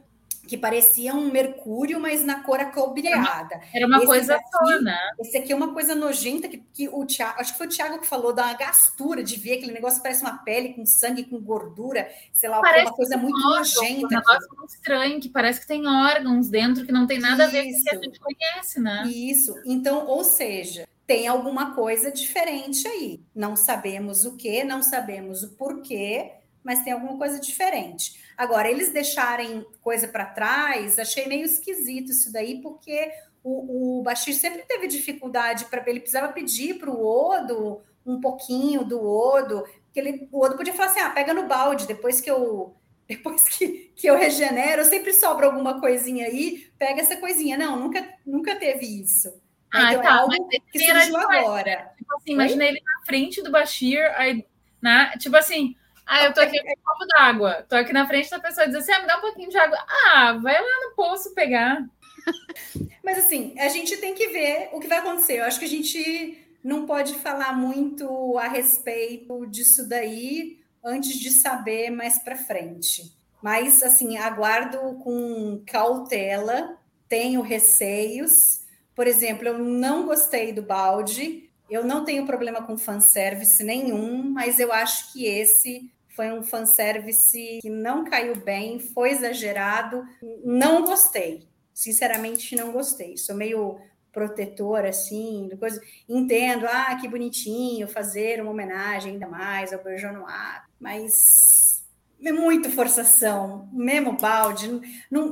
que 0.46 0.56
parecia 0.56 1.14
um 1.14 1.30
mercúrio, 1.30 1.98
mas 2.00 2.24
na 2.24 2.42
cor 2.42 2.60
acobreada. 2.60 3.60
Era 3.74 3.86
uma 3.86 3.98
Esse 3.98 4.06
coisa 4.06 4.32
daqui- 4.34 4.48
só, 4.50 4.80
né? 4.80 4.98
Esse 5.20 5.36
aqui 5.36 5.52
é 5.52 5.56
uma 5.56 5.72
coisa 5.72 5.94
nojenta 5.94 6.48
que, 6.48 6.58
que 6.72 6.88
o 6.88 7.04
Thiago, 7.04 7.40
acho 7.40 7.52
que 7.52 7.58
foi 7.58 7.66
o 7.66 7.70
Thiago 7.70 7.98
que 7.98 8.06
falou, 8.06 8.32
uma 8.32 8.52
gastura 8.54 9.22
de 9.22 9.36
ver 9.36 9.54
aquele 9.58 9.72
negócio 9.72 10.02
parece 10.02 10.22
uma 10.22 10.38
pele 10.38 10.74
com 10.74 10.86
sangue, 10.86 11.24
com 11.24 11.38
gordura, 11.40 12.08
sei 12.32 12.48
lá, 12.48 12.56
que, 12.56 12.62
Parece 12.62 12.86
uma 12.86 12.94
coisa 12.96 13.16
muito 13.16 13.36
órgão, 13.36 13.52
Um 13.52 13.58
nojenta. 13.58 14.08
negócio 14.08 14.48
muito 14.56 14.70
estranho, 14.74 15.20
que 15.20 15.28
parece 15.28 15.60
que 15.60 15.66
tem 15.66 15.86
órgãos 15.86 16.48
dentro 16.48 16.84
que 16.86 16.92
não 16.92 17.06
tem 17.06 17.18
nada 17.18 17.44
a 17.44 17.46
ver 17.48 17.64
com 17.64 17.70
o 17.70 17.82
que 17.82 17.90
a 17.90 17.92
Isso. 17.94 18.02
gente 18.04 18.20
conhece, 18.20 18.80
né? 18.80 19.04
Isso. 19.06 19.54
Então, 19.66 20.06
ou 20.06 20.22
seja, 20.24 20.86
tem 21.06 21.26
alguma 21.28 21.74
coisa 21.74 22.10
diferente 22.10 22.86
aí. 22.88 23.20
Não 23.34 23.56
sabemos 23.56 24.24
o 24.24 24.36
que, 24.36 24.64
não 24.64 24.82
sabemos 24.82 25.42
o 25.42 25.50
porquê, 25.50 26.32
mas 26.64 26.82
tem 26.82 26.92
alguma 26.92 27.16
coisa 27.16 27.38
diferente. 27.40 28.20
Agora, 28.36 28.70
eles 28.70 28.92
deixarem 28.92 29.64
coisa 29.80 30.06
para 30.06 30.26
trás, 30.26 30.98
achei 30.98 31.26
meio 31.26 31.44
esquisito 31.44 32.10
isso 32.10 32.32
daí, 32.32 32.60
porque 32.60 33.10
o, 33.42 34.00
o 34.00 34.02
Bashir 34.02 34.34
sempre 34.34 34.62
teve 34.62 34.86
dificuldade 34.86 35.64
para 35.66 35.82
ele 35.88 36.00
precisava 36.00 36.32
pedir 36.32 36.74
para 36.74 36.90
o 36.90 37.04
Odo 37.04 37.80
um 38.04 38.20
pouquinho 38.20 38.84
do 38.84 39.02
Odo, 39.04 39.64
que 39.92 39.98
ele, 39.98 40.28
o 40.30 40.44
Odo 40.44 40.56
podia 40.56 40.74
falar 40.74 40.90
assim: 40.90 41.00
ah, 41.00 41.10
pega 41.10 41.32
no 41.32 41.46
balde, 41.46 41.86
depois 41.86 42.20
que 42.20 42.30
eu 42.30 42.76
depois 43.08 43.48
que, 43.48 43.92
que 43.94 44.06
eu 44.08 44.18
regenero, 44.18 44.84
sempre 44.84 45.12
sobra 45.12 45.46
alguma 45.46 45.80
coisinha 45.80 46.26
aí, 46.26 46.68
pega 46.76 47.00
essa 47.00 47.16
coisinha. 47.16 47.56
Não, 47.56 47.78
nunca, 47.78 48.04
nunca 48.26 48.56
teve 48.56 48.84
isso. 48.84 49.32
Ah, 49.72 49.92
então 49.92 50.00
é 50.00 50.02
tá, 50.02 50.14
algo 50.14 50.28
mas 50.28 50.48
esse 50.50 50.72
que 50.72 50.78
surgiu 50.80 51.16
agora. 51.16 51.92
Tipo 51.96 52.16
assim, 52.16 52.32
imagina 52.32 52.64
ele 52.64 52.80
na 52.80 53.06
frente 53.06 53.42
do 53.42 53.50
Bashir, 53.50 54.12
aí, 54.16 54.44
né? 54.82 55.12
Tipo 55.18 55.36
assim, 55.36 55.76
ah, 56.06 56.24
eu 56.24 56.32
tô 56.32 56.40
aqui 56.40 56.62
com 56.62 56.70
um 56.70 56.84
copo 56.84 57.06
d'água, 57.06 57.66
tô 57.68 57.74
aqui 57.74 57.92
na 57.92 58.06
frente 58.06 58.30
da 58.30 58.38
pessoa 58.38 58.64
e 58.64 58.68
diz 58.68 58.76
assim, 58.76 58.92
ah, 58.92 59.00
me 59.00 59.06
dá 59.08 59.18
um 59.18 59.20
pouquinho 59.20 59.50
de 59.50 59.58
água. 59.58 59.76
Ah, 59.88 60.38
vai 60.40 60.54
lá 60.54 60.88
no 60.88 60.94
poço 60.94 61.34
pegar. 61.34 61.84
Mas 63.02 63.18
assim, 63.18 63.58
a 63.58 63.68
gente 63.68 63.96
tem 63.96 64.14
que 64.14 64.28
ver 64.28 64.70
o 64.72 64.78
que 64.78 64.86
vai 64.86 64.98
acontecer. 64.98 65.38
Eu 65.38 65.44
acho 65.44 65.58
que 65.58 65.64
a 65.64 65.68
gente 65.68 66.46
não 66.62 66.86
pode 66.86 67.14
falar 67.14 67.52
muito 67.52 68.38
a 68.38 68.46
respeito 68.46 69.46
disso 69.46 69.88
daí 69.88 70.60
antes 70.84 71.18
de 71.18 71.30
saber 71.30 71.90
mais 71.90 72.20
para 72.22 72.36
frente. 72.36 73.12
Mas 73.42 73.82
assim, 73.82 74.16
aguardo 74.16 74.78
com 75.02 75.62
cautela, 75.66 76.78
tenho 77.08 77.40
receios. 77.40 78.32
Por 78.94 79.08
exemplo, 79.08 79.48
eu 79.48 79.58
não 79.58 80.06
gostei 80.06 80.52
do 80.52 80.62
balde, 80.62 81.50
eu 81.68 81.84
não 81.84 82.04
tenho 82.04 82.26
problema 82.26 82.62
com 82.62 82.78
fanservice 82.78 83.62
nenhum, 83.64 84.22
mas 84.30 84.58
eu 84.58 84.72
acho 84.72 85.12
que 85.12 85.26
esse 85.26 85.90
foi 86.16 86.32
um 86.32 86.42
fanservice 86.42 87.58
que 87.60 87.68
não 87.68 88.04
caiu 88.04 88.34
bem, 88.34 88.80
foi 88.80 89.10
exagerado, 89.10 90.02
não 90.42 90.84
gostei. 90.86 91.46
Sinceramente, 91.74 92.56
não 92.56 92.72
gostei. 92.72 93.18
Sou 93.18 93.36
meio 93.36 93.78
protetora, 94.10 94.88
assim, 94.88 95.50
coisa. 95.58 95.78
Entendo, 96.08 96.66
ah, 96.66 96.96
que 96.98 97.06
bonitinho 97.06 97.86
fazer 97.86 98.40
uma 98.40 98.50
homenagem 98.50 99.12
ainda 99.12 99.28
mais 99.28 99.74
ao 99.74 99.84
Beijão 99.84 100.14
no 100.14 100.26
Ar, 100.26 100.66
mas 100.80 101.84
é 102.24 102.32
muito 102.32 102.70
forçação, 102.70 103.68
mesmo 103.70 104.16
balde. 104.16 104.80
Não, 105.10 105.30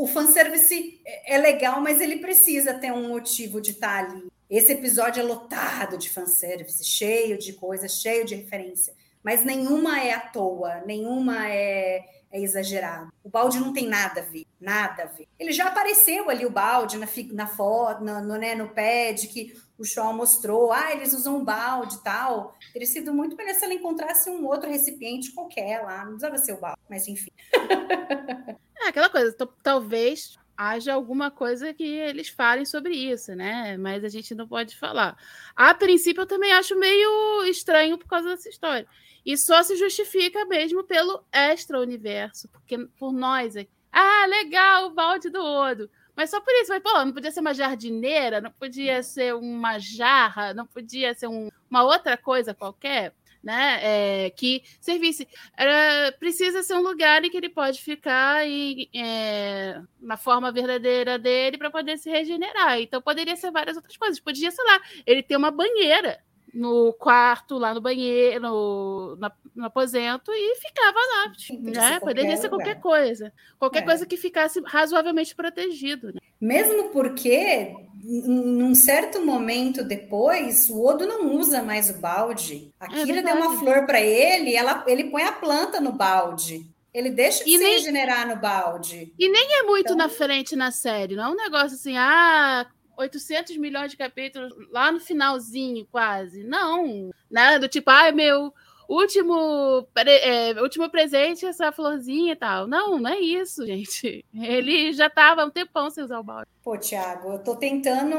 o 0.00 0.06
fanservice 0.06 0.98
é 1.26 1.36
legal, 1.36 1.78
mas 1.82 2.00
ele 2.00 2.20
precisa 2.20 2.72
ter 2.72 2.90
um 2.90 3.08
motivo 3.08 3.60
de 3.60 3.72
estar 3.72 4.06
ali. 4.06 4.32
Esse 4.48 4.72
episódio 4.72 5.20
é 5.20 5.22
lotado 5.22 5.98
de 5.98 6.08
fanservice, 6.08 6.82
cheio 6.84 7.36
de 7.36 7.52
coisas, 7.52 8.00
cheio 8.00 8.24
de 8.24 8.34
referência, 8.34 8.94
mas 9.22 9.44
nenhuma 9.44 10.00
é 10.00 10.12
à 10.12 10.20
toa, 10.20 10.82
nenhuma 10.86 11.48
é 11.48 12.04
é 12.32 12.40
exagerado. 12.40 13.12
O 13.22 13.28
balde 13.28 13.60
não 13.60 13.72
tem 13.74 13.86
nada 13.86 14.20
a 14.20 14.24
ver, 14.24 14.46
nada 14.58 15.02
a 15.02 15.06
ver. 15.06 15.28
Ele 15.38 15.52
já 15.52 15.66
apareceu 15.66 16.30
ali, 16.30 16.46
o 16.46 16.50
balde, 16.50 16.96
na, 16.96 17.06
na 17.32 17.46
foto, 17.46 18.02
no, 18.02 18.20
no, 18.22 18.36
né, 18.38 18.54
no 18.54 18.70
pad 18.70 19.28
que 19.28 19.54
o 19.78 19.84
Shaw 19.84 20.14
mostrou. 20.14 20.72
Ah, 20.72 20.92
eles 20.92 21.12
usam 21.12 21.36
um 21.36 21.44
balde 21.44 21.96
e 21.96 22.02
tal. 22.02 22.56
Teria 22.72 22.88
sido 22.88 23.12
muito 23.12 23.36
melhor 23.36 23.54
se 23.54 23.64
ela 23.64 23.74
encontrasse 23.74 24.30
um 24.30 24.46
outro 24.46 24.70
recipiente 24.70 25.32
qualquer 25.32 25.82
lá. 25.82 25.98
Não 25.98 26.12
precisava 26.12 26.38
ser 26.38 26.52
o 26.54 26.60
balde, 26.60 26.80
mas 26.88 27.06
enfim. 27.06 27.30
é 28.80 28.88
aquela 28.88 29.10
coisa, 29.10 29.36
talvez 29.62 30.38
haja 30.56 30.94
alguma 30.94 31.30
coisa 31.30 31.74
que 31.74 31.84
eles 31.84 32.28
falem 32.28 32.64
sobre 32.64 32.94
isso, 32.94 33.34
né? 33.34 33.76
Mas 33.76 34.04
a 34.04 34.08
gente 34.08 34.34
não 34.34 34.48
pode 34.48 34.76
falar. 34.76 35.18
A 35.54 35.74
princípio, 35.74 36.22
eu 36.22 36.26
também 36.26 36.52
acho 36.52 36.78
meio 36.78 37.44
estranho 37.44 37.98
por 37.98 38.06
causa 38.06 38.30
dessa 38.30 38.48
história. 38.48 38.86
E 39.24 39.36
só 39.36 39.62
se 39.62 39.76
justifica 39.76 40.44
mesmo 40.44 40.82
pelo 40.84 41.24
extra-universo, 41.32 42.48
porque 42.48 42.78
por 42.98 43.12
nós 43.12 43.56
aqui. 43.56 43.70
Ah, 43.92 44.26
legal, 44.26 44.86
o 44.86 44.94
balde 44.94 45.28
do 45.28 45.42
Odo. 45.42 45.90
Mas 46.16 46.30
só 46.30 46.40
por 46.40 46.52
isso, 46.54 46.70
mas, 46.70 46.82
pô, 46.82 47.04
não 47.04 47.12
podia 47.12 47.30
ser 47.30 47.40
uma 47.40 47.54
jardineira, 47.54 48.40
não 48.40 48.50
podia 48.50 49.02
ser 49.02 49.34
uma 49.34 49.78
jarra, 49.78 50.52
não 50.52 50.66
podia 50.66 51.14
ser 51.14 51.26
um, 51.26 51.48
uma 51.70 51.84
outra 51.84 52.16
coisa 52.16 52.54
qualquer, 52.54 53.14
né? 53.42 54.26
É, 54.26 54.30
que 54.30 54.62
servisse. 54.80 55.26
Era, 55.56 56.12
precisa 56.12 56.62
ser 56.62 56.74
um 56.74 56.82
lugar 56.82 57.24
em 57.24 57.30
que 57.30 57.36
ele 57.36 57.48
pode 57.48 57.82
ficar 57.82 58.46
e, 58.46 58.88
é, 58.94 59.80
na 60.00 60.16
forma 60.16 60.52
verdadeira 60.52 61.18
dele 61.18 61.58
para 61.58 61.70
poder 61.70 61.98
se 61.98 62.10
regenerar. 62.10 62.80
Então 62.80 63.00
poderia 63.00 63.36
ser 63.36 63.50
várias 63.50 63.76
outras 63.76 63.96
coisas. 63.96 64.20
Podia, 64.20 64.50
sei 64.50 64.64
lá, 64.64 64.80
ele 65.06 65.22
ter 65.22 65.36
uma 65.36 65.50
banheira 65.50 66.20
no 66.52 66.92
quarto, 66.92 67.56
lá 67.56 67.72
no 67.72 67.80
banheiro, 67.80 68.40
no, 68.40 69.16
na, 69.18 69.32
no 69.54 69.66
aposento 69.66 70.30
e 70.30 70.56
ficava 70.56 70.98
lá. 70.98 71.32
Né? 71.60 72.00
Poderia 72.00 72.36
ser 72.36 72.48
qualquer 72.48 72.80
coisa. 72.80 73.32
Qualquer 73.58 73.82
é. 73.82 73.86
coisa 73.86 74.06
que 74.06 74.16
ficasse 74.16 74.60
razoavelmente 74.66 75.34
protegido. 75.34 76.08
Né? 76.08 76.20
Mesmo 76.40 76.90
porque, 76.90 77.74
num 78.02 78.74
certo 78.74 79.24
momento 79.24 79.82
depois, 79.82 80.68
o 80.68 80.84
Odo 80.84 81.06
não 81.06 81.34
usa 81.36 81.62
mais 81.62 81.88
o 81.88 81.94
balde. 81.94 82.72
A 82.78 82.86
é 82.86 83.04
Kira 83.04 83.22
deu 83.22 83.36
uma 83.36 83.58
flor 83.58 83.86
para 83.86 84.00
ele, 84.00 84.54
ela, 84.54 84.84
ele 84.86 85.04
põe 85.04 85.22
a 85.22 85.32
planta 85.32 85.80
no 85.80 85.92
balde. 85.92 86.66
Ele 86.92 87.08
deixa 87.08 87.42
de 87.42 87.50
e 87.50 87.56
se 87.56 87.64
nem, 87.64 87.72
regenerar 87.74 88.28
no 88.28 88.36
balde. 88.36 89.14
E 89.18 89.28
nem 89.28 89.60
é 89.60 89.62
muito 89.62 89.86
então... 89.86 89.96
na 89.96 90.10
frente 90.10 90.54
na 90.54 90.70
série, 90.70 91.16
não 91.16 91.24
é 91.24 91.28
um 91.30 91.36
negócio 91.36 91.74
assim, 91.74 91.96
ah, 91.96 92.66
800 93.02 93.56
milhões 93.56 93.90
de 93.90 93.96
capítulos 93.96 94.52
lá 94.70 94.90
no 94.90 95.00
finalzinho, 95.00 95.86
quase. 95.90 96.42
Não, 96.44 97.10
né? 97.30 97.58
Do 97.58 97.68
tipo, 97.68 97.90
ai, 97.90 98.10
ah, 98.10 98.12
meu 98.12 98.52
último, 98.88 99.86
é, 99.96 100.60
último 100.60 100.90
presente, 100.90 101.46
essa 101.46 101.72
florzinha 101.72 102.32
e 102.32 102.36
tal. 102.36 102.66
Não, 102.66 102.98
não 102.98 103.10
é 103.10 103.18
isso, 103.18 103.66
gente. 103.66 104.24
Ele 104.34 104.92
já 104.92 105.06
estava 105.06 105.44
um 105.44 105.50
tempão 105.50 105.90
sem 105.90 106.04
usar 106.04 106.20
o 106.20 106.24
balde. 106.24 106.48
Pô, 106.62 106.76
Tiago, 106.76 107.32
eu 107.32 107.38
tô 107.38 107.56
tentando 107.56 108.16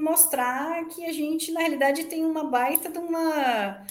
mostrar 0.00 0.84
que 0.86 1.04
a 1.04 1.12
gente, 1.12 1.52
na 1.52 1.60
realidade, 1.60 2.04
tem 2.04 2.24
uma 2.24 2.44
baita 2.44 2.88
de 2.90 2.98
uma 2.98 3.84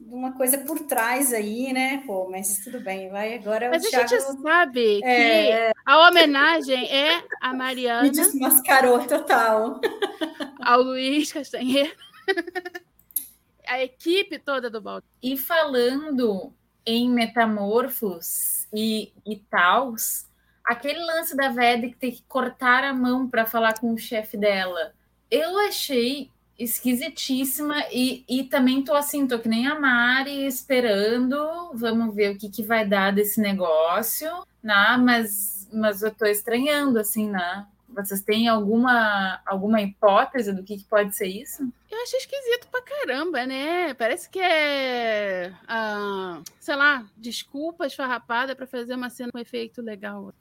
uma 0.00 0.32
coisa 0.32 0.58
por 0.58 0.80
trás 0.80 1.32
aí, 1.32 1.72
né? 1.72 2.02
Pô, 2.06 2.28
mas 2.30 2.60
tudo 2.62 2.80
bem, 2.80 3.08
vai 3.08 3.34
agora. 3.34 3.70
Mas 3.70 3.84
a 3.86 3.90
Thiago... 3.90 4.08
gente 4.08 4.42
sabe 4.42 5.00
é... 5.02 5.72
que 5.72 5.78
a 5.84 6.08
homenagem 6.08 6.86
é 6.90 7.24
a 7.40 7.52
Mariana. 7.52 8.02
Me 8.02 8.10
desmascarou 8.10 9.04
total. 9.06 9.80
Ao 10.62 10.82
Luiz 10.82 11.32
Castanheira. 11.32 11.94
a 13.66 13.82
equipe 13.82 14.38
toda 14.38 14.70
do 14.70 14.80
Baltimore. 14.80 15.12
E 15.22 15.36
falando 15.36 16.52
em 16.84 17.10
metamorfos 17.10 18.68
e, 18.72 19.12
e 19.26 19.36
tals, 19.36 20.26
aquele 20.64 21.00
lance 21.04 21.36
da 21.36 21.48
Veda 21.48 21.88
que 21.88 21.96
tem 21.96 22.12
que 22.12 22.22
cortar 22.28 22.84
a 22.84 22.94
mão 22.94 23.28
para 23.28 23.46
falar 23.46 23.78
com 23.78 23.92
o 23.92 23.98
chefe 23.98 24.36
dela, 24.36 24.92
eu 25.30 25.58
achei 25.66 26.30
esquisitíssima 26.58 27.84
e, 27.92 28.24
e 28.28 28.44
também 28.44 28.82
tô 28.82 28.94
assim, 28.94 29.26
tô 29.26 29.38
que 29.38 29.48
nem 29.48 29.66
a 29.66 29.78
Mari 29.78 30.46
esperando, 30.46 31.70
vamos 31.74 32.14
ver 32.14 32.34
o 32.34 32.38
que, 32.38 32.48
que 32.48 32.62
vai 32.62 32.86
dar 32.86 33.12
desse 33.12 33.40
negócio, 33.40 34.30
né? 34.62 34.96
Mas, 34.98 35.68
mas 35.72 36.02
eu 36.02 36.14
tô 36.14 36.24
estranhando, 36.26 36.98
assim, 36.98 37.28
né? 37.28 37.66
Vocês 37.88 38.20
têm 38.20 38.46
alguma, 38.48 39.40
alguma 39.46 39.80
hipótese 39.80 40.52
do 40.52 40.62
que, 40.62 40.76
que 40.76 40.84
pode 40.84 41.16
ser 41.16 41.28
isso? 41.28 41.62
Eu 41.90 42.02
achei 42.02 42.18
esquisito 42.18 42.68
pra 42.68 42.82
caramba, 42.82 43.46
né? 43.46 43.94
Parece 43.94 44.28
que 44.28 44.38
é, 44.38 45.52
ah, 45.66 46.42
sei 46.60 46.76
lá, 46.76 47.06
desculpa 47.16 47.86
esfarrapada 47.86 48.54
para 48.54 48.66
fazer 48.66 48.94
uma 48.94 49.08
cena 49.08 49.32
com 49.32 49.38
efeito 49.38 49.80
legal. 49.80 50.34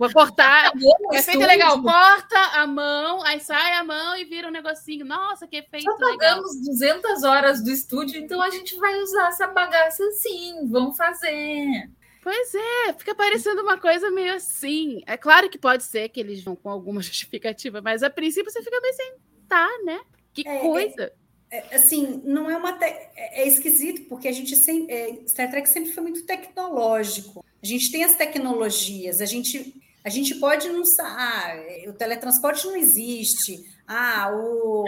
Vou 0.00 0.10
cortar. 0.10 0.72
o 0.74 1.14
efeito 1.14 1.40
legal. 1.40 1.82
Corta 1.82 2.38
a 2.54 2.66
mão, 2.66 3.22
aí 3.22 3.38
sai 3.38 3.74
a 3.74 3.84
mão 3.84 4.16
e 4.16 4.24
vira 4.24 4.48
um 4.48 4.50
negocinho. 4.50 5.04
Nossa, 5.04 5.46
que 5.46 5.56
efeito 5.56 5.84
Só 5.84 5.98
pagamos 5.98 6.56
legal. 6.56 7.00
200 7.02 7.22
horas 7.22 7.62
do 7.62 7.70
estúdio, 7.70 8.18
então 8.18 8.40
a 8.40 8.48
gente 8.48 8.74
vai 8.76 8.98
usar 8.98 9.28
essa 9.28 9.46
bagaça 9.48 10.02
sim. 10.12 10.66
Vamos 10.70 10.96
fazer. 10.96 11.90
Pois 12.22 12.54
é, 12.54 12.94
fica 12.94 13.14
parecendo 13.14 13.60
uma 13.60 13.76
coisa 13.76 14.10
meio 14.10 14.34
assim. 14.34 15.02
É 15.06 15.18
claro 15.18 15.50
que 15.50 15.58
pode 15.58 15.82
ser 15.82 16.08
que 16.08 16.20
eles 16.20 16.42
vão 16.42 16.56
com 16.56 16.70
alguma 16.70 17.02
justificativa, 17.04 17.82
mas 17.82 18.02
a 18.02 18.08
princípio 18.08 18.50
você 18.50 18.62
fica 18.62 18.80
meio 18.80 18.94
sem 18.94 19.12
tá, 19.46 19.68
né? 19.84 20.00
Que 20.32 20.48
é, 20.48 20.56
é 20.56 20.60
coisa. 20.60 21.12
É, 21.50 21.74
é, 21.74 21.76
assim, 21.76 22.22
não 22.24 22.50
é 22.50 22.56
uma. 22.56 22.72
Te... 22.72 22.86
É, 22.86 23.42
é 23.42 23.46
esquisito, 23.46 24.08
porque 24.08 24.28
a 24.28 24.32
gente 24.32 24.56
sempre. 24.56 24.94
É, 24.94 25.28
Star 25.28 25.50
Trek 25.50 25.68
sempre 25.68 25.92
foi 25.92 26.02
muito 26.04 26.24
tecnológico. 26.24 27.44
A 27.62 27.66
gente 27.66 27.92
tem 27.92 28.02
as 28.02 28.14
tecnologias, 28.14 29.20
a 29.20 29.26
gente 29.26 29.74
a 30.04 30.08
gente 30.08 30.34
pode 30.36 30.68
não 30.68 30.82
ah, 31.00 31.54
o 31.88 31.92
teletransporte 31.92 32.66
não 32.66 32.76
existe, 32.76 33.64
ah, 33.86 34.30
o 34.32 34.84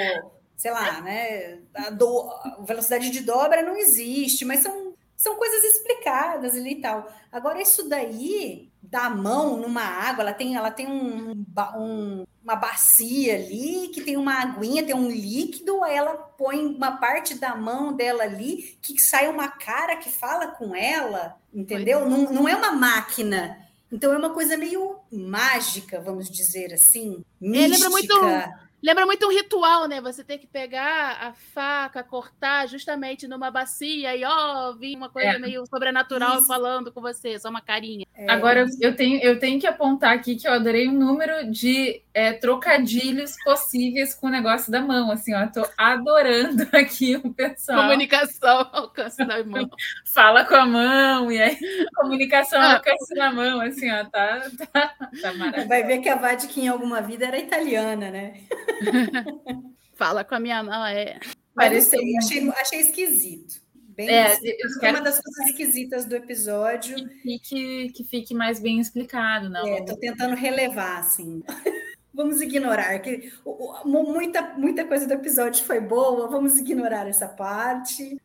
sei 0.56 0.70
lá, 0.70 1.00
né, 1.00 1.58
a, 1.74 1.90
do, 1.90 2.30
a 2.30 2.58
velocidade 2.60 3.10
de 3.10 3.20
dobra 3.20 3.62
não 3.62 3.76
existe, 3.76 4.44
mas 4.44 4.60
são, 4.60 4.94
são 5.16 5.36
coisas 5.36 5.64
explicadas 5.64 6.54
ali 6.54 6.74
e 6.74 6.80
tal. 6.80 7.12
Agora 7.32 7.60
isso 7.60 7.88
daí 7.88 8.70
da 8.80 9.10
mão 9.10 9.56
numa 9.56 9.82
água, 9.82 10.22
ela 10.22 10.32
tem 10.32 10.54
ela 10.54 10.70
tem 10.70 10.86
um, 10.86 11.44
um, 11.76 12.24
uma 12.44 12.54
bacia 12.54 13.34
ali 13.34 13.88
que 13.88 14.02
tem 14.02 14.16
uma 14.16 14.40
aguinha, 14.40 14.84
tem 14.84 14.94
um 14.94 15.10
líquido, 15.10 15.82
aí 15.82 15.96
ela 15.96 16.14
põe 16.14 16.64
uma 16.64 16.96
parte 16.96 17.34
da 17.34 17.56
mão 17.56 17.92
dela 17.92 18.22
ali 18.22 18.78
que 18.80 18.96
sai 19.00 19.28
uma 19.28 19.48
cara 19.48 19.96
que 19.96 20.10
fala 20.10 20.46
com 20.46 20.76
ela, 20.76 21.36
entendeu? 21.52 22.08
Não, 22.08 22.32
não 22.32 22.48
é 22.48 22.54
uma 22.54 22.70
máquina 22.70 23.62
então 23.92 24.10
é 24.10 24.16
uma 24.16 24.30
coisa 24.30 24.56
meio 24.56 24.91
mágica, 25.12 26.00
vamos 26.00 26.30
dizer 26.30 26.72
assim, 26.72 27.24
mística. 27.40 27.64
É, 27.64 27.68
lembra 27.68 27.90
muito 27.90 28.62
Lembra 28.82 29.06
muito 29.06 29.24
um 29.26 29.30
ritual, 29.30 29.86
né? 29.86 30.00
Você 30.00 30.24
tem 30.24 30.36
que 30.36 30.46
pegar 30.46 31.16
a 31.20 31.32
faca, 31.32 32.02
cortar 32.02 32.66
justamente 32.66 33.28
numa 33.28 33.48
bacia 33.48 34.16
e, 34.16 34.24
ó, 34.24 34.72
vir 34.72 34.96
uma 34.96 35.08
coisa 35.08 35.28
é. 35.28 35.38
meio 35.38 35.64
sobrenatural 35.66 36.38
Isso. 36.38 36.48
falando 36.48 36.90
com 36.90 37.00
você, 37.00 37.38
só 37.38 37.48
uma 37.48 37.60
carinha. 37.60 38.04
É. 38.12 38.28
Agora, 38.28 38.66
eu 38.80 38.96
tenho, 38.96 39.20
eu 39.22 39.38
tenho 39.38 39.60
que 39.60 39.68
apontar 39.68 40.12
aqui 40.12 40.34
que 40.34 40.48
eu 40.48 40.52
adorei 40.52 40.88
o 40.88 40.92
número 40.92 41.48
de 41.48 42.02
é, 42.14 42.32
trocadilhos 42.32 43.36
possíveis 43.42 44.14
com 44.14 44.26
o 44.26 44.30
negócio 44.30 44.70
da 44.70 44.80
mão, 44.80 45.10
assim, 45.10 45.34
ó. 45.34 45.46
Tô 45.46 45.66
adorando 45.76 46.68
aqui 46.72 47.16
o 47.16 47.32
pessoal. 47.32 47.82
Comunicação 47.82 48.50
ao 48.50 48.82
alcance 48.82 49.18
da 49.18 49.42
mão. 49.44 49.68
Fala 50.12 50.44
com 50.44 50.54
a 50.54 50.66
mão, 50.66 51.32
e 51.32 51.40
aí 51.40 51.58
comunicação 51.94 52.60
ao 52.60 52.70
ah. 52.70 52.74
alcance 52.74 53.14
da 53.14 53.32
mão, 53.32 53.60
assim, 53.60 53.90
ó, 53.90 54.04
tá, 54.04 54.50
tá, 54.72 54.94
tá 55.20 55.32
maravilhoso. 55.34 55.68
Vai 55.68 55.82
ver 55.84 55.98
que 55.98 56.08
a 56.08 56.16
Vadic 56.16 56.60
em 56.60 56.68
alguma 56.68 57.00
vida 57.00 57.26
era 57.26 57.38
italiana, 57.38 58.10
né? 58.10 58.34
Fala 59.94 60.24
com 60.24 60.34
a 60.34 60.40
minha 60.40 60.62
mão, 60.62 60.84
é. 60.84 61.18
Pareceu, 61.54 62.00
achei, 62.18 62.50
achei 62.50 62.80
esquisito. 62.80 63.62
Bem 63.94 64.08
é, 64.08 64.38
uma 64.90 65.02
das 65.02 65.20
coisas 65.20 65.50
esquisitas 65.50 66.06
do 66.06 66.16
episódio. 66.16 66.96
Que 66.96 67.20
fique, 67.20 67.92
que 67.94 68.04
fique 68.04 68.34
mais 68.34 68.58
bem 68.58 68.80
explicado, 68.80 69.50
não? 69.50 69.66
É, 69.66 69.84
tô 69.84 69.94
tentando 69.96 70.34
relevar, 70.34 71.00
assim. 71.00 71.42
Vamos 72.14 72.40
ignorar 72.40 72.98
que 72.98 73.32
muita, 73.84 74.42
muita 74.56 74.84
coisa 74.84 75.06
do 75.06 75.14
episódio 75.14 75.64
foi 75.64 75.80
boa, 75.80 76.28
vamos 76.28 76.58
ignorar 76.58 77.08
essa 77.08 77.28
parte. 77.28 78.20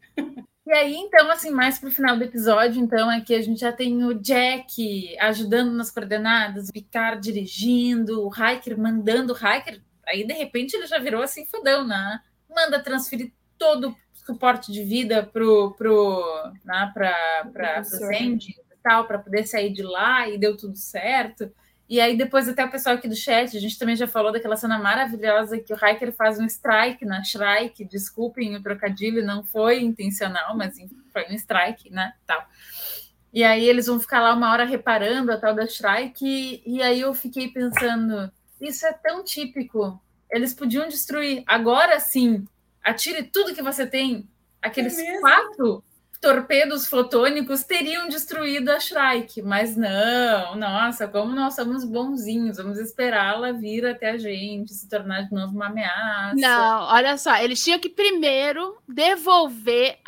E 0.67 0.71
aí, 0.73 0.95
então, 0.95 1.31
assim, 1.31 1.49
mais 1.49 1.79
pro 1.79 1.89
final 1.89 2.17
do 2.17 2.25
episódio, 2.25 2.81
então, 2.81 3.09
aqui 3.09 3.33
a 3.33 3.41
gente 3.41 3.61
já 3.61 3.71
tem 3.71 4.03
o 4.03 4.13
Jack 4.13 5.17
ajudando 5.17 5.71
nas 5.71 5.89
coordenadas, 5.89 6.67
o 6.67 6.73
Picard 6.73 7.21
dirigindo, 7.21 8.27
o 8.27 8.29
Hiker 8.29 8.77
mandando 8.77 9.31
o 9.31 9.37
Hiker. 9.37 9.81
Aí, 10.05 10.27
de 10.27 10.33
repente, 10.33 10.75
ele 10.75 10.85
já 10.85 10.99
virou 10.99 11.21
assim 11.21 11.45
fodão, 11.45 11.87
né? 11.87 12.19
Manda 12.53 12.83
transferir 12.83 13.31
todo 13.57 13.91
o 13.91 13.95
suporte 14.13 14.69
de 14.69 14.83
vida 14.83 15.23
pro, 15.23 15.73
pro, 15.77 16.51
né, 16.65 16.91
pra, 16.93 17.49
pra, 17.53 17.73
pro 17.75 17.85
Sandy 17.85 18.51
e 18.51 18.77
tal, 18.83 19.07
para 19.07 19.19
poder 19.19 19.47
sair 19.47 19.71
de 19.71 19.83
lá, 19.83 20.27
e 20.27 20.37
deu 20.37 20.57
tudo 20.57 20.75
certo. 20.75 21.49
E 21.89 22.01
aí, 22.01 22.17
depois, 22.17 22.49
até 22.49 22.65
o 22.65 22.69
pessoal 22.69 22.95
aqui 22.95 23.07
do 23.07 23.15
chat, 23.15 23.55
a 23.55 23.59
gente 23.59 23.79
também 23.79 23.95
já 23.95 24.07
falou 24.07 24.31
daquela 24.31 24.57
cena 24.57 24.77
maravilhosa 24.77 25.57
que 25.57 25.73
o 25.73 25.77
Hiker 25.77 26.11
faz 26.11 26.37
um 26.37 26.45
strike 26.45 27.05
na 27.05 27.23
Shrike. 27.23 27.85
Desculpem 27.85 28.55
o 28.55 28.61
trocadilho, 28.61 29.25
não 29.25 29.43
foi 29.43 29.79
intencional, 29.79 30.55
mas 30.57 30.75
foi 31.13 31.25
um 31.29 31.33
strike, 31.33 31.89
né? 31.89 32.13
Tal. 32.25 32.45
E 33.33 33.43
aí 33.43 33.67
eles 33.67 33.87
vão 33.87 33.99
ficar 33.99 34.19
lá 34.19 34.33
uma 34.33 34.51
hora 34.51 34.65
reparando 34.65 35.31
a 35.31 35.37
tal 35.37 35.53
da 35.53 35.67
Shrike, 35.67 36.61
e, 36.65 36.81
aí 36.81 37.01
eu 37.01 37.13
fiquei 37.13 37.49
pensando, 37.49 38.31
isso 38.59 38.85
é 38.85 38.93
tão 38.93 39.23
típico. 39.23 40.01
Eles 40.29 40.53
podiam 40.53 40.87
destruir. 40.87 41.43
Agora 41.45 41.99
sim, 41.99 42.45
atire 42.83 43.23
tudo 43.23 43.53
que 43.53 43.61
você 43.61 43.85
tem. 43.85 44.27
Aqueles 44.61 44.97
É 44.97 45.19
quatro 45.19 45.83
torpedos 46.19 46.87
fotônicos 46.87 47.63
teriam 47.63 48.07
destruído 48.07 48.69
a 48.69 48.79
Shrike, 48.79 49.41
mas 49.41 49.75
não, 49.75 50.55
nossa, 50.55 51.07
como 51.07 51.33
nós 51.33 51.55
somos 51.55 51.83
bonzinhos, 51.83 52.57
vamos 52.57 52.77
esperá-la 52.79 53.51
vir 53.51 53.85
até 53.85 54.11
a 54.11 54.17
gente, 54.17 54.73
se 54.73 54.89
tornar 54.89 55.23
de 55.23 55.33
novo 55.33 55.53
uma 55.53 55.67
ameaça. 55.67 56.35
Não, 56.35 56.83
olha 56.83 57.17
só, 57.17 57.37
eles 57.37 57.63
tinham 57.63 57.79
que 57.79 57.89
primeiro 57.89 58.77
devolver. 58.87 59.99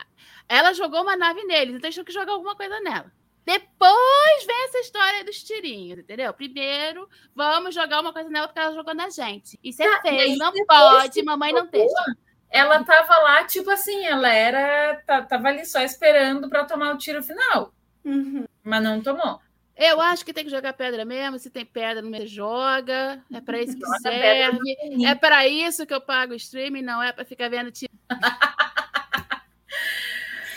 Ela 0.48 0.74
jogou 0.74 1.02
uma 1.02 1.16
nave 1.16 1.44
neles, 1.44 1.76
então 1.76 1.88
eles 1.88 1.94
tinham 1.96 2.06
que 2.06 2.12
jogar 2.12 2.34
alguma 2.34 2.56
coisa 2.56 2.80
nela. 2.82 3.12
Depois 3.46 4.46
vem 4.46 4.66
essa 4.66 4.80
história 4.80 5.24
dos 5.24 5.42
tirinhos, 5.42 6.00
entendeu? 6.00 6.32
Primeiro, 6.34 7.10
vamos 7.34 7.74
jogar 7.74 8.00
uma 8.00 8.14
coisa 8.14 8.30
nela 8.30 8.48
porque 8.48 8.60
ela 8.60 8.76
jogou 8.76 8.94
na 8.94 9.10
gente. 9.10 9.60
Isso 9.64 9.82
é 9.82 9.90
Tá, 9.90 10.02
feio, 10.02 10.38
não 10.38 10.54
pode, 10.68 11.24
mamãe 11.24 11.52
não 11.52 11.66
deixa. 11.66 12.16
Ela 12.50 12.84
tava 12.84 13.16
lá, 13.18 13.44
tipo 13.44 13.70
assim, 13.70 14.06
ela 14.06 14.34
era, 14.34 15.02
tava 15.28 15.50
ali 15.50 15.66
só 15.66 15.82
esperando 15.82 16.50
para 16.50 16.66
tomar 16.66 16.94
o 16.94 16.98
tiro 16.98 17.22
final, 17.24 17.74
Uhum. 18.04 18.46
mas 18.64 18.84
não 18.84 19.02
tomou. 19.02 19.40
Eu 19.78 20.02
acho 20.02 20.26
que 20.26 20.34
tem 20.34 20.44
que 20.44 20.50
jogar 20.52 20.74
pedra 20.74 21.06
mesmo. 21.06 21.40
Se 21.40 21.50
tem 21.50 21.66
pedra 21.66 22.02
no 22.02 22.10
meio, 22.10 22.28
joga. 22.28 23.24
É 23.34 23.40
pra 23.40 23.62
isso 23.62 23.78
que 23.78 23.86
Joga 23.86 23.98
serve. 24.02 25.06
É 25.06 25.16
para 25.16 25.48
isso 25.48 25.86
que 25.86 25.94
eu 25.94 26.02
pago 26.02 26.34
o 26.34 26.36
streaming, 26.36 26.82
não 26.82 27.02
é 27.02 27.14
para 27.14 27.24
ficar 27.24 27.50
vendo 27.50 27.72
tiro. 27.72 27.94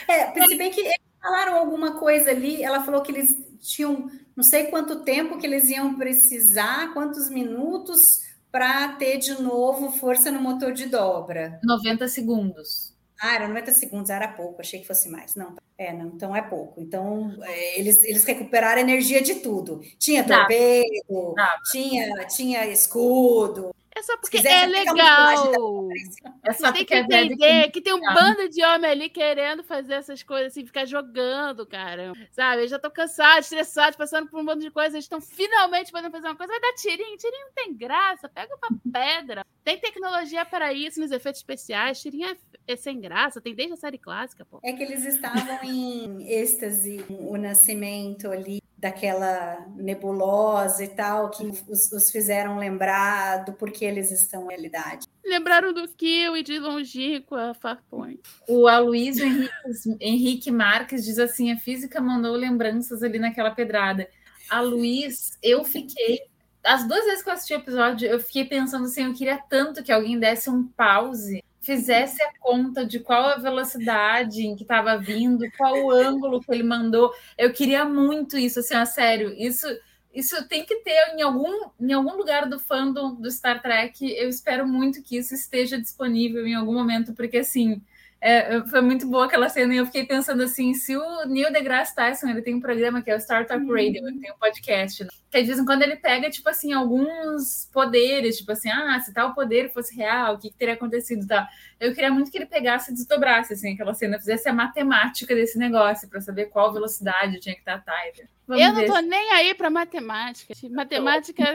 É, 0.09 0.47
se 0.47 0.57
bem 0.57 0.71
que 0.71 0.81
eles 0.81 0.95
falaram 1.21 1.57
alguma 1.57 1.99
coisa 1.99 2.31
ali, 2.31 2.63
ela 2.63 2.83
falou 2.83 3.01
que 3.03 3.13
eles 3.13 3.35
tinham 3.61 4.11
não 4.37 4.43
sei 4.43 4.65
quanto 4.67 5.05
tempo 5.05 5.39
que 5.39 5.47
eles 5.47 5.69
iam 5.71 5.95
precisar, 5.95 6.93
quantos 6.93 7.31
minutos 7.31 8.21
para 8.53 8.89
ter 8.97 9.17
de 9.17 9.41
novo 9.41 9.91
força 9.91 10.31
no 10.31 10.41
motor 10.41 10.73
de 10.73 10.87
dobra. 10.87 11.59
90 11.65 12.07
segundos. 12.07 12.93
Ah, 13.19 13.37
era 13.37 13.49
90 13.49 13.73
segundos, 13.73 14.11
era 14.11 14.29
pouco, 14.29 14.61
achei 14.61 14.81
que 14.81 14.87
fosse 14.87 15.09
mais. 15.09 15.35
Não, 15.37 15.55
é, 15.79 15.93
não, 15.93 16.09
então 16.09 16.35
é 16.35 16.43
pouco. 16.43 16.81
Então, 16.81 17.33
é, 17.45 17.79
eles, 17.79 18.03
eles 18.03 18.25
recuperaram 18.25 18.81
energia 18.81 19.23
de 19.23 19.37
tudo. 19.37 19.81
Tinha 19.99 20.25
torpedo, 20.25 21.35
tinha, 21.71 22.27
tinha 22.27 22.67
escudo. 22.67 23.73
É 23.95 24.03
só 24.03 24.17
porque 24.17 24.39
quiser, 24.39 24.65
é 24.65 24.67
legal. 24.67 25.89
É 26.43 26.53
só 26.53 26.69
Você 26.69 26.73
tem 26.73 26.85
que 26.85 26.95
é 26.95 27.01
entender 27.01 27.71
que 27.71 27.81
tem 27.81 27.93
um 27.95 28.09
Ah. 28.09 28.15
bando 28.15 28.49
de 28.49 28.65
homem 28.65 28.91
ali 28.91 29.09
querendo 29.11 29.63
fazer 29.63 29.95
essas 29.95 30.23
coisas, 30.23 30.53
assim, 30.53 30.65
ficar 30.65 30.87
jogando, 30.87 31.67
cara. 31.67 32.13
Sabe? 32.31 32.63
Eles 32.63 32.71
já 32.71 32.77
estão 32.77 32.91
cansados, 32.91 33.47
estressados, 33.47 33.97
passando 33.97 34.29
por 34.29 34.41
um 34.41 34.45
monte 34.45 34.61
de 34.63 34.71
coisa. 34.71 34.97
Eles 34.97 35.05
estão 35.05 35.21
finalmente 35.21 35.93
podendo 35.93 36.11
fazer 36.11 36.27
uma 36.27 36.37
coisa. 36.37 36.53
Vai 36.53 36.61
dar 36.61 36.73
tirinho. 36.75 37.17
Tirinho 37.19 37.47
não 37.47 37.53
tem 37.53 37.75
graça. 37.75 38.29
Pega 38.29 38.55
uma 38.57 38.79
pedra. 38.93 39.45
Tem 39.63 39.79
tecnologia 39.79 40.45
para 40.45 40.73
isso 40.73 40.99
nos 41.01 41.11
efeitos 41.13 41.41
especiais. 41.41 42.01
Tirinho 42.01 42.29
é, 42.29 42.73
é 42.73 42.77
sem 42.77 42.99
graça. 42.99 43.41
Tem 43.41 43.55
desde 43.55 43.75
a 43.75 43.77
série 43.77 43.99
clássica, 43.99 44.45
pô. 44.45 44.59
É 44.65 44.73
que 44.73 44.83
eles 44.83 45.05
estavam 45.05 45.63
em 45.65 46.27
êxtase, 46.29 47.05
o 47.09 47.37
nascimento 47.37 48.31
ali 48.31 48.63
daquela 48.83 49.65
nebulosa 49.77 50.83
e 50.83 50.89
tal, 50.89 51.31
que 51.31 51.45
os, 51.69 51.93
os 51.93 52.11
fizeram 52.11 52.59
lembrar 52.59 53.45
do 53.45 53.53
porquê 53.53 53.85
eles 53.85 54.11
estão 54.11 54.43
na 54.43 54.49
realidade. 54.51 55.07
Lembraram 55.25 55.73
do 55.73 55.87
Kill 55.87 56.37
e 56.37 56.43
de 56.43 56.59
longínquo 56.59 57.37
a 57.37 57.55
Farpoint. 57.55 58.21
O 58.49 58.67
Aloysio 58.67 59.25
Henrique, 59.25 59.97
Henrique 60.01 60.51
Marques 60.51 61.05
diz 61.05 61.21
assim: 61.21 61.53
a 61.53 61.57
física 61.57 62.01
mandou 62.01 62.35
lembranças 62.35 63.05
ali 63.05 63.21
naquela 63.21 63.53
pedrada. 63.53 64.09
A 64.51 64.61
Luiz, 64.61 65.39
eu 65.41 65.63
fiquei. 65.63 66.19
As 66.65 66.87
duas 66.87 67.05
vezes 67.05 67.23
que 67.23 67.29
eu 67.29 67.35
assisti 67.35 67.55
o 67.55 67.59
episódio, 67.59 68.09
eu 68.09 68.19
fiquei 68.19 68.45
pensando 68.45 68.87
assim: 68.87 69.05
eu 69.05 69.15
queria 69.15 69.39
tanto 69.49 69.85
que 69.85 69.93
alguém 69.93 70.19
desse 70.19 70.51
um 70.51 70.67
pause, 70.67 71.41
fizesse 71.63 72.21
a 72.23 72.33
conta 72.41 72.85
de 72.85 72.99
qual 72.99 73.25
a 73.25 73.37
velocidade 73.39 74.45
em 74.45 74.57
que 74.57 74.63
estava 74.63 74.99
vindo, 74.99 75.45
qual 75.57 75.75
o 75.77 75.91
ângulo 75.91 76.41
que 76.41 76.53
ele 76.53 76.65
mandou. 76.65 77.13
Eu 77.39 77.53
queria 77.53 77.85
muito 77.85 78.37
isso, 78.37 78.59
assim, 78.59 78.75
a 78.75 78.85
sério. 78.85 79.33
Isso, 79.39 79.67
isso 80.13 80.47
tem 80.49 80.67
que 80.67 80.77
ter 80.77 81.15
em 81.15 81.23
algum, 81.23 81.71
em 81.81 81.93
algum 81.93 82.17
lugar 82.17 82.49
do 82.49 82.59
fandom 82.59 83.15
do 83.15 83.31
Star 83.31 83.63
Trek. 83.63 84.05
Eu 84.13 84.29
espero 84.29 84.67
muito 84.67 85.03
que 85.03 85.17
isso 85.17 85.35
esteja 85.35 85.81
disponível 85.81 86.47
em 86.47 86.55
algum 86.55 86.75
momento, 86.75 87.15
porque 87.15 87.39
assim. 87.39 87.81
É, 88.23 88.63
foi 88.67 88.81
muito 88.81 89.07
boa 89.09 89.27
aquela 89.27 89.49
cena 89.49 89.75
e 89.75 89.79
eu 89.79 89.87
fiquei 89.87 90.07
pensando 90.07 90.43
assim, 90.43 90.73
se 90.75 90.97
o 90.97 91.25
Neil 91.27 91.53
deGrasse 91.53 91.95
Tyson, 91.95 92.29
ele 92.29 92.41
tem 92.41 92.55
um 92.55 92.61
programa 92.61 93.03
que 93.03 93.11
é 93.11 93.17
o 93.17 93.21
Star 93.21 93.47
Talk 93.47 93.67
Radio, 93.67 94.07
ele 94.07 94.21
tem 94.21 94.31
um 94.33 94.39
podcast, 94.39 95.03
né? 95.03 95.11
que 95.31 95.41
de 95.41 95.47
vez 95.47 95.59
em 95.59 95.65
quando 95.65 95.83
ele 95.83 95.97
pega, 95.97 96.29
tipo 96.31 96.49
assim, 96.49 96.73
alguns 96.73 97.69
poderes, 97.73 98.37
tipo 98.37 98.53
assim, 98.53 98.71
ah, 98.71 99.01
se 99.01 99.13
tal 99.15 99.35
poder 99.35 99.73
fosse 99.73 99.97
real, 99.97 100.35
o 100.35 100.39
que, 100.39 100.51
que 100.51 100.57
teria 100.57 100.75
acontecido 100.75 101.25
e 101.25 101.27
tal. 101.27 101.47
Eu 101.81 101.95
queria 101.95 102.13
muito 102.13 102.31
que 102.31 102.37
ele 102.37 102.47
pegasse 102.47 102.93
e 102.93 102.95
desdobrasse, 102.95 103.55
assim, 103.55 103.73
aquela 103.73 103.95
cena, 103.95 104.19
fizesse 104.19 104.49
a 104.49 104.53
matemática 104.53 105.35
desse 105.35 105.59
negócio, 105.59 106.09
para 106.09 106.21
saber 106.21 106.47
qual 106.47 106.73
velocidade 106.73 107.41
tinha 107.41 107.55
que 107.55 107.63
estar 107.63 107.75
a 107.75 107.79
Tyler. 107.79 108.29
Vamos 108.47 108.63
eu 108.63 108.73
não 108.73 108.81
ver 108.81 108.87
tô 108.87 108.97
se- 108.97 109.03
nem 109.03 109.33
aí 109.33 109.55
para 109.55 109.71
matemática. 109.71 110.53
Matemática. 110.71 111.55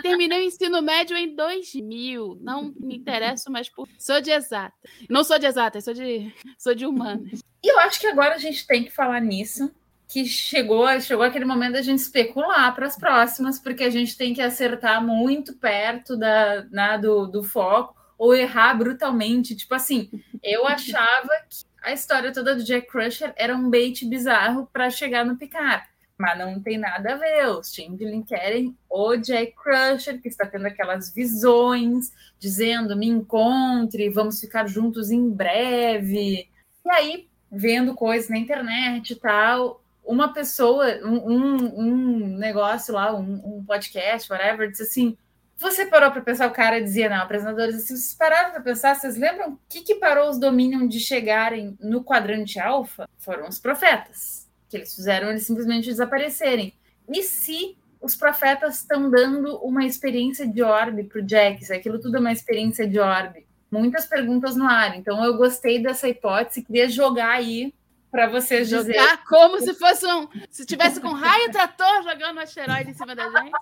Terminei 0.00 0.40
o 0.40 0.46
ensino 0.46 0.80
médio 0.80 1.16
em 1.16 1.34
2000. 1.34 2.38
Não 2.40 2.72
me 2.78 2.96
interesso 2.96 3.50
mais 3.50 3.68
por. 3.68 3.88
Sou 3.98 4.20
de 4.20 4.30
exata. 4.30 4.74
Não 5.10 5.24
sou 5.24 5.38
de 5.38 5.46
exata, 5.46 5.80
sou 5.84 5.94
de, 5.94 6.32
sou 6.58 6.74
de 6.74 6.86
humanas. 6.86 7.40
E 7.62 7.68
eu 7.68 7.78
acho 7.80 8.00
que 8.00 8.06
agora 8.06 8.34
a 8.34 8.38
gente 8.38 8.66
tem 8.66 8.84
que 8.84 8.90
falar 8.90 9.20
nisso, 9.20 9.70
que 10.08 10.24
chegou, 10.26 10.88
chegou 11.00 11.24
aquele 11.24 11.44
momento 11.44 11.74
da 11.74 11.82
gente 11.82 11.98
especular 11.98 12.74
para 12.74 12.86
as 12.86 12.96
próximas, 12.96 13.58
porque 13.58 13.84
a 13.84 13.90
gente 13.90 14.16
tem 14.16 14.34
que 14.34 14.42
acertar 14.42 15.04
muito 15.04 15.54
perto 15.54 16.16
da, 16.16 16.64
né, 16.64 16.98
do, 16.98 17.26
do 17.26 17.42
foco 17.42 17.94
ou 18.18 18.34
errar 18.34 18.74
brutalmente. 18.74 19.56
Tipo 19.56 19.74
assim, 19.74 20.10
eu 20.42 20.66
achava 20.68 21.30
que 21.48 21.64
a 21.82 21.92
história 21.92 22.32
toda 22.32 22.54
do 22.54 22.64
Jack 22.64 22.86
Crusher 22.86 23.32
era 23.36 23.54
um 23.54 23.68
bait 23.68 24.04
bizarro 24.06 24.68
para 24.72 24.90
chegar 24.90 25.24
no 25.24 25.36
Picard. 25.36 25.84
Mas 26.18 26.38
não 26.38 26.60
tem 26.60 26.78
nada 26.78 27.14
a 27.14 27.16
ver. 27.16 27.48
Os 27.48 27.74
Chamberlain 27.74 28.22
querem 28.22 28.76
o 28.88 29.16
Jack 29.16 29.54
Crusher, 29.56 30.20
que 30.20 30.28
está 30.28 30.46
tendo 30.46 30.66
aquelas 30.66 31.12
visões, 31.12 32.12
dizendo: 32.38 32.96
me 32.96 33.06
encontre, 33.06 34.08
vamos 34.10 34.40
ficar 34.40 34.66
juntos 34.68 35.10
em 35.10 35.28
breve. 35.28 36.48
E 36.84 36.90
aí, 36.90 37.28
vendo 37.50 37.94
coisas 37.94 38.28
na 38.28 38.38
internet 38.38 39.12
e 39.12 39.16
tal, 39.16 39.82
uma 40.04 40.32
pessoa, 40.32 40.86
um, 41.02 41.32
um, 41.32 41.80
um 41.80 42.38
negócio 42.38 42.94
lá, 42.94 43.14
um, 43.14 43.58
um, 43.58 43.64
podcast, 43.64 44.30
whatever, 44.30 44.70
disse 44.70 44.82
assim: 44.82 45.16
você 45.56 45.86
parou 45.86 46.10
para 46.10 46.20
pensar, 46.20 46.46
o 46.46 46.52
cara 46.52 46.80
dizia, 46.82 47.08
não, 47.08 47.22
apresentadores, 47.22 47.76
assim, 47.76 47.96
vocês 47.96 48.14
pararam 48.14 48.52
para 48.52 48.60
pensar, 48.60 48.94
vocês 48.94 49.16
lembram 49.16 49.52
o 49.52 49.58
que, 49.68 49.82
que 49.82 49.94
parou 49.96 50.28
os 50.28 50.38
Dominion 50.38 50.86
de 50.86 51.00
chegarem 51.00 51.76
no 51.80 52.04
quadrante 52.04 52.60
alfa? 52.60 53.08
Foram 53.18 53.48
os 53.48 53.58
profetas. 53.58 54.43
Que 54.74 54.78
eles 54.78 54.92
fizeram 54.92 55.30
eles 55.30 55.46
simplesmente 55.46 55.84
desaparecerem. 55.86 56.74
E 57.08 57.22
se 57.22 57.76
os 58.00 58.16
profetas 58.16 58.78
estão 58.80 59.08
dando 59.08 59.56
uma 59.58 59.84
experiência 59.84 60.44
de 60.48 60.64
orbe 60.64 61.04
para 61.04 61.20
o 61.20 61.22
Jack, 61.22 61.64
se 61.64 61.72
aquilo 61.72 62.00
tudo 62.00 62.16
é 62.16 62.20
uma 62.20 62.32
experiência 62.32 62.84
de 62.88 62.98
orbe? 62.98 63.46
Muitas 63.70 64.04
perguntas 64.04 64.56
no 64.56 64.66
ar. 64.66 64.96
Então 64.96 65.24
eu 65.24 65.36
gostei 65.36 65.80
dessa 65.80 66.08
hipótese, 66.08 66.62
queria 66.64 66.88
jogar 66.90 67.30
aí 67.30 67.72
para 68.10 68.26
vocês 68.26 68.68
Jogar 68.68 68.82
dizerem. 68.92 69.18
como 69.28 69.60
se 69.60 69.74
fosse 69.74 70.04
um. 70.06 70.28
Se 70.50 70.66
tivesse 70.66 71.00
com 71.00 71.12
raio 71.12 71.52
trator 71.52 72.02
jogando 72.02 72.36
um 72.36 72.40
asteroide 72.40 72.90
em 72.90 72.94
cima 72.94 73.14
da 73.14 73.30
gente. 73.30 73.52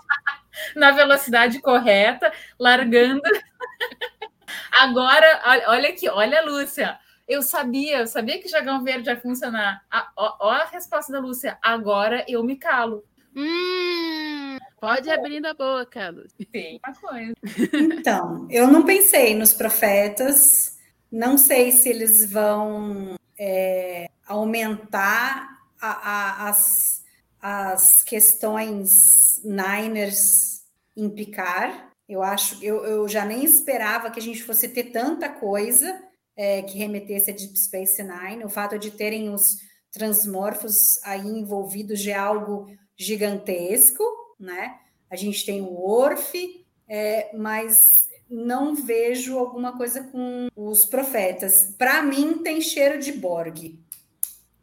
na 0.74 0.92
velocidade 0.92 1.58
correta, 1.60 2.32
largando. 2.58 3.20
Agora, 4.80 5.42
olha- 5.46 5.64
olha 5.68 5.88
aqui, 5.90 6.08
olha 6.08 6.40
a 6.40 6.44
Lúcia. 6.44 6.98
Eu 7.26 7.42
sabia, 7.42 7.98
eu 7.98 8.06
sabia 8.06 8.40
que 8.40 8.48
Jagão 8.48 8.82
Verde 8.82 9.08
ia 9.08 9.20
funcionar. 9.20 9.84
A, 9.90 10.10
ó, 10.16 10.36
ó 10.40 10.50
a 10.50 10.64
resposta 10.64 11.12
da 11.12 11.20
Lúcia. 11.20 11.58
Agora 11.62 12.24
eu 12.28 12.42
me 12.42 12.56
calo. 12.56 13.04
Hum, 13.34 14.58
pode 14.80 15.10
abrir 15.10 15.44
a 15.46 15.54
boca, 15.54 16.10
Lúcia. 16.10 16.46
Tem 16.50 16.80
uma 16.84 16.94
coisa. 16.94 17.34
Então, 17.72 18.46
eu 18.50 18.66
não 18.66 18.84
pensei 18.84 19.34
nos 19.34 19.54
profetas, 19.54 20.78
não 21.10 21.38
sei 21.38 21.72
se 21.72 21.88
eles 21.88 22.30
vão 22.30 23.16
é, 23.38 24.10
aumentar 24.26 25.58
a, 25.80 25.90
a, 25.90 26.48
as, 26.48 27.04
as 27.40 28.04
questões 28.04 29.40
Niners 29.44 30.64
em 30.96 31.08
picar. 31.08 31.90
Eu 32.08 32.22
acho, 32.22 32.62
eu, 32.62 32.84
eu 32.84 33.08
já 33.08 33.24
nem 33.24 33.44
esperava 33.44 34.10
que 34.10 34.20
a 34.20 34.22
gente 34.22 34.42
fosse 34.42 34.68
ter 34.68 34.84
tanta 34.84 35.28
coisa 35.28 36.11
é, 36.42 36.60
que 36.60 36.76
remetesse 36.76 37.30
a 37.30 37.34
Deep 37.34 37.56
Space 37.56 38.02
Nine. 38.02 38.44
O 38.44 38.48
fato 38.48 38.76
de 38.76 38.90
terem 38.90 39.32
os 39.32 39.58
transmorfos 39.92 41.00
aí 41.04 41.24
envolvidos 41.24 42.00
de 42.00 42.12
algo 42.12 42.66
gigantesco, 42.96 44.02
né? 44.40 44.76
A 45.08 45.14
gente 45.14 45.46
tem 45.46 45.60
o 45.60 45.80
Orf, 45.88 46.34
é, 46.88 47.30
mas 47.36 47.92
não 48.28 48.74
vejo 48.74 49.38
alguma 49.38 49.76
coisa 49.76 50.02
com 50.02 50.48
os 50.56 50.84
profetas. 50.84 51.76
Para 51.78 52.02
mim 52.02 52.38
tem 52.38 52.60
cheiro 52.60 52.98
de 52.98 53.12
Borg. 53.12 53.78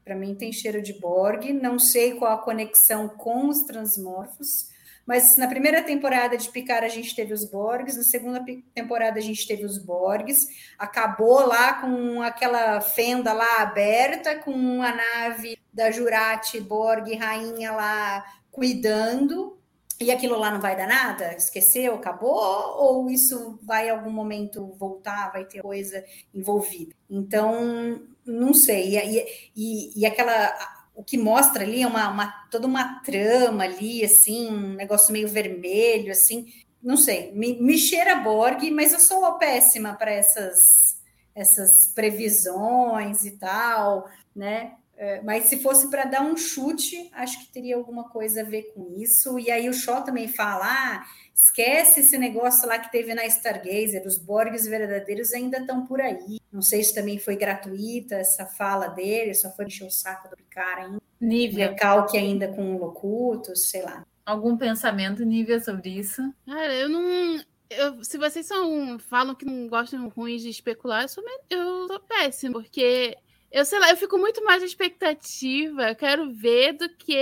Para 0.03 0.15
mim 0.15 0.35
tem 0.35 0.51
cheiro 0.51 0.81
de 0.81 0.91
Borg. 0.91 1.53
Não 1.53 1.79
sei 1.79 2.15
qual 2.15 2.33
a 2.33 2.41
conexão 2.41 3.07
com 3.07 3.47
os 3.47 3.61
transmorfos. 3.61 4.67
Mas 5.09 5.37
na 5.37 5.47
primeira 5.47 5.81
temporada 5.81 6.37
de 6.37 6.47
Picard 6.49 6.85
a 6.85 6.89
gente 6.89 7.15
teve 7.15 7.33
os 7.33 7.43
Borgs, 7.43 7.97
na 7.97 8.03
segunda 8.03 8.45
temporada 8.75 9.17
a 9.17 9.21
gente 9.23 9.47
teve 9.47 9.65
os 9.65 9.79
Borgs, 9.79 10.47
acabou 10.77 11.47
lá 11.47 11.81
com 11.81 12.21
aquela 12.21 12.79
fenda 12.79 13.33
lá 13.33 13.63
aberta, 13.63 14.37
com 14.37 14.83
a 14.83 14.93
nave 14.93 15.57
da 15.73 15.89
Jurati 15.89 16.61
Borg, 16.61 17.11
rainha 17.15 17.71
lá 17.71 18.23
cuidando, 18.51 19.57
e 19.99 20.11
aquilo 20.11 20.37
lá 20.37 20.51
não 20.51 20.61
vai 20.61 20.77
dar 20.77 20.87
nada? 20.87 21.33
Esqueceu? 21.33 21.95
Acabou? 21.95 22.37
Ou 22.77 23.09
isso 23.09 23.57
vai 23.63 23.87
em 23.87 23.89
algum 23.89 24.11
momento 24.11 24.75
voltar, 24.77 25.31
vai 25.31 25.43
ter 25.43 25.63
coisa 25.63 26.05
envolvida? 26.31 26.93
Então, 27.09 27.99
não 28.23 28.53
sei. 28.53 28.95
E, 28.95 29.25
e, 29.55 30.01
e 30.01 30.05
aquela 30.05 30.55
o 30.99 31.03
que 31.03 31.17
mostra 31.17 31.63
ali 31.63 31.81
é 31.81 31.87
uma, 31.87 32.09
uma, 32.09 32.27
toda 32.51 32.67
uma 32.67 32.99
trama 32.99 33.63
ali, 33.63 34.03
assim, 34.03 34.49
um 34.49 34.73
negócio 34.73 35.13
meio 35.13 35.29
vermelho, 35.29 36.11
assim, 36.11 36.51
não 36.83 36.97
sei, 36.97 37.31
me, 37.31 37.55
me 37.61 37.77
cheira 37.77 38.15
Borg, 38.15 38.69
mas 38.69 38.91
eu 38.91 38.99
sou 38.99 39.37
péssima 39.37 39.93
para 39.93 40.11
essas, 40.11 40.99
essas 41.33 41.87
previsões 41.95 43.23
e 43.23 43.31
tal, 43.37 44.09
né? 44.35 44.73
É, 44.97 45.21
mas 45.21 45.45
se 45.45 45.61
fosse 45.63 45.89
para 45.89 46.03
dar 46.03 46.21
um 46.21 46.35
chute, 46.35 47.09
acho 47.13 47.39
que 47.39 47.53
teria 47.53 47.77
alguma 47.77 48.09
coisa 48.09 48.41
a 48.41 48.43
ver 48.43 48.73
com 48.73 48.93
isso. 48.97 49.39
E 49.39 49.49
aí 49.49 49.69
o 49.69 49.73
Shaw 49.73 50.03
também 50.03 50.27
fala: 50.27 50.65
ah, 50.65 51.05
esquece 51.33 52.01
esse 52.01 52.17
negócio 52.17 52.67
lá 52.67 52.77
que 52.77 52.91
teve 52.91 53.15
na 53.15 53.25
Stargazer, 53.25 54.05
os 54.05 54.17
Borgs 54.17 54.67
verdadeiros 54.67 55.31
ainda 55.31 55.59
estão 55.59 55.85
por 55.85 56.01
aí. 56.01 56.38
Não 56.51 56.61
sei 56.61 56.83
se 56.83 56.95
também 56.95 57.19
foi 57.19 57.35
gratuita 57.35 58.15
essa 58.15 58.45
fala 58.45 58.87
dele, 58.87 59.35
só 59.35 59.51
foi 59.51 59.65
encher 59.65 59.85
o 59.85 59.91
saco 59.91 60.29
do 60.29 60.37
cara 60.49 60.85
ainda. 60.85 61.01
Nível. 61.21 61.69
Recalque 61.69 62.17
ainda 62.17 62.47
com 62.47 62.77
locutos, 62.77 63.69
sei 63.69 63.83
lá. 63.83 64.05
Algum 64.25 64.57
pensamento, 64.57 65.23
Nívia, 65.23 65.59
sobre 65.59 65.89
isso? 65.89 66.21
Cara, 66.45 66.73
eu 66.73 66.89
não. 66.89 67.41
Eu, 67.69 68.03
se 68.03 68.17
vocês 68.17 68.47
são, 68.47 68.97
falam 68.99 69.35
que 69.35 69.45
não 69.45 69.67
gostam 69.67 70.07
ruins 70.09 70.41
de 70.41 70.49
especular, 70.49 71.03
eu 71.03 71.07
sou, 71.07 71.23
eu 71.49 71.87
sou 71.87 71.99
péssimo, 71.99 72.53
porque 72.53 73.15
eu 73.51 73.65
sei 73.65 73.79
lá, 73.79 73.89
eu 73.91 73.97
fico 73.97 74.17
muito 74.17 74.43
mais 74.43 74.61
na 74.61 74.67
expectativa, 74.67 75.93
quero 75.93 76.31
ver 76.31 76.73
do 76.73 76.89
que. 76.89 77.13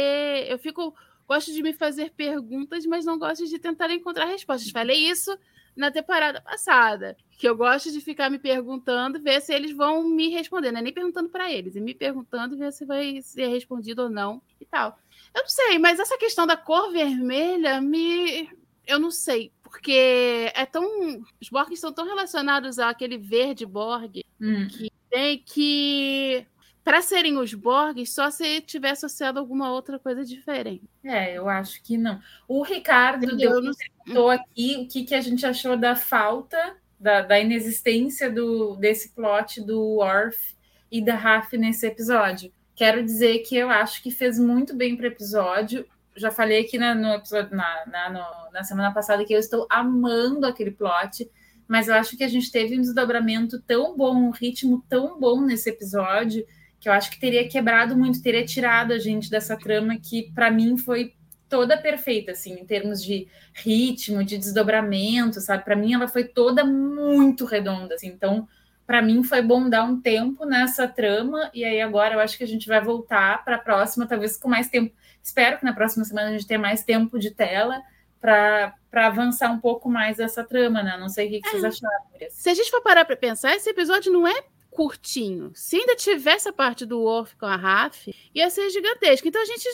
Eu 0.47 0.57
fico. 0.57 0.93
Gosto 1.27 1.51
de 1.51 1.61
me 1.61 1.73
fazer 1.73 2.11
perguntas, 2.11 2.85
mas 2.85 3.03
não 3.03 3.19
gosto 3.19 3.45
de 3.45 3.59
tentar 3.59 3.91
encontrar 3.91 4.25
respostas. 4.25 4.71
Falei 4.71 5.09
isso 5.09 5.37
na 5.77 5.91
temporada 5.91 6.41
passada, 6.41 7.15
que 7.37 7.47
eu 7.47 7.55
gosto 7.55 7.91
de 7.91 8.01
ficar 8.01 8.29
me 8.29 8.39
perguntando, 8.39 9.21
ver 9.21 9.39
se 9.41 9.53
eles 9.53 9.71
vão 9.71 10.03
me 10.03 10.29
responder, 10.29 10.71
não 10.71 10.79
é 10.79 10.81
nem 10.83 10.93
perguntando 10.93 11.29
para 11.29 11.51
eles, 11.51 11.75
e 11.75 11.79
me 11.79 11.93
perguntando 11.93 12.57
ver 12.57 12.73
se 12.73 12.83
vai 12.83 13.21
ser 13.21 13.47
respondido 13.47 14.03
ou 14.03 14.09
não 14.09 14.41
e 14.59 14.65
tal. 14.65 14.97
Eu 15.33 15.43
não 15.43 15.49
sei, 15.49 15.77
mas 15.77 15.99
essa 15.99 16.17
questão 16.17 16.47
da 16.47 16.57
cor 16.57 16.91
vermelha 16.91 17.79
me 17.79 18.49
eu 18.85 18.99
não 18.99 19.11
sei, 19.11 19.51
porque 19.61 20.51
é 20.55 20.65
tão 20.65 21.21
os 21.39 21.49
Borgs 21.49 21.75
estão 21.75 21.91
tão 21.91 22.05
relacionados 22.05 22.79
àquele 22.79 23.17
verde 23.17 23.65
Borg 23.65 24.23
hum. 24.41 24.67
que 24.69 24.89
tem 25.09 25.37
que 25.45 26.47
para 26.87 27.01
serem 27.01 27.37
os 27.37 27.53
Borgs, 27.53 28.13
só 28.13 28.31
se 28.31 28.61
tiver 28.61 28.91
associado 28.91 29.39
alguma 29.39 29.69
outra 29.69 29.99
coisa 29.99 30.23
diferente. 30.23 30.89
É, 31.03 31.37
eu 31.37 31.49
acho 31.49 31.83
que 31.83 31.97
não. 31.97 32.21
O 32.47 32.63
Ricardo 32.63 33.35
deu, 33.35 33.61
perguntou 34.07 34.29
aqui 34.29 34.77
o 34.77 34.87
que, 34.87 35.03
que 35.03 35.13
a 35.13 35.21
gente 35.21 35.45
achou 35.45 35.75
da 35.75 35.95
falta, 35.95 36.75
da, 36.99 37.21
da 37.21 37.39
inexistência 37.39 38.31
do, 38.31 38.75
desse 38.75 39.13
plot 39.13 39.61
do 39.61 39.79
Worf 39.97 40.55
e 40.91 41.03
da 41.03 41.15
Raf 41.15 41.53
nesse 41.57 41.85
episódio. 41.85 42.51
Quero 42.75 43.03
dizer 43.03 43.39
que 43.39 43.55
eu 43.55 43.69
acho 43.69 44.01
que 44.01 44.11
fez 44.11 44.39
muito 44.39 44.75
bem 44.75 44.95
para 44.95 45.05
o 45.05 45.07
episódio. 45.07 45.85
Já 46.15 46.31
falei 46.31 46.61
aqui 46.61 46.77
na, 46.77 46.95
no 46.95 47.13
episódio, 47.13 47.55
na, 47.55 47.85
na, 47.85 48.09
no, 48.09 48.51
na 48.51 48.63
semana 48.63 48.93
passada 48.93 49.25
que 49.25 49.33
eu 49.33 49.39
estou 49.39 49.67
amando 49.69 50.45
aquele 50.45 50.71
plot 50.71 51.29
mas 51.67 51.87
eu 51.87 51.95
acho 51.95 52.15
que 52.15 52.23
a 52.23 52.27
gente 52.27 52.51
teve 52.51 52.77
um 52.77 52.81
desdobramento 52.81 53.61
tão 53.61 53.95
bom, 53.95 54.15
um 54.15 54.31
ritmo 54.31 54.83
tão 54.87 55.19
bom 55.19 55.41
nesse 55.41 55.69
episódio, 55.69 56.45
que 56.79 56.87
eu 56.87 56.93
acho 56.93 57.11
que 57.11 57.19
teria 57.19 57.47
quebrado 57.47 57.97
muito, 57.97 58.21
teria 58.21 58.45
tirado 58.45 58.93
a 58.93 58.99
gente 58.99 59.29
dessa 59.29 59.57
trama 59.57 59.97
que, 59.97 60.31
para 60.33 60.49
mim, 60.49 60.77
foi 60.77 61.13
toda 61.49 61.77
perfeita, 61.77 62.31
assim, 62.31 62.53
em 62.53 62.65
termos 62.65 63.03
de 63.03 63.27
ritmo, 63.53 64.23
de 64.23 64.37
desdobramento, 64.37 65.39
sabe? 65.41 65.63
Para 65.63 65.75
mim, 65.75 65.93
ela 65.93 66.07
foi 66.07 66.23
toda 66.23 66.63
muito 66.63 67.45
redonda, 67.45 67.95
assim. 67.95 68.07
Então, 68.07 68.47
para 68.85 69.01
mim, 69.01 69.23
foi 69.23 69.41
bom 69.41 69.69
dar 69.69 69.83
um 69.83 69.99
tempo 69.99 70.45
nessa 70.45 70.87
trama, 70.87 71.49
e 71.53 71.65
aí 71.65 71.81
agora 71.81 72.15
eu 72.15 72.19
acho 72.19 72.37
que 72.37 72.43
a 72.43 72.47
gente 72.47 72.67
vai 72.67 72.81
voltar 72.81 73.43
para 73.43 73.55
a 73.55 73.59
próxima, 73.59 74.07
talvez 74.07 74.37
com 74.37 74.47
mais 74.47 74.69
tempo. 74.69 74.95
Espero 75.21 75.57
que 75.57 75.65
na 75.65 75.73
próxima 75.73 76.05
semana 76.05 76.29
a 76.29 76.31
gente 76.31 76.47
tenha 76.47 76.59
mais 76.59 76.83
tempo 76.83 77.19
de 77.19 77.31
tela 77.31 77.81
para 78.19 78.73
avançar 78.93 79.51
um 79.51 79.59
pouco 79.59 79.89
mais 79.89 80.19
essa 80.19 80.43
trama, 80.43 80.81
né? 80.81 80.97
Não 80.97 81.09
sei 81.09 81.27
o 81.27 81.29
que, 81.31 81.41
que 81.41 81.47
é. 81.47 81.51
vocês 81.51 81.63
acharam. 81.63 82.05
Se 82.29 82.49
a 82.49 82.53
gente 82.53 82.71
for 82.71 82.81
parar 82.81 83.05
para 83.05 83.17
pensar, 83.17 83.55
esse 83.55 83.69
episódio 83.69 84.11
não 84.11 84.27
é 84.27 84.43
curtinho. 84.69 85.51
Se 85.55 85.75
ainda 85.75 85.95
tivesse 85.95 86.47
a 86.47 86.53
parte 86.53 86.85
do 86.85 87.01
Worf 87.01 87.35
com 87.35 87.45
a 87.45 87.55
Raf, 87.55 88.13
ia 88.33 88.49
ser 88.49 88.69
gigantesco. 88.69 89.27
Então 89.27 89.41
a 89.41 89.45
gente. 89.45 89.67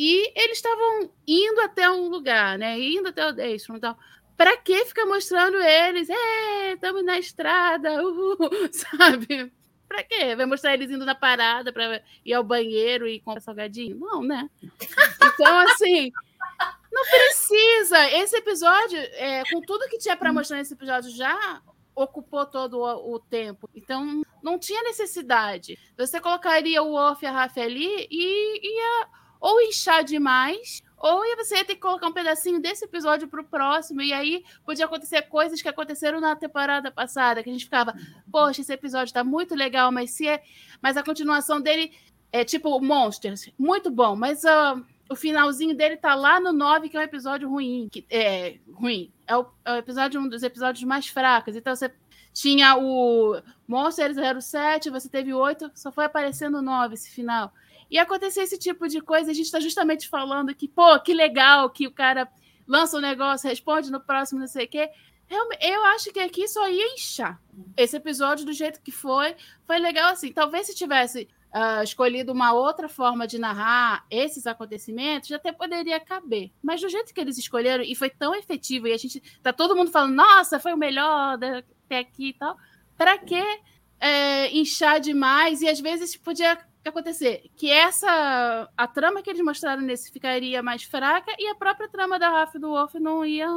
E 0.00 0.32
eles 0.40 0.58
estavam 0.58 1.10
indo 1.26 1.60
até 1.60 1.90
um 1.90 2.08
lugar, 2.08 2.56
né? 2.56 2.78
Indo 2.78 3.08
até 3.08 3.26
o 3.26 3.32
Destron 3.32 3.78
e 3.78 3.80
tal. 3.80 3.98
Pra 4.36 4.56
que 4.56 4.84
ficar 4.84 5.04
mostrando 5.06 5.56
eles? 5.56 6.08
É, 6.08 6.74
estamos 6.74 7.04
na 7.04 7.18
estrada, 7.18 8.00
uhul, 8.00 8.38
sabe? 8.70 9.52
Pra 9.88 10.04
quê? 10.04 10.36
Vai 10.36 10.46
mostrar 10.46 10.74
eles 10.74 10.88
indo 10.88 11.04
na 11.04 11.16
parada 11.16 11.72
para 11.72 12.00
ir 12.24 12.32
ao 12.32 12.44
banheiro 12.44 13.08
e 13.08 13.18
comprar 13.18 13.40
salgadinho? 13.40 13.98
Não, 13.98 14.22
né? 14.22 14.48
Então, 14.70 15.58
assim, 15.66 16.12
não 16.92 17.02
precisa. 17.02 18.08
Esse 18.12 18.36
episódio, 18.36 18.98
é, 19.14 19.42
com 19.50 19.60
tudo 19.62 19.88
que 19.88 19.98
tinha 19.98 20.16
para 20.16 20.32
mostrar 20.32 20.58
nesse 20.58 20.74
episódio, 20.74 21.10
já 21.10 21.60
ocupou 21.92 22.46
todo 22.46 22.78
o, 22.78 23.14
o, 23.14 23.18
tempo. 23.18 23.68
Então, 23.74 24.22
não 24.44 24.60
tinha 24.60 24.80
necessidade. 24.84 25.76
Você 25.96 26.20
colocaria 26.20 26.80
o 26.84 26.94
off 26.94 27.24
e 27.24 27.26
a 27.26 27.32
Rafa 27.32 27.62
ali 27.62 28.06
e 28.08 28.76
ia 28.76 29.08
ou 29.40 29.60
inchar 29.62 30.04
demais, 30.04 30.82
ou 30.96 31.22
você 31.36 31.56
ia 31.56 31.64
ter 31.64 31.74
que 31.74 31.80
colocar 31.80 32.06
um 32.08 32.12
pedacinho 32.12 32.60
desse 32.60 32.84
episódio 32.84 33.28
para 33.28 33.40
o 33.40 33.44
próximo, 33.44 34.02
e 34.02 34.12
aí 34.12 34.44
podia 34.64 34.84
acontecer 34.84 35.22
coisas 35.22 35.62
que 35.62 35.68
aconteceram 35.68 36.20
na 36.20 36.34
temporada 36.34 36.90
passada, 36.90 37.42
que 37.42 37.48
a 37.48 37.52
gente 37.52 37.64
ficava, 37.64 37.94
poxa, 38.30 38.60
esse 38.60 38.72
episódio 38.72 39.06
está 39.06 39.22
muito 39.22 39.54
legal, 39.54 39.92
mas 39.92 40.10
se 40.10 40.26
é. 40.26 40.42
Mas 40.82 40.96
a 40.96 41.02
continuação 41.02 41.60
dele 41.60 41.92
é 42.32 42.44
tipo 42.44 42.80
Monsters, 42.80 43.50
muito 43.58 43.90
bom, 43.90 44.16
mas. 44.16 44.42
Uh, 44.44 44.84
o 45.10 45.16
finalzinho 45.16 45.74
dele 45.74 45.96
tá 45.96 46.14
lá 46.14 46.38
no 46.38 46.52
9, 46.52 46.88
que 46.88 46.96
é 46.96 47.00
um 47.00 47.02
episódio 47.02 47.48
ruim. 47.48 47.88
Que, 47.90 48.04
é, 48.10 48.58
ruim. 48.74 49.10
É 49.26 49.36
o, 49.36 49.46
é 49.64 49.72
o 49.72 49.76
episódio, 49.76 50.20
um 50.20 50.28
dos 50.28 50.42
episódios 50.42 50.84
mais 50.84 51.08
fracos. 51.08 51.56
Então 51.56 51.74
você 51.74 51.90
tinha 52.34 52.76
o 52.76 53.40
Monster 53.66 54.12
07, 54.40 54.90
você 54.90 55.08
teve 55.08 55.32
8, 55.32 55.72
só 55.74 55.90
foi 55.90 56.04
aparecendo 56.04 56.58
no 56.58 56.62
9 56.62 56.94
esse 56.94 57.10
final. 57.10 57.52
E 57.90 57.98
acontecer 57.98 58.42
esse 58.42 58.58
tipo 58.58 58.86
de 58.88 59.00
coisa, 59.00 59.30
a 59.30 59.34
gente 59.34 59.46
está 59.46 59.60
justamente 59.60 60.08
falando 60.08 60.54
que, 60.54 60.68
pô, 60.68 60.98
que 61.00 61.14
legal 61.14 61.70
que 61.70 61.86
o 61.86 61.92
cara 61.92 62.28
lança 62.66 62.98
um 62.98 63.00
negócio, 63.00 63.48
responde 63.48 63.90
no 63.90 64.00
próximo, 64.00 64.40
não 64.40 64.46
sei 64.46 64.66
o 64.66 64.68
quê. 64.68 64.90
Eu, 65.60 65.84
acho 65.86 66.10
que 66.10 66.20
aqui 66.20 66.48
só 66.48 66.68
ia 66.68 66.94
inchar. 66.94 67.40
Esse 67.76 67.96
episódio, 67.96 68.46
do 68.46 68.52
jeito 68.52 68.80
que 68.80 68.90
foi, 68.90 69.36
foi 69.66 69.78
legal 69.78 70.12
assim. 70.12 70.32
Talvez 70.32 70.66
se 70.66 70.74
tivesse 70.74 71.28
uh, 71.54 71.82
escolhido 71.82 72.32
uma 72.32 72.52
outra 72.52 72.88
forma 72.88 73.26
de 73.26 73.38
narrar 73.38 74.06
esses 74.10 74.46
acontecimentos, 74.46 75.30
até 75.32 75.52
poderia 75.52 76.00
caber. 76.00 76.50
Mas 76.62 76.80
do 76.80 76.88
jeito 76.88 77.12
que 77.12 77.20
eles 77.20 77.36
escolheram, 77.36 77.84
e 77.84 77.94
foi 77.94 78.08
tão 78.08 78.34
efetivo, 78.34 78.88
e 78.88 78.92
a 78.92 78.96
gente 78.96 79.22
tá 79.42 79.52
todo 79.52 79.76
mundo 79.76 79.90
falando, 79.90 80.14
nossa, 80.14 80.58
foi 80.58 80.72
o 80.72 80.78
melhor 80.78 81.38
até 81.38 81.98
aqui 81.98 82.28
e 82.28 82.34
tal, 82.34 82.56
para 82.96 83.18
que 83.18 83.42
é, 84.00 84.50
inchar 84.56 84.98
demais? 84.98 85.60
E 85.60 85.68
às 85.68 85.80
vezes 85.80 86.16
podia 86.16 86.58
acontecer 86.88 87.44
que 87.56 87.70
essa 87.70 88.68
a 88.76 88.86
trama 88.86 89.22
que 89.22 89.30
eles 89.30 89.44
mostraram 89.44 89.82
nesse 89.82 90.12
ficaria 90.12 90.62
mais 90.62 90.82
fraca 90.82 91.32
e 91.38 91.46
a 91.48 91.54
própria 91.54 91.88
trama 91.88 92.18
da 92.18 92.28
Raf 92.28 92.58
do 92.58 92.70
Wolf 92.70 92.94
não 92.94 93.24
ia 93.24 93.48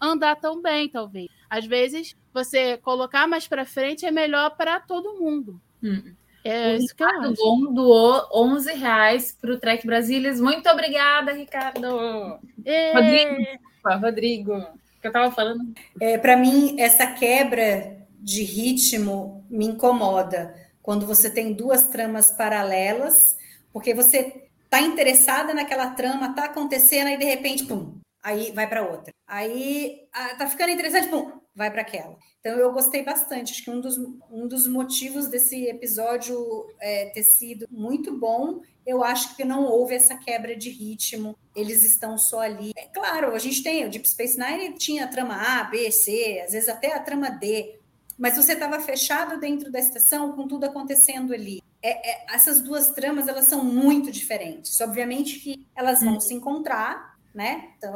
andar 0.00 0.36
tão 0.36 0.62
bem, 0.62 0.88
talvez. 0.88 1.28
Às 1.50 1.66
vezes, 1.66 2.16
você 2.32 2.76
colocar 2.78 3.26
mais 3.26 3.48
para 3.48 3.64
frente 3.64 4.06
é 4.06 4.10
melhor 4.10 4.56
para 4.56 4.80
todo 4.80 5.18
mundo. 5.18 5.60
Hum. 5.82 6.14
É 6.44 6.74
o 6.74 6.76
isso 6.76 6.94
que 6.94 7.02
eu 7.02 7.06
Ricardo 7.08 7.32
acho. 7.32 7.42
Gon 7.42 7.72
doou 7.72 8.28
11 8.32 8.72
reais 8.74 9.36
para 9.40 9.52
o 9.52 9.58
Trek 9.58 9.86
Brasilis. 9.86 10.40
Muito 10.40 10.68
obrigada, 10.68 11.32
Ricardo. 11.32 12.38
É. 12.64 12.92
Rodrigo. 12.92 13.58
Rodrigo, 14.00 14.66
que 15.00 15.08
eu 15.08 15.12
tava 15.12 15.30
falando. 15.30 15.74
É, 16.00 16.16
para 16.16 16.36
mim, 16.36 16.76
essa 16.78 17.06
quebra 17.06 17.96
de 18.20 18.42
ritmo 18.42 19.44
me 19.50 19.66
incomoda 19.66 20.54
quando 20.88 21.06
você 21.06 21.28
tem 21.28 21.52
duas 21.52 21.82
tramas 21.88 22.32
paralelas, 22.32 23.36
porque 23.74 23.92
você 23.92 24.48
tá 24.70 24.80
interessada 24.80 25.52
naquela 25.52 25.90
trama, 25.90 26.34
tá 26.34 26.46
acontecendo, 26.46 27.08
aí 27.08 27.18
de 27.18 27.26
repente, 27.26 27.66
pum, 27.66 28.00
aí 28.22 28.52
vai 28.52 28.66
para 28.66 28.88
outra. 28.88 29.12
Aí 29.26 30.08
ah, 30.10 30.34
tá 30.36 30.46
ficando 30.46 30.72
interessante, 30.72 31.08
pum, 31.08 31.30
vai 31.54 31.70
para 31.70 31.82
aquela. 31.82 32.16
Então 32.40 32.56
eu 32.56 32.72
gostei 32.72 33.02
bastante. 33.02 33.52
Acho 33.52 33.64
que 33.64 33.70
um 33.70 33.82
dos, 33.82 33.98
um 34.30 34.48
dos 34.48 34.66
motivos 34.66 35.28
desse 35.28 35.66
episódio 35.66 36.38
é, 36.80 37.10
ter 37.10 37.24
sido 37.24 37.66
muito 37.70 38.18
bom, 38.18 38.62
eu 38.86 39.04
acho 39.04 39.36
que 39.36 39.44
não 39.44 39.64
houve 39.64 39.94
essa 39.94 40.16
quebra 40.16 40.56
de 40.56 40.70
ritmo. 40.70 41.36
Eles 41.54 41.82
estão 41.82 42.16
só 42.16 42.40
ali. 42.40 42.72
É 42.74 42.86
claro, 42.86 43.34
a 43.34 43.38
gente 43.38 43.62
tem 43.62 43.84
o 43.84 43.90
Deep 43.90 44.08
Space 44.08 44.38
Nine 44.38 44.72
tinha 44.78 45.04
a 45.04 45.08
trama 45.08 45.34
A, 45.34 45.64
B, 45.64 45.92
C, 45.92 46.40
às 46.42 46.52
vezes 46.52 46.70
até 46.70 46.94
a 46.94 47.00
trama 47.00 47.28
D. 47.28 47.77
Mas 48.18 48.36
você 48.36 48.54
estava 48.54 48.80
fechado 48.80 49.38
dentro 49.38 49.70
da 49.70 49.78
estação 49.78 50.32
com 50.32 50.48
tudo 50.48 50.64
acontecendo 50.64 51.32
ali. 51.32 51.62
É, 51.80 52.10
é, 52.10 52.34
essas 52.34 52.60
duas 52.60 52.90
tramas 52.90 53.28
elas 53.28 53.44
são 53.44 53.64
muito 53.64 54.10
diferentes. 54.10 54.80
Obviamente 54.80 55.38
que 55.38 55.66
elas 55.76 56.02
vão 56.02 56.18
se 56.18 56.34
encontrar, 56.34 57.16
né? 57.32 57.70
Então, 57.78 57.94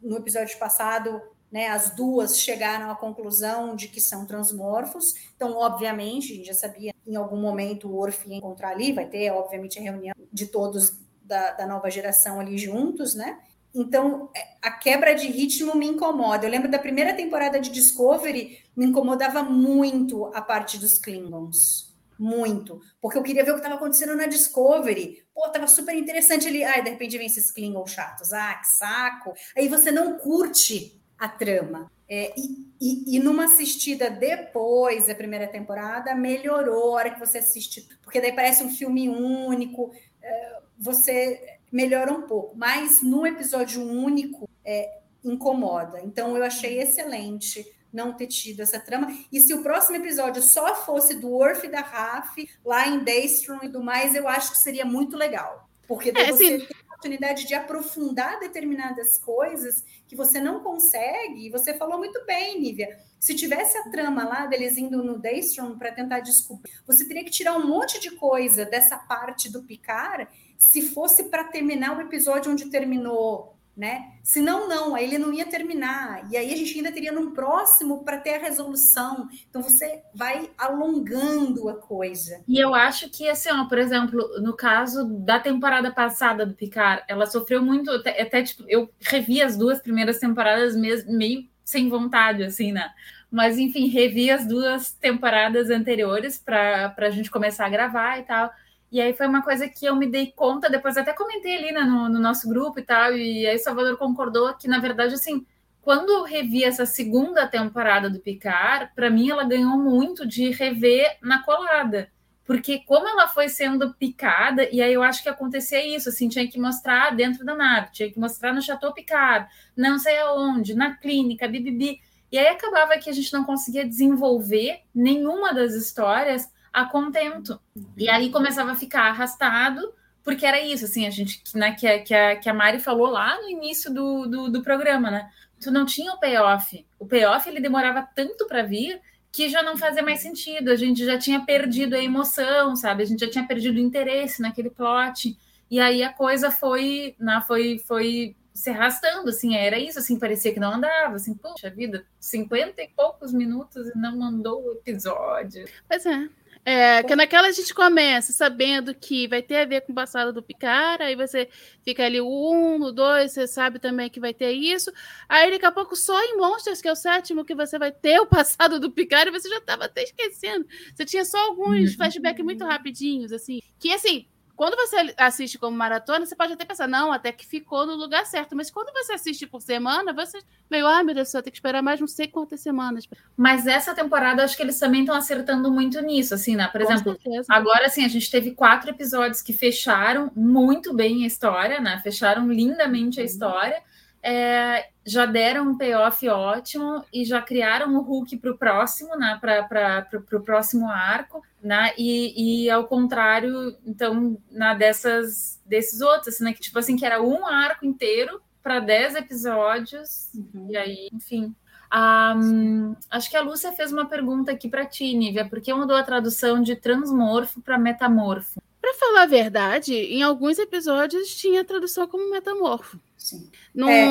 no 0.00 0.16
episódio 0.16 0.56
passado, 0.58 1.20
né, 1.50 1.68
as 1.68 1.90
duas 1.90 2.38
chegaram 2.38 2.90
à 2.90 2.96
conclusão 2.96 3.74
de 3.74 3.88
que 3.88 4.00
são 4.00 4.26
transmorfos. 4.26 5.14
Então, 5.36 5.56
obviamente, 5.56 6.32
a 6.32 6.36
gente 6.36 6.46
já 6.46 6.54
sabia 6.54 6.92
em 7.06 7.16
algum 7.16 7.36
momento 7.36 7.88
o 7.88 7.96
Orf 7.96 8.28
ia 8.28 8.36
encontrar 8.36 8.70
ali, 8.70 8.92
vai 8.92 9.06
ter, 9.06 9.30
obviamente, 9.30 9.78
a 9.78 9.82
reunião 9.82 10.14
de 10.32 10.46
todos 10.46 10.98
da, 11.22 11.52
da 11.52 11.66
nova 11.66 11.90
geração 11.90 12.40
ali 12.40 12.58
juntos, 12.58 13.14
né? 13.14 13.38
Então, 13.74 14.30
a 14.62 14.70
quebra 14.70 15.14
de 15.14 15.26
ritmo 15.26 15.74
me 15.74 15.86
incomoda. 15.86 16.46
Eu 16.46 16.50
lembro 16.50 16.70
da 16.70 16.78
primeira 16.78 17.12
temporada 17.12 17.58
de 17.58 17.70
Discovery, 17.70 18.58
me 18.76 18.86
incomodava 18.86 19.42
muito 19.42 20.26
a 20.26 20.40
parte 20.40 20.78
dos 20.78 20.98
Klingons. 20.98 21.92
Muito. 22.16 22.80
Porque 23.00 23.18
eu 23.18 23.22
queria 23.22 23.44
ver 23.44 23.50
o 23.50 23.54
que 23.54 23.60
estava 23.60 23.74
acontecendo 23.74 24.14
na 24.14 24.26
Discovery. 24.26 25.26
Pô, 25.34 25.48
tava 25.48 25.66
super 25.66 25.96
interessante 25.96 26.46
ali. 26.46 26.62
Ai, 26.62 26.84
de 26.84 26.90
repente 26.90 27.18
vem 27.18 27.26
esses 27.26 27.50
Klingons 27.50 27.90
chatos. 27.90 28.32
Ah, 28.32 28.54
que 28.54 28.68
saco. 28.68 29.32
Aí 29.56 29.68
você 29.68 29.90
não 29.90 30.18
curte 30.18 31.02
a 31.18 31.28
trama. 31.28 31.90
É, 32.08 32.32
e, 32.36 32.68
e, 32.80 33.16
e, 33.16 33.18
numa 33.18 33.46
assistida 33.46 34.10
depois 34.10 35.06
da 35.06 35.14
primeira 35.14 35.48
temporada, 35.48 36.14
melhorou 36.14 36.92
a 36.92 36.96
hora 36.96 37.10
que 37.10 37.18
você 37.18 37.38
assiste. 37.38 37.88
Porque 38.02 38.20
daí 38.20 38.32
parece 38.32 38.62
um 38.62 38.70
filme 38.70 39.08
único. 39.08 39.90
É, 40.22 40.60
você 40.78 41.53
melhora 41.74 42.12
um 42.12 42.22
pouco. 42.22 42.56
Mas 42.56 43.02
num 43.02 43.26
episódio 43.26 43.82
único, 43.82 44.48
é, 44.64 45.00
incomoda. 45.24 46.00
Então 46.02 46.36
eu 46.36 46.44
achei 46.44 46.80
excelente 46.80 47.66
não 47.92 48.12
ter 48.12 48.28
tido 48.28 48.60
essa 48.60 48.78
trama. 48.78 49.08
E 49.30 49.40
se 49.40 49.52
o 49.52 49.62
próximo 49.62 49.96
episódio 49.96 50.42
só 50.42 50.74
fosse 50.74 51.14
do 51.14 51.28
Worf 51.28 51.66
e 51.66 51.70
da 51.70 51.80
Raf, 51.80 52.48
lá 52.64 52.88
em 52.88 53.02
Daystrom 53.04 53.58
e 53.62 53.68
do 53.68 53.82
mais, 53.82 54.14
eu 54.14 54.28
acho 54.28 54.52
que 54.52 54.58
seria 54.58 54.84
muito 54.84 55.16
legal. 55.16 55.68
Porque 55.86 56.12
É, 56.14 56.26
você 56.32 56.60
sim. 56.60 56.66
tem 56.66 56.76
a 56.80 56.86
oportunidade 56.86 57.46
de 57.46 57.54
aprofundar 57.54 58.38
determinadas 58.40 59.18
coisas 59.18 59.84
que 60.08 60.16
você 60.16 60.40
não 60.40 60.60
consegue. 60.60 61.46
E 61.46 61.50
você 61.50 61.74
falou 61.74 61.98
muito 61.98 62.24
bem, 62.24 62.60
Nívia. 62.60 62.98
Se 63.20 63.34
tivesse 63.34 63.76
a 63.78 63.90
trama 63.90 64.24
lá 64.24 64.46
deles 64.46 64.76
indo 64.76 65.02
no 65.02 65.18
Daystrom 65.18 65.78
para 65.78 65.92
tentar 65.92 66.20
descobrir, 66.20 66.72
você 66.86 67.06
teria 67.06 67.24
que 67.24 67.30
tirar 67.30 67.56
um 67.56 67.66
monte 67.66 68.00
de 68.00 68.10
coisa 68.12 68.64
dessa 68.64 68.96
parte 68.96 69.50
do 69.50 69.62
Picard 69.62 70.28
se 70.64 70.82
fosse 70.90 71.24
para 71.24 71.44
terminar 71.44 71.96
o 71.96 72.00
episódio 72.00 72.50
onde 72.50 72.66
terminou 72.66 73.54
né? 73.76 74.12
Se 74.22 74.40
não, 74.40 74.68
não, 74.68 74.94
aí 74.94 75.04
ele 75.04 75.18
não 75.18 75.32
ia 75.32 75.46
terminar. 75.46 76.30
E 76.30 76.36
aí 76.36 76.52
a 76.52 76.56
gente 76.56 76.76
ainda 76.76 76.92
teria 76.92 77.10
num 77.10 77.32
próximo 77.32 78.04
para 78.04 78.18
ter 78.18 78.36
a 78.36 78.38
resolução. 78.38 79.28
Então 79.48 79.62
você 79.62 80.02
vai 80.14 80.48
alongando 80.56 81.68
a 81.68 81.74
coisa. 81.74 82.40
E 82.46 82.58
eu 82.58 82.72
acho 82.74 83.10
que, 83.10 83.28
assim, 83.28 83.50
ó, 83.50 83.64
por 83.64 83.78
exemplo, 83.78 84.40
no 84.40 84.54
caso 84.54 85.04
da 85.04 85.40
temporada 85.40 85.90
passada 85.90 86.46
do 86.46 86.54
Picard, 86.54 87.02
ela 87.08 87.26
sofreu 87.26 87.62
muito, 87.62 87.90
até, 87.90 88.22
até, 88.22 88.42
tipo, 88.42 88.64
eu 88.68 88.88
revi 89.00 89.42
as 89.42 89.56
duas 89.56 89.80
primeiras 89.80 90.18
temporadas 90.18 90.76
meio 90.76 91.48
sem 91.64 91.88
vontade, 91.88 92.44
assim, 92.44 92.70
né? 92.70 92.90
Mas, 93.30 93.58
enfim, 93.58 93.88
revi 93.88 94.30
as 94.30 94.46
duas 94.46 94.92
temporadas 94.92 95.68
anteriores 95.68 96.38
para 96.38 96.94
a 96.96 97.10
gente 97.10 97.30
começar 97.30 97.66
a 97.66 97.70
gravar 97.70 98.20
e 98.20 98.22
tal. 98.22 98.52
E 98.94 99.00
aí 99.00 99.12
foi 99.12 99.26
uma 99.26 99.42
coisa 99.42 99.68
que 99.68 99.84
eu 99.84 99.96
me 99.96 100.06
dei 100.06 100.30
conta, 100.30 100.70
depois 100.70 100.96
até 100.96 101.12
comentei 101.12 101.56
ali 101.56 101.72
né, 101.72 101.80
no, 101.80 102.08
no, 102.08 102.20
nosso 102.20 102.48
grupo 102.48 102.78
e 102.78 102.82
tal, 102.84 103.12
e 103.12 103.44
aí 103.44 103.58
Salvador 103.58 103.96
concordou 103.96 104.54
que, 104.54 104.68
na 104.68 104.78
verdade, 104.78 105.14
assim, 105.14 105.44
quando 105.82 106.12
eu 106.12 106.22
revi 106.22 106.62
essa 106.62 106.86
segunda 106.86 107.44
temporada 107.44 108.08
do 108.08 108.20
Picard, 108.20 108.92
para 108.94 109.10
mim 109.10 109.30
ela 109.30 109.42
ganhou 109.42 109.76
muito 109.76 110.24
de 110.24 110.48
rever 110.50 111.18
na 111.20 111.42
colada. 111.42 112.08
Porque 112.44 112.84
como 112.86 113.08
ela 113.08 113.26
foi 113.26 113.48
sendo 113.48 113.92
picada, 113.94 114.68
e 114.70 114.80
aí 114.80 114.94
eu 114.94 115.02
acho 115.02 115.24
que 115.24 115.28
acontecia 115.28 115.84
isso, 115.84 116.10
assim, 116.10 116.28
tinha 116.28 116.48
que 116.48 116.60
mostrar 116.60 117.16
dentro 117.16 117.44
da 117.44 117.56
nave, 117.56 117.90
tinha 117.90 118.12
que 118.12 118.20
mostrar 118.20 118.52
no 118.52 118.62
Chateau 118.62 118.94
Picard, 118.94 119.48
não 119.76 119.98
sei 119.98 120.18
aonde, 120.18 120.72
na 120.72 120.96
clínica, 120.96 121.48
bibibi. 121.48 121.98
E 122.30 122.38
aí 122.38 122.46
acabava 122.46 122.96
que 122.98 123.10
a 123.10 123.12
gente 123.12 123.32
não 123.32 123.42
conseguia 123.42 123.84
desenvolver 123.84 124.82
nenhuma 124.94 125.52
das 125.52 125.74
histórias 125.74 126.48
a 126.74 126.84
contento. 126.86 127.60
E 127.96 128.08
aí 128.10 128.30
começava 128.30 128.72
a 128.72 128.76
ficar 128.76 129.04
arrastado, 129.04 129.94
porque 130.24 130.44
era 130.44 130.60
isso, 130.60 130.84
assim, 130.84 131.06
a 131.06 131.10
gente, 131.10 131.40
né, 131.54 131.72
que, 131.72 131.86
a, 131.86 132.02
que, 132.02 132.12
a, 132.12 132.36
que 132.36 132.48
a 132.48 132.54
Mari 132.54 132.80
falou 132.80 133.06
lá 133.06 133.40
no 133.40 133.48
início 133.48 133.94
do, 133.94 134.26
do, 134.26 134.50
do 134.50 134.62
programa, 134.62 135.10
né? 135.10 135.30
Tu 135.60 135.70
não 135.70 135.86
tinha 135.86 136.12
o 136.12 136.18
payoff. 136.18 136.84
O 136.98 137.06
payoff 137.06 137.48
ele 137.48 137.60
demorava 137.60 138.06
tanto 138.14 138.46
para 138.46 138.64
vir 138.64 139.00
que 139.30 139.48
já 139.48 139.62
não 139.62 139.76
fazia 139.76 140.02
mais 140.02 140.20
sentido. 140.20 140.70
A 140.70 140.76
gente 140.76 141.04
já 141.04 141.16
tinha 141.16 141.40
perdido 141.44 141.94
a 141.94 142.02
emoção, 142.02 142.74
sabe? 142.74 143.04
A 143.04 143.06
gente 143.06 143.20
já 143.24 143.30
tinha 143.30 143.46
perdido 143.46 143.76
o 143.76 143.80
interesse 143.80 144.42
naquele 144.42 144.70
plot. 144.70 145.36
E 145.70 145.78
aí 145.78 146.02
a 146.02 146.12
coisa 146.12 146.50
foi, 146.50 147.14
né, 147.18 147.42
foi, 147.46 147.78
foi 147.78 148.36
se 148.54 148.70
arrastando, 148.70 149.30
assim, 149.30 149.56
era 149.56 149.76
isso, 149.76 149.98
assim, 149.98 150.16
parecia 150.16 150.54
que 150.54 150.60
não 150.60 150.74
andava, 150.74 151.16
assim, 151.16 151.34
poxa 151.34 151.68
vida, 151.68 152.06
cinquenta 152.20 152.80
e 152.82 152.88
poucos 152.88 153.32
minutos 153.32 153.88
e 153.88 153.98
não 153.98 154.16
mandou 154.16 154.64
o 154.64 154.72
episódio. 154.72 155.64
Pois 155.88 156.06
é. 156.06 156.28
É, 156.66 157.02
que 157.02 157.14
naquela 157.14 157.48
a 157.48 157.52
gente 157.52 157.74
começa 157.74 158.32
sabendo 158.32 158.94
que 158.94 159.28
vai 159.28 159.42
ter 159.42 159.56
a 159.56 159.64
ver 159.66 159.82
com 159.82 159.92
o 159.92 159.94
passado 159.94 160.32
do 160.32 160.42
Picard, 160.42 161.02
aí 161.02 161.14
você 161.14 161.46
fica 161.82 162.02
ali 162.06 162.22
o 162.22 162.26
1, 162.26 162.82
o 162.84 162.90
2, 162.90 163.32
você 163.32 163.46
sabe 163.46 163.78
também 163.78 164.08
que 164.08 164.18
vai 164.18 164.32
ter 164.32 164.52
isso. 164.52 164.90
Aí 165.28 165.50
daqui 165.50 165.66
a 165.66 165.72
pouco, 165.72 165.94
só 165.94 166.18
em 166.24 166.38
Monsters, 166.38 166.80
que 166.80 166.88
é 166.88 166.92
o 166.92 166.96
sétimo, 166.96 167.44
que 167.44 167.54
você 167.54 167.78
vai 167.78 167.92
ter 167.92 168.18
o 168.18 168.26
passado 168.26 168.80
do 168.80 168.90
Picard, 168.90 169.28
e 169.28 169.32
você 169.38 169.48
já 169.48 169.58
estava 169.58 169.84
até 169.84 170.04
esquecendo. 170.04 170.66
Você 170.94 171.04
tinha 171.04 171.24
só 171.26 171.38
alguns 171.38 171.94
flashbacks 171.94 172.42
muito 172.42 172.64
rapidinhos, 172.64 173.30
assim. 173.30 173.60
Que 173.78 173.92
assim, 173.92 174.26
quando 174.56 174.76
você 174.76 175.14
assiste 175.16 175.58
como 175.58 175.76
maratona, 175.76 176.24
você 176.24 176.36
pode 176.36 176.52
até 176.52 176.64
pensar, 176.64 176.86
não, 176.86 177.12
até 177.12 177.32
que 177.32 177.46
ficou 177.46 177.86
no 177.86 177.94
lugar 177.94 178.24
certo. 178.26 178.54
Mas 178.54 178.70
quando 178.70 178.92
você 178.92 179.14
assiste 179.14 179.46
por 179.46 179.60
semana, 179.60 180.12
você 180.12 180.38
meio, 180.70 180.86
ai 180.86 181.02
meu 181.02 181.14
Deus, 181.14 181.30
só 181.30 181.42
tem 181.42 181.50
que 181.50 181.58
esperar 181.58 181.82
mais 181.82 181.98
não 182.00 182.06
sei 182.06 182.28
quantas 182.28 182.60
semanas. 182.60 183.08
Mas 183.36 183.66
essa 183.66 183.94
temporada, 183.94 184.44
acho 184.44 184.56
que 184.56 184.62
eles 184.62 184.78
também 184.78 185.00
estão 185.00 185.16
acertando 185.16 185.70
muito 185.72 186.00
nisso, 186.00 186.34
assim, 186.34 186.54
né? 186.54 186.68
Por 186.68 186.80
Com 186.80 186.92
exemplo, 186.92 187.18
certeza. 187.20 187.46
agora, 187.48 187.86
assim, 187.86 188.04
a 188.04 188.08
gente 188.08 188.30
teve 188.30 188.52
quatro 188.52 188.90
episódios 188.90 189.42
que 189.42 189.52
fecharam 189.52 190.30
muito 190.36 190.94
bem 190.94 191.24
a 191.24 191.26
história, 191.26 191.80
né? 191.80 192.00
Fecharam 192.02 192.48
lindamente 192.48 193.20
a 193.20 193.24
história. 193.24 193.82
É, 194.22 194.88
já 195.06 195.26
deram 195.26 195.68
um 195.68 195.76
payoff 195.76 196.26
ótimo 196.28 197.04
e 197.12 197.24
já 197.24 197.42
criaram 197.42 197.94
o 197.94 198.00
Hulk 198.00 198.38
para 198.38 198.50
o 198.50 198.58
próximo, 198.58 199.16
né? 199.16 199.38
Para 199.40 200.08
o 200.16 200.40
próximo 200.40 200.88
arco, 200.88 201.42
né? 201.62 201.92
E, 201.98 202.64
e 202.64 202.70
ao 202.70 202.86
contrário, 202.86 203.76
então, 203.86 204.38
na 204.50 204.74
dessas 204.74 205.60
desses 205.66 206.00
outros, 206.00 206.28
assim, 206.28 206.44
né? 206.44 206.52
Que 206.52 206.60
tipo 206.60 206.78
assim, 206.78 206.96
que 206.96 207.04
era 207.04 207.22
um 207.22 207.46
arco 207.46 207.84
inteiro 207.84 208.40
para 208.62 208.80
dez 208.80 209.14
episódios, 209.14 210.30
e 210.68 210.76
aí, 210.76 211.08
enfim. 211.12 211.54
Hum, 211.94 212.96
acho 213.10 213.30
que 213.30 213.36
a 213.36 213.42
Lúcia 213.42 213.70
fez 213.72 213.92
uma 213.92 214.06
pergunta 214.06 214.50
aqui 214.50 214.68
para 214.68 214.86
ti, 214.86 215.14
Nívia, 215.14 215.48
por 215.48 215.60
que 215.60 215.72
mudou 215.72 215.96
a 215.96 216.02
tradução 216.02 216.60
de 216.60 216.74
transmorfo 216.74 217.60
para 217.60 217.78
metamorfo? 217.78 218.60
Pra 218.84 218.92
falar 218.94 219.22
a 219.22 219.26
verdade, 219.26 219.94
em 219.94 220.22
alguns 220.22 220.58
episódios 220.58 221.34
tinha 221.34 221.62
a 221.62 221.64
tradução 221.64 222.06
como 222.06 222.30
metamorfo. 222.30 223.00
Sim. 223.16 223.48
Não, 223.74 223.88
É. 223.88 224.04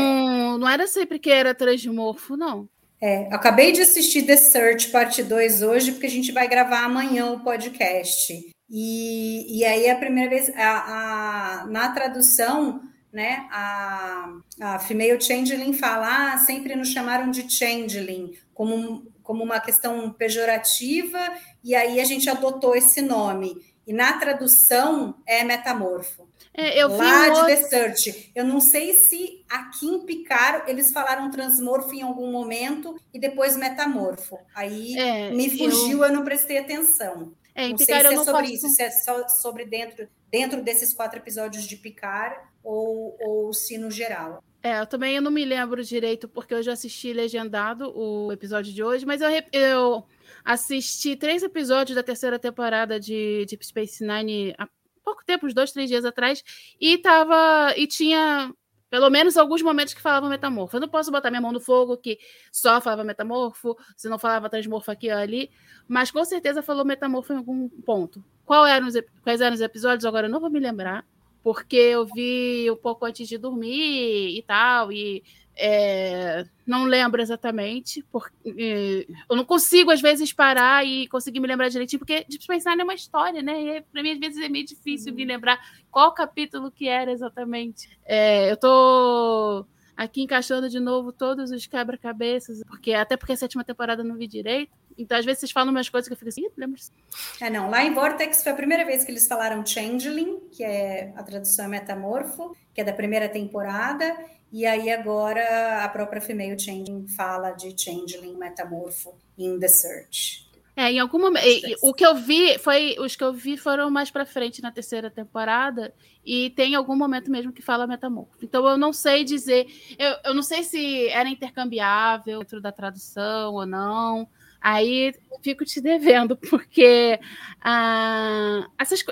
não 0.57 0.67
era 0.67 0.87
sempre 0.87 1.19
que 1.19 1.29
era 1.29 1.53
transmorfo, 1.53 2.35
não. 2.35 2.67
É, 2.99 3.27
acabei 3.31 3.71
de 3.71 3.81
assistir 3.83 4.23
The 4.23 4.35
Search 4.35 4.89
parte 4.89 5.21
2 5.21 5.61
hoje, 5.61 5.91
porque 5.91 6.07
a 6.07 6.09
gente 6.09 6.31
vai 6.31 6.47
gravar 6.47 6.85
amanhã 6.85 7.27
o 7.33 7.41
podcast. 7.41 8.33
E, 8.67 9.59
e 9.59 9.63
aí 9.63 9.87
a 9.91 9.95
primeira 9.95 10.31
vez, 10.31 10.49
a, 10.55 11.61
a- 11.61 11.65
na 11.67 11.89
tradução, 11.89 12.81
né, 13.11 13.45
a, 13.51 14.33
a 14.59 14.79
Female 14.79 15.21
Changeling 15.21 15.73
fala, 15.73 16.33
ah, 16.33 16.37
sempre 16.39 16.75
nos 16.75 16.87
chamaram 16.89 17.29
de 17.29 17.47
Changeling, 17.47 18.33
como, 18.55 19.05
como 19.21 19.43
uma 19.43 19.59
questão 19.59 20.11
pejorativa, 20.11 21.19
e 21.63 21.75
aí 21.75 21.99
a 21.99 22.05
gente 22.05 22.27
adotou 22.27 22.75
esse 22.75 23.03
nome. 23.03 23.71
E 23.85 23.93
na 23.93 24.13
tradução 24.19 25.15
é 25.27 25.43
metamorfo. 25.43 26.27
É, 26.53 26.77
eu 26.81 26.87
Lá 26.89 27.23
de 27.25 27.29
outro- 27.31 27.45
The 27.47 27.55
Search. 27.63 28.31
Eu 28.35 28.45
não 28.45 28.59
sei 28.61 28.93
se 28.93 29.43
aqui 29.49 29.87
em 29.87 30.05
Picard 30.05 30.69
eles 30.69 30.91
falaram 30.91 31.31
transmorfo 31.31 31.93
em 31.93 32.01
algum 32.01 32.31
momento 32.31 32.95
e 33.13 33.19
depois 33.19 33.57
metamorfo. 33.57 34.37
Aí 34.53 34.97
É, 34.97 35.31
me 35.31 35.45
eu- 35.47 35.71
fugiu, 35.71 36.03
eu... 36.05 36.13
não 36.13 36.23
prestei 36.23 36.59
atenção. 36.59 37.33
É, 37.55 37.69
não 37.69 37.77
sei 37.77 37.87
Picard 37.87 38.07
se 38.09 38.15
eu 38.15 38.21
é 38.21 38.23
sobre 38.23 38.41
faço- 38.41 38.53
isso, 38.53 38.69
se 38.69 38.83
é 38.83 38.91
só 38.91 39.27
sobre 39.27 39.65
dentro, 39.65 40.07
dentro 40.31 40.61
desses 40.61 40.93
quatro 40.93 41.19
episódios 41.19 41.65
de 41.65 41.75
Picard 41.75 42.35
ou, 42.63 43.17
ou 43.19 43.53
se 43.53 43.77
no 43.77 43.89
geral. 43.91 44.43
É, 44.61 44.79
eu 44.79 44.85
também 44.87 45.15
eu 45.15 45.21
não 45.21 45.29
me 45.31 45.43
lembro 45.43 45.83
direito, 45.83 46.27
porque 46.29 46.53
eu 46.53 46.63
já 46.63 46.71
assisti 46.73 47.11
legendado 47.11 47.91
o 47.97 48.31
episódio 48.31 48.71
de 48.71 48.81
hoje, 48.81 49.05
mas 49.05 49.21
eu, 49.21 49.29
eu 49.51 50.05
assisti 50.43 51.15
três 51.15 51.43
episódios 51.43 51.95
da 51.95 52.03
terceira 52.03 52.37
temporada 52.37 52.99
de 52.99 53.45
Deep 53.47 53.65
Space 53.65 54.05
Nine 54.05 54.53
há 54.57 54.67
pouco 55.03 55.23
tempo, 55.25 55.45
uns 55.45 55.53
dois, 55.53 55.71
três 55.71 55.89
dias 55.89 56.05
atrás, 56.05 56.43
e 56.79 56.97
tava. 56.97 57.73
E 57.77 57.87
tinha 57.87 58.53
pelo 58.89 59.09
menos 59.09 59.37
alguns 59.37 59.63
momentos 59.63 59.93
que 59.93 60.01
falavam 60.01 60.29
metamorfo. 60.29 60.77
Eu 60.77 60.81
não 60.81 60.87
posso 60.87 61.11
botar 61.11 61.31
minha 61.31 61.41
mão 61.41 61.51
no 61.51 61.59
fogo 61.59 61.97
que 61.97 62.19
só 62.51 62.79
falava 62.79 63.03
metamorfo, 63.03 63.75
se 63.97 64.07
não 64.07 64.19
falava 64.19 64.49
transmorfo 64.49 64.91
aqui 64.91 65.11
ou 65.11 65.17
ali, 65.17 65.49
mas 65.87 66.11
com 66.11 66.23
certeza 66.23 66.61
falou 66.61 66.85
metamorfo 66.85 67.33
em 67.33 67.37
algum 67.37 67.67
ponto. 67.67 68.23
Eram 68.69 68.87
os, 68.87 68.93
quais 69.23 69.41
eram 69.41 69.55
os 69.55 69.61
episódios? 69.61 70.05
Agora 70.05 70.27
eu 70.27 70.31
não 70.31 70.39
vou 70.39 70.51
me 70.51 70.59
lembrar 70.59 71.03
porque 71.43 71.75
eu 71.75 72.05
vi 72.05 72.69
um 72.71 72.75
pouco 72.75 73.05
antes 73.05 73.27
de 73.27 73.37
dormir 73.37 74.37
e 74.37 74.43
tal, 74.43 74.91
e 74.91 75.23
é, 75.55 76.45
não 76.65 76.83
lembro 76.85 77.21
exatamente, 77.21 78.03
porque 78.11 79.07
eu 79.29 79.35
não 79.35 79.45
consigo, 79.45 79.91
às 79.91 80.01
vezes, 80.01 80.33
parar 80.33 80.85
e 80.85 81.07
conseguir 81.07 81.39
me 81.39 81.47
lembrar 81.47 81.69
direitinho, 81.69 81.99
porque 81.99 82.25
Deep 82.27 82.43
Space 82.43 82.67
Nine 82.67 82.81
é 82.81 82.83
uma 82.83 82.93
história, 82.93 83.41
né? 83.41 83.77
E 83.77 83.81
para 83.81 84.01
mim, 84.01 84.11
às 84.11 84.19
vezes, 84.19 84.43
é 84.43 84.49
meio 84.49 84.65
difícil 84.65 85.13
me 85.13 85.25
lembrar 85.25 85.59
qual 85.91 86.13
capítulo 86.13 86.71
que 86.71 86.87
era 86.87 87.11
exatamente. 87.11 87.89
É, 88.05 88.51
eu 88.51 88.57
tô 88.57 89.65
aqui 89.95 90.23
encaixando 90.23 90.67
de 90.67 90.79
novo 90.79 91.11
todos 91.11 91.51
os 91.51 91.67
quebra-cabeças, 91.67 92.63
porque 92.67 92.93
até 92.93 93.15
porque 93.15 93.33
a 93.33 93.37
sétima 93.37 93.63
temporada 93.63 94.01
eu 94.01 94.05
não 94.05 94.15
vi 94.15 94.27
direito. 94.27 94.71
Então, 94.97 95.17
às 95.17 95.25
vezes, 95.25 95.41
vocês 95.41 95.51
falam 95.51 95.71
umas 95.71 95.89
coisas 95.89 96.07
que 96.07 96.13
eu 96.13 96.17
fico 96.17 96.29
assim, 96.29 96.41
"Ih, 96.41 96.51
lembro 96.57 96.77
disso." 96.77 96.91
É, 97.39 97.49
não, 97.49 97.69
lá 97.69 97.83
em 97.83 97.93
Vortex 97.93 98.43
foi 98.43 98.51
a 98.51 98.55
primeira 98.55 98.85
vez 98.85 99.03
que 99.03 99.11
eles 99.11 99.27
falaram 99.27 99.65
Changeling, 99.65 100.39
que 100.51 100.63
é 100.63 101.13
a 101.15 101.23
tradução 101.23 101.65
é 101.65 101.67
metamorfo, 101.67 102.55
que 102.73 102.81
é 102.81 102.83
da 102.83 102.93
primeira 102.93 103.29
temporada, 103.29 104.15
e 104.53 104.67
aí 104.67 104.91
agora 104.91 105.83
a 105.83 105.89
própria 105.89 106.21
Female 106.21 106.57
Changeling 106.57 107.07
fala 107.07 107.51
de 107.51 107.73
Changeling 107.75 108.37
metamorfo 108.37 109.15
in 109.35 109.59
The 109.59 109.67
Search. 109.67 110.47
É, 110.75 110.91
em 110.91 110.99
algum 110.99 111.19
momento. 111.19 111.45
O 111.81 111.93
que 111.93 112.05
eu 112.05 112.15
vi 112.15 112.57
foi. 112.59 112.95
Os 112.99 113.15
que 113.15 113.23
eu 113.23 113.33
vi 113.33 113.57
foram 113.57 113.89
mais 113.89 114.11
pra 114.11 114.25
frente 114.25 114.61
na 114.61 114.71
terceira 114.71 115.09
temporada. 115.09 115.93
E 116.23 116.51
tem 116.51 116.75
algum 116.75 116.95
momento 116.95 117.29
mesmo 117.29 117.51
que 117.51 117.61
fala 117.61 117.87
metamorfo. 117.87 118.37
Então 118.43 118.67
eu 118.67 118.77
não 118.77 118.93
sei 118.93 119.23
dizer. 119.23 119.67
Eu, 119.97 120.15
eu 120.25 120.33
não 120.33 120.43
sei 120.43 120.63
se 120.63 121.09
era 121.09 121.27
intercambiável 121.27 122.39
dentro 122.39 122.61
da 122.61 122.71
tradução 122.71 123.53
ou 123.53 123.65
não. 123.65 124.27
Aí 124.61 125.13
fico 125.41 125.65
te 125.65 125.81
devendo, 125.81 126.37
porque 126.37 127.19
ah, 127.59 128.65
essas 128.79 129.03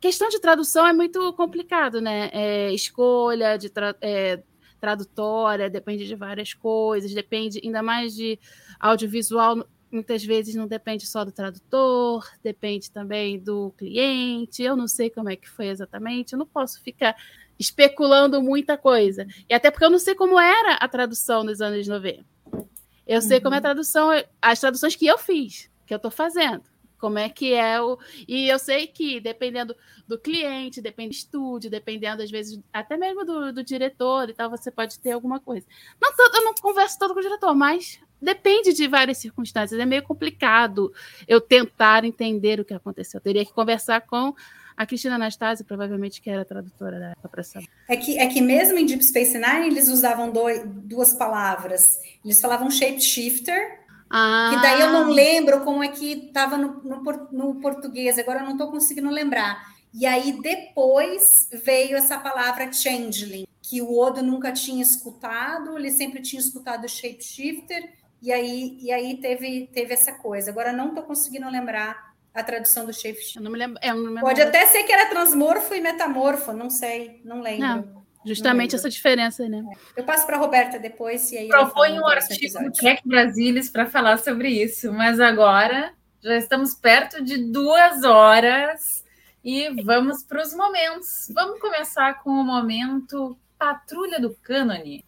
questão 0.00 0.28
de 0.28 0.38
tradução 0.38 0.86
é 0.86 0.92
muito 0.92 1.32
complicado, 1.32 2.00
né? 2.00 2.30
É, 2.32 2.72
escolha 2.72 3.56
de 3.56 3.70
é, 4.00 4.42
tradutória, 4.84 5.70
depende 5.70 6.06
de 6.06 6.14
várias 6.14 6.52
coisas, 6.52 7.14
depende 7.14 7.58
ainda 7.64 7.82
mais 7.82 8.14
de 8.14 8.38
audiovisual 8.78 9.66
muitas 9.90 10.24
vezes 10.24 10.56
não 10.56 10.66
depende 10.66 11.06
só 11.06 11.24
do 11.24 11.30
tradutor, 11.30 12.28
depende 12.42 12.90
também 12.90 13.38
do 13.38 13.72
cliente. 13.78 14.60
Eu 14.60 14.74
não 14.74 14.88
sei 14.88 15.08
como 15.08 15.30
é 15.30 15.36
que 15.36 15.48
foi 15.48 15.68
exatamente, 15.68 16.32
eu 16.32 16.38
não 16.38 16.46
posso 16.46 16.82
ficar 16.82 17.14
especulando 17.56 18.42
muita 18.42 18.76
coisa. 18.76 19.24
E 19.48 19.54
até 19.54 19.70
porque 19.70 19.84
eu 19.84 19.90
não 19.90 20.00
sei 20.00 20.16
como 20.16 20.38
era 20.38 20.74
a 20.74 20.88
tradução 20.88 21.44
nos 21.44 21.60
anos 21.60 21.86
90. 21.86 22.24
Eu 23.06 23.22
sei 23.22 23.40
como 23.40 23.54
é 23.54 23.58
a 23.58 23.60
tradução, 23.60 24.10
as 24.42 24.58
traduções 24.58 24.96
que 24.96 25.06
eu 25.06 25.16
fiz, 25.16 25.70
que 25.86 25.94
eu 25.94 25.96
estou 25.96 26.10
fazendo. 26.10 26.73
Como 27.04 27.18
é 27.18 27.28
que 27.28 27.52
é 27.52 27.78
o. 27.82 27.98
E 28.26 28.48
eu 28.48 28.58
sei 28.58 28.86
que, 28.86 29.20
dependendo 29.20 29.76
do 30.08 30.18
cliente, 30.18 30.80
depende 30.80 31.10
do 31.10 31.18
estúdio, 31.18 31.70
dependendo, 31.70 32.22
às 32.22 32.30
vezes, 32.30 32.58
até 32.72 32.96
mesmo 32.96 33.26
do, 33.26 33.52
do 33.52 33.62
diretor 33.62 34.30
e 34.30 34.32
tal, 34.32 34.48
você 34.48 34.70
pode 34.70 34.98
ter 34.98 35.12
alguma 35.12 35.38
coisa. 35.38 35.66
Não, 36.00 36.10
eu 36.34 36.44
não 36.46 36.54
converso 36.54 36.98
todo 36.98 37.12
com 37.12 37.20
o 37.20 37.22
diretor, 37.22 37.54
mas 37.54 38.00
depende 38.22 38.72
de 38.72 38.88
várias 38.88 39.18
circunstâncias. 39.18 39.78
É 39.78 39.84
meio 39.84 40.02
complicado 40.02 40.94
eu 41.28 41.42
tentar 41.42 42.06
entender 42.06 42.58
o 42.58 42.64
que 42.64 42.72
aconteceu. 42.72 43.18
Eu 43.18 43.22
teria 43.22 43.44
que 43.44 43.52
conversar 43.52 44.00
com 44.00 44.34
a 44.74 44.86
Cristina 44.86 45.16
Anastácio, 45.16 45.62
provavelmente, 45.62 46.22
que 46.22 46.30
era 46.30 46.42
tradutora 46.42 46.98
da 46.98 47.10
época, 47.10 47.28
para 47.28 47.42
saber. 47.42 47.68
É 47.86 47.96
que, 47.98 48.18
é 48.18 48.26
que 48.28 48.40
mesmo 48.40 48.78
em 48.78 48.86
Deep 48.86 49.04
Space 49.04 49.34
Nine 49.38 49.66
eles 49.66 49.88
usavam 49.90 50.32
doi- 50.32 50.62
duas 50.64 51.12
palavras. 51.12 51.82
Eles 52.24 52.40
falavam 52.40 52.70
shapeshifter, 52.70 53.83
Ah, 54.16 54.50
que 54.50 54.62
daí 54.62 54.80
eu 54.80 54.92
não 54.92 55.10
lembro 55.10 55.62
como 55.62 55.82
é 55.82 55.88
que 55.88 56.12
estava 56.28 56.56
no, 56.56 56.80
no 56.84 57.28
no 57.32 57.54
português, 57.56 58.16
agora 58.16 58.38
eu 58.40 58.44
não 58.44 58.52
estou 58.52 58.70
conseguindo 58.70 59.10
lembrar. 59.10 59.74
E 59.92 60.06
aí 60.06 60.40
depois 60.40 61.48
veio 61.64 61.96
essa 61.96 62.16
palavra 62.18 62.72
changeling, 62.72 63.44
que 63.60 63.82
o 63.82 63.98
Odo 63.98 64.22
nunca 64.22 64.52
tinha 64.52 64.80
escutado, 64.80 65.76
ele 65.76 65.90
sempre 65.90 66.22
tinha 66.22 66.40
escutado 66.40 66.88
shapeshifter, 66.88 67.92
e 68.22 68.32
aí, 68.32 68.78
e 68.80 68.92
aí 68.92 69.16
teve, 69.16 69.68
teve 69.72 69.94
essa 69.94 70.12
coisa. 70.12 70.52
Agora 70.52 70.70
eu 70.70 70.76
não 70.76 70.90
estou 70.90 71.02
conseguindo 71.02 71.50
lembrar 71.50 72.14
a 72.32 72.42
tradução 72.44 72.86
do 72.86 72.92
shapeshifter. 72.92 73.40
Eu 73.40 73.42
não 73.42 73.50
me 73.50 73.58
lembro. 73.58 73.78
é, 73.82 73.88
não 73.88 73.98
me 73.98 74.06
lembro. 74.06 74.20
Pode 74.22 74.42
até 74.42 74.64
ser 74.66 74.84
que 74.84 74.92
era 74.92 75.10
transmorfo 75.10 75.74
e 75.74 75.80
metamorfo, 75.80 76.52
não 76.52 76.70
sei, 76.70 77.20
não 77.24 77.40
lembro. 77.40 77.66
Não, 77.66 78.03
Justamente 78.24 78.74
essa 78.74 78.88
diferença, 78.88 79.48
né? 79.48 79.62
Eu 79.96 80.04
passo 80.04 80.24
para 80.26 80.36
a 80.36 80.38
Roberta 80.38 80.78
depois 80.78 81.30
e 81.30 81.38
aí 81.38 81.48
fala 81.48 81.72
um 81.74 82.06
artigo 82.06 82.30
no 82.30 82.34
episódio. 82.34 82.72
Trek 82.72 83.02
Brasilis 83.06 83.68
para 83.68 83.86
falar 83.86 84.18
sobre 84.18 84.48
isso, 84.48 84.92
mas 84.92 85.20
agora 85.20 85.92
já 86.22 86.36
estamos 86.36 86.74
perto 86.74 87.22
de 87.22 87.36
duas 87.36 88.02
horas 88.02 89.04
e 89.44 89.82
vamos 89.82 90.22
para 90.22 90.42
os 90.42 90.54
momentos. 90.54 91.30
Vamos 91.34 91.60
começar 91.60 92.22
com 92.22 92.30
o 92.30 92.44
momento 92.44 93.36
Patrulha 93.58 94.18
do 94.18 94.34
Cânone. 94.42 95.04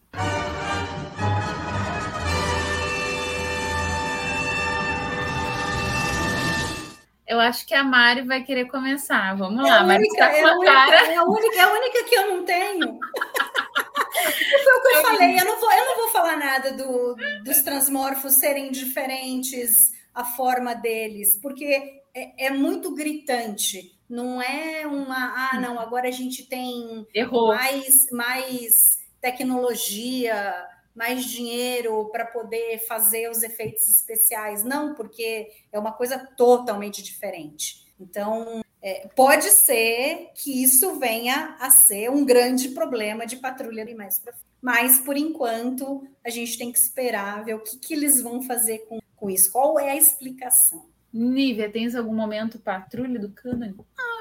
Eu 7.29 7.41
acho 7.41 7.67
que 7.67 7.75
a 7.75 7.83
Mari 7.85 8.23
vai 8.23 8.43
querer 8.45 8.67
começar. 8.67 9.37
Vamos 9.37 9.67
É 9.67 9.69
lá, 9.69 9.81
a 9.81 9.85
Mari 9.85 10.05
única, 10.09 10.25
está 10.25 10.37
é 10.37 10.45
a 10.45 10.49
a 10.49 10.53
única, 10.57 10.73
cara. 10.73 10.97
é 11.13 11.17
a 11.17 11.25
única, 11.25 11.57
é 11.57 11.61
a 11.61 11.73
única 11.73 12.05
que 12.05 12.15
eu 12.15 12.27
não 12.37 12.45
tenho. 12.45 12.99
Foi 14.65 14.75
o 14.75 14.83
que 14.83 14.89
eu 14.89 15.03
falei. 15.03 15.41
Eu 15.41 15.45
não 15.45 15.61
vou, 15.61 15.73
eu 15.73 15.85
não 15.87 15.97
vou 15.97 16.09
falar 16.11 16.37
nada 16.37 16.73
do, 16.73 17.17
dos 17.45 17.63
transmorfos 17.63 18.35
serem 18.39 18.71
diferentes, 18.71 19.93
a 20.15 20.25
forma 20.25 20.75
deles, 20.75 21.37
porque 21.43 22.01
é, 22.15 22.47
é 22.47 22.51
muito 22.51 22.95
gritante. 22.95 23.93
Não 24.09 24.41
é 24.41 24.87
uma, 24.87 25.51
ah, 25.53 25.61
não, 25.61 25.79
agora 25.81 26.09
a 26.09 26.13
gente 26.13 26.49
tem 26.49 27.07
Errou. 27.15 27.49
mais, 27.49 28.07
mais 28.13 28.73
tecnologia, 29.21 30.55
mais 30.97 31.27
dinheiro 31.27 32.09
para 32.11 32.25
poder 32.25 32.79
fazer 32.87 33.31
os 33.31 33.43
efeitos 33.43 33.87
especiais. 33.89 34.65
Não, 34.65 34.95
porque 34.95 35.49
é 35.71 35.79
uma 35.79 35.93
coisa 35.93 36.19
totalmente 36.37 37.03
diferente. 37.03 37.87
Então, 38.01 38.63
é, 38.83 39.09
pode 39.15 39.51
ser 39.51 40.31
que 40.35 40.63
isso 40.63 40.99
venha 40.99 41.57
a 41.61 41.71
ser 41.71 42.11
um 42.11 42.25
grande 42.25 42.71
problema 42.71 43.27
de 43.27 43.37
patrulha 43.37 43.83
ali 43.83 43.95
mais 43.95 44.19
pra 44.19 44.33
frente. 44.33 44.47
Mas, 44.61 44.99
por 44.99 45.17
enquanto, 45.17 46.09
a 46.25 46.31
gente 46.31 46.59
tem 46.59 46.73
que 46.73 46.79
esperar 46.79 47.45
ver 47.45 47.55
o 47.55 47.61
que, 47.61 47.79
que 47.79 47.95
eles 47.95 48.21
vão 48.23 48.43
fazer 48.43 48.79
com, 48.89 48.99
com 49.15 49.31
isso. 49.31 49.53
Qual 49.53 49.79
é 49.79 49.91
a 49.91 49.97
explicação? 49.97 50.87
Nívia, 51.13 51.71
tens 51.71 51.95
algum 51.95 52.15
momento 52.15 52.59
Patrulha 52.59 53.19
do 53.19 53.31
Cânone? 53.31 53.75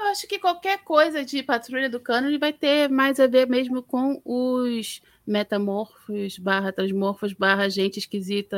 Eu 0.06 0.10
acho 0.10 0.26
que 0.28 0.38
qualquer 0.38 0.78
coisa 0.84 1.24
de 1.24 1.42
patrulha 1.42 1.90
do 1.90 1.98
cânone 1.98 2.38
vai 2.38 2.52
ter 2.52 2.88
mais 2.88 3.18
a 3.18 3.26
ver 3.26 3.48
mesmo 3.48 3.82
com 3.82 4.22
os 4.24 5.02
metamorfos, 5.26 6.38
barra 6.38 6.72
transmorfos, 6.72 7.32
barra 7.32 7.68
gente 7.68 7.98
esquisita, 7.98 8.56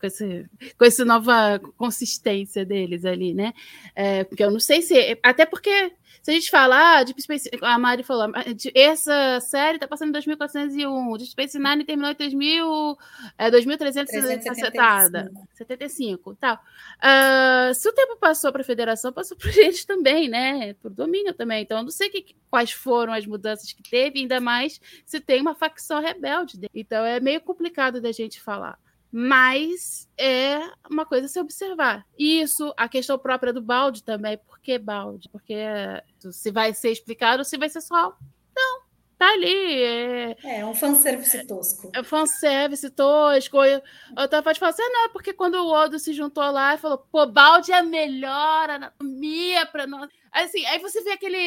com, 0.00 0.06
esse, 0.06 0.46
com 0.76 0.84
essa 0.84 1.04
nova 1.04 1.60
consistência 1.76 2.64
deles 2.64 3.04
ali, 3.04 3.32
né? 3.32 3.52
É, 3.94 4.24
porque 4.24 4.42
eu 4.42 4.50
não 4.50 4.60
sei 4.60 4.82
se. 4.82 5.18
Até 5.22 5.46
porque, 5.46 5.92
se 6.28 6.32
a 6.32 6.34
gente 6.34 6.50
falar, 6.50 7.04
Deep 7.04 7.22
Space, 7.22 7.48
a 7.62 7.78
Mari 7.78 8.02
falou, 8.02 8.30
essa 8.74 9.40
série 9.40 9.78
tá 9.78 9.88
passando 9.88 10.10
em 10.10 10.12
2401, 10.12 11.16
Deep 11.16 11.30
Space 11.30 11.58
Nine 11.58 11.86
terminou 11.86 12.10
em 12.10 12.14
3000, 12.14 12.98
é, 13.38 13.50
2370, 13.50 15.32
75, 15.54 16.34
tal. 16.34 16.60
Ah, 17.00 17.70
se 17.72 17.88
o 17.88 17.94
tempo 17.94 18.18
passou 18.18 18.52
para 18.52 18.60
a 18.60 18.64
federação, 18.64 19.10
passou 19.10 19.38
para 19.38 19.48
gente 19.52 19.86
também, 19.86 20.28
né? 20.28 20.74
Por 20.74 20.90
domínio 20.90 21.32
também. 21.32 21.62
Então, 21.62 21.78
eu 21.78 21.84
não 21.84 21.90
sei 21.90 22.10
que, 22.10 22.36
quais 22.50 22.72
foram 22.72 23.14
as 23.14 23.24
mudanças 23.24 23.72
que 23.72 23.82
teve, 23.82 24.20
ainda 24.20 24.38
mais 24.38 24.78
se 25.06 25.20
tem 25.20 25.40
uma 25.40 25.54
facção 25.54 25.98
rebelde. 25.98 26.60
Então, 26.74 27.06
é 27.06 27.20
meio 27.20 27.40
complicado 27.40 28.02
da 28.02 28.12
gente 28.12 28.38
falar. 28.38 28.78
Mas 29.10 30.08
é 30.18 30.58
uma 30.90 31.06
coisa 31.06 31.26
a 31.26 31.28
se 31.28 31.40
observar. 31.40 32.06
Isso, 32.18 32.72
a 32.76 32.88
questão 32.88 33.18
própria 33.18 33.52
do 33.52 33.62
balde 33.62 34.02
também. 34.02 34.36
Por 34.38 34.60
que 34.60 34.78
balde? 34.78 35.28
Porque 35.30 35.56
se 36.30 36.50
vai 36.50 36.74
ser 36.74 36.90
explicado 36.90 37.38
ou 37.38 37.44
se 37.44 37.56
vai 37.56 37.70
ser 37.70 37.80
só. 37.80 38.14
Não, 38.54 38.80
tá 39.18 39.30
ali. 39.32 39.82
É, 39.82 40.36
É 40.44 40.66
um 40.66 40.74
fanservice 40.74 41.46
tosco. 41.46 41.90
é 41.94 42.02
fanservice 42.02 42.90
tosco. 42.90 43.64
Eu, 43.64 43.80
eu 44.16 44.28
tava 44.28 44.42
pode 44.42 44.60
falar 44.60 44.70
assim, 44.70 44.82
ah, 44.82 44.90
não, 44.90 45.04
é 45.06 45.08
porque 45.08 45.32
quando 45.32 45.54
o 45.54 45.72
Odo 45.72 45.98
se 45.98 46.12
juntou 46.12 46.44
lá 46.50 46.74
e 46.74 46.78
falou, 46.78 46.98
pô, 46.98 47.24
balde 47.24 47.72
é 47.72 47.78
a 47.78 47.82
melhor 47.82 48.68
anatomia 48.68 49.64
pra 49.66 49.86
nós. 49.86 50.10
Assim, 50.30 50.64
aí 50.66 50.78
você 50.80 51.02
vê 51.02 51.12
aquele. 51.12 51.38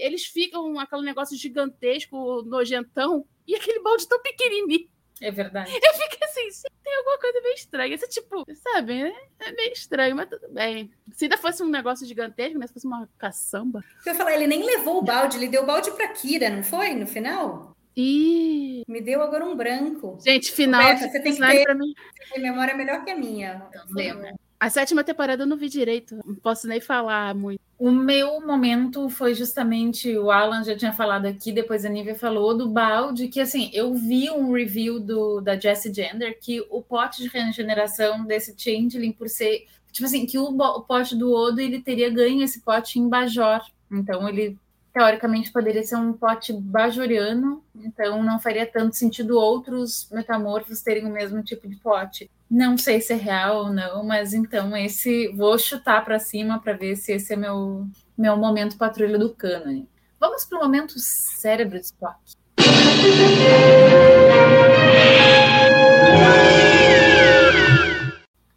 Eles 0.00 0.24
ficam 0.24 0.78
aquele 0.78 1.02
negócio 1.02 1.36
gigantesco, 1.36 2.42
nojentão, 2.44 3.26
e 3.46 3.56
aquele 3.56 3.80
balde 3.80 4.06
tão 4.06 4.22
pequenininho. 4.22 4.88
É 5.20 5.30
verdade. 5.30 5.70
Eu 5.74 5.92
fiquei 5.94 6.26
assim, 6.28 6.50
"Sim, 6.50 6.68
tem 6.84 6.94
alguma 6.96 7.18
coisa 7.18 7.40
meio 7.40 7.54
estranha. 7.54 7.94
Esse 7.94 8.08
tipo, 8.08 8.44
sabe, 8.54 9.02
né? 9.02 9.12
É 9.40 9.52
meio 9.52 9.72
estranho, 9.72 10.14
mas 10.16 10.28
tudo 10.28 10.48
bem. 10.50 10.90
Se 11.12 11.24
ainda 11.24 11.36
fosse 11.36 11.62
um 11.62 11.68
negócio 11.68 12.06
gigantesco, 12.06 12.58
né? 12.58 12.66
Se 12.66 12.72
fosse 12.74 12.86
uma 12.86 13.08
caçamba. 13.18 13.82
Eu 14.06 14.12
ia 14.12 14.18
falar, 14.18 14.34
ele 14.34 14.46
nem 14.46 14.64
levou 14.64 14.98
o 14.98 15.02
balde, 15.02 15.36
ele 15.36 15.48
deu 15.48 15.62
o 15.62 15.66
balde 15.66 15.90
pra 15.92 16.08
Kira, 16.08 16.50
não 16.50 16.62
foi? 16.62 16.94
No 16.94 17.06
final? 17.06 17.74
Ih, 17.96 18.82
Me 18.86 19.00
deu 19.00 19.20
agora 19.20 19.44
um 19.44 19.56
branco. 19.56 20.18
gente, 20.24 20.52
final 20.52 20.80
Roberta, 20.80 21.08
você 21.08 21.20
tem 21.20 21.34
que 21.34 21.40
ter- 21.40 21.64
pra 21.64 21.74
mim. 21.74 21.92
A 22.36 22.38
memória 22.38 22.70
é 22.72 22.74
melhor 22.76 23.04
que 23.04 23.10
a 23.10 23.16
minha. 23.16 23.66
Lembra? 23.90 24.34
A 24.60 24.68
sétima 24.68 25.04
temporada 25.04 25.44
eu 25.44 25.46
não 25.46 25.56
vi 25.56 25.68
direito. 25.68 26.18
Não 26.26 26.34
posso 26.34 26.66
nem 26.66 26.80
falar 26.80 27.34
muito. 27.34 27.60
O 27.78 27.92
meu 27.92 28.40
momento 28.44 29.08
foi 29.08 29.34
justamente, 29.34 30.16
o 30.18 30.32
Alan 30.32 30.64
já 30.64 30.76
tinha 30.76 30.92
falado 30.92 31.26
aqui, 31.26 31.52
depois 31.52 31.84
a 31.84 31.88
Nívia 31.88 32.16
falou 32.16 32.56
do 32.56 32.68
balde, 32.68 33.28
que 33.28 33.40
assim, 33.40 33.70
eu 33.72 33.94
vi 33.94 34.28
um 34.30 34.52
review 34.52 34.98
do, 34.98 35.40
da 35.40 35.56
Jessie 35.56 35.94
Gender 35.94 36.36
que 36.40 36.60
o 36.70 36.82
pote 36.82 37.22
de 37.22 37.28
regeneração 37.28 38.24
desse 38.24 38.52
Changeling, 38.58 39.12
por 39.12 39.28
ser, 39.28 39.66
tipo 39.92 40.06
assim, 40.06 40.26
que 40.26 40.36
o, 40.36 40.46
o 40.46 40.80
pote 40.80 41.14
do 41.14 41.32
Odo, 41.32 41.60
ele 41.60 41.80
teria 41.80 42.10
ganho 42.10 42.42
esse 42.42 42.60
pote 42.62 42.98
em 42.98 43.08
Bajor. 43.08 43.60
Então 43.88 44.28
ele, 44.28 44.58
teoricamente, 44.98 45.52
poderia 45.52 45.84
ser 45.84 45.94
um 45.94 46.12
pote 46.12 46.52
bajoriano, 46.52 47.62
então 47.72 48.20
não 48.20 48.40
faria 48.40 48.66
tanto 48.66 48.96
sentido 48.96 49.38
outros 49.38 50.08
metamorfos 50.10 50.82
terem 50.82 51.06
o 51.06 51.12
mesmo 51.12 51.40
tipo 51.40 51.68
de 51.68 51.76
pote. 51.76 52.28
Não 52.50 52.76
sei 52.76 53.00
se 53.00 53.12
é 53.12 53.16
real 53.16 53.58
ou 53.58 53.72
não, 53.72 54.02
mas 54.02 54.34
então 54.34 54.76
esse 54.76 55.28
vou 55.36 55.56
chutar 55.56 56.04
para 56.04 56.18
cima 56.18 56.58
para 56.58 56.72
ver 56.72 56.96
se 56.96 57.12
esse 57.12 57.32
é 57.32 57.36
meu 57.36 57.86
meu 58.16 58.36
momento 58.36 58.76
patrulha 58.76 59.16
do 59.16 59.32
cânone. 59.32 59.88
Vamos 60.18 60.44
para 60.44 60.58
o 60.58 60.62
momento 60.62 60.98
cérebro 60.98 61.78
de 61.78 61.84
Spock. 61.84 62.18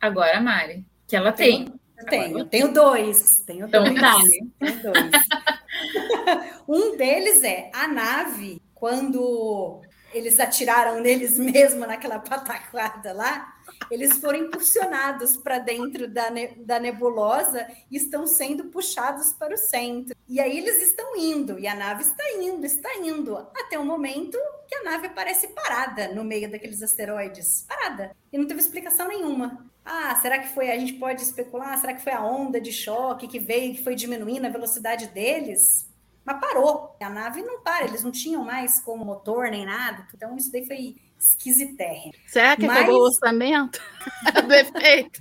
Agora, 0.01 0.41
Mari, 0.41 0.84
que 1.07 1.15
ela 1.15 1.31
tem. 1.31 1.72
Eu 2.02 2.06
tenho, 2.07 2.45
tenho 2.45 2.73
dois. 2.73 3.44
Tenho 3.45 3.68
Então, 3.68 3.84
dois. 3.84 3.99
dá-lhe. 3.99 4.52
Tenho 4.60 4.82
dois. 4.84 5.11
um 6.68 6.98
deles 6.98 7.44
é 7.44 7.69
a 7.73 7.88
nave, 7.88 8.61
quando 8.73 9.82
eles 10.14 10.40
atiraram 10.40 10.99
neles 10.99 11.38
mesmo 11.38 11.86
naquela 11.88 12.19
pataquada 12.19 13.14
lá, 13.14 13.53
eles 13.89 14.18
foram 14.18 14.39
impulsionados 14.39 15.38
para 15.38 15.60
dentro 15.60 16.07
da, 16.07 16.30
ne- 16.30 16.56
da 16.57 16.80
nebulosa 16.80 17.68
e 17.89 17.98
estão 17.98 18.26
sendo 18.27 18.65
puxados 18.65 19.34
para 19.34 19.53
o 19.53 19.57
centro. 19.57 20.15
E 20.27 20.39
aí 20.39 20.57
eles 20.57 20.81
estão 20.81 21.15
indo, 21.15 21.60
e 21.60 21.68
a 21.68 21.76
nave 21.76 22.03
está 22.03 22.23
indo, 22.38 22.65
está 22.65 22.95
indo, 22.98 23.38
até 23.38 23.77
o 23.77 23.85
momento 23.85 24.38
que 24.68 24.76
a 24.76 24.84
nave 24.84 25.07
aparece 25.07 25.49
parada 25.49 26.07
no 26.10 26.23
meio 26.23 26.49
daqueles 26.49 26.81
asteroides. 26.81 27.65
Parada. 27.68 28.15
E 28.31 28.38
não 28.38 28.48
teve 28.48 28.61
explicação 28.61 29.07
nenhuma. 29.07 29.69
Ah, 29.84 30.15
será 30.22 30.39
que 30.39 30.53
foi? 30.53 30.69
A 30.72 30.77
gente 30.77 30.93
pode 30.93 31.22
especular? 31.22 31.77
Será 31.77 31.93
que 31.93 32.03
foi 32.03 32.14
a 32.14 32.23
onda 32.23 32.61
de 32.61 32.72
choque 32.72 33.27
que 33.27 33.39
veio, 33.39 33.73
que 33.73 33.84
foi 33.84 33.95
diminuindo 33.95 34.45
a 34.45 34.49
velocidade 34.49 35.07
deles? 35.07 35.89
Mas 36.23 36.39
parou. 36.39 36.95
A 37.02 37.10
nave 37.10 37.41
não 37.41 37.61
para, 37.61 37.85
eles 37.85 38.03
não 38.03 38.11
tinham 38.11 38.43
mais 38.45 38.80
como 38.80 39.03
motor 39.03 39.49
nem 39.49 39.65
nada. 39.65 40.07
Então 40.14 40.38
isso 40.38 40.52
daí 40.52 40.65
foi 40.65 40.95
esquisitérrimo. 41.22 42.14
Será 42.27 42.56
que 42.56 42.65
Mas- 42.65 42.77
acabou 42.77 43.02
o 43.02 43.06
orçamento 43.06 43.80
do 44.48 44.53
efeito? 44.53 45.19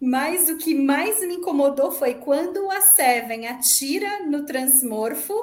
Mas 0.00 0.48
o 0.48 0.56
que 0.56 0.74
mais 0.74 1.20
me 1.20 1.34
incomodou 1.34 1.90
foi 1.90 2.14
quando 2.14 2.70
a 2.70 2.80
Seven 2.80 3.48
atira 3.48 4.24
no 4.24 4.46
transmorfo, 4.46 5.34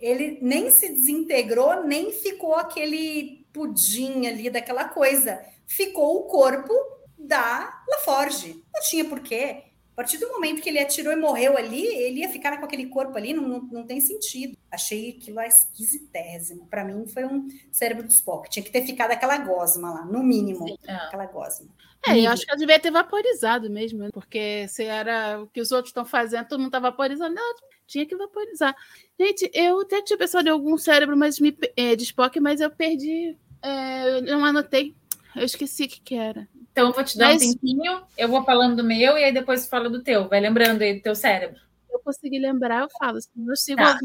ele 0.00 0.38
nem 0.40 0.70
se 0.70 0.88
desintegrou, 0.88 1.84
nem 1.84 2.12
ficou 2.12 2.54
aquele 2.54 3.44
pudim 3.52 4.26
ali 4.26 4.48
daquela 4.50 4.84
coisa. 4.88 5.40
Ficou 5.66 6.16
o 6.18 6.22
corpo 6.24 6.72
da 7.18 7.82
LaForge. 7.88 8.62
Não 8.72 8.80
tinha 8.82 9.04
porquê. 9.04 9.64
A 9.94 9.96
partir 9.96 10.18
do 10.18 10.28
momento 10.28 10.60
que 10.60 10.68
ele 10.68 10.80
atirou 10.80 11.12
e 11.12 11.16
morreu 11.16 11.56
ali, 11.56 11.86
ele 11.86 12.18
ia 12.18 12.28
ficar 12.28 12.58
com 12.58 12.64
aquele 12.64 12.86
corpo 12.86 13.16
ali, 13.16 13.32
não, 13.32 13.46
não, 13.46 13.60
não 13.60 13.86
tem 13.86 14.00
sentido. 14.00 14.58
Achei 14.68 15.10
aquilo 15.10 15.36
lá 15.36 15.46
esquisitésimo. 15.46 16.66
Para 16.66 16.84
mim, 16.84 17.06
foi 17.06 17.24
um 17.24 17.46
cérebro 17.70 18.04
de 18.04 18.12
Spock. 18.12 18.50
Tinha 18.50 18.64
que 18.64 18.72
ter 18.72 18.84
ficado 18.84 19.12
aquela 19.12 19.38
gosma 19.38 19.94
lá, 19.94 20.04
no 20.04 20.20
mínimo. 20.20 20.66
Ah. 20.88 21.06
Aquela 21.06 21.26
gosma. 21.26 21.68
É, 22.06 22.18
eu 22.18 22.30
acho 22.32 22.44
que 22.44 22.50
ela 22.50 22.58
devia 22.58 22.80
ter 22.80 22.90
vaporizado 22.90 23.70
mesmo, 23.70 24.00
né? 24.00 24.10
porque 24.12 24.66
se 24.66 24.82
era 24.82 25.40
o 25.40 25.46
que 25.46 25.60
os 25.60 25.70
outros 25.70 25.90
estão 25.90 26.04
fazendo, 26.04 26.48
todo 26.48 26.60
mundo 26.60 26.72
tá 26.72 26.80
vaporizando, 26.80 27.38
ela 27.38 27.54
tinha 27.86 28.04
que 28.04 28.16
vaporizar. 28.16 28.74
Gente, 29.18 29.48
eu 29.54 29.80
até 29.80 30.02
tinha 30.02 30.18
pensado 30.18 30.48
em 30.48 30.50
algum 30.50 30.76
cérebro 30.76 31.16
mas 31.16 31.38
me, 31.38 31.56
é, 31.76 31.94
de 31.96 32.02
Spock, 32.02 32.38
mas 32.40 32.60
eu 32.60 32.70
perdi, 32.70 33.38
é, 33.62 34.18
eu 34.18 34.22
não 34.22 34.44
anotei, 34.44 34.94
eu 35.36 35.44
esqueci 35.44 35.84
o 35.84 35.88
que, 35.88 36.00
que 36.00 36.14
era. 36.14 36.46
Então 36.74 36.88
eu 36.88 36.92
vou 36.92 37.04
te 37.04 37.16
dar 37.16 37.26
Mas- 37.26 37.42
um 37.42 37.52
tempinho, 37.52 38.02
eu 38.18 38.28
vou 38.28 38.42
falando 38.44 38.74
do 38.74 38.82
meu 38.82 39.16
e 39.16 39.22
aí 39.22 39.32
depois 39.32 39.68
fala 39.68 39.88
do 39.88 40.02
teu. 40.02 40.28
Vai 40.28 40.40
lembrando 40.40 40.82
aí 40.82 40.94
do 40.94 41.02
teu 41.02 41.14
cérebro. 41.14 41.60
Eu 41.88 42.00
consegui 42.00 42.40
lembrar, 42.40 42.82
eu 42.82 42.88
falo, 42.98 43.20
se 43.20 43.30
sigo 43.54 43.80
Tá. 43.80 43.96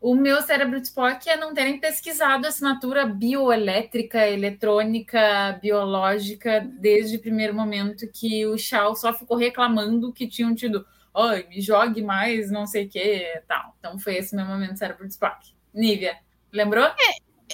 O 0.00 0.16
meu 0.16 0.42
cérebro 0.42 0.80
de 0.80 0.88
Spock 0.88 1.28
é 1.28 1.36
não 1.36 1.54
terem 1.54 1.78
pesquisado 1.78 2.46
assinatura 2.48 3.06
bioelétrica, 3.06 4.26
eletrônica, 4.26 5.56
biológica, 5.62 6.66
desde 6.80 7.16
o 7.16 7.20
primeiro 7.20 7.54
momento 7.54 8.10
que 8.10 8.44
o 8.44 8.58
Shaw 8.58 8.96
só 8.96 9.12
ficou 9.12 9.36
reclamando 9.36 10.12
que 10.12 10.26
tinham 10.26 10.52
tido, 10.52 10.84
ai, 11.14 11.46
me 11.48 11.60
jogue 11.60 12.02
mais, 12.02 12.50
não 12.50 12.66
sei 12.66 12.86
o 12.86 12.88
que, 12.88 13.42
tal. 13.46 13.76
Então 13.78 13.98
foi 14.00 14.16
esse 14.16 14.34
meu 14.34 14.46
momento 14.46 14.78
cérebro 14.78 15.06
de 15.06 15.12
Spock. 15.12 15.54
Nívia, 15.72 16.16
lembrou? 16.50 16.88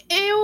Eu. 0.09 0.39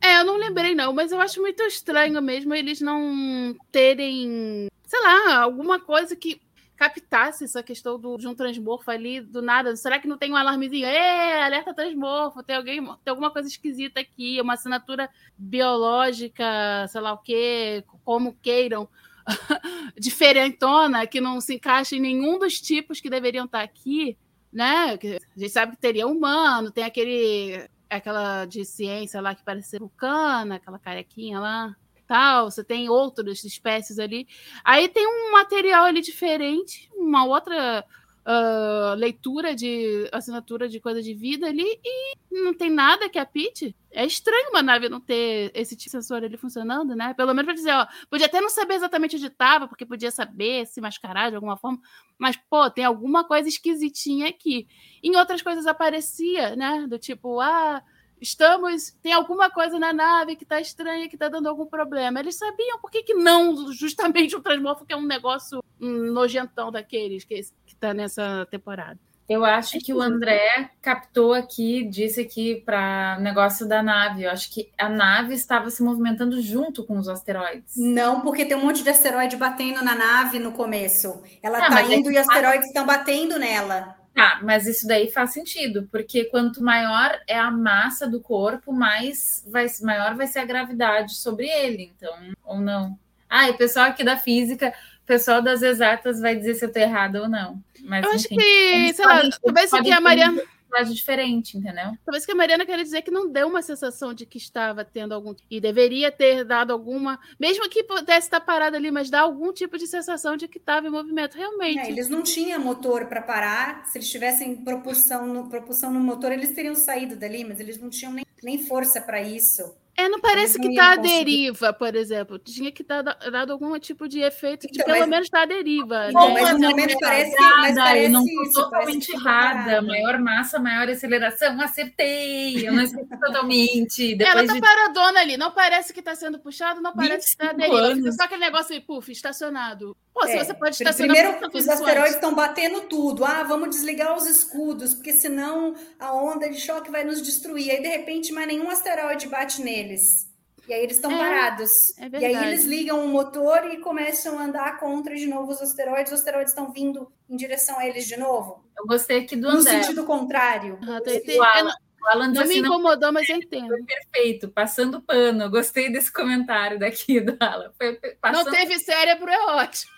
É, 0.00 0.20
eu 0.20 0.24
não 0.24 0.36
lembrei, 0.36 0.74
não, 0.74 0.92
mas 0.92 1.12
eu 1.12 1.20
acho 1.20 1.40
muito 1.40 1.62
estranho 1.62 2.20
mesmo 2.22 2.54
eles 2.54 2.80
não 2.80 3.54
terem, 3.70 4.68
sei 4.86 5.00
lá, 5.02 5.42
alguma 5.42 5.78
coisa 5.78 6.16
que 6.16 6.40
captasse 6.80 7.44
essa 7.44 7.62
questão 7.62 8.00
do, 8.00 8.16
de 8.16 8.26
um 8.26 8.34
transmorfo 8.34 8.90
ali 8.90 9.20
do 9.20 9.42
nada. 9.42 9.76
Será 9.76 9.98
que 9.98 10.08
não 10.08 10.16
tem 10.16 10.32
um 10.32 10.36
alarmezinho? 10.36 10.86
É, 10.86 11.42
alerta 11.42 11.74
transmorfo, 11.74 12.42
tem 12.42 12.56
alguém, 12.56 12.82
tem 12.82 13.10
alguma 13.10 13.30
coisa 13.30 13.46
esquisita 13.46 14.00
aqui, 14.00 14.40
uma 14.40 14.54
assinatura 14.54 15.10
biológica, 15.36 16.42
sei 16.88 17.00
lá 17.02 17.12
o 17.12 17.18
quê, 17.18 17.84
como 18.02 18.34
queiram, 18.40 18.88
diferentona, 20.00 21.06
que 21.06 21.20
não 21.20 21.38
se 21.42 21.56
encaixa 21.56 21.96
em 21.96 22.00
nenhum 22.00 22.38
dos 22.38 22.58
tipos 22.58 22.98
que 22.98 23.10
deveriam 23.10 23.44
estar 23.44 23.60
aqui, 23.60 24.16
né? 24.50 24.98
A 25.36 25.38
gente 25.38 25.50
sabe 25.50 25.72
que 25.72 25.82
teria 25.82 26.06
humano, 26.06 26.70
tem 26.70 26.84
aquele 26.84 27.68
aquela 27.96 28.46
de 28.46 28.64
ciência 28.64 29.20
lá 29.20 29.34
que 29.34 29.44
parece 29.44 29.70
ser 29.70 29.80
vulcana, 29.80 30.56
aquela 30.56 30.78
carequinha 30.78 31.40
lá, 31.40 31.76
tal. 32.06 32.50
Você 32.50 32.64
tem 32.64 32.88
outras 32.88 33.44
espécies 33.44 33.98
ali. 33.98 34.26
Aí 34.64 34.88
tem 34.88 35.06
um 35.06 35.32
material 35.32 35.84
ali 35.84 36.00
diferente, 36.00 36.90
uma 36.94 37.24
outra 37.24 37.84
ah, 38.24 38.94
leitura 38.98 39.54
de 39.54 40.08
assinatura 40.12 40.68
de 40.68 40.78
coisa 40.78 41.02
de 41.02 41.14
vida 41.14 41.46
ali 41.46 41.64
e 41.82 42.16
não 42.30 42.52
tem 42.52 42.70
nada 42.70 43.08
que 43.08 43.18
apite. 43.18 43.74
É 43.90 44.04
estranho 44.04 44.50
uma 44.50 44.62
nave 44.62 44.88
não 44.88 45.00
ter 45.00 45.50
esse 45.54 45.74
tipo 45.74 45.86
de 45.86 45.90
sensor 45.90 46.22
ali 46.22 46.36
funcionando, 46.36 46.94
né? 46.94 47.14
Pelo 47.14 47.34
menos 47.34 47.46
para 47.46 47.54
dizer, 47.54 47.72
ó, 47.72 47.86
podia 48.08 48.26
até 48.26 48.40
não 48.40 48.50
saber 48.50 48.74
exatamente 48.74 49.16
onde 49.16 49.26
estava, 49.26 49.66
porque 49.66 49.86
podia 49.86 50.10
saber 50.10 50.66
se 50.66 50.80
mascarar 50.80 51.30
de 51.30 51.36
alguma 51.36 51.56
forma, 51.56 51.80
mas 52.18 52.36
pô, 52.36 52.70
tem 52.70 52.84
alguma 52.84 53.24
coisa 53.24 53.48
esquisitinha 53.48 54.28
aqui. 54.28 54.68
Em 55.02 55.16
outras 55.16 55.40
coisas 55.42 55.66
aparecia, 55.66 56.54
né? 56.54 56.86
Do 56.86 56.98
tipo, 56.98 57.40
ah, 57.40 57.82
estamos. 58.20 58.90
Tem 59.02 59.12
alguma 59.12 59.50
coisa 59.50 59.78
na 59.78 59.92
nave 59.92 60.36
que 60.36 60.44
tá 60.44 60.60
estranha, 60.60 61.08
que 61.08 61.16
tá 61.16 61.28
dando 61.28 61.48
algum 61.48 61.66
problema. 61.66 62.20
Eles 62.20 62.36
sabiam 62.36 62.78
por 62.80 62.90
que, 62.90 63.02
que 63.02 63.14
não 63.14 63.72
justamente 63.72 64.36
o 64.36 64.40
transmorfo, 64.40 64.84
que 64.84 64.92
é 64.92 64.96
um 64.96 65.06
negócio 65.06 65.62
hum, 65.80 66.12
nojentão 66.12 66.70
daqueles 66.70 67.24
que, 67.24 67.40
que 67.66 67.74
tá 67.76 67.94
nessa 67.94 68.46
temporada. 68.50 68.98
Eu 69.28 69.44
acho 69.44 69.78
que 69.78 69.94
o 69.94 70.02
André 70.02 70.70
captou 70.82 71.32
aqui, 71.34 71.84
disse 71.84 72.20
aqui 72.20 72.56
para 72.66 73.16
negócio 73.20 73.64
da 73.64 73.80
nave. 73.80 74.24
Eu 74.24 74.30
acho 74.32 74.52
que 74.52 74.72
a 74.76 74.88
nave 74.88 75.34
estava 75.34 75.70
se 75.70 75.84
movimentando 75.84 76.42
junto 76.42 76.82
com 76.84 76.98
os 76.98 77.08
asteroides. 77.08 77.76
Não, 77.76 78.22
porque 78.22 78.44
tem 78.44 78.56
um 78.56 78.64
monte 78.64 78.82
de 78.82 78.90
asteroide 78.90 79.36
batendo 79.36 79.84
na 79.84 79.94
nave 79.94 80.40
no 80.40 80.50
começo. 80.50 81.22
Ela 81.40 81.58
Ah, 81.58 81.60
tá 81.68 81.70
mas 81.70 81.88
é 81.88 81.94
indo 81.94 82.10
que- 82.10 82.16
e 82.16 82.20
os 82.20 82.28
asteroides 82.28 82.66
estão 82.66 82.84
batendo 82.84 83.38
nela. 83.38 83.99
Tá, 84.14 84.40
mas 84.42 84.66
isso 84.66 84.86
daí 84.86 85.10
faz 85.10 85.32
sentido, 85.32 85.88
porque 85.90 86.24
quanto 86.24 86.62
maior 86.62 87.18
é 87.28 87.38
a 87.38 87.50
massa 87.50 88.08
do 88.08 88.20
corpo, 88.20 88.72
mais 88.72 89.44
vai, 89.46 89.66
maior 89.82 90.14
vai 90.16 90.26
ser 90.26 90.40
a 90.40 90.44
gravidade 90.44 91.14
sobre 91.14 91.46
ele, 91.48 91.92
então, 91.96 92.12
ou 92.44 92.60
não. 92.60 92.98
Ah, 93.28 93.46
e 93.48 93.52
o 93.52 93.56
pessoal 93.56 93.86
aqui 93.86 94.02
da 94.02 94.16
física, 94.16 94.74
o 95.04 95.06
pessoal 95.06 95.40
das 95.40 95.62
exatas 95.62 96.20
vai 96.20 96.34
dizer 96.34 96.54
se 96.54 96.64
eu 96.64 96.72
tô 96.72 96.80
errada 96.80 97.22
ou 97.22 97.28
não. 97.28 97.62
Mas, 97.82 98.04
Eu 98.04 98.10
acho 98.10 98.26
enfim, 98.26 98.36
que, 98.36 98.42
eles 98.42 98.96
sei 98.96 99.06
lá, 99.06 99.22
talvez 99.42 99.72
o 99.72 99.82
que 99.82 99.92
a 99.92 99.96
ter 99.96 100.00
Mariana. 100.00 100.42
Uma 100.70 100.78
personalidade 100.78 100.94
diferente, 100.94 101.58
entendeu? 101.58 101.92
Talvez 102.04 102.24
que 102.24 102.32
a 102.32 102.34
Mariana 102.34 102.64
queira 102.64 102.82
dizer 102.82 103.02
que 103.02 103.10
não 103.10 103.30
deu 103.30 103.48
uma 103.48 103.62
sensação 103.62 104.14
de 104.14 104.24
que 104.24 104.38
estava 104.38 104.84
tendo 104.84 105.12
algum. 105.12 105.34
E 105.50 105.60
deveria 105.60 106.10
ter 106.10 106.44
dado 106.44 106.72
alguma. 106.72 107.18
Mesmo 107.38 107.68
que 107.68 107.82
pudesse 107.82 108.26
estar 108.26 108.40
parada 108.40 108.76
ali, 108.76 108.90
mas 108.90 109.10
dá 109.10 109.20
algum 109.20 109.52
tipo 109.52 109.76
de 109.76 109.86
sensação 109.86 110.36
de 110.36 110.48
que 110.48 110.58
estava 110.58 110.86
em 110.86 110.90
movimento. 110.90 111.36
Realmente. 111.36 111.80
É, 111.80 111.90
eles 111.90 112.08
não 112.08 112.22
tinham 112.22 112.60
motor 112.60 113.06
para 113.06 113.22
parar. 113.22 113.86
Se 113.86 113.98
eles 113.98 114.10
tivessem 114.10 114.56
propulsão 114.56 115.26
no, 115.26 115.48
propulsão 115.48 115.90
no 115.90 116.00
motor, 116.00 116.32
eles 116.32 116.54
teriam 116.54 116.74
saído 116.74 117.16
dali, 117.16 117.44
mas 117.44 117.60
eles 117.60 117.78
não 117.78 117.90
tinham 117.90 118.12
nem, 118.12 118.24
nem 118.42 118.58
força 118.58 119.00
para 119.00 119.20
isso. 119.20 119.74
É, 120.00 120.08
não 120.08 120.20
parece 120.20 120.58
não 120.58 120.68
que 120.68 120.74
tá 120.76 120.92
à 120.92 120.96
deriva, 120.96 121.72
por 121.72 121.94
exemplo. 121.94 122.38
Tinha 122.38 122.70
que 122.72 122.82
estar 122.82 123.02
dado 123.02 123.52
algum 123.52 123.78
tipo 123.78 124.08
de 124.08 124.20
efeito 124.20 124.62
de 124.66 124.72
Então, 124.80 124.86
pelo 124.86 124.98
mas- 125.00 125.08
menos 125.08 125.26
estar 125.26 125.42
à 125.42 125.46
deriva. 125.46 126.06
Né? 126.06 126.12
mas 126.12 126.52
no 126.52 126.58
Não, 126.58 126.70
momento 126.70 126.92
não, 126.92 127.00
parece, 127.00 127.36
mas 127.40 127.76
eu 127.76 127.82
parece 127.82 128.08
não 128.08 128.24
isso. 128.24 128.52
totalmente 128.52 129.12
errada. 129.12 129.82
Maior 129.82 130.18
massa, 130.18 130.58
maior 130.58 130.88
aceleração. 130.88 131.60
Acertei. 131.60 132.66
Eu 132.66 132.72
não 132.72 132.82
esqueci 132.82 133.08
totalmente. 133.20 134.12
Ela 134.22 134.42
Depois 134.42 134.46
tá 134.46 134.52
de 134.54 134.60
paradona 134.60 135.20
ali, 135.20 135.36
não 135.36 135.50
parece 135.50 135.92
que 135.92 136.02
tá 136.02 136.14
sendo 136.14 136.38
puxado, 136.38 136.80
não 136.80 136.92
parece 136.92 137.30
que 137.30 137.36
tá 137.36 137.50
à 137.50 137.52
25 137.52 137.76
deriva. 137.76 137.92
Anos. 138.00 138.16
só 138.16 138.24
aquele 138.24 138.40
negócio 138.40 138.74
aí, 138.74 138.80
puf, 138.80 139.10
estacionado. 139.12 139.96
Pô, 140.12 140.26
se 140.26 140.32
É, 140.32 140.44
você 140.44 140.54
pode 140.54 140.74
estacionar 140.74 141.16
Primeiro, 141.16 141.40
não 141.40 141.48
os 141.52 141.68
asteroides 141.68 142.14
estão 142.14 142.34
batendo 142.34 142.80
tudo. 142.82 143.24
Ah, 143.24 143.42
vamos 143.44 143.70
desligar 143.70 144.16
os 144.16 144.26
escudos, 144.26 144.92
porque 144.94 145.12
senão 145.12 145.74
a 145.98 146.12
onda 146.12 146.48
de 146.50 146.60
choque 146.60 146.90
vai 146.90 147.04
nos 147.04 147.22
destruir. 147.22 147.70
Aí, 147.70 147.80
de 147.80 147.88
repente, 147.88 148.32
mais 148.32 148.46
nenhum 148.48 148.68
asteroide 148.68 149.28
bate 149.28 149.62
neles. 149.90 150.28
E 150.68 150.72
aí 150.74 150.82
eles 150.84 150.96
estão 150.96 151.10
É, 151.10 151.18
parados. 151.18 151.70
é 151.98 152.08
e 152.20 152.24
aí 152.24 152.48
eles 152.48 152.64
ligam 152.64 153.04
o 153.04 153.08
motor 153.08 153.66
e 153.72 153.78
começam 153.80 154.38
a 154.38 154.44
andar 154.44 154.78
contra 154.78 155.16
de 155.16 155.26
novo 155.26 155.50
os 155.50 155.60
asteroides. 155.60 156.12
Os 156.12 156.18
asteroides 156.20 156.52
estão 156.52 156.70
vindo 156.72 157.10
em 157.28 157.36
direção 157.36 157.78
a 157.78 157.86
eles 157.86 158.06
de 158.06 158.16
novo. 158.16 158.64
Eu 158.78 158.86
gostei 158.86 159.20
aqui 159.20 159.34
do 159.36 159.50
No 159.50 159.58
André. 159.58 159.82
sentido 159.82 160.04
contrário. 160.04 160.78
Ah, 160.82 161.00
tô. 161.00 161.10
O 161.10 161.44
É, 161.44 161.58
Alan, 161.58 161.64
não, 161.64 161.72
o 162.02 162.08
Alan 162.08 162.26
não 162.28 162.32
me 162.34 162.38
assim, 162.40 162.60
não 162.60 162.68
incomodou, 162.74 163.12
mas 163.12 163.28
eu 163.28 163.36
entendo. 163.36 163.68
foi 163.68 163.82
perfeito, 163.82 164.48
passando 164.48 165.00
pano. 165.02 165.42
Eu 165.44 165.50
Gostei 165.50 165.90
desse 165.90 166.12
comentário 166.12 166.78
daqui 166.78 167.20
do 167.20 167.36
Alan. 167.40 167.72
Foi 167.76 167.94
pe- 167.94 168.16
Não 168.22 168.32
passando... 168.32 168.50
teve 168.54 168.78
cérebro, 168.78 169.28
é 169.28 169.42
ótimo. 169.54 169.90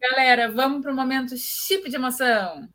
Galera, 0.00 0.50
vamos 0.50 0.80
para 0.82 0.92
o 0.92 0.96
momento 0.96 1.36
chip 1.36 1.90
de 1.90 1.96
emoção. 1.96 2.66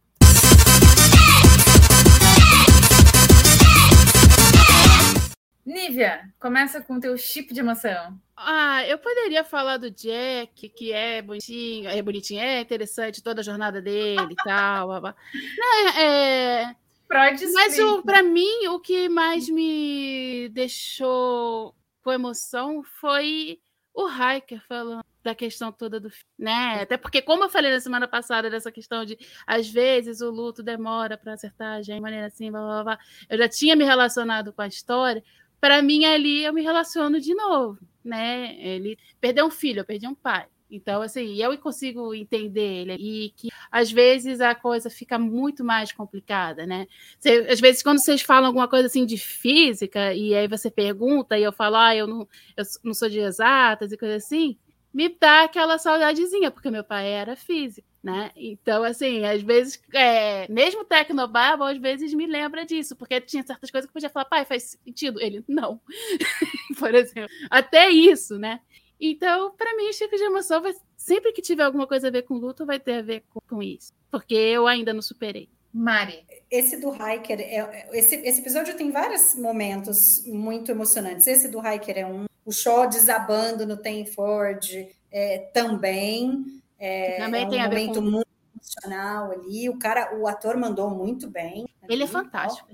Nívia, 5.66 6.32
começa 6.40 6.80
com 6.80 6.96
o 6.96 7.00
teu 7.00 7.18
chip 7.18 7.52
de 7.52 7.60
emoção. 7.60 8.22
Ah, 8.38 8.86
eu 8.86 9.00
poderia 9.00 9.44
falar 9.44 9.78
do 9.78 9.90
Jack, 9.90 10.70
que 10.70 10.94
é 10.94 11.22
bonitinho, 11.22 11.90
é 11.90 12.02
bonitinho, 12.02 12.42
é 12.42 12.62
interessante 12.62 13.24
toda 13.24 13.42
a 13.42 13.44
jornada 13.44 13.82
dele 13.82 14.34
e 14.34 14.36
tal. 14.36 14.88
blá, 14.88 15.00
blá. 15.00 15.16
Não, 15.58 15.74
é, 15.74 16.04
é, 16.04 16.76
Freud 17.08 17.52
mas 17.54 17.78
pra 18.04 18.22
mim, 18.22 18.68
o 18.68 18.80
que 18.80 19.10
mais 19.10 19.50
me 19.50 20.50
deixou 20.50 21.76
com 22.04 22.12
emoção 22.12 22.84
foi 22.84 23.60
o 23.92 24.08
Hiker 24.08 24.62
falando 24.68 25.04
da 25.24 25.34
questão 25.34 25.72
toda 25.72 26.00
do 26.00 26.10
filme, 26.10 26.26
né? 26.38 26.82
Até 26.82 26.98
porque, 26.98 27.22
como 27.22 27.44
eu 27.44 27.50
falei 27.50 27.72
na 27.72 27.80
semana 27.80 28.08
passada, 28.08 28.50
dessa 28.50 28.72
questão 28.72 29.04
de 29.04 29.18
às 29.48 29.68
vezes 29.68 30.22
o 30.22 30.30
luto 30.30 30.62
demora 30.62 31.18
para 31.18 31.34
acertar 31.34 31.78
a 31.78 31.82
gente, 31.82 31.96
de 31.96 32.02
maneira 32.02 32.28
assim, 32.28 32.52
blá, 32.52 32.62
blá, 32.62 32.84
blá. 32.84 33.00
Eu 33.28 33.38
já 33.38 33.50
tinha 33.50 33.76
me 33.76 33.84
relacionado 33.84 34.54
com 34.54 34.62
a 34.62 34.68
história. 34.68 35.24
Para 35.66 35.82
mim, 35.82 36.06
ali 36.06 36.44
eu 36.44 36.54
me 36.54 36.62
relaciono 36.62 37.20
de 37.20 37.34
novo, 37.34 37.80
né? 38.04 38.56
Ele 38.60 38.96
perdeu 39.20 39.48
um 39.48 39.50
filho, 39.50 39.80
eu 39.80 39.86
perdi 39.86 40.08
um 40.08 40.14
pai. 40.14 40.46
Então, 40.70 41.02
assim, 41.02 41.42
eu 41.42 41.58
consigo 41.58 42.14
entender 42.14 42.62
ele 42.84 42.94
e 42.94 43.30
que 43.32 43.50
às 43.72 43.92
vezes 43.92 44.42
a 44.42 44.54
coisa 44.54 44.92
fica 44.92 45.18
muito 45.18 45.64
mais 45.64 45.92
complicada, 45.92 46.68
né? 46.68 46.86
Você- 47.20 47.48
às 47.50 47.60
vezes, 47.60 47.82
quando 47.82 47.98
vocês 48.00 48.22
falam 48.22 48.46
alguma 48.46 48.68
coisa 48.68 48.86
assim 48.86 49.08
de 49.08 49.18
física, 49.18 50.14
e 50.14 50.36
aí 50.36 50.48
você 50.48 50.70
pergunta, 50.70 51.36
e 51.36 51.42
eu 51.42 51.52
falo, 51.52 51.78
ah, 51.78 51.96
eu 51.96 52.06
não, 52.06 52.28
eu 52.56 52.64
não 52.84 52.94
sou 52.94 53.10
de 53.10 53.18
exatas 53.20 53.92
e 53.92 53.98
coisa 53.98 54.18
assim, 54.18 54.56
me 54.96 55.10
dá 55.10 55.44
aquela 55.44 55.78
saudadezinha, 55.78 56.50
porque 56.50 56.72
meu 56.72 56.82
pai 56.82 57.12
era 57.12 57.36
físico, 57.36 57.86
né? 58.02 58.32
Então, 58.34 58.82
assim, 58.82 59.26
às 59.26 59.42
vezes, 59.42 59.78
é, 59.94 60.50
mesmo 60.50 60.86
Tecnobabble, 60.86 61.68
às 61.68 61.78
vezes 61.78 62.14
me 62.14 62.26
lembra 62.26 62.66
disso, 62.66 62.96
porque 62.96 63.20
tinha 63.20 63.44
certas 63.46 63.70
coisas 63.70 63.86
que 63.86 63.90
eu 63.90 63.94
podia 63.94 64.10
falar, 64.10 64.24
pai, 64.24 64.46
faz 64.46 64.80
sentido? 64.86 65.20
Ele, 65.20 65.44
não. 65.50 65.82
Por 66.80 66.96
exemplo. 66.96 67.30
Até 67.50 67.90
isso, 67.90 68.40
né? 68.40 68.62
Então, 68.98 69.52
para 69.58 69.76
mim, 69.76 69.92
Chico 69.92 70.16
de 70.16 70.24
Emoção, 70.24 70.62
vai, 70.62 70.74
sempre 70.96 71.34
que 71.34 71.42
tiver 71.42 71.64
alguma 71.64 71.86
coisa 71.86 72.08
a 72.08 72.12
ver 72.12 72.22
com 72.22 72.36
luto, 72.36 72.66
vai 72.66 72.80
ter 72.80 72.94
a 72.94 73.02
ver 73.02 73.26
com, 73.30 73.42
com 73.42 73.62
isso. 73.62 73.92
Porque 74.10 74.34
eu 74.34 74.66
ainda 74.66 74.94
não 74.94 75.02
superei. 75.02 75.50
Mari, 75.74 76.26
Esse 76.50 76.80
do 76.80 76.88
Hiker, 76.90 77.42
é, 77.42 77.58
é- 77.58 77.90
esse, 77.92 78.16
esse 78.16 78.40
episódio 78.40 78.78
tem 78.78 78.92
vários 78.92 79.36
momentos 79.36 80.24
muito 80.26 80.72
emocionantes. 80.72 81.28
Esse 81.28 81.50
do 81.50 81.60
Hiker 81.60 81.98
é 81.98 82.06
um. 82.06 82.24
O 82.46 82.52
Shaw 82.52 82.88
desabando 82.88 83.66
no 83.66 83.76
Ten 83.78 84.06
Ford 84.06 84.64
é, 85.12 85.40
também. 85.54 86.62
É, 86.78 87.18
Também 87.18 87.44
é 87.44 87.48
um 87.48 87.50
tem 87.50 87.62
a 87.62 87.68
ver 87.68 87.88
momento 87.88 87.96
com- 88.02 88.12
muito 88.12 88.28
emocional 88.56 89.32
ali. 89.32 89.70
O 89.70 89.80
cara, 89.80 90.16
o 90.18 90.28
ator 90.28 90.56
mandou 90.58 90.90
muito 90.90 91.30
bem. 91.30 91.68
Ele 91.90 92.04
é 92.04 92.08
fantástico. 92.08 92.68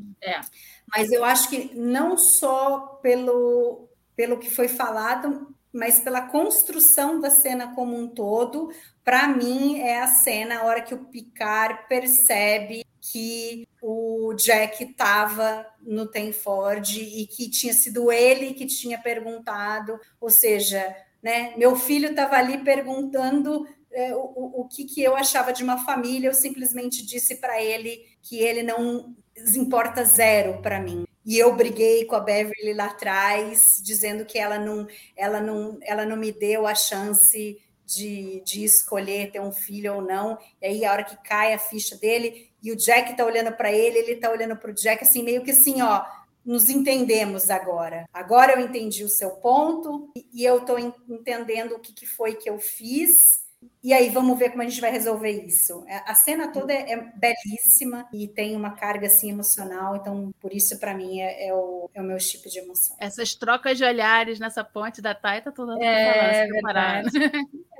Mas 0.94 1.12
eu 1.12 1.24
acho 1.24 1.50
que 1.50 1.74
não 1.76 2.18
só 2.18 3.00
pelo, 3.02 3.88
pelo 4.16 4.38
que 4.40 4.50
foi 4.50 4.68
falado, 4.68 5.56
mas 5.74 6.00
pela 6.00 6.22
construção 6.22 7.20
da 7.20 7.30
cena 7.30 7.74
como 7.74 7.98
um 7.98 8.08
todo, 8.08 8.72
para 9.04 9.28
mim 9.28 9.80
é 9.80 10.02
a 10.02 10.08
cena, 10.08 10.60
a 10.60 10.66
hora 10.66 10.82
que 10.82 10.94
o 10.94 11.06
Picard 11.06 11.88
percebe 11.88 12.86
que 13.00 13.68
o 13.82 14.34
Jack 14.36 14.84
estava 14.84 15.66
no 15.82 16.06
Ten 16.06 16.32
Ford 16.32 16.88
e 16.98 17.26
que 17.26 17.50
tinha 17.50 17.74
sido 17.74 18.12
ele 18.12 18.54
que 18.54 18.66
tinha 18.66 19.00
perguntado, 19.00 20.00
ou 20.20 20.30
seja, 20.30 20.96
né, 21.22 21.54
meu 21.58 21.76
filho 21.76 22.10
estava 22.10 22.36
ali 22.36 22.60
perguntando 22.60 23.68
é, 23.92 24.16
o, 24.16 24.20
o, 24.20 24.62
o 24.62 24.68
que, 24.68 24.86
que 24.86 25.02
eu 25.02 25.16
achava 25.16 25.52
de 25.52 25.64
uma 25.64 25.84
família, 25.84 26.30
eu 26.30 26.34
simplesmente 26.34 27.06
disse 27.06 27.36
para 27.36 27.62
ele 27.62 28.06
que 28.22 28.40
ele 28.40 28.64
não 28.64 29.16
importa 29.56 30.04
zero 30.04 30.62
para 30.62 30.80
mim. 30.80 31.06
E 31.26 31.38
eu 31.38 31.56
briguei 31.56 32.06
com 32.06 32.16
a 32.16 32.20
Beverly 32.20 32.74
lá 32.74 32.86
atrás, 32.86 33.82
dizendo 33.84 34.26
que 34.26 34.40
ela 34.40 34.58
não, 34.58 34.88
ela 35.16 35.40
não, 35.40 35.78
ela 35.84 36.06
não 36.06 36.18
me 36.18 36.32
deu 36.32 36.66
a 36.66 36.74
chance 36.74 37.60
de, 37.86 38.42
de 38.46 38.64
escolher 38.64 39.32
ter 39.32 39.40
um 39.40 39.52
filho 39.52 39.96
ou 39.96 40.02
não. 40.02 40.38
E 40.62 40.66
aí, 40.66 40.86
a 40.86 40.92
hora 40.92 41.04
que 41.04 41.16
cai 41.24 41.54
a 41.54 41.60
ficha 41.60 41.96
dele, 41.98 42.50
e 42.62 42.72
o 42.72 42.76
Jack 42.76 43.16
tá 43.16 43.26
olhando 43.26 43.52
para 43.52 43.72
ele, 43.72 43.98
ele 44.00 44.16
tá 44.16 44.32
olhando 44.32 44.56
para 44.56 44.72
o 44.72 44.74
Jack, 44.74 45.04
assim, 45.04 45.24
meio 45.24 45.44
que 45.44 45.52
assim, 45.52 45.82
ó, 45.82 46.04
nos 46.46 46.70
entendemos 46.70 47.50
agora. 47.50 48.06
Agora 48.14 48.54
eu 48.54 48.60
entendi 48.66 49.04
o 49.04 49.10
seu 49.10 49.32
ponto, 49.32 50.12
e, 50.34 50.44
eu 50.44 50.64
en- 50.80 50.94
entendendo 51.10 51.74
o 51.76 51.80
que, 51.80 51.94
que 51.94 52.06
foi 52.06 52.36
que 52.36 52.50
eu 52.50 52.58
fiz. 52.60 53.42
E 53.84 53.94
aí, 53.94 54.10
vamos 54.10 54.38
ver 54.38 54.52
como 54.52 54.62
a 54.62 54.68
gente 54.68 54.80
vai 54.80 54.92
resolver 54.92 55.32
isso. 55.32 55.84
É, 55.88 56.04
A 56.06 56.14
cena 56.14 56.52
toda 56.52 56.72
é, 56.72 56.92
é 56.92 56.98
belíssima 57.16 58.08
e 58.14 58.28
tem 58.28 58.56
uma 58.56 58.72
carga 58.72 59.08
assim 59.08 59.30
emocional, 59.32 59.96
então 59.96 60.32
por 60.40 60.54
isso 60.54 60.80
para 60.80 60.94
mim 60.94 61.20
é, 61.20 61.48
é 61.48 61.54
o, 61.54 61.90
é 61.94 62.00
o 62.00 62.04
meu 62.04 62.18
tipo 62.18 62.48
de 62.48 62.60
emoção. 62.60 62.96
Essas 63.00 63.34
trocas 63.34 63.78
de 63.78 63.84
olhares 63.84 64.40
nessa 64.40 64.64
ponte 64.64 65.02
da 65.02 65.16
Taita, 65.16 65.52
tô 65.52 65.66
dando 65.66 65.82
É, 65.82 66.48
comparar. 66.48 67.04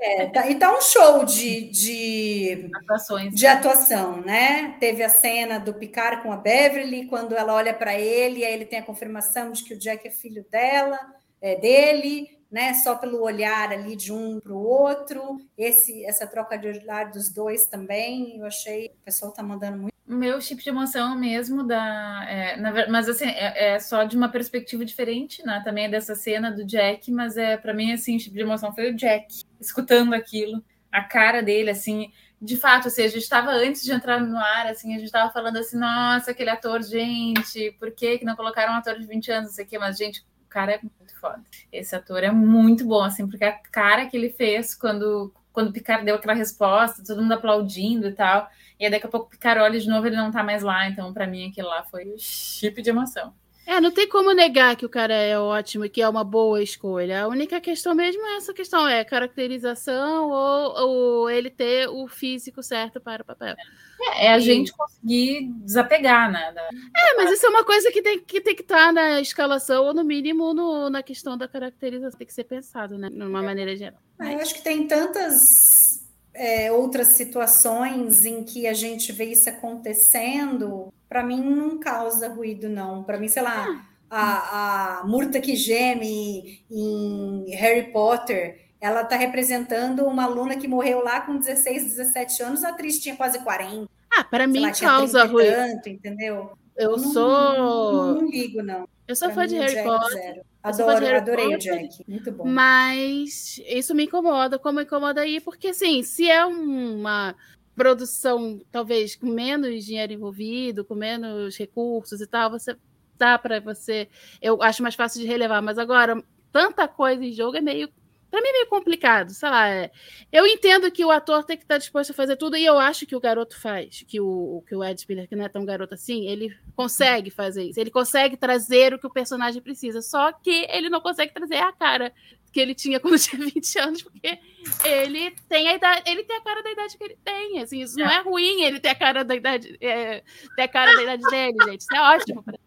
É, 0.00 0.26
tá, 0.26 0.50
e 0.50 0.56
tá 0.56 0.76
um 0.76 0.80
show 0.80 1.24
de, 1.24 1.70
de, 1.70 2.68
atuações. 2.74 3.32
de 3.32 3.46
atuação, 3.46 4.20
né? 4.22 4.76
Teve 4.80 5.04
a 5.04 5.08
cena 5.08 5.60
do 5.60 5.72
Picard 5.72 6.22
com 6.24 6.32
a 6.32 6.36
Beverly, 6.36 7.06
quando 7.06 7.36
ela 7.36 7.54
olha 7.54 7.72
para 7.72 7.96
ele, 7.96 8.44
aí 8.44 8.52
ele 8.52 8.64
tem 8.64 8.80
a 8.80 8.84
confirmação 8.84 9.52
de 9.52 9.62
que 9.62 9.74
o 9.74 9.78
Jack 9.78 10.08
é 10.08 10.10
filho 10.10 10.44
dela, 10.50 10.98
é 11.40 11.54
dele, 11.54 12.28
né? 12.52 12.74
Só 12.74 12.94
pelo 12.96 13.22
olhar 13.22 13.72
ali 13.72 13.96
de 13.96 14.12
um 14.12 14.38
para 14.38 14.52
o 14.52 14.62
outro. 14.62 15.38
Esse, 15.56 16.04
essa 16.04 16.26
troca 16.26 16.58
de 16.58 16.68
olhar 16.68 17.10
dos 17.10 17.30
dois 17.30 17.64
também, 17.64 18.36
eu 18.38 18.44
achei. 18.44 18.88
O 18.88 19.04
pessoal 19.04 19.32
tá 19.32 19.42
mandando 19.42 19.78
muito. 19.78 19.92
Meu 20.06 20.40
chip 20.40 20.62
de 20.62 20.68
emoção 20.68 21.16
mesmo 21.16 21.64
da. 21.64 22.26
é, 22.28 22.56
na 22.56 22.88
mas 22.88 23.08
assim, 23.08 23.24
é, 23.24 23.74
é 23.74 23.78
só 23.78 24.04
de 24.04 24.16
uma 24.16 24.28
perspectiva 24.28 24.84
diferente, 24.84 25.42
né? 25.44 25.62
Também 25.64 25.86
é 25.86 25.88
dessa 25.88 26.14
cena 26.14 26.50
do 26.50 26.64
Jack, 26.66 27.10
mas 27.10 27.38
é 27.38 27.56
para 27.56 27.72
mim 27.72 27.92
assim, 27.92 28.16
o 28.16 28.20
chip 28.20 28.34
de 28.34 28.42
emoção 28.42 28.74
foi 28.74 28.90
o 28.90 28.94
Jack, 28.94 29.42
escutando 29.58 30.12
aquilo, 30.12 30.62
a 30.90 31.02
cara 31.02 31.42
dele, 31.42 31.70
assim, 31.70 32.12
de 32.40 32.56
fato, 32.56 32.88
assim, 32.88 33.02
a 33.02 33.08
gente 33.08 33.22
estava 33.22 33.52
antes 33.52 33.82
de 33.82 33.92
entrar 33.92 34.20
no 34.20 34.36
ar, 34.36 34.66
assim, 34.66 34.90
a 34.90 34.98
gente 34.98 35.06
estava 35.06 35.32
falando 35.32 35.58
assim, 35.58 35.78
nossa, 35.78 36.32
aquele 36.32 36.50
ator, 36.50 36.82
gente, 36.82 37.70
por 37.78 37.92
que, 37.92 38.18
que 38.18 38.24
não 38.24 38.34
colocaram 38.34 38.72
um 38.74 38.76
ator 38.76 38.98
de 38.98 39.06
20 39.06 39.30
anos, 39.30 39.48
não 39.50 39.54
sei 39.54 39.64
o 39.64 39.68
quê, 39.68 39.78
mas, 39.78 39.96
gente, 39.96 40.20
o 40.20 40.24
cara 40.52 40.72
é 40.72 40.80
muito 40.82 41.18
foda. 41.18 41.42
Esse 41.72 41.96
ator 41.96 42.22
é 42.22 42.30
muito 42.30 42.86
bom, 42.86 43.02
assim, 43.02 43.26
porque 43.28 43.44
a 43.44 43.52
cara 43.52 44.06
que 44.06 44.16
ele 44.16 44.30
fez 44.30 44.74
quando 44.74 45.32
quando 45.52 45.68
o 45.68 45.72
Picard 45.72 46.04
deu 46.04 46.16
aquela 46.16 46.34
resposta, 46.34 47.04
todo 47.04 47.20
mundo 47.20 47.32
aplaudindo 47.32 48.08
e 48.08 48.12
tal. 48.12 48.48
E 48.80 48.86
aí 48.86 48.90
daqui 48.90 49.06
a 49.06 49.10
pouco 49.10 49.26
o 49.26 49.30
Picard 49.30 49.60
olha 49.60 49.78
de 49.78 49.88
novo, 49.88 50.06
ele 50.06 50.16
não 50.16 50.30
tá 50.30 50.42
mais 50.42 50.62
lá. 50.62 50.88
Então, 50.88 51.12
para 51.12 51.26
mim, 51.26 51.48
aquilo 51.50 51.68
lá 51.68 51.84
foi 51.84 52.08
o 52.08 52.18
chip 52.18 52.80
de 52.80 52.90
emoção. 52.90 53.34
É, 53.66 53.80
não 53.80 53.90
tem 53.90 54.08
como 54.08 54.32
negar 54.32 54.74
que 54.76 54.84
o 54.84 54.88
cara 54.88 55.14
é 55.14 55.38
ótimo 55.38 55.84
e 55.84 55.88
que 55.88 56.02
é 56.02 56.08
uma 56.08 56.24
boa 56.24 56.62
escolha. 56.62 57.22
A 57.22 57.28
única 57.28 57.60
questão 57.60 57.94
mesmo 57.94 58.20
é 58.26 58.36
essa 58.36 58.52
questão, 58.52 58.88
é 58.88 59.04
caracterização 59.04 60.30
ou, 60.30 60.88
ou 60.88 61.30
ele 61.30 61.48
ter 61.48 61.88
o 61.88 62.08
físico 62.08 62.62
certo 62.62 63.00
para 63.00 63.22
o 63.22 63.24
papel. 63.24 63.54
É, 64.00 64.26
é 64.26 64.32
a 64.32 64.38
e... 64.38 64.40
gente 64.40 64.72
conseguir 64.72 65.48
desapegar, 65.64 66.30
né? 66.30 66.52
Da... 66.52 66.62
É, 66.62 67.14
mas 67.16 67.30
isso 67.30 67.46
é 67.46 67.48
uma 67.48 67.64
coisa 67.64 67.90
que 67.92 68.02
tem 68.02 68.20
que 68.20 68.40
tem 68.40 68.54
que 68.54 68.62
estar 68.62 68.86
tá 68.86 68.92
na 68.92 69.20
escalação 69.20 69.84
ou 69.84 69.94
no 69.94 70.02
mínimo 70.02 70.52
no, 70.52 70.90
na 70.90 71.02
questão 71.02 71.38
da 71.38 71.46
caracterização, 71.46 72.18
tem 72.18 72.26
que 72.26 72.34
ser 72.34 72.44
pensado, 72.44 72.98
né? 72.98 73.08
De 73.08 73.22
uma 73.22 73.40
é. 73.40 73.44
maneira 73.44 73.76
geral. 73.76 74.00
Ah, 74.18 74.32
eu 74.32 74.40
acho 74.40 74.54
que 74.54 74.62
tem 74.62 74.88
tantas 74.88 76.02
é, 76.34 76.72
outras 76.72 77.08
situações 77.08 78.24
em 78.24 78.42
que 78.42 78.66
a 78.66 78.74
gente 78.74 79.12
vê 79.12 79.26
isso 79.26 79.48
acontecendo 79.48 80.92
para 81.12 81.22
mim 81.22 81.42
não 81.44 81.78
causa 81.78 82.26
ruído, 82.26 82.70
não. 82.70 83.04
Para 83.04 83.18
mim, 83.18 83.28
sei 83.28 83.42
lá, 83.42 83.84
a, 84.08 85.00
a 85.00 85.06
Murta 85.06 85.42
que 85.42 85.54
geme 85.54 86.64
em 86.70 87.50
Harry 87.50 87.92
Potter, 87.92 88.70
ela 88.80 89.02
está 89.02 89.14
representando 89.14 90.06
uma 90.06 90.24
aluna 90.24 90.56
que 90.56 90.66
morreu 90.66 91.04
lá 91.04 91.20
com 91.20 91.36
16, 91.36 91.84
17 91.84 92.42
anos, 92.42 92.64
a 92.64 92.70
atriz 92.70 92.98
tinha 92.98 93.14
quase 93.14 93.40
40. 93.40 93.86
Ah, 94.10 94.24
para 94.24 94.46
mim 94.46 94.60
lá, 94.60 94.72
causa 94.72 95.24
ruído. 95.24 95.52
Tanto, 95.54 95.90
entendeu? 95.90 96.52
Eu, 96.74 96.92
eu 96.92 96.98
sou. 96.98 97.28
Não, 97.28 97.92
não, 97.92 98.14
não, 98.14 98.30
ligo, 98.30 98.62
não. 98.62 98.88
Eu 99.06 99.14
sou 99.14 99.28
pra 99.28 99.34
fã 99.34 99.46
de 99.46 99.56
Harry 99.56 99.74
Jack 99.74 99.86
Potter. 99.86 100.12
Zero. 100.12 100.40
Adoro, 100.62 101.04
Harry 101.04 101.16
adorei 101.16 101.50
Potter, 101.50 101.74
o 101.74 101.78
Jack. 101.78 102.04
Muito 102.08 102.32
bom. 102.32 102.46
Mas 102.46 103.60
isso 103.66 103.94
me 103.94 104.04
incomoda, 104.04 104.58
como 104.58 104.80
incomoda 104.80 105.20
aí, 105.20 105.40
porque 105.40 105.68
assim, 105.68 106.02
se 106.02 106.30
é 106.30 106.42
uma 106.46 107.34
produção 107.74 108.60
talvez 108.70 109.16
com 109.16 109.26
menos 109.26 109.84
dinheiro 109.84 110.12
envolvido, 110.12 110.84
com 110.84 110.94
menos 110.94 111.56
recursos 111.56 112.20
e 112.20 112.26
tal, 112.26 112.50
você 112.50 112.76
dá 113.16 113.38
para 113.38 113.60
você, 113.60 114.08
eu 114.40 114.62
acho 114.62 114.82
mais 114.82 114.94
fácil 114.94 115.20
de 115.20 115.26
relevar, 115.26 115.62
mas 115.62 115.78
agora 115.78 116.22
tanta 116.50 116.86
coisa 116.88 117.24
em 117.24 117.32
jogo 117.32 117.56
é 117.56 117.60
meio 117.60 117.88
para 118.32 118.40
mim 118.40 118.48
é 118.48 118.52
meio 118.52 118.66
complicado, 118.66 119.30
sei 119.30 119.50
lá. 119.50 119.68
É, 119.68 119.90
eu 120.32 120.46
entendo 120.46 120.90
que 120.90 121.04
o 121.04 121.10
ator 121.10 121.44
tem 121.44 121.54
que 121.54 121.64
estar 121.64 121.76
disposto 121.76 122.12
a 122.12 122.14
fazer 122.14 122.34
tudo 122.36 122.56
e 122.56 122.64
eu 122.64 122.78
acho 122.78 123.04
que 123.04 123.14
o 123.14 123.20
garoto 123.20 123.60
faz, 123.60 124.02
que 124.08 124.18
o 124.22 124.64
que 124.66 124.74
o 124.74 124.82
Ed 124.82 124.98
Spiller, 124.98 125.28
que 125.28 125.36
não 125.36 125.44
é 125.44 125.50
tão 125.50 125.66
garoto 125.66 125.92
assim, 125.92 126.26
ele 126.26 126.56
consegue 126.74 127.30
fazer 127.30 127.64
isso. 127.64 127.78
Ele 127.78 127.90
consegue 127.90 128.34
trazer 128.34 128.94
o 128.94 128.98
que 128.98 129.06
o 129.06 129.12
personagem 129.12 129.60
precisa, 129.60 130.00
só 130.00 130.32
que 130.32 130.66
ele 130.70 130.88
não 130.88 131.02
consegue 131.02 131.30
trazer 131.34 131.58
a 131.58 131.72
cara 131.72 132.10
que 132.50 132.58
ele 132.58 132.74
tinha 132.74 132.98
quando 133.00 133.18
tinha 133.18 133.44
20 133.44 133.78
anos, 133.78 134.02
porque 134.02 134.38
ele 134.82 135.36
tem 135.46 135.68
a 135.68 135.74
idade, 135.74 136.02
ele 136.06 136.24
tem 136.24 136.36
a 136.38 136.40
cara 136.40 136.62
da 136.62 136.70
idade 136.70 136.96
que 136.96 137.04
ele 137.04 137.18
tem. 137.22 137.60
Assim, 137.60 137.82
isso 137.82 138.00
é. 138.00 138.04
não 138.04 138.10
é 138.10 138.22
ruim 138.22 138.62
ele 138.62 138.80
ter 138.80 138.88
a 138.88 138.94
cara 138.94 139.22
da 139.22 139.34
idade, 139.36 139.76
é, 139.78 140.22
ter 140.56 140.62
a 140.62 140.68
cara 140.68 140.96
da 140.96 141.02
idade 141.02 141.22
dele, 141.24 141.56
gente. 141.66 141.80
Isso 141.82 141.94
é 141.94 142.00
ótimo. 142.00 142.42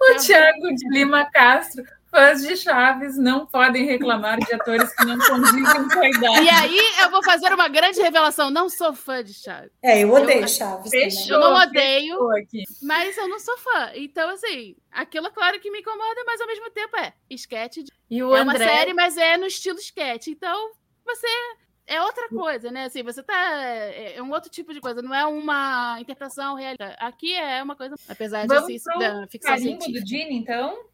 O 0.00 0.18
Thiago 0.18 0.72
de 0.72 0.88
Lima 0.88 1.24
Castro 1.24 1.82
fãs 2.14 2.42
de 2.42 2.56
Chaves 2.56 3.18
não 3.18 3.44
podem 3.44 3.84
reclamar 3.84 4.38
de 4.38 4.54
atores 4.54 4.94
que 4.94 5.04
não 5.04 5.18
condizem 5.18 5.88
com 5.88 5.98
a 5.98 6.08
idade. 6.08 6.44
E 6.44 6.48
aí 6.48 6.80
eu 7.00 7.10
vou 7.10 7.22
fazer 7.24 7.52
uma 7.52 7.66
grande 7.66 8.00
revelação. 8.00 8.50
Não 8.50 8.68
sou 8.68 8.94
fã 8.94 9.24
de 9.24 9.34
Chaves. 9.34 9.72
É, 9.82 10.04
eu 10.04 10.12
odeio 10.12 10.42
eu, 10.42 10.48
Chaves. 10.48 10.90
Fechou, 10.90 11.34
eu 11.34 11.40
não 11.40 11.54
odeio, 11.54 12.16
mas 12.82 13.18
eu 13.18 13.28
não 13.28 13.40
sou 13.40 13.58
fã. 13.58 13.90
Então, 13.94 14.30
assim, 14.30 14.76
aquilo, 14.92 15.28
claro 15.32 15.58
que 15.58 15.70
me 15.72 15.80
incomoda, 15.80 16.22
mas 16.24 16.40
ao 16.40 16.46
mesmo 16.46 16.70
tempo 16.70 16.96
é 16.96 17.12
esquete. 17.28 17.84
E 18.08 18.22
o 18.22 18.36
é 18.36 18.40
André... 18.40 18.58
uma 18.58 18.70
série, 18.70 18.94
mas 18.94 19.16
é 19.16 19.36
no 19.36 19.46
estilo 19.46 19.78
esquete. 19.78 20.30
Então, 20.30 20.70
você 21.04 21.26
é 21.84 22.00
outra 22.00 22.28
coisa, 22.28 22.70
né? 22.70 22.84
Assim, 22.84 23.02
você 23.02 23.24
tá. 23.24 23.34
É, 23.64 24.16
é 24.16 24.22
um 24.22 24.30
outro 24.30 24.48
tipo 24.48 24.72
de 24.72 24.80
coisa, 24.80 25.02
não 25.02 25.12
é 25.12 25.26
uma 25.26 25.98
interpretação 26.00 26.54
realidade. 26.54 26.96
Aqui 27.00 27.34
é 27.34 27.60
uma 27.60 27.74
coisa, 27.74 27.96
apesar 28.08 28.46
Vamos 28.46 28.68
de 28.68 28.76
assim, 28.76 28.98
da 29.00 29.26
ficção 29.26 29.58
científica. 29.58 30.00
do 30.00 30.06
Gene, 30.06 30.36
então? 30.36 30.93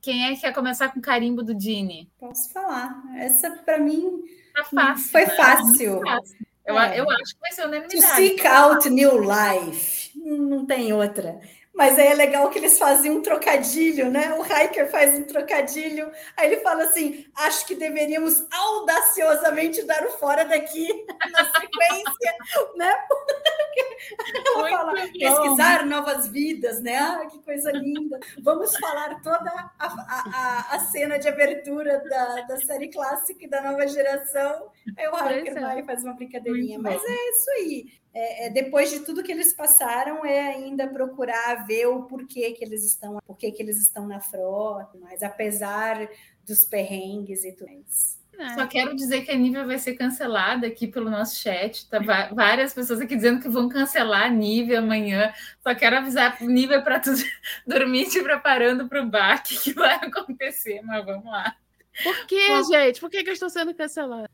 Quem 0.00 0.24
é 0.24 0.34
que 0.34 0.40
quer 0.40 0.54
começar 0.54 0.88
com 0.88 1.00
o 1.00 1.02
carimbo 1.02 1.42
do 1.42 1.54
Dini? 1.54 2.10
Posso 2.18 2.50
falar. 2.50 3.02
Essa, 3.16 3.50
para 3.50 3.78
mim, 3.78 4.22
tá 4.54 4.64
fácil, 4.64 5.10
foi 5.10 5.26
né? 5.26 5.30
fácil. 5.34 6.00
fácil. 6.00 6.36
Eu, 6.64 6.80
é. 6.80 6.98
eu 6.98 7.10
acho 7.10 7.34
que 7.34 7.40
vai 7.40 7.52
ser 7.52 7.66
unanimidade. 7.66 8.00
To 8.00 8.14
seek 8.14 8.46
out 8.46 8.88
new 8.88 9.20
life. 9.20 10.10
Não 10.16 10.64
tem 10.64 10.94
outra. 10.94 11.38
Mas 11.76 11.98
aí 11.98 12.06
é 12.06 12.14
legal 12.14 12.48
que 12.48 12.58
eles 12.58 12.78
fazem 12.78 13.10
um 13.10 13.20
trocadilho, 13.20 14.10
né? 14.10 14.34
O 14.34 14.42
Hiker 14.42 14.90
faz 14.90 15.16
um 15.18 15.24
trocadilho, 15.24 16.10
aí 16.34 16.50
ele 16.50 16.62
fala 16.62 16.84
assim: 16.84 17.26
acho 17.34 17.66
que 17.66 17.74
deveríamos 17.74 18.46
audaciosamente 18.50 19.82
dar 19.82 20.02
o 20.06 20.10
fora 20.12 20.44
daqui 20.46 20.88
na 21.30 21.44
sequência, 21.52 22.34
né? 22.76 22.94
Ela 24.46 24.62
Muito 24.62 24.76
fala, 24.76 24.92
bom. 24.92 25.12
pesquisar 25.12 25.84
novas 25.84 26.28
vidas, 26.28 26.80
né? 26.80 26.96
Ah, 26.96 27.26
que 27.30 27.38
coisa 27.42 27.70
linda. 27.72 28.18
Vamos 28.42 28.74
falar 28.78 29.20
toda 29.20 29.50
a, 29.78 29.86
a, 29.86 30.76
a 30.76 30.78
cena 30.86 31.18
de 31.18 31.28
abertura 31.28 32.02
da, 32.08 32.42
da 32.42 32.56
série 32.58 32.88
clássica 32.88 33.44
e 33.44 33.48
da 33.48 33.60
nova 33.60 33.86
geração. 33.86 34.70
Aí 34.96 35.08
o 35.08 35.40
Hiker 35.40 35.60
vai 35.60 35.80
e 35.80 35.84
faz 35.84 36.02
uma 36.02 36.14
brincadeirinha. 36.14 36.78
Mas 36.78 37.02
é 37.04 37.30
isso 37.30 37.50
aí 37.50 37.86
é, 38.18 38.46
é, 38.46 38.50
depois 38.50 38.90
de 38.90 39.00
tudo 39.00 39.22
que 39.22 39.30
eles 39.30 39.52
passaram, 39.52 40.24
é 40.24 40.48
ainda 40.48 40.88
procurar 40.88 41.66
ver 41.66 41.84
o 41.84 42.04
porquê 42.04 42.52
que 42.52 42.64
eles 42.64 42.82
estão, 42.82 43.18
porquê 43.26 43.52
que 43.52 43.62
eles 43.62 43.78
estão 43.78 44.06
na 44.06 44.20
frota, 44.20 44.96
mas 44.98 45.22
apesar 45.22 46.08
dos 46.46 46.64
perrengues 46.64 47.44
e 47.44 47.52
tudo 47.52 47.70
mais. 47.70 48.18
É. 48.38 48.54
Só 48.54 48.66
quero 48.66 48.96
dizer 48.96 49.22
que 49.22 49.30
a 49.30 49.36
Nívia 49.36 49.66
vai 49.66 49.78
ser 49.78 49.94
cancelada 49.96 50.66
aqui 50.66 50.86
pelo 50.86 51.10
nosso 51.10 51.36
chat. 51.36 51.88
Tá 51.90 51.98
várias 52.32 52.72
pessoas 52.72 53.02
aqui 53.02 53.16
dizendo 53.16 53.40
que 53.40 53.50
vão 53.50 53.68
cancelar 53.68 54.24
a 54.24 54.30
Nívia 54.30 54.78
amanhã. 54.78 55.32
Só 55.62 55.74
quero 55.74 55.96
avisar 55.96 56.38
a 56.40 56.44
Nívia 56.44 56.80
para 56.80 57.00
tu 57.00 57.10
dormir 57.66 58.08
te 58.08 58.22
preparando 58.22 58.88
para 58.88 59.02
o 59.02 59.10
baque 59.10 59.58
que 59.58 59.74
vai 59.74 59.94
acontecer, 60.00 60.80
mas 60.82 61.04
vamos 61.04 61.26
lá. 61.26 61.54
Por 62.02 62.26
que, 62.26 62.48
Bom, 62.48 62.64
gente? 62.64 63.00
Por 63.00 63.10
que, 63.10 63.22
que 63.22 63.30
eu 63.30 63.34
estou 63.34 63.48
sendo 63.48 63.74
cancelada? 63.74 64.30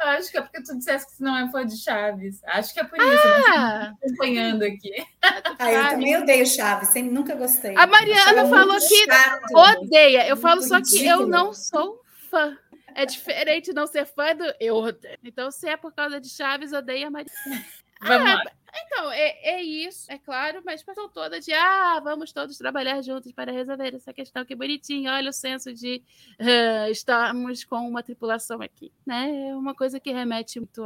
Eu 0.00 0.08
acho 0.08 0.30
que 0.30 0.38
é 0.38 0.42
porque 0.42 0.62
tu 0.62 0.76
disseste 0.76 1.12
que 1.12 1.18
tu 1.18 1.22
não 1.22 1.36
é 1.36 1.50
fã 1.50 1.64
de 1.64 1.76
Chaves. 1.76 2.42
Acho 2.44 2.74
que 2.74 2.80
é 2.80 2.84
por 2.84 2.98
isso. 2.98 3.28
Ah! 3.56 3.92
acompanhando 4.02 4.62
aqui. 4.62 4.92
Ah, 5.58 5.72
eu 5.72 5.88
também 5.90 6.16
odeio 6.16 6.46
Chaves, 6.46 6.88
sempre, 6.88 7.10
nunca 7.10 7.34
gostei. 7.34 7.74
A 7.76 7.86
Mariana 7.86 8.46
falou 8.48 8.76
que 8.76 9.06
chato, 9.06 9.54
odeia. 9.54 10.26
Eu 10.26 10.36
falo 10.36 10.60
só 10.62 10.80
que 10.82 11.06
eu 11.06 11.26
não 11.26 11.52
sou 11.52 12.02
fã. 12.30 12.58
É 12.94 13.06
diferente 13.06 13.72
não 13.72 13.86
ser 13.86 14.04
fã 14.04 14.34
do. 14.34 14.44
Eu 14.60 14.76
odeio. 14.76 15.18
Então, 15.24 15.50
se 15.50 15.68
é 15.68 15.76
por 15.76 15.92
causa 15.92 16.20
de 16.20 16.28
Chaves, 16.28 16.72
odeia 16.72 17.06
a 17.06 17.10
Mariana. 17.10 17.64
Vamos 18.02 18.30
ah, 18.30 18.34
lá. 18.34 18.52
Então, 18.76 19.10
é, 19.12 19.38
é 19.42 19.62
isso, 19.62 20.10
é 20.10 20.18
claro, 20.18 20.62
mas 20.64 20.82
passou 20.82 21.08
toda 21.08 21.40
de 21.40 21.52
ah, 21.52 22.00
vamos 22.02 22.32
todos 22.32 22.58
trabalhar 22.58 23.00
juntos 23.02 23.32
para 23.32 23.52
resolver 23.52 23.94
essa 23.94 24.12
questão, 24.12 24.44
que 24.44 24.54
bonitinho, 24.54 25.10
olha 25.10 25.30
o 25.30 25.32
senso 25.32 25.72
de 25.72 26.02
uh, 26.40 26.90
estarmos 26.90 27.64
com 27.64 27.88
uma 27.88 28.02
tripulação 28.02 28.60
aqui, 28.60 28.92
né? 29.06 29.48
É 29.48 29.54
uma 29.54 29.74
coisa 29.74 30.00
que 30.00 30.12
remete 30.12 30.58
muito 30.58 30.84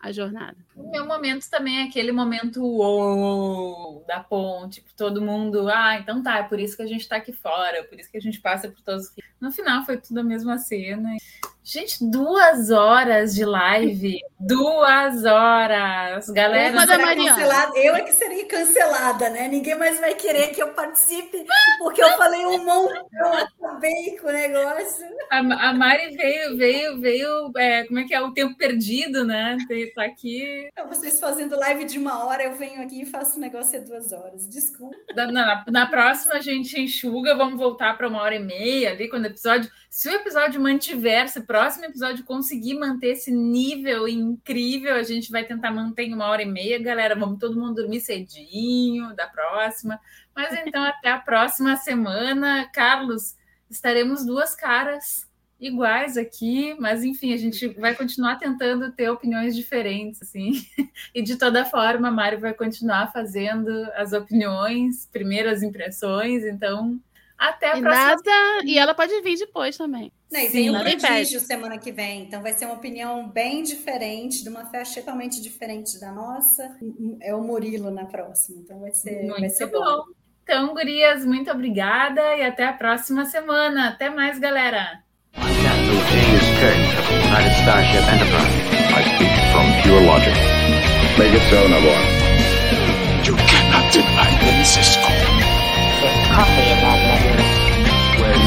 a 0.00 0.12
jornada. 0.12 0.56
O 0.74 0.90
meu 0.90 1.06
momento 1.06 1.48
também 1.50 1.80
é 1.80 1.82
aquele 1.84 2.10
momento 2.10 2.64
uou, 2.64 4.02
da 4.08 4.20
ponte, 4.20 4.82
todo 4.96 5.20
mundo, 5.20 5.68
ah, 5.68 5.98
então 5.98 6.22
tá, 6.22 6.38
é 6.38 6.42
por 6.44 6.58
isso 6.58 6.74
que 6.74 6.82
a 6.82 6.86
gente 6.86 7.06
tá 7.06 7.16
aqui 7.16 7.34
fora, 7.34 7.76
é 7.76 7.82
por 7.82 8.00
isso 8.00 8.10
que 8.10 8.16
a 8.16 8.20
gente 8.20 8.40
passa 8.40 8.68
por 8.68 8.80
todos 8.80 9.08
os. 9.08 9.14
No 9.38 9.52
final 9.52 9.84
foi 9.84 9.98
tudo 9.98 10.20
a 10.20 10.24
mesma 10.24 10.56
cena. 10.56 11.16
Gente, 11.72 12.04
duas 12.04 12.72
horas 12.72 13.32
de 13.32 13.44
live. 13.44 14.18
Duas 14.40 15.24
horas. 15.24 16.28
Galera, 16.30 16.74
eu, 16.74 17.28
cancelada, 17.28 17.78
eu 17.78 17.94
é 17.94 18.00
que 18.00 18.12
serei 18.12 18.44
cancelada, 18.46 19.30
né? 19.30 19.46
Ninguém 19.46 19.78
mais 19.78 20.00
vai 20.00 20.14
querer 20.14 20.48
que 20.48 20.60
eu 20.60 20.74
participe, 20.74 21.46
porque 21.78 22.02
eu 22.02 22.08
falei 22.16 22.44
um 22.44 22.64
montão, 22.64 23.32
acabei 23.62 24.18
com 24.20 24.26
o 24.26 24.32
negócio. 24.32 25.06
A, 25.30 25.38
a 25.38 25.72
Mari 25.72 26.16
veio, 26.16 26.56
veio, 26.56 27.00
veio. 27.00 27.52
É, 27.56 27.84
como 27.84 28.00
é 28.00 28.04
que 28.04 28.14
é? 28.14 28.20
O 28.20 28.32
tempo 28.32 28.56
perdido, 28.56 29.24
né? 29.24 29.56
Tá 29.94 30.02
aqui. 30.02 30.68
Então, 30.72 30.88
vocês 30.88 31.20
fazendo 31.20 31.56
live 31.56 31.84
de 31.84 32.00
uma 32.00 32.24
hora, 32.24 32.42
eu 32.42 32.56
venho 32.56 32.82
aqui 32.82 33.02
e 33.02 33.06
faço 33.06 33.36
o 33.36 33.40
negócio 33.40 33.78
de 33.78 33.86
duas 33.86 34.10
horas. 34.10 34.48
Desculpa. 34.48 34.96
Na, 35.14 35.30
na, 35.30 35.64
na 35.68 35.86
próxima 35.86 36.34
a 36.34 36.40
gente 36.40 36.80
enxuga, 36.80 37.36
vamos 37.36 37.56
voltar 37.56 37.96
para 37.96 38.08
uma 38.08 38.22
hora 38.22 38.34
e 38.34 38.40
meia 38.40 38.90
ali, 38.90 39.08
quando 39.08 39.22
o 39.22 39.28
episódio. 39.28 39.70
Se 39.90 40.08
o 40.08 40.12
episódio 40.12 40.60
mantiver-se 40.60 41.40
próximo 41.40 41.84
episódio 41.84 42.24
conseguir 42.24 42.74
manter 42.74 43.08
esse 43.08 43.32
nível 43.32 44.06
incrível, 44.06 44.94
a 44.94 45.02
gente 45.02 45.32
vai 45.32 45.44
tentar 45.44 45.72
manter 45.72 46.04
em 46.04 46.14
uma 46.14 46.26
hora 46.26 46.42
e 46.42 46.46
meia, 46.46 46.80
galera. 46.80 47.16
Vamos 47.16 47.40
todo 47.40 47.58
mundo 47.58 47.74
dormir 47.74 48.00
cedinho 48.00 49.12
da 49.16 49.26
próxima. 49.26 50.00
Mas 50.32 50.56
então, 50.64 50.80
até 50.84 51.10
a 51.10 51.18
próxima 51.18 51.76
semana. 51.76 52.70
Carlos, 52.72 53.34
estaremos 53.68 54.24
duas 54.24 54.54
caras 54.54 55.28
iguais 55.58 56.16
aqui, 56.16 56.72
mas 56.78 57.02
enfim, 57.02 57.34
a 57.34 57.36
gente 57.36 57.66
vai 57.70 57.92
continuar 57.92 58.36
tentando 58.36 58.92
ter 58.92 59.10
opiniões 59.10 59.56
diferentes, 59.56 60.22
assim. 60.22 60.52
E 61.12 61.20
de 61.20 61.34
toda 61.34 61.64
forma, 61.64 62.12
Mari 62.12 62.36
vai 62.36 62.54
continuar 62.54 63.12
fazendo 63.12 63.68
as 63.96 64.12
opiniões, 64.12 65.06
primeiras 65.06 65.64
impressões, 65.64 66.44
então 66.44 67.00
Até 67.40 67.72
a 67.72 67.78
E 67.78 67.80
próxima. 67.80 68.06
nada. 68.06 68.64
E 68.66 68.78
ela 68.78 68.92
pode 68.94 69.18
vir 69.22 69.38
depois 69.38 69.74
também. 69.74 70.12
Não, 70.30 70.38
e 70.40 70.50
Sim, 70.50 70.68
um 70.68 70.78
ninguém 70.78 70.98
prodígio 70.98 71.40
semana 71.40 71.78
que 71.78 71.90
vem, 71.90 72.24
então 72.24 72.42
vai 72.42 72.52
ser 72.52 72.66
uma 72.66 72.74
opinião 72.74 73.26
bem 73.30 73.62
diferente, 73.62 74.42
de 74.44 74.48
uma 74.50 74.66
festa 74.66 75.00
totalmente 75.00 75.40
diferente 75.40 75.98
da 75.98 76.12
nossa. 76.12 76.76
É 77.22 77.34
o 77.34 77.40
Murilo 77.42 77.90
na 77.90 78.04
próxima, 78.04 78.60
então 78.60 78.78
vai 78.80 78.92
ser, 78.92 79.26
vai 79.26 79.40
Muito 79.40 79.54
ser 79.54 79.66
bom. 79.66 79.80
bom. 79.82 80.04
Então, 80.42 80.74
gurias, 80.74 81.24
muito 81.24 81.50
obrigada 81.50 82.20
e 82.36 82.42
até 82.42 82.66
a 82.66 82.72
próxima 82.74 83.24
semana. 83.24 83.88
Até 83.88 84.10
mais, 84.10 84.38
galera. 84.38 85.02